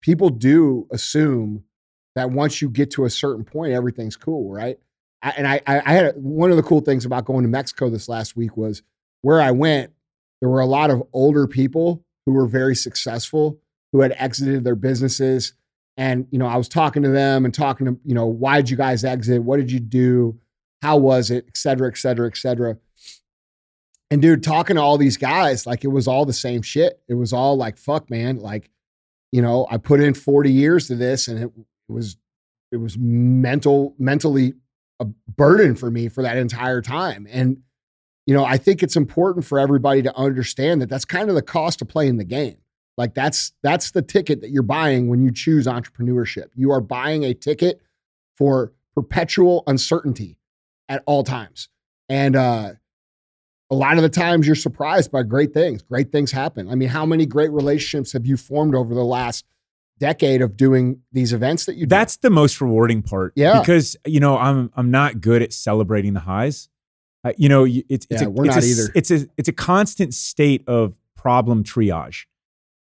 people 0.00 0.28
do 0.28 0.86
assume 0.92 1.64
that 2.14 2.30
once 2.30 2.60
you 2.60 2.68
get 2.68 2.90
to 2.92 3.04
a 3.04 3.10
certain 3.10 3.44
point, 3.44 3.72
everything's 3.72 4.16
cool, 4.16 4.52
right? 4.52 4.78
I, 5.22 5.30
and 5.36 5.46
I, 5.46 5.60
I 5.66 5.92
had 5.92 6.04
a, 6.06 6.10
one 6.12 6.50
of 6.50 6.56
the 6.56 6.62
cool 6.62 6.80
things 6.80 7.04
about 7.04 7.24
going 7.24 7.42
to 7.42 7.48
Mexico 7.48 7.88
this 7.88 8.08
last 8.08 8.36
week 8.36 8.56
was 8.56 8.82
where 9.22 9.40
I 9.40 9.52
went. 9.52 9.92
There 10.40 10.48
were 10.48 10.60
a 10.60 10.66
lot 10.66 10.90
of 10.90 11.02
older 11.12 11.46
people 11.46 12.04
who 12.26 12.32
were 12.32 12.46
very 12.46 12.74
successful 12.74 13.58
who 13.92 14.00
had 14.00 14.14
exited 14.18 14.64
their 14.64 14.74
businesses, 14.74 15.52
and 15.96 16.26
you 16.30 16.38
know 16.38 16.46
I 16.46 16.56
was 16.56 16.68
talking 16.68 17.02
to 17.02 17.10
them 17.10 17.44
and 17.44 17.54
talking 17.54 17.86
to 17.86 17.98
you 18.04 18.14
know 18.14 18.26
why 18.26 18.56
did 18.56 18.70
you 18.70 18.76
guys 18.76 19.04
exit? 19.04 19.42
What 19.42 19.58
did 19.58 19.70
you 19.70 19.80
do? 19.80 20.38
How 20.80 20.96
was 20.96 21.30
it? 21.30 21.44
Et 21.46 21.56
cetera, 21.56 21.88
et 21.88 21.96
cetera, 21.96 22.26
et 22.26 22.36
cetera. 22.36 22.76
And 24.10 24.20
dude, 24.20 24.42
talking 24.42 24.76
to 24.76 24.82
all 24.82 24.98
these 24.98 25.16
guys, 25.16 25.66
like 25.66 25.84
it 25.84 25.88
was 25.88 26.06
all 26.06 26.26
the 26.26 26.34
same 26.34 26.60
shit. 26.60 27.00
It 27.08 27.14
was 27.14 27.32
all 27.32 27.56
like, 27.56 27.78
fuck, 27.78 28.10
man. 28.10 28.40
Like, 28.40 28.68
you 29.30 29.40
know, 29.40 29.66
I 29.70 29.78
put 29.78 30.00
in 30.00 30.12
40 30.12 30.52
years 30.52 30.88
to 30.88 30.96
this 30.96 31.28
and 31.28 31.44
it, 31.44 31.50
it 31.88 31.92
was, 31.92 32.16
it 32.70 32.76
was 32.78 32.96
mental, 32.98 33.94
mentally 33.98 34.54
a 35.00 35.04
burden 35.36 35.74
for 35.74 35.90
me 35.90 36.08
for 36.08 36.22
that 36.22 36.36
entire 36.36 36.80
time. 36.80 37.26
And, 37.30 37.62
you 38.26 38.34
know, 38.34 38.44
I 38.44 38.56
think 38.56 38.82
it's 38.82 38.96
important 38.96 39.44
for 39.44 39.58
everybody 39.58 40.02
to 40.02 40.16
understand 40.16 40.80
that 40.80 40.88
that's 40.88 41.04
kind 41.04 41.28
of 41.28 41.34
the 41.34 41.42
cost 41.42 41.82
of 41.82 41.88
playing 41.88 42.16
the 42.16 42.24
game. 42.24 42.58
Like 42.96 43.14
that's, 43.14 43.52
that's 43.62 43.90
the 43.90 44.02
ticket 44.02 44.40
that 44.42 44.50
you're 44.50 44.62
buying 44.62 45.08
when 45.08 45.22
you 45.22 45.32
choose 45.32 45.66
entrepreneurship. 45.66 46.48
You 46.54 46.70
are 46.70 46.80
buying 46.80 47.24
a 47.24 47.34
ticket 47.34 47.80
for 48.36 48.72
perpetual 48.94 49.64
uncertainty 49.66 50.38
at 50.88 51.02
all 51.06 51.24
times. 51.24 51.68
And, 52.08 52.36
uh, 52.36 52.72
a 53.70 53.74
lot 53.74 53.96
of 53.96 54.02
the 54.02 54.10
times 54.10 54.46
you're 54.46 54.54
surprised 54.54 55.10
by 55.10 55.22
great 55.22 55.54
things. 55.54 55.80
Great 55.80 56.12
things 56.12 56.30
happen. 56.30 56.68
I 56.68 56.74
mean, 56.74 56.90
how 56.90 57.06
many 57.06 57.24
great 57.24 57.50
relationships 57.50 58.12
have 58.12 58.26
you 58.26 58.36
formed 58.36 58.74
over 58.74 58.94
the 58.94 59.04
last 59.04 59.46
decade 59.98 60.42
of 60.42 60.56
doing 60.56 61.00
these 61.12 61.32
events 61.32 61.66
that 61.66 61.76
you 61.76 61.86
do? 61.86 61.90
That's 61.90 62.16
the 62.16 62.30
most 62.30 62.60
rewarding 62.60 63.02
part. 63.02 63.32
Yeah. 63.36 63.60
Because, 63.60 63.96
you 64.06 64.20
know, 64.20 64.36
I'm 64.38 64.70
I'm 64.76 64.90
not 64.90 65.20
good 65.20 65.42
at 65.42 65.52
celebrating 65.52 66.12
the 66.14 66.20
highs. 66.20 66.68
Uh, 67.24 67.32
you 67.36 67.48
know, 67.48 67.64
it's, 67.64 67.84
it's 67.88 68.06
Yeah, 68.10 68.24
a, 68.24 68.30
we're 68.30 68.46
it's 68.46 68.54
not 68.56 68.64
a 68.64 68.66
either. 68.66 68.92
It's 68.94 69.10
a 69.10 69.26
it's 69.36 69.48
a 69.48 69.52
constant 69.52 70.12
state 70.14 70.64
of 70.66 70.98
problem 71.16 71.62
triage. 71.62 72.24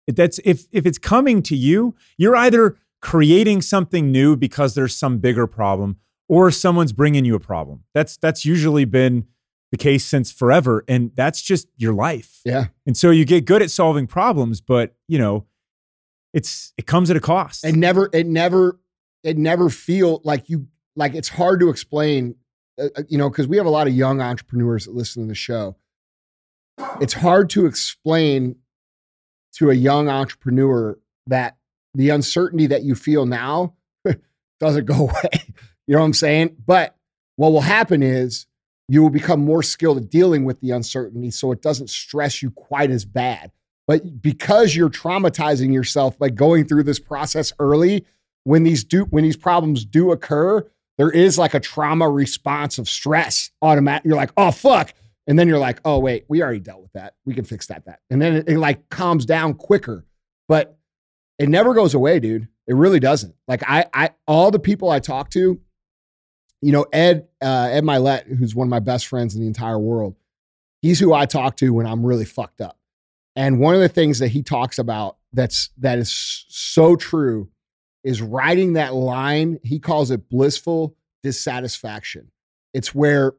It- 0.08 0.16
That's 0.16 0.40
if 0.44 0.66
if 0.72 0.86
it's 0.86 0.98
coming 0.98 1.42
to 1.44 1.56
you, 1.56 1.96
you're 2.18 2.36
either 2.36 2.78
creating 3.02 3.62
something 3.62 4.12
new 4.12 4.36
because 4.36 4.74
there's 4.76 4.96
some 4.96 5.20
bigger 5.20 5.46
problem, 5.46 5.98
or 6.28 6.50
someone's 6.52 6.94
bringing 6.94 7.26
you 7.26 7.36
a 7.36 7.40
problem. 7.40 7.84
That's 7.94 8.18
that's 8.18 8.44
usually 8.46 8.86
been 8.86 9.28
the 9.72 9.78
case 9.78 10.06
since 10.06 10.32
forever, 10.32 10.84
and 10.88 11.12
that's 11.16 11.42
just 11.42 11.68
your 11.78 11.94
life. 11.94 12.42
yeah. 12.46 12.66
And 12.86 12.96
so 12.96 13.10
you 13.12 13.26
get 13.26 13.46
good 13.46 13.62
at 13.62 13.72
solving 13.72 14.08
problems, 14.08 14.62
but 14.62 14.96
you 15.08 15.18
know, 15.20 15.46
it's 16.34 16.74
it 16.78 16.86
comes 16.86 17.10
at 17.10 17.18
a 17.18 17.22
cost. 17.22 17.64
It 17.64 17.76
never, 17.76 18.10
it 18.12 18.28
never, 18.28 18.80
it 19.24 19.38
never 19.38 19.70
feel 19.70 20.22
like 20.24 20.50
you, 20.50 20.68
like 20.96 21.16
it's 21.16 21.30
hard 21.30 21.60
to 21.60 21.70
explain, 21.70 22.36
uh, 22.80 22.88
uh, 22.96 23.04
you 23.08 23.18
know, 23.18 23.30
because 23.30 23.48
we 23.48 23.58
have 23.58 23.66
a 23.66 23.72
lot 23.72 23.88
of 23.88 23.94
young 23.94 24.22
entrepreneurs 24.22 24.86
that 24.86 24.96
listen 24.96 25.24
to 25.24 25.28
the 25.28 25.36
show. 25.36 25.76
It's 27.00 27.14
hard 27.14 27.50
to 27.52 27.66
explain 27.66 28.56
to 29.54 29.70
a 29.70 29.76
young 29.76 30.10
entrepreneur 30.10 30.98
that 31.28 31.58
the 31.94 32.10
uncertainty 32.10 32.68
that 32.68 32.84
you 32.84 32.96
feel 32.96 33.26
now 33.26 33.76
doesn't 34.60 34.86
go 34.86 34.96
away. 35.10 35.54
You 35.88 35.94
know 35.94 36.00
what 36.00 36.06
I'm 36.06 36.14
saying? 36.14 36.58
But 36.66 36.96
what 37.36 37.52
will 37.52 37.62
happen 37.62 38.02
is 38.02 38.48
you 38.88 39.02
will 39.02 39.10
become 39.10 39.44
more 39.44 39.64
skilled 39.64 39.98
at 39.98 40.10
dealing 40.10 40.46
with 40.46 40.60
the 40.62 40.72
uncertainty 40.72 41.32
so 41.32 41.52
it 41.52 41.62
doesn't 41.62 41.90
stress 41.90 42.42
you 42.42 42.52
quite 42.52 42.90
as 42.90 43.06
bad. 43.06 43.52
But 43.88 44.22
because 44.22 44.76
you're 44.76 44.90
traumatizing 44.90 45.74
yourself 45.74 46.18
by 46.18 46.30
going 46.30 46.66
through 46.66 46.84
this 46.84 47.00
process 47.00 47.52
early, 47.60 48.06
when 48.44 48.64
these 48.64 48.84
do 48.84 49.06
when 49.06 49.24
these 49.24 49.38
problems 49.38 49.86
do 49.86 50.12
occur, 50.12 50.66
there 50.98 51.12
is 51.12 51.38
like 51.38 51.54
a 51.54 51.60
trauma 51.60 52.10
response 52.10 52.78
of 52.78 52.88
stress 52.88 53.52
automatic. 53.62 54.06
You're 54.06 54.16
like, 54.16 54.32
oh 54.38 54.52
fuck. 54.52 54.94
And 55.28 55.40
then 55.40 55.48
you're 55.48 55.60
like, 55.60 55.80
oh 55.86 56.00
wait, 56.00 56.26
we 56.28 56.42
already 56.42 56.60
dealt 56.60 56.82
with 56.82 56.94
that. 56.94 57.16
We 57.26 57.34
can 57.34 57.46
fix 57.46 57.68
that. 57.68 57.86
That. 57.86 58.00
And 58.10 58.22
then 58.22 58.36
it, 58.36 58.50
it 58.50 58.58
like 58.58 58.90
calms 58.90 59.26
down 59.26 59.54
quicker. 59.54 60.06
But 60.48 60.78
it 61.40 61.50
never 61.50 61.74
goes 61.74 61.94
away, 61.94 62.20
dude. 62.20 62.48
It 62.68 62.76
really 62.76 63.00
doesn't. 63.00 63.36
Like 63.48 63.64
I 63.68 63.86
I 63.94 64.12
all 64.28 64.52
the 64.52 64.60
people 64.60 64.90
I 64.90 65.00
talk 65.00 65.30
to, 65.32 65.60
you 66.62 66.72
know, 66.72 66.86
Ed, 66.94 67.28
uh, 67.42 67.70
Ed 67.72 67.84
Mylett, 67.84 68.28
who's 68.38 68.56
one 68.56 68.68
of 68.68 68.70
my 68.70 68.80
best 68.80 69.08
friends 69.08 69.36
in 69.36 69.42
the 69.42 69.48
entire 69.48 69.80
world, 69.80 70.16
he's 70.82 71.00
who 71.00 71.14
I 71.14 71.26
talk 71.26 71.58
to 71.58 71.74
when 71.74 71.86
I'm 71.86 72.06
really 72.06 72.26
fucked 72.26 72.62
up. 72.62 72.78
And 73.36 73.60
one 73.60 73.76
of 73.76 73.82
the 73.82 73.90
things 73.90 74.20
that 74.20 74.30
he 74.30 74.44
talks 74.44 74.78
about 74.78 75.18
that's 75.32 75.70
that 75.78 75.98
is 75.98 76.46
so 76.50 76.96
true 76.96 77.50
is 78.04 78.22
riding 78.22 78.74
that 78.74 78.94
line. 78.94 79.60
He 79.64 79.80
calls 79.80 80.12
it 80.12 80.30
blissful 80.30 80.96
dissatisfaction. 81.24 82.32
It's 82.74 82.94
where 82.94 83.34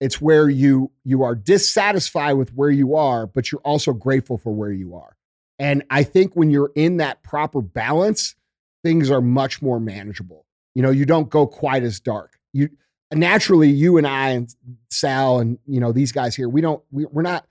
it's 0.00 0.20
where 0.20 0.48
you 0.48 0.90
you 1.04 1.22
are 1.22 1.34
dissatisfied 1.34 2.36
with 2.36 2.54
where 2.54 2.70
you 2.70 2.96
are, 2.96 3.26
but 3.26 3.50
you're 3.50 3.60
also 3.62 3.92
grateful 3.92 4.38
for 4.38 4.52
where 4.52 4.72
you 4.72 4.94
are. 4.94 5.16
And 5.58 5.84
I 5.90 6.02
think 6.02 6.34
when 6.34 6.50
you're 6.50 6.72
in 6.74 6.96
that 6.96 7.22
proper 7.22 7.60
balance, 7.60 8.34
things 8.82 9.10
are 9.10 9.20
much 9.20 9.62
more 9.62 9.78
manageable. 9.78 10.44
You 10.74 10.82
know, 10.82 10.90
you 10.90 11.06
don't 11.06 11.28
go 11.28 11.46
quite 11.46 11.82
as 11.82 12.00
dark. 12.00 12.38
You 12.52 12.70
naturally, 13.12 13.68
you 13.68 13.96
and 13.96 14.06
I 14.06 14.30
and 14.30 14.54
Sal 14.90 15.38
and 15.38 15.58
you 15.66 15.80
know 15.80 15.92
these 15.92 16.12
guys 16.12 16.34
here, 16.34 16.48
we 16.48 16.60
don't 16.60 16.82
we, 16.90 17.06
we're 17.06 17.22
not 17.22 17.46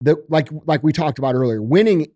the 0.00 0.22
like 0.28 0.48
like 0.66 0.82
we 0.82 0.92
talked 0.92 1.18
about 1.18 1.34
earlier. 1.34 1.62
Winning 1.62 2.08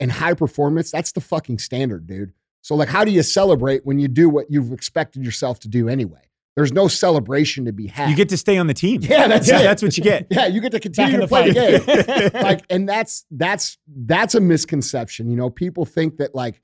and 0.00 0.10
high 0.10 0.34
performance, 0.34 0.90
that's 0.90 1.12
the 1.12 1.20
fucking 1.20 1.58
standard, 1.58 2.06
dude. 2.06 2.32
So 2.62 2.74
like, 2.74 2.88
how 2.88 3.04
do 3.04 3.10
you 3.10 3.22
celebrate 3.22 3.84
when 3.86 3.98
you 3.98 4.08
do 4.08 4.28
what 4.28 4.46
you've 4.50 4.72
expected 4.72 5.24
yourself 5.24 5.60
to 5.60 5.68
do 5.68 5.88
anyway? 5.88 6.20
There's 6.56 6.72
no 6.72 6.88
celebration 6.88 7.66
to 7.66 7.72
be 7.72 7.86
had. 7.86 8.10
you 8.10 8.16
get 8.16 8.30
to 8.30 8.36
stay 8.36 8.58
on 8.58 8.66
the 8.66 8.74
team. 8.74 9.00
yeah, 9.02 9.28
that's 9.28 9.48
yeah, 9.48 9.60
it. 9.60 9.62
that's 9.62 9.80
what 9.80 9.96
you 9.96 10.02
get. 10.02 10.26
Yeah, 10.30 10.46
you 10.46 10.60
get 10.60 10.72
to 10.72 10.80
continue 10.80 11.14
in 11.14 11.20
to 11.20 11.26
the 11.26 11.28
play 11.28 11.52
the 11.52 12.30
game. 12.32 12.42
like, 12.42 12.64
and 12.68 12.88
that's 12.88 13.24
that's 13.30 13.78
that's 13.86 14.34
a 14.34 14.40
misconception. 14.40 15.30
You 15.30 15.36
know, 15.36 15.50
people 15.50 15.84
think 15.84 16.16
that 16.16 16.34
like 16.34 16.60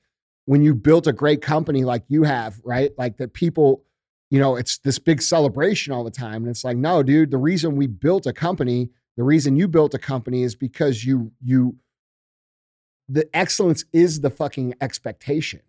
when 0.46 0.62
you 0.62 0.74
built 0.74 1.06
a 1.06 1.12
great 1.12 1.42
company 1.42 1.84
like 1.84 2.02
you 2.08 2.24
have, 2.24 2.60
right? 2.64 2.90
Like 2.98 3.18
that 3.18 3.34
people, 3.34 3.84
you 4.30 4.40
know, 4.40 4.56
it's 4.56 4.78
this 4.78 4.98
big 4.98 5.22
celebration 5.22 5.92
all 5.92 6.02
the 6.02 6.10
time. 6.10 6.42
And 6.42 6.48
it's 6.48 6.64
like, 6.64 6.76
no, 6.76 7.02
dude, 7.02 7.30
the 7.30 7.38
reason 7.38 7.76
we 7.76 7.86
built 7.86 8.26
a 8.26 8.32
company, 8.32 8.90
the 9.16 9.22
reason 9.22 9.56
you 9.56 9.68
built 9.68 9.94
a 9.94 9.98
company 9.98 10.42
is 10.42 10.54
because 10.54 11.04
you 11.04 11.32
you 11.42 11.76
the 13.08 13.28
excellence 13.36 13.84
is 13.92 14.20
the 14.20 14.30
fucking 14.30 14.74
expectation. 14.80 15.60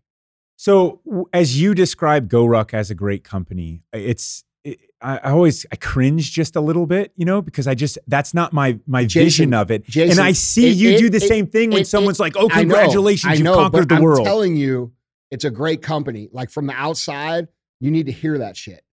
So, 0.58 1.02
as 1.34 1.60
you 1.60 1.76
describe 1.76 2.30
GoRuck 2.30 2.74
as 2.74 2.90
a 2.90 2.96
great 2.96 3.24
company, 3.26 3.84
it's 3.92 4.46
it, 4.64 4.80
I, 5.02 5.18
I 5.18 5.32
always 5.32 5.66
I 5.72 5.76
cringe 5.76 6.32
just 6.32 6.56
a 6.56 6.62
little 6.62 6.86
bit, 6.86 7.12
you 7.18 7.26
know, 7.26 7.42
because 7.42 7.68
I 7.68 7.76
just 7.76 7.98
that's 8.08 8.34
not 8.34 8.54
my 8.54 8.80
my 8.88 9.04
Jason, 9.04 9.24
vision 9.26 9.54
of 9.54 9.70
it. 9.70 9.86
Jason, 9.86 10.12
and 10.18 10.26
I 10.26 10.32
see 10.32 10.72
it- 10.72 10.78
you 10.78 10.92
it- 10.92 10.98
do 11.00 11.10
the 11.10 11.20
same 11.20 11.48
thing 11.48 11.72
when 11.72 11.84
someone's 11.86 12.20
like, 12.20 12.36
"Oh, 12.38 12.48
I 12.52 12.64
know, 12.64 12.74
congratulations, 12.74 13.32
I 13.32 13.36
you 13.36 13.44
know, 13.44 13.56
conquered 13.56 13.90
but 13.90 13.96
the 13.96 14.02
world." 14.02 14.20
I'm 14.20 14.26
telling 14.26 14.56
you, 14.56 14.94
it's 15.30 15.44
a 15.44 15.52
great 15.52 15.82
company. 15.82 16.30
Like 16.32 16.50
from 16.50 16.68
the 16.68 16.74
outside, 16.74 17.50
you 17.82 17.92
need 17.92 18.06
to 18.06 18.14
hear 18.14 18.38
that 18.38 18.56
shit. 18.56 18.84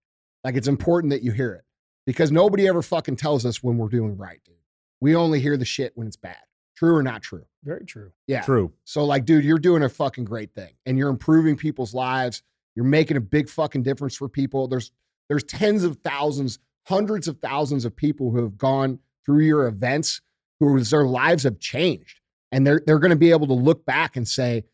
Like 0.43 0.57
it's 0.57 0.69
important 0.69 1.13
that 1.13 1.23
you 1.23 1.31
hear 1.31 1.55
it 1.55 1.65
because 2.07 2.33
nobody 2.33 2.67
ever 2.69 2.83
fucking 2.83 3.17
tells 3.17 3.47
us 3.47 3.63
when 3.63 3.79
we're 3.79 3.89
doing 3.89 4.17
right, 4.17 4.41
dude. 4.45 4.57
We 5.01 5.15
only 5.15 5.41
hear 5.41 5.57
the 5.57 5.65
shit 5.65 5.93
when 5.95 6.07
it's 6.07 6.17
bad. 6.17 6.37
True 6.77 6.95
or 6.97 7.03
not 7.03 7.23
true? 7.23 7.45
Very 7.65 7.85
true. 7.85 8.13
Yeah. 8.27 8.43
True. 8.43 8.73
So 8.85 9.05
like, 9.05 9.25
dude, 9.25 9.45
you're 9.45 9.59
doing 9.59 9.83
a 9.83 9.89
fucking 9.89 10.25
great 10.25 10.55
thing 10.55 10.75
and 10.87 10.99
you're 10.99 11.11
improving 11.11 11.57
people's 11.57 11.95
lives. 11.95 12.43
You're 12.75 12.85
making 12.85 13.17
a 13.17 13.21
big 13.21 13.49
fucking 13.49 13.83
difference 13.83 14.17
for 14.17 14.29
people. 14.29 14.67
There's 14.69 14.91
there's 15.29 15.45
tens 15.45 15.85
of 15.85 15.99
thousands, 15.99 16.59
hundreds 16.87 17.29
of 17.29 17.39
thousands 17.39 17.85
of 17.85 17.95
people 17.95 18.31
who 18.31 18.43
have 18.43 18.59
gone 18.59 18.99
through 19.25 19.45
your 19.45 19.67
events 19.67 20.21
whose 20.59 20.91
their 20.91 21.05
lives 21.05 21.45
have 21.45 21.59
changed. 21.59 22.21
And 22.51 22.67
they're 22.67 22.83
they're 22.87 22.99
gonna 22.99 23.17
be 23.17 23.31
able 23.31 23.47
to 23.49 23.55
look 23.55 23.85
back 23.85 24.17
and 24.17 24.27
say, 24.27 24.65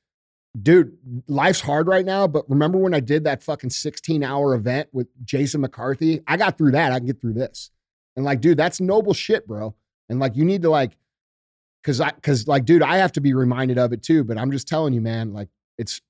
dude, 0.61 0.97
life's 1.27 1.61
hard 1.61 1.87
right 1.87 2.05
now. 2.05 2.27
But 2.27 2.49
remember 2.49 2.79
when 2.79 2.95
I 2.95 3.01
did 3.01 3.25
that 3.25 3.43
fucking 3.43 3.71
16 3.71 4.23
hour 4.23 4.55
event 4.55 4.89
with 4.93 5.09
Jason 5.25 5.61
McCarthy? 5.61 6.21
I 6.27 6.37
got 6.37 6.59
through 6.59 6.73
that. 6.73 6.93
I 6.93 6.99
can 6.99 7.07
get 7.07 7.21
through 7.21 7.35
this. 7.35 7.71
And 8.17 8.25
like, 8.25 8.41
dude, 8.41 8.59
that's 8.59 8.81
noble 8.81 9.15
shit, 9.15 9.47
bro. 9.47 9.75
And 10.09 10.19
like, 10.19 10.37
you 10.37 10.45
need 10.45 10.63
to 10.63 10.71
like, 10.71 10.97
cause 11.85 12.01
I, 12.01 12.11
cause 12.11 12.49
like, 12.49 12.65
dude, 12.65 12.83
I 12.83 12.97
have 12.97 13.13
to 13.13 13.21
be 13.21 13.35
reminded 13.35 13.79
of 13.79 13.93
it 13.93 14.03
too. 14.03 14.25
But 14.25 14.39
I'm 14.39 14.51
just 14.51 14.67
telling 14.67 14.93
you, 14.95 15.01
man, 15.01 15.33
like, 15.33 15.49
it's 15.77 16.01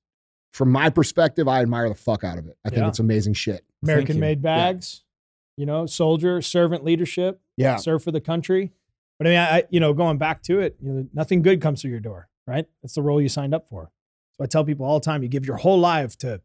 from 0.53 0.71
my 0.71 0.89
perspective, 0.89 1.47
I 1.47 1.61
admire 1.61 1.89
the 1.89 1.95
fuck 1.95 2.23
out 2.23 2.37
of 2.39 2.47
it. 2.47 2.57
I 2.65 2.69
think 2.69 2.81
Yeah. 2.81 2.87
it's 2.87 2.99
amazing 2.99 3.33
shit. 3.35 3.63
American 3.83 4.19
made 4.19 4.41
bags, 4.41 5.03
you 5.57 5.65
know, 5.67 5.85
soldier, 5.85 6.41
servant 6.41 6.83
leadership, 6.83 7.39
Yeah. 7.55 7.75
serve 7.75 8.03
for 8.03 8.11
the 8.11 8.21
country. 8.21 8.71
But 9.19 9.27
I 9.27 9.29
mean, 9.29 9.39
I, 9.39 9.63
you 9.69 9.79
know, 9.79 9.93
going 9.93 10.17
back 10.17 10.41
to 10.43 10.59
it, 10.59 10.77
you 10.81 10.89
know, 10.91 11.07
nothing 11.13 11.41
good 11.43 11.61
comes 11.61 11.81
through 11.81 11.91
your 11.91 11.99
door, 11.99 12.29
right? 12.47 12.65
That's 12.81 12.95
the 12.95 13.01
role 13.03 13.21
you 13.21 13.29
signed 13.29 13.53
up 13.53 13.67
for. 13.69 13.91
So 14.39 14.43
I 14.45 14.47
tell 14.47 14.63
people 14.63 14.85
all 14.85 14.99
the 14.99 15.05
time, 15.05 15.21
you 15.21 15.27
give 15.27 15.45
your 15.45 15.57
whole 15.57 15.77
life 15.79 16.17
to, 16.19 16.39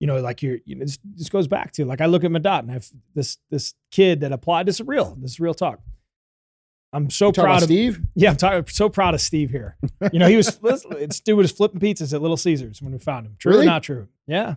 you 0.00 0.08
know, 0.08 0.20
like 0.20 0.42
you're, 0.42 0.58
you 0.64 0.74
know, 0.74 0.84
this, 0.84 0.98
this 1.14 1.28
goes 1.28 1.46
back 1.46 1.70
to 1.72 1.84
like 1.84 2.00
I 2.00 2.06
look 2.06 2.24
at 2.24 2.32
Madot 2.32 2.58
and 2.60 2.70
I 2.70 2.74
have 2.74 2.86
this 3.14 3.38
this 3.50 3.74
kid 3.92 4.20
that 4.20 4.32
applied. 4.32 4.66
This 4.66 4.80
is 4.80 4.86
real. 4.86 5.16
This 5.20 5.32
is 5.32 5.40
real 5.40 5.54
talk. 5.54 5.80
I'm 6.92 7.10
so 7.10 7.30
proud 7.30 7.58
of 7.58 7.62
Steve. 7.64 8.00
Yeah, 8.14 8.30
I'm 8.30 8.36
talking, 8.36 8.64
so 8.68 8.88
proud 8.88 9.14
of 9.14 9.20
Steve 9.20 9.50
here. 9.50 9.76
You 10.12 10.18
know, 10.18 10.26
he 10.28 10.36
was 10.36 10.58
this 10.58 11.20
dude 11.20 11.36
was 11.36 11.52
flipping 11.52 11.80
pizzas 11.80 12.12
at 12.12 12.20
Little 12.22 12.36
Caesars 12.36 12.82
when 12.82 12.92
we 12.92 12.98
found 12.98 13.26
him. 13.26 13.36
True 13.38 13.52
Really? 13.52 13.66
or 13.66 13.70
not 13.70 13.82
true? 13.84 14.08
Yeah. 14.26 14.56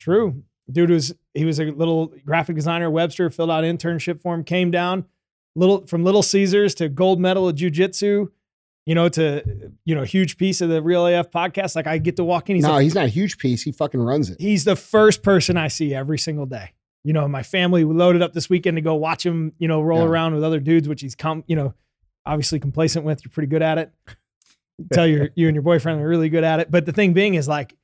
True. 0.00 0.42
Dude 0.70 0.90
was 0.90 1.14
he 1.32 1.46
was 1.46 1.58
a 1.58 1.64
little 1.64 2.12
graphic 2.26 2.56
designer, 2.56 2.90
Webster, 2.90 3.30
filled 3.30 3.50
out 3.50 3.64
internship 3.64 4.20
form, 4.20 4.44
came 4.44 4.70
down 4.70 5.06
little 5.54 5.86
from 5.86 6.04
Little 6.04 6.22
Caesars 6.22 6.74
to 6.76 6.88
gold 6.90 7.18
medal 7.18 7.48
of 7.48 7.56
jujitsu, 7.56 8.28
you 8.88 8.94
know, 8.94 9.06
to 9.10 9.70
you 9.84 9.94
know, 9.94 10.02
huge 10.02 10.38
piece 10.38 10.62
of 10.62 10.70
the 10.70 10.80
Real 10.80 11.06
AF 11.06 11.30
podcast. 11.30 11.76
Like 11.76 11.86
I 11.86 11.98
get 11.98 12.16
to 12.16 12.24
walk 12.24 12.48
in. 12.48 12.56
He's 12.56 12.64
no, 12.64 12.70
like, 12.72 12.84
he's 12.84 12.94
not 12.94 13.04
a 13.04 13.08
huge 13.08 13.36
piece. 13.36 13.62
He 13.62 13.70
fucking 13.70 14.00
runs 14.00 14.30
it. 14.30 14.40
he's 14.40 14.64
the 14.64 14.76
first 14.76 15.22
person 15.22 15.58
I 15.58 15.68
see 15.68 15.94
every 15.94 16.18
single 16.18 16.46
day. 16.46 16.72
You 17.04 17.12
know, 17.12 17.28
my 17.28 17.42
family 17.42 17.84
loaded 17.84 18.22
up 18.22 18.32
this 18.32 18.48
weekend 18.48 18.78
to 18.78 18.80
go 18.80 18.94
watch 18.94 19.24
him, 19.26 19.52
you 19.58 19.68
know, 19.68 19.82
roll 19.82 20.00
Yeah. 20.00 20.06
around 20.06 20.34
with 20.34 20.42
other 20.42 20.58
dudes, 20.58 20.88
which 20.88 21.02
he's 21.02 21.14
come, 21.14 21.44
you 21.46 21.54
know, 21.54 21.74
obviously 22.24 22.58
complacent 22.60 23.04
with. 23.04 23.22
You're 23.22 23.30
pretty 23.30 23.48
good 23.48 23.60
at 23.62 23.76
it. 23.76 23.92
Tell 24.92 25.06
your 25.06 25.28
you 25.34 25.48
and 25.48 25.54
your 25.54 25.62
boyfriend 25.62 26.00
are 26.00 26.08
really 26.08 26.30
good 26.30 26.44
at 26.44 26.60
it. 26.60 26.70
But 26.70 26.86
the 26.86 26.92
thing 26.92 27.12
being 27.12 27.34
is 27.34 27.46
like, 27.46 27.76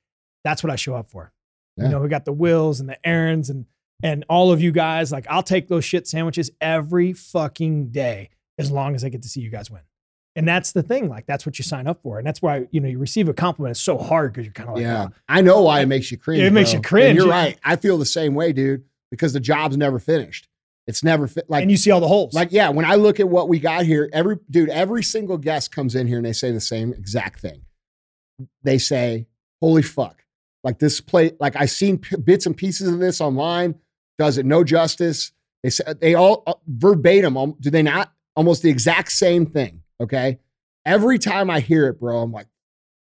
that's 0.42 0.62
what 0.64 0.72
I 0.72 0.76
show 0.76 0.94
up 0.94 1.10
for. 1.10 1.32
Yeah. 1.76 1.84
You 1.84 1.90
know, 1.90 2.00
we 2.00 2.08
got 2.08 2.24
the 2.24 2.32
wills 2.32 2.80
and 2.80 2.88
the 2.88 2.98
errands 3.06 3.50
and 3.50 3.66
and 4.02 4.24
all 4.30 4.52
of 4.52 4.62
you 4.62 4.72
guys. 4.72 5.12
Like, 5.12 5.26
I'll 5.28 5.42
take 5.42 5.68
those 5.68 5.84
shit 5.84 6.06
sandwiches 6.08 6.50
every 6.62 7.12
fucking 7.12 7.88
day 7.90 8.30
as 8.58 8.70
long 8.70 8.94
as 8.94 9.04
I 9.04 9.10
get 9.10 9.20
to 9.22 9.28
see 9.28 9.40
you 9.40 9.50
guys 9.50 9.70
win. 9.70 9.82
And 10.36 10.48
that's 10.48 10.72
the 10.72 10.82
thing. 10.82 11.08
Like, 11.08 11.26
that's 11.26 11.46
what 11.46 11.58
you 11.58 11.62
sign 11.62 11.86
up 11.86 12.02
for. 12.02 12.18
And 12.18 12.26
that's 12.26 12.42
why, 12.42 12.66
you 12.72 12.80
know, 12.80 12.88
you 12.88 12.98
receive 12.98 13.28
a 13.28 13.34
compliment. 13.34 13.72
It's 13.72 13.80
so 13.80 13.98
hard 13.98 14.32
because 14.32 14.46
you're 14.46 14.52
kind 14.52 14.68
of 14.68 14.74
like, 14.74 14.82
yeah, 14.82 15.08
oh, 15.10 15.14
I 15.28 15.40
know 15.42 15.62
why 15.62 15.80
it 15.80 15.86
makes 15.86 16.10
you 16.10 16.18
cringe. 16.18 16.42
It 16.42 16.52
makes 16.52 16.72
you 16.72 16.80
cringe. 16.80 17.10
And 17.10 17.18
you're 17.18 17.28
right. 17.28 17.58
I 17.62 17.76
feel 17.76 17.98
the 17.98 18.06
same 18.06 18.34
way, 18.34 18.52
dude, 18.52 18.84
because 19.10 19.32
the 19.32 19.40
job's 19.40 19.76
never 19.76 19.98
finished. 19.98 20.48
It's 20.86 21.02
never 21.02 21.26
fit. 21.26 21.48
Like 21.48 21.62
and 21.62 21.70
you 21.70 21.76
see 21.76 21.90
all 21.90 22.00
the 22.00 22.08
holes. 22.08 22.34
Like, 22.34 22.52
yeah, 22.52 22.68
when 22.68 22.84
I 22.84 22.96
look 22.96 23.20
at 23.20 23.28
what 23.28 23.48
we 23.48 23.58
got 23.58 23.84
here, 23.84 24.10
every 24.12 24.38
dude, 24.50 24.68
every 24.68 25.02
single 25.02 25.38
guest 25.38 25.72
comes 25.72 25.94
in 25.94 26.06
here 26.06 26.18
and 26.18 26.26
they 26.26 26.32
say 26.32 26.50
the 26.50 26.60
same 26.60 26.92
exact 26.92 27.40
thing. 27.40 27.62
They 28.64 28.78
say, 28.78 29.26
"Holy 29.62 29.82
fuck!" 29.82 30.24
Like 30.62 30.78
this 30.78 31.00
play, 31.00 31.32
like 31.40 31.56
I 31.56 31.66
seen 31.66 31.98
p- 31.98 32.16
bits 32.16 32.44
and 32.44 32.56
pieces 32.56 32.88
of 32.88 32.98
this 32.98 33.20
online. 33.20 33.76
Does 34.18 34.36
it 34.36 34.44
no 34.44 34.62
justice? 34.62 35.32
They 35.62 35.70
say 35.70 35.84
they 36.00 36.14
all 36.14 36.42
uh, 36.46 36.54
verbatim. 36.66 37.36
Um, 37.36 37.56
do 37.60 37.70
they 37.70 37.82
not? 37.82 38.12
Almost 38.36 38.62
the 38.62 38.70
exact 38.70 39.12
same 39.12 39.46
thing. 39.46 39.80
Okay. 40.00 40.38
Every 40.86 41.18
time 41.18 41.50
I 41.50 41.60
hear 41.60 41.86
it, 41.88 41.98
bro, 41.98 42.18
I'm 42.18 42.32
like, 42.32 42.46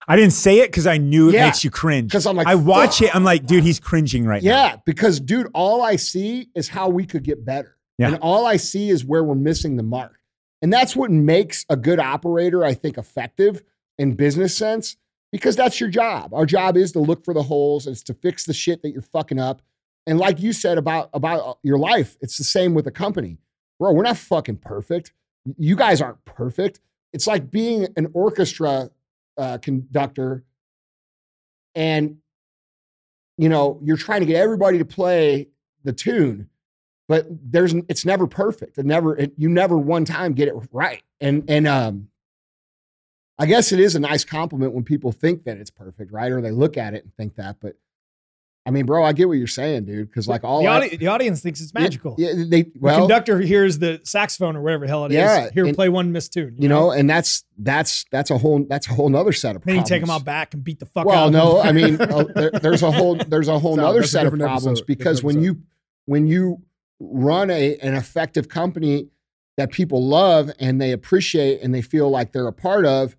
I 0.07 0.15
didn't 0.15 0.33
say 0.33 0.59
it 0.59 0.67
because 0.69 0.85
I 0.87 0.97
knew 0.97 1.29
it 1.29 1.33
Yeah. 1.35 1.45
makes 1.45 1.63
you 1.63 1.69
cringe. 1.71 2.09
because 2.11 2.25
I'm 2.25 2.35
like, 2.35 2.47
I 2.47 2.55
watch 2.55 2.99
fuck. 2.99 3.07
it. 3.09 3.15
I'm 3.15 3.23
like, 3.23 3.45
dude, 3.45 3.63
he's 3.63 3.79
cringing 3.79 4.25
right 4.25 4.43
now. 4.43 4.49
Yeah, 4.49 4.75
because 4.85 5.19
dude, 5.19 5.47
all 5.53 5.81
I 5.81 5.95
see 5.95 6.49
is 6.55 6.67
how 6.67 6.89
we 6.89 7.05
could 7.05 7.23
get 7.23 7.45
better. 7.45 7.77
Yeah. 7.97 8.07
And 8.07 8.17
all 8.21 8.45
I 8.45 8.57
see 8.57 8.89
is 8.89 9.05
where 9.05 9.23
we're 9.23 9.35
missing 9.35 9.75
the 9.77 9.83
mark. 9.83 10.19
And 10.61 10.71
that's 10.73 10.95
what 10.95 11.11
makes 11.11 11.65
a 11.69 11.75
good 11.75 11.99
operator, 11.99 12.63
I 12.65 12.73
think, 12.73 12.97
effective 12.97 13.61
in 13.97 14.15
business 14.15 14.55
sense, 14.55 14.97
because 15.31 15.55
that's 15.55 15.79
your 15.79 15.89
job. 15.89 16.33
Our 16.33 16.45
job 16.45 16.75
is 16.77 16.91
to 16.93 16.99
look 16.99 17.23
for 17.23 17.33
the 17.33 17.43
holes, 17.43 17.85
it's 17.87 18.03
to 18.03 18.13
fix 18.13 18.45
the 18.45 18.53
shit 18.53 18.81
that 18.81 18.91
you're 18.91 19.01
fucking 19.01 19.39
up. 19.39 19.61
And 20.07 20.17
like 20.19 20.39
you 20.41 20.51
said 20.53 20.77
about, 20.77 21.09
about 21.13 21.39
uh, 21.47 21.53
your 21.63 21.77
life, 21.77 22.17
it's 22.21 22.37
the 22.37 22.43
same 22.43 22.73
with 22.73 22.87
a 22.87 22.91
company. 22.91 23.37
Bro, 23.79 23.93
we're 23.93 24.03
not 24.03 24.17
fucking 24.17 24.57
perfect. 24.57 25.13
You 25.57 25.75
guys 25.75 26.01
aren't 26.01 26.23
perfect. 26.25 26.79
It's 27.11 27.27
like 27.27 27.51
being 27.51 27.87
an 27.95 28.07
orchestra 28.13 28.89
uh, 29.37 29.57
conductor 29.59 30.43
and 31.75 32.17
you 33.37 33.49
know 33.49 33.79
you're 33.83 33.97
trying 33.97 34.19
to 34.19 34.27
get 34.27 34.35
everybody 34.35 34.77
to 34.77 34.85
play 34.85 35.47
the 35.83 35.91
tune 35.91 36.47
but 37.07 37.27
there's 37.29 37.73
it's 37.89 38.05
never 38.05 38.27
perfect. 38.27 38.77
It 38.77 38.85
never 38.85 39.15
it, 39.17 39.33
you 39.37 39.49
never 39.49 39.77
one 39.77 40.05
time 40.05 40.33
get 40.33 40.47
it 40.47 40.55
right. 40.71 41.03
And 41.21 41.43
and 41.49 41.67
um 41.67 42.09
i 43.39 43.45
guess 43.45 43.71
it 43.71 43.79
is 43.79 43.95
a 43.95 43.99
nice 43.99 44.23
compliment 44.23 44.73
when 44.73 44.83
people 44.83 45.11
think 45.11 45.43
that 45.43 45.57
it's 45.57 45.71
perfect 45.71 46.11
right? 46.11 46.31
Or 46.31 46.41
they 46.41 46.51
look 46.51 46.77
at 46.77 46.93
it 46.93 47.03
and 47.03 47.13
think 47.15 47.35
that 47.35 47.57
but 47.59 47.75
i 48.65 48.71
mean 48.71 48.85
bro 48.85 49.03
i 49.03 49.11
get 49.11 49.27
what 49.27 49.33
you're 49.37 49.45
saying 49.47 49.83
dude 49.85 50.07
because 50.09 50.27
like 50.27 50.43
all 50.43 50.61
the, 50.61 50.67
I- 50.69 50.87
the 50.89 51.07
audience 51.07 51.41
thinks 51.41 51.59
it's 51.61 51.73
magical. 51.73 52.15
yeah, 52.17 52.31
they 52.35 52.63
the 52.63 52.79
conductor 52.97 53.39
hears 53.39 53.79
the 53.79 53.99
saxophone 54.03 54.55
or 54.55 54.61
whatever 54.61 54.85
the 54.85 54.89
hell 54.89 55.05
it 55.05 55.11
is. 55.11 55.15
Yeah, 55.17 55.49
Here, 55.53 55.65
and- 55.65 55.75
play 55.75 55.89
one 55.89 56.11
missed 56.11 56.31
tune. 56.33 56.55
you 56.57 56.69
know 56.69 56.91
and 56.91 57.09
that's 57.09 57.43
that's 57.57 58.05
that's 58.11 58.31
a 58.31 58.37
whole 58.37 58.65
that's 58.69 58.87
a 58.87 58.93
whole 58.93 59.09
nother 59.09 59.33
set 59.33 59.55
of 59.55 59.63
then 59.63 59.75
you 59.75 59.81
problems 59.81 59.89
take 59.89 60.01
them 60.01 60.09
out 60.09 60.23
back 60.25 60.53
and 60.53 60.63
beat 60.63 60.79
the 60.79 60.85
fuck 60.85 61.01
out. 61.01 61.07
well 61.07 61.27
of 61.27 61.33
no 61.33 61.57
them. 61.57 61.67
i 61.67 61.71
mean 61.71 62.01
uh, 62.01 62.23
there, 62.35 62.51
there's 62.51 62.83
a 62.83 62.91
whole 62.91 63.15
there's 63.15 63.47
a 63.49 63.59
whole 63.59 63.75
No, 63.75 63.83
nother 63.83 64.03
set 64.03 64.25
of 64.25 64.33
problems 64.33 64.65
episode, 64.79 64.87
because 64.87 65.23
when 65.23 65.35
episode. 65.37 65.45
you 65.57 65.61
when 66.05 66.27
you 66.27 66.61
run 66.99 67.49
a 67.49 67.75
an 67.79 67.95
effective 67.95 68.47
company 68.47 69.07
that 69.57 69.71
people 69.71 70.01
love 70.07 70.49
and 70.59 70.79
they 70.81 70.91
appreciate 70.93 71.61
and 71.61 71.75
they 71.75 71.81
feel 71.81 72.09
like 72.09 72.31
they're 72.31 72.47
a 72.47 72.53
part 72.53 72.85
of 72.85 73.15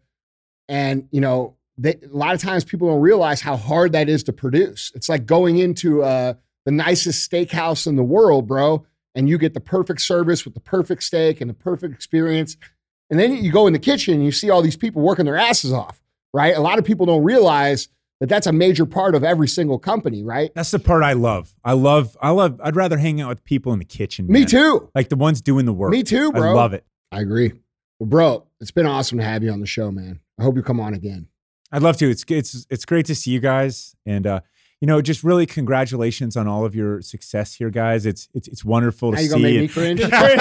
and 0.69 1.07
you 1.11 1.21
know 1.21 1.57
they, 1.77 1.95
a 1.95 2.17
lot 2.17 2.35
of 2.35 2.41
times 2.41 2.65
people 2.65 2.89
don't 2.89 3.01
realize 3.01 3.41
how 3.41 3.57
hard 3.57 3.93
that 3.93 4.09
is 4.09 4.23
to 4.25 4.33
produce 4.33 4.93
it's 4.95 5.09
like 5.09 5.27
going 5.27 5.59
into 5.59 6.03
uh, 6.03 6.35
the 6.65 6.73
nicest 6.73 7.31
steakhouse 7.31 7.87
in 7.87 7.97
the 7.97 8.03
world 8.03 8.47
bro 8.47 8.85
and 9.15 9.29
you 9.29 9.39
get 9.39 9.55
the 9.55 9.61
perfect 9.61 10.01
service 10.01 10.45
with 10.45 10.55
the 10.55 10.61
perfect 10.61 11.03
steak 11.03 11.41
and 11.41 11.49
the 11.51 11.55
perfect 11.55 11.95
experience 11.95 12.57
and 13.11 13.19
then 13.21 13.37
you 13.37 13.53
go 13.53 13.67
in 13.67 13.73
the 13.73 13.79
kitchen 13.79 14.15
and 14.15 14.25
you 14.25 14.33
see 14.33 14.51
all 14.51 14.63
these 14.63 14.77
people 14.77 15.03
working 15.03 15.25
their 15.25 15.37
asses 15.37 15.73
off 15.73 16.01
right 16.33 16.57
a 16.57 16.61
lot 16.61 16.79
of 16.79 16.85
people 16.85 17.07
don't 17.07 17.25
realize 17.25 17.89
that 18.21 18.29
that's 18.29 18.47
a 18.47 18.53
major 18.53 18.87
part 18.87 19.15
of 19.15 19.25
every 19.25 19.49
single 19.49 19.79
company 19.79 20.23
right 20.23 20.51
That's 20.55 20.71
the 20.71 20.79
part 20.79 21.03
I 21.03 21.13
love. 21.13 21.55
I 21.65 21.73
love, 21.73 22.17
I 22.23 22.31
love, 22.31 22.61
I'd 22.63 22.77
rather 22.77 22.97
hang 22.97 23.21
out 23.21 23.29
with 23.29 23.45
people 23.45 23.73
in 23.73 23.79
the 23.79 23.85
kitchen. 23.85 24.27
me 24.29 24.41
man. 24.41 24.49
too 24.49 24.91
Like 24.95 25.09
the 25.09 25.17
ones 25.17 25.41
doing 25.41 25.67
the 25.67 25.73
work. 25.73 25.91
me 25.91 26.03
too 26.03 26.33
bro 26.33 26.51
I 26.51 26.53
love 26.53 26.73
it. 26.73 26.87
I 27.13 27.21
agree. 27.21 27.53
Well, 27.99 28.09
bro, 28.09 28.47
it's 28.61 28.71
been 28.71 28.87
awesome 28.87 29.19
to 29.19 29.25
have 29.25 29.43
you 29.43 29.51
on 29.51 29.61
the 29.61 29.67
show, 29.67 29.91
man. 29.91 30.21
I 30.39 30.43
hope 30.43 30.57
you 30.57 30.63
come 30.63 30.81
on 30.81 30.95
again. 30.95 31.29
I'd 31.73 31.83
love 31.83 31.97
to. 31.99 32.11
It's 32.11 32.25
it's 32.29 32.67
it's 32.71 32.85
great 32.85 33.07
to 33.07 33.15
see 33.15 33.31
you 33.33 33.41
guys, 33.41 33.95
and 34.07 34.27
uh, 34.27 34.41
you 34.81 34.87
know, 34.87 35.01
just 35.03 35.25
really 35.25 35.47
congratulations 35.47 36.37
on 36.37 36.47
all 36.47 36.65
of 36.65 36.75
your 36.75 37.01
success 37.03 37.55
here, 37.55 37.71
guys. 37.71 38.07
It's 38.07 38.29
it's 38.35 38.47
it's 38.49 38.65
wonderful 38.65 39.11
to 39.13 39.17
Now 39.17 39.23
you 39.23 39.29
see. 39.29 39.33
gonna 39.33 39.43
make 39.45 39.55
and- 39.57 39.63
me 39.63 39.69
cringe? 39.69 40.01
you 40.01 40.09
Cringe. 40.09 40.39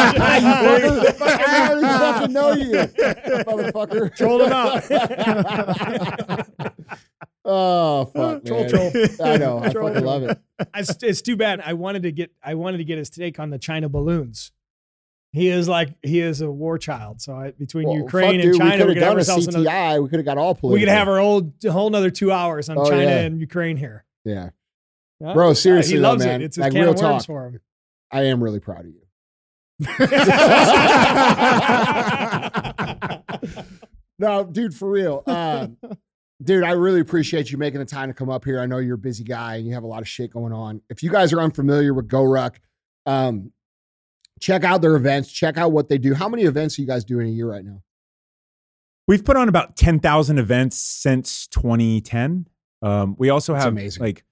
Fucking 1.18 1.46
I 1.46 1.70
already 1.70 1.88
fucking 1.88 2.34
know 2.34 2.54
you, 2.54 2.72
motherfucker. 3.46 4.16
Trolled 4.16 4.42
him 4.42 4.52
out. 4.52 4.84
oh 7.46 8.06
fuck, 8.06 8.46
Troll, 8.46 8.62
man. 8.62 8.70
troll. 8.70 8.92
I 9.24 9.38
know. 9.38 9.60
I 9.64 9.70
Troll. 9.70 9.88
fucking 9.90 10.06
love 10.06 10.24
it. 10.24 10.40
it's, 10.76 11.02
it's 11.04 11.22
too 11.22 11.36
bad. 11.36 11.62
I 11.62 11.74
wanted 11.74 12.04
to 12.04 12.12
get 12.12 12.32
I 12.44 12.56
wanted 12.56 12.78
to 12.78 12.84
get 12.84 12.98
his 12.98 13.10
take 13.10 13.40
on 13.40 13.50
the 13.50 13.58
China 13.60 13.90
balloons. 13.90 14.52
He 15.34 15.48
is 15.50 15.68
like 15.68 15.90
he 16.04 16.20
is 16.22 16.40
a 16.42 16.50
war 16.52 16.78
child. 16.78 17.20
So 17.20 17.34
I, 17.36 17.52
between 17.52 17.88
Well, 17.88 17.98
Ukraine 17.98 18.40
fuck, 18.40 18.44
and 18.46 18.54
dude, 18.54 18.62
China, 18.62 18.86
we 18.86 18.94
could 18.94 19.02
have 19.02 19.10
done 19.10 19.16
a 19.16 19.20
ourselves 19.20 19.48
another. 19.48 19.66
CTI. 19.66 20.04
We 20.04 20.10
could 20.10 20.20
have 20.20 20.26
got 20.26 20.38
all 20.38 20.54
political. 20.54 20.74
We 20.76 20.80
could 20.80 20.90
have 20.90 21.08
our 21.08 21.20
old 21.20 21.54
whole 21.68 21.88
another 21.88 22.12
two 22.12 22.32
hours 22.32 22.70
on 22.70 22.78
Oh, 22.78 22.88
China 22.90 23.02
yeah. 23.04 23.20
and 23.22 23.40
Ukraine 23.42 23.76
here. 23.76 24.06
Yeah, 24.24 24.52
Yeah. 25.20 25.34
Bro, 25.34 25.48
Yeah, 25.50 25.54
seriously 25.56 25.96
he 25.96 26.00
though, 26.02 26.16
man. 26.18 26.42
it. 26.42 26.46
It's 26.46 26.58
Like, 26.60 26.74
real 26.74 26.94
talk. 26.94 27.26
for 27.26 27.48
him. 27.48 27.60
I 28.12 28.26
am 28.26 28.44
really 28.44 28.60
proud 28.60 28.86
of 28.86 28.92
you. 28.94 29.00
no, 34.20 34.44
dude, 34.46 34.76
for 34.76 34.90
real. 34.90 35.24
Um, 35.26 35.78
dude, 36.42 36.64
I 36.64 36.72
really 36.72 37.02
appreciate 37.02 37.52
you 37.52 37.58
making 37.58 37.80
the 37.80 37.86
time 37.86 38.10
to 38.10 38.14
come 38.14 38.30
up 38.30 38.46
here. 38.46 38.60
I 38.60 38.66
know 38.66 38.78
you're 38.78 38.96
a 38.96 39.00
busy 39.00 39.24
guy 39.24 39.56
and 39.56 39.68
you 39.68 39.74
have 39.74 39.84
a 39.84 39.88
lot 39.88 40.02
of 40.02 40.08
shit 40.08 40.32
going 40.32 40.54
on. 40.54 40.82
If 40.90 41.04
you 41.04 41.10
guys 41.10 41.34
are 41.34 41.40
unfamiliar 41.42 41.94
with 41.94 42.08
GoRuck, 42.08 42.56
um, 43.06 43.52
check 44.44 44.66
out 44.66 44.82
their 44.82 44.96
events. 44.96 45.32
Check 45.32 45.58
out 45.58 45.72
what 45.72 45.88
they 45.88 45.98
do. 45.98 46.14
How 46.14 46.28
many 46.28 46.44
events 46.44 46.78
are 46.78 46.82
you 46.82 46.88
guys 46.88 47.06
doing 47.06 47.28
a 47.28 47.32
year 47.32 47.50
right 47.50 47.64
now? 47.64 47.82
We've 49.08 49.24
put 49.24 49.38
on 49.38 49.48
about 49.48 49.78
10,000 49.78 50.38
events 50.38 50.78
since 50.78 51.48
2010. 51.48 52.48
Um, 52.82 53.16
we 53.18 53.30
also 53.30 53.54
have 53.54 53.68
amazing. 53.68 54.04
like 54.04 54.26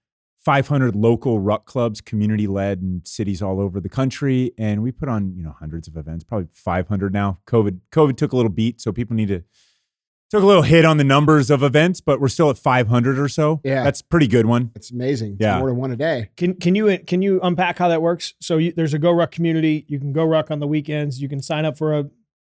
500 0.44 0.96
local 0.96 1.40
ruck 1.40 1.66
clubs, 1.66 2.02
community 2.02 2.46
led 2.46 2.82
in 2.82 3.02
cities 3.06 3.42
all 3.42 3.62
over 3.62 3.80
the 3.80 3.90
country. 3.90 4.52
And 4.58 4.84
we 4.84 4.92
put 4.92 5.08
on, 5.08 5.34
you 5.36 5.44
know, 5.44 5.56
hundreds 5.58 5.88
of 5.88 5.96
events, 5.96 6.26
probably 6.26 6.50
500 6.52 7.14
now. 7.14 7.40
COVID, 7.48 7.80
COVID 7.94 8.18
took 8.18 8.34
a 8.34 8.36
little 8.36 8.52
beat. 8.52 8.82
So 8.82 8.92
people 8.92 9.16
need 9.16 9.30
to, 9.30 9.44
took 10.32 10.42
a 10.42 10.46
little 10.46 10.64
hit 10.64 10.86
on 10.86 10.98
the 10.98 11.04
numbers 11.04 11.52
of 11.52 11.62
events, 11.62 12.02
but 12.02 12.20
we're 12.22 12.28
still 12.30 12.50
at 12.50 12.58
500 12.58 13.20
or 13.20 13.28
so. 13.28 13.60
Yeah. 13.64 13.84
That's 13.84 14.02
a 14.02 14.06
pretty 14.06 14.28
good 14.28 14.46
one. 14.48 14.72
It's 14.76 14.90
amazing. 14.90 15.34
It's 15.34 15.42
Yeah. 15.42 15.60
more 15.60 15.68
than 15.70 15.78
one 15.78 15.92
a 15.92 15.96
day. 15.98 16.30
Can 16.38 16.56
can 16.56 16.74
you 16.74 16.98
can 17.06 17.22
you 17.22 17.40
unpack 17.44 17.78
how 17.78 17.90
that 17.90 18.02
works? 18.02 18.34
So 18.40 18.58
you, 18.58 18.72
there's 18.72 18.94
a 18.94 19.00
GoRuck 19.00 19.30
community. 19.32 19.86
You 19.88 20.00
can 20.00 20.14
go 20.14 20.24
ruck 20.24 20.50
on 20.50 20.60
the 20.60 20.68
weekends. 20.68 21.22
You 21.22 21.30
can 21.30 21.42
sign 21.42 21.66
up 21.66 21.78
for 21.78 21.94
a 21.98 22.10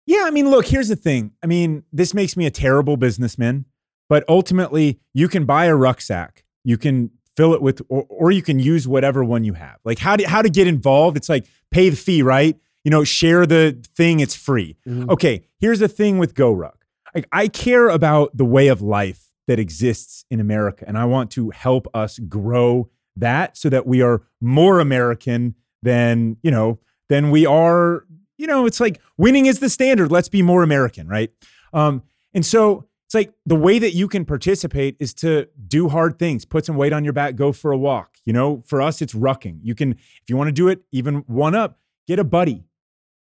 Yeah, 0.07 0.23
I 0.24 0.31
mean, 0.31 0.48
look, 0.51 0.66
here's 0.66 0.89
the 0.89 0.97
thing. 0.97 1.32
I 1.43 1.47
mean, 1.47 1.82
this 1.93 2.15
makes 2.15 2.36
me 2.36 2.47
a 2.47 2.51
terrible 2.51 2.97
businessman, 2.97 3.65
but 4.09 4.24
ultimately, 4.28 4.98
you 5.15 5.28
can 5.28 5.44
buy 5.44 5.66
a 5.66 5.74
rucksack. 5.74 6.44
You 6.65 6.78
can 6.78 7.11
fill 7.36 7.53
it 7.53 7.61
with, 7.61 7.82
or, 7.89 8.07
or 8.09 8.31
you 8.31 8.40
can 8.40 8.59
use 8.59 8.89
whatever 8.89 9.23
one 9.23 9.44
you 9.44 9.53
have. 9.53 9.77
Like 9.85 9.98
how 9.98 10.16
to 10.16 10.24
how 10.27 10.40
to 10.43 10.48
get 10.48 10.66
involved? 10.66 11.16
It's 11.19 11.28
like 11.28 11.44
pay 11.70 11.90
the 11.90 11.97
fee, 11.97 12.23
right? 12.23 12.57
You 12.85 12.90
know, 12.90 13.05
share 13.05 13.44
the 13.47 13.77
thing. 13.97 14.20
It's 14.20 14.35
free. 14.36 14.77
Mhm. 14.89 15.11
Okay, 15.11 15.44
here's 15.59 15.81
the 15.81 15.89
thing 15.89 16.19
with 16.19 16.35
GoRuck. 16.35 16.76
Like 17.16 17.28
I 17.32 17.48
care 17.48 17.88
about 17.88 18.36
the 18.36 18.44
way 18.44 18.68
of 18.68 18.82
life 18.82 19.28
that 19.47 19.59
exists 19.59 20.26
in 20.30 20.38
America, 20.38 20.84
and 20.86 20.98
I 20.98 21.06
want 21.06 21.30
to 21.30 21.48
help 21.48 21.88
us 21.94 22.18
grow 22.18 22.90
that 23.16 23.56
so 23.56 23.70
that 23.70 23.86
we 23.86 24.02
are 24.02 24.22
more 24.38 24.80
American 24.80 25.55
than 25.82 26.36
you 26.43 26.51
know 26.51 26.78
than 27.09 27.30
we 27.30 27.47
are. 27.47 28.05
You 28.36 28.47
know, 28.47 28.66
it's 28.66 28.80
like 28.80 29.01
winning 29.16 29.47
is 29.47 29.60
the 29.60 29.70
standard. 29.70 30.12
Let's 30.12 30.28
be 30.28 30.43
more 30.43 30.62
American, 30.62 31.09
right? 31.09 31.30
Um, 31.72 32.02
and 32.34 32.44
so 32.44 32.84
it's 33.06 33.14
like 33.14 33.32
the 33.47 33.56
way 33.56 33.78
that 33.78 33.94
you 33.94 34.09
can 34.09 34.26
participate 34.26 34.97
is 35.01 35.14
to 35.14 35.48
do 35.66 35.88
hard 35.88 36.18
things, 36.18 36.44
put 36.44 36.66
some 36.66 36.76
weight 36.76 36.93
on 36.93 37.02
your 37.02 37.14
back, 37.14 37.34
go 37.34 37.51
for 37.51 37.72
a 37.72 37.78
walk. 37.78 38.18
You 38.26 38.34
know, 38.34 38.62
for 38.66 38.82
us, 38.82 39.01
it's 39.01 39.14
rucking. 39.14 39.60
You 39.62 39.74
can, 39.74 39.93
if 39.93 40.24
you 40.28 40.36
want 40.36 40.48
to 40.48 40.52
do 40.52 40.68
it, 40.68 40.82
even 40.93 41.24
one 41.28 41.55
up, 41.55 41.78
get 42.06 42.18
a 42.18 42.24
buddy. 42.24 42.64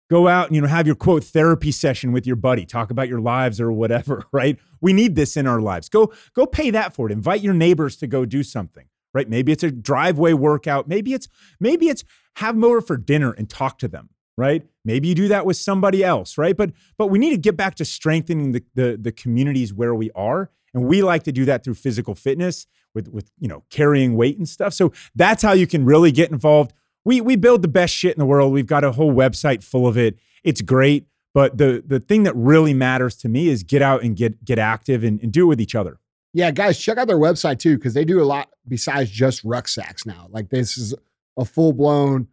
Go 0.10 0.28
out 0.28 0.48
and 0.48 0.56
you 0.56 0.62
know 0.62 0.68
have 0.68 0.86
your 0.86 0.96
quote 0.96 1.24
therapy 1.24 1.72
session 1.72 2.12
with 2.12 2.28
your 2.28 2.36
buddy. 2.36 2.66
Talk 2.66 2.92
about 2.92 3.10
your 3.10 3.20
lives 3.20 3.60
or 3.60 3.72
whatever, 3.72 4.26
right? 4.32 4.60
We 4.82 4.94
need 4.94 5.16
this 5.16 5.36
in 5.36 5.48
our 5.48 5.62
lives. 5.62 5.90
Go 5.90 6.14
go 6.36 6.46
pay 6.46 6.70
that 6.72 6.94
for 6.94 7.10
it. 7.10 7.12
Invite 7.12 7.42
your 7.42 7.54
neighbors 7.54 7.96
to 7.98 8.08
go 8.08 8.26
do 8.26 8.44
something, 8.44 8.88
right? 9.14 9.28
Maybe 9.30 9.52
it's 9.52 9.64
a 9.64 9.72
driveway 9.72 10.34
workout. 10.34 10.88
Maybe 10.88 11.14
it's 11.14 11.28
maybe 11.60 11.88
it's 11.88 12.04
have 12.38 12.62
over 12.64 12.82
for 12.82 12.98
dinner 12.98 13.32
and 13.32 13.50
talk 13.50 13.78
to 13.80 13.88
them 13.88 14.10
right? 14.38 14.64
Maybe 14.84 15.08
you 15.08 15.16
do 15.16 15.28
that 15.30 15.46
with 15.46 15.58
somebody 15.58 16.04
else, 16.04 16.38
right? 16.38 16.56
But 16.56 16.72
but 16.98 17.08
we 17.08 17.20
need 17.20 17.32
to 17.32 17.38
get 17.38 17.58
back 17.58 17.76
to 17.76 17.86
strengthening 17.86 18.52
the 18.52 18.64
the, 18.76 18.98
the 19.02 19.12
communities 19.12 19.74
where 19.74 19.96
we 19.96 20.12
are. 20.12 20.52
And 20.74 20.88
we 20.88 21.02
like 21.02 21.24
to 21.24 21.32
do 21.32 21.46
that 21.46 21.64
through 21.64 21.76
physical 21.76 22.16
fitness 22.16 22.68
with 22.94 23.08
with 23.08 23.32
you 23.40 23.48
know 23.48 23.64
carrying 23.70 24.16
weight 24.16 24.38
and 24.38 24.48
stuff. 24.48 24.74
So 24.74 24.92
that's 25.16 25.42
how 25.42 25.54
you 25.54 25.68
can 25.68 25.86
really 25.86 26.12
get 26.12 26.32
involved. 26.32 26.74
We 27.06 27.22
we 27.22 27.36
build 27.36 27.62
the 27.62 27.68
best 27.68 27.94
shit 27.94 28.14
in 28.14 28.20
the 28.20 28.26
world. 28.26 28.52
We've 28.52 28.68
got 28.68 28.84
a 28.84 28.92
whole 28.92 29.14
website 29.14 29.64
full 29.64 29.88
of 29.88 29.98
it. 29.98 30.20
It's 30.44 30.62
great. 30.62 31.06
But 31.34 31.58
the 31.58 31.84
the 31.86 32.00
thing 32.00 32.24
that 32.24 32.36
really 32.36 32.74
matters 32.74 33.16
to 33.18 33.30
me 33.30 33.48
is 33.48 33.64
get 33.64 33.82
out 33.82 34.04
and 34.04 34.16
get 34.16 34.44
get 34.44 34.58
active 34.58 35.04
and, 35.04 35.22
and 35.22 35.32
do 35.32 35.44
it 35.44 35.48
with 35.48 35.62
each 35.62 35.76
other. 35.76 36.00
Yeah, 36.34 36.52
guys, 36.52 36.78
check 36.78 36.98
out 36.98 37.08
their 37.08 37.18
website 37.18 37.60
too, 37.60 37.78
because 37.78 37.94
they 37.94 38.04
do 38.04 38.22
a 38.22 38.26
lot 38.26 38.50
besides 38.68 39.10
just 39.10 39.44
rucksacks 39.46 40.06
now. 40.06 40.28
Like 40.32 40.50
this 40.50 40.78
is 40.78 40.94
a 41.38 41.46
full 41.46 41.72
blown 41.72 42.28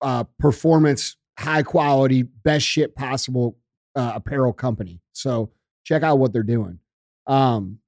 uh, 0.00 0.24
performance 0.38 1.16
high 1.38 1.62
quality, 1.62 2.22
best 2.22 2.64
shit 2.64 2.94
possible 2.94 3.56
uh, 3.96 4.12
apparel 4.14 4.52
company. 4.52 5.00
So 5.12 5.50
check 5.84 6.02
out 6.02 6.18
what 6.18 6.32
they're 6.32 6.42
doing. 6.42 6.78
Um, 7.26 7.78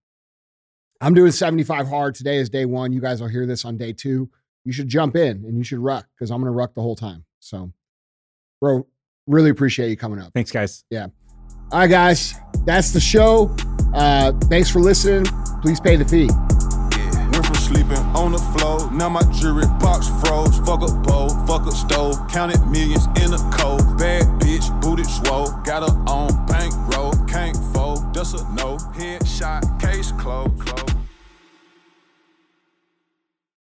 I'm 1.01 1.15
doing 1.15 1.33
75 1.33 1.89
hard. 1.89 2.15
Today 2.15 2.37
is 2.37 2.49
day 2.49 2.65
one. 2.65 2.93
You 2.93 3.01
guys 3.01 3.21
will 3.21 3.29
hear 3.29 3.47
this 3.47 3.65
on 3.65 3.77
day 3.77 3.93
two. 3.93 4.31
You 4.67 4.73
should 4.73 4.89
jump 4.89 5.15
in 5.15 5.45
and 5.47 5.57
you 5.57 5.63
should 5.63 5.79
ruck 5.79 6.09
because 6.15 6.33
I'm 6.33 6.41
going 6.41 6.53
to 6.53 6.57
ruck 6.57 6.75
the 6.75 6.83
whole 6.83 6.97
time. 6.97 7.25
So, 7.39 7.73
bro, 8.61 8.85
really 9.29 9.51
appreciate 9.51 9.91
you 9.91 9.97
coming 9.97 10.19
up. 10.19 10.33
Thanks, 10.35 10.51
guys. 10.51 10.85
Yeah. 10.91 11.07
All 11.71 11.79
right, 11.79 11.87
guys. 11.89 12.35
That's 12.65 12.91
the 12.91 12.99
show. 12.99 13.55
Uh, 13.95 14.33
thanks 14.51 14.69
for 14.69 14.81
listening. 14.81 15.25
Please 15.63 15.79
pay 15.79 15.95
the 15.95 16.05
fee 16.05 16.27
Yeah. 16.27 17.27
Ripper 17.31 17.55
sleeping 17.55 17.97
on 18.19 18.33
the 18.33 18.39
floor. 18.59 18.91
Now 18.91 19.09
my 19.09 19.23
jewelry 19.33 19.67
box 19.79 20.09
froze. 20.21 20.59
Fuck 20.59 20.83
a 20.83 20.93
bowl, 20.93 21.29
fuck 21.47 21.65
a 21.67 21.71
stove. 21.71 22.17
Counted 22.29 22.61
millions 22.67 23.07
in 23.23 23.33
a 23.33 23.39
cold. 23.57 23.97
Bad 23.97 24.25
bitch, 24.41 24.69
booted 24.83 25.07
swole. 25.07 25.47
Got 25.63 25.89
her 25.89 25.97
on 26.11 26.45
bankroll. 26.47 27.13
Can't 27.27 27.57
fold, 27.73 28.13
just 28.13 28.35
a 28.35 28.43
no. 28.55 28.77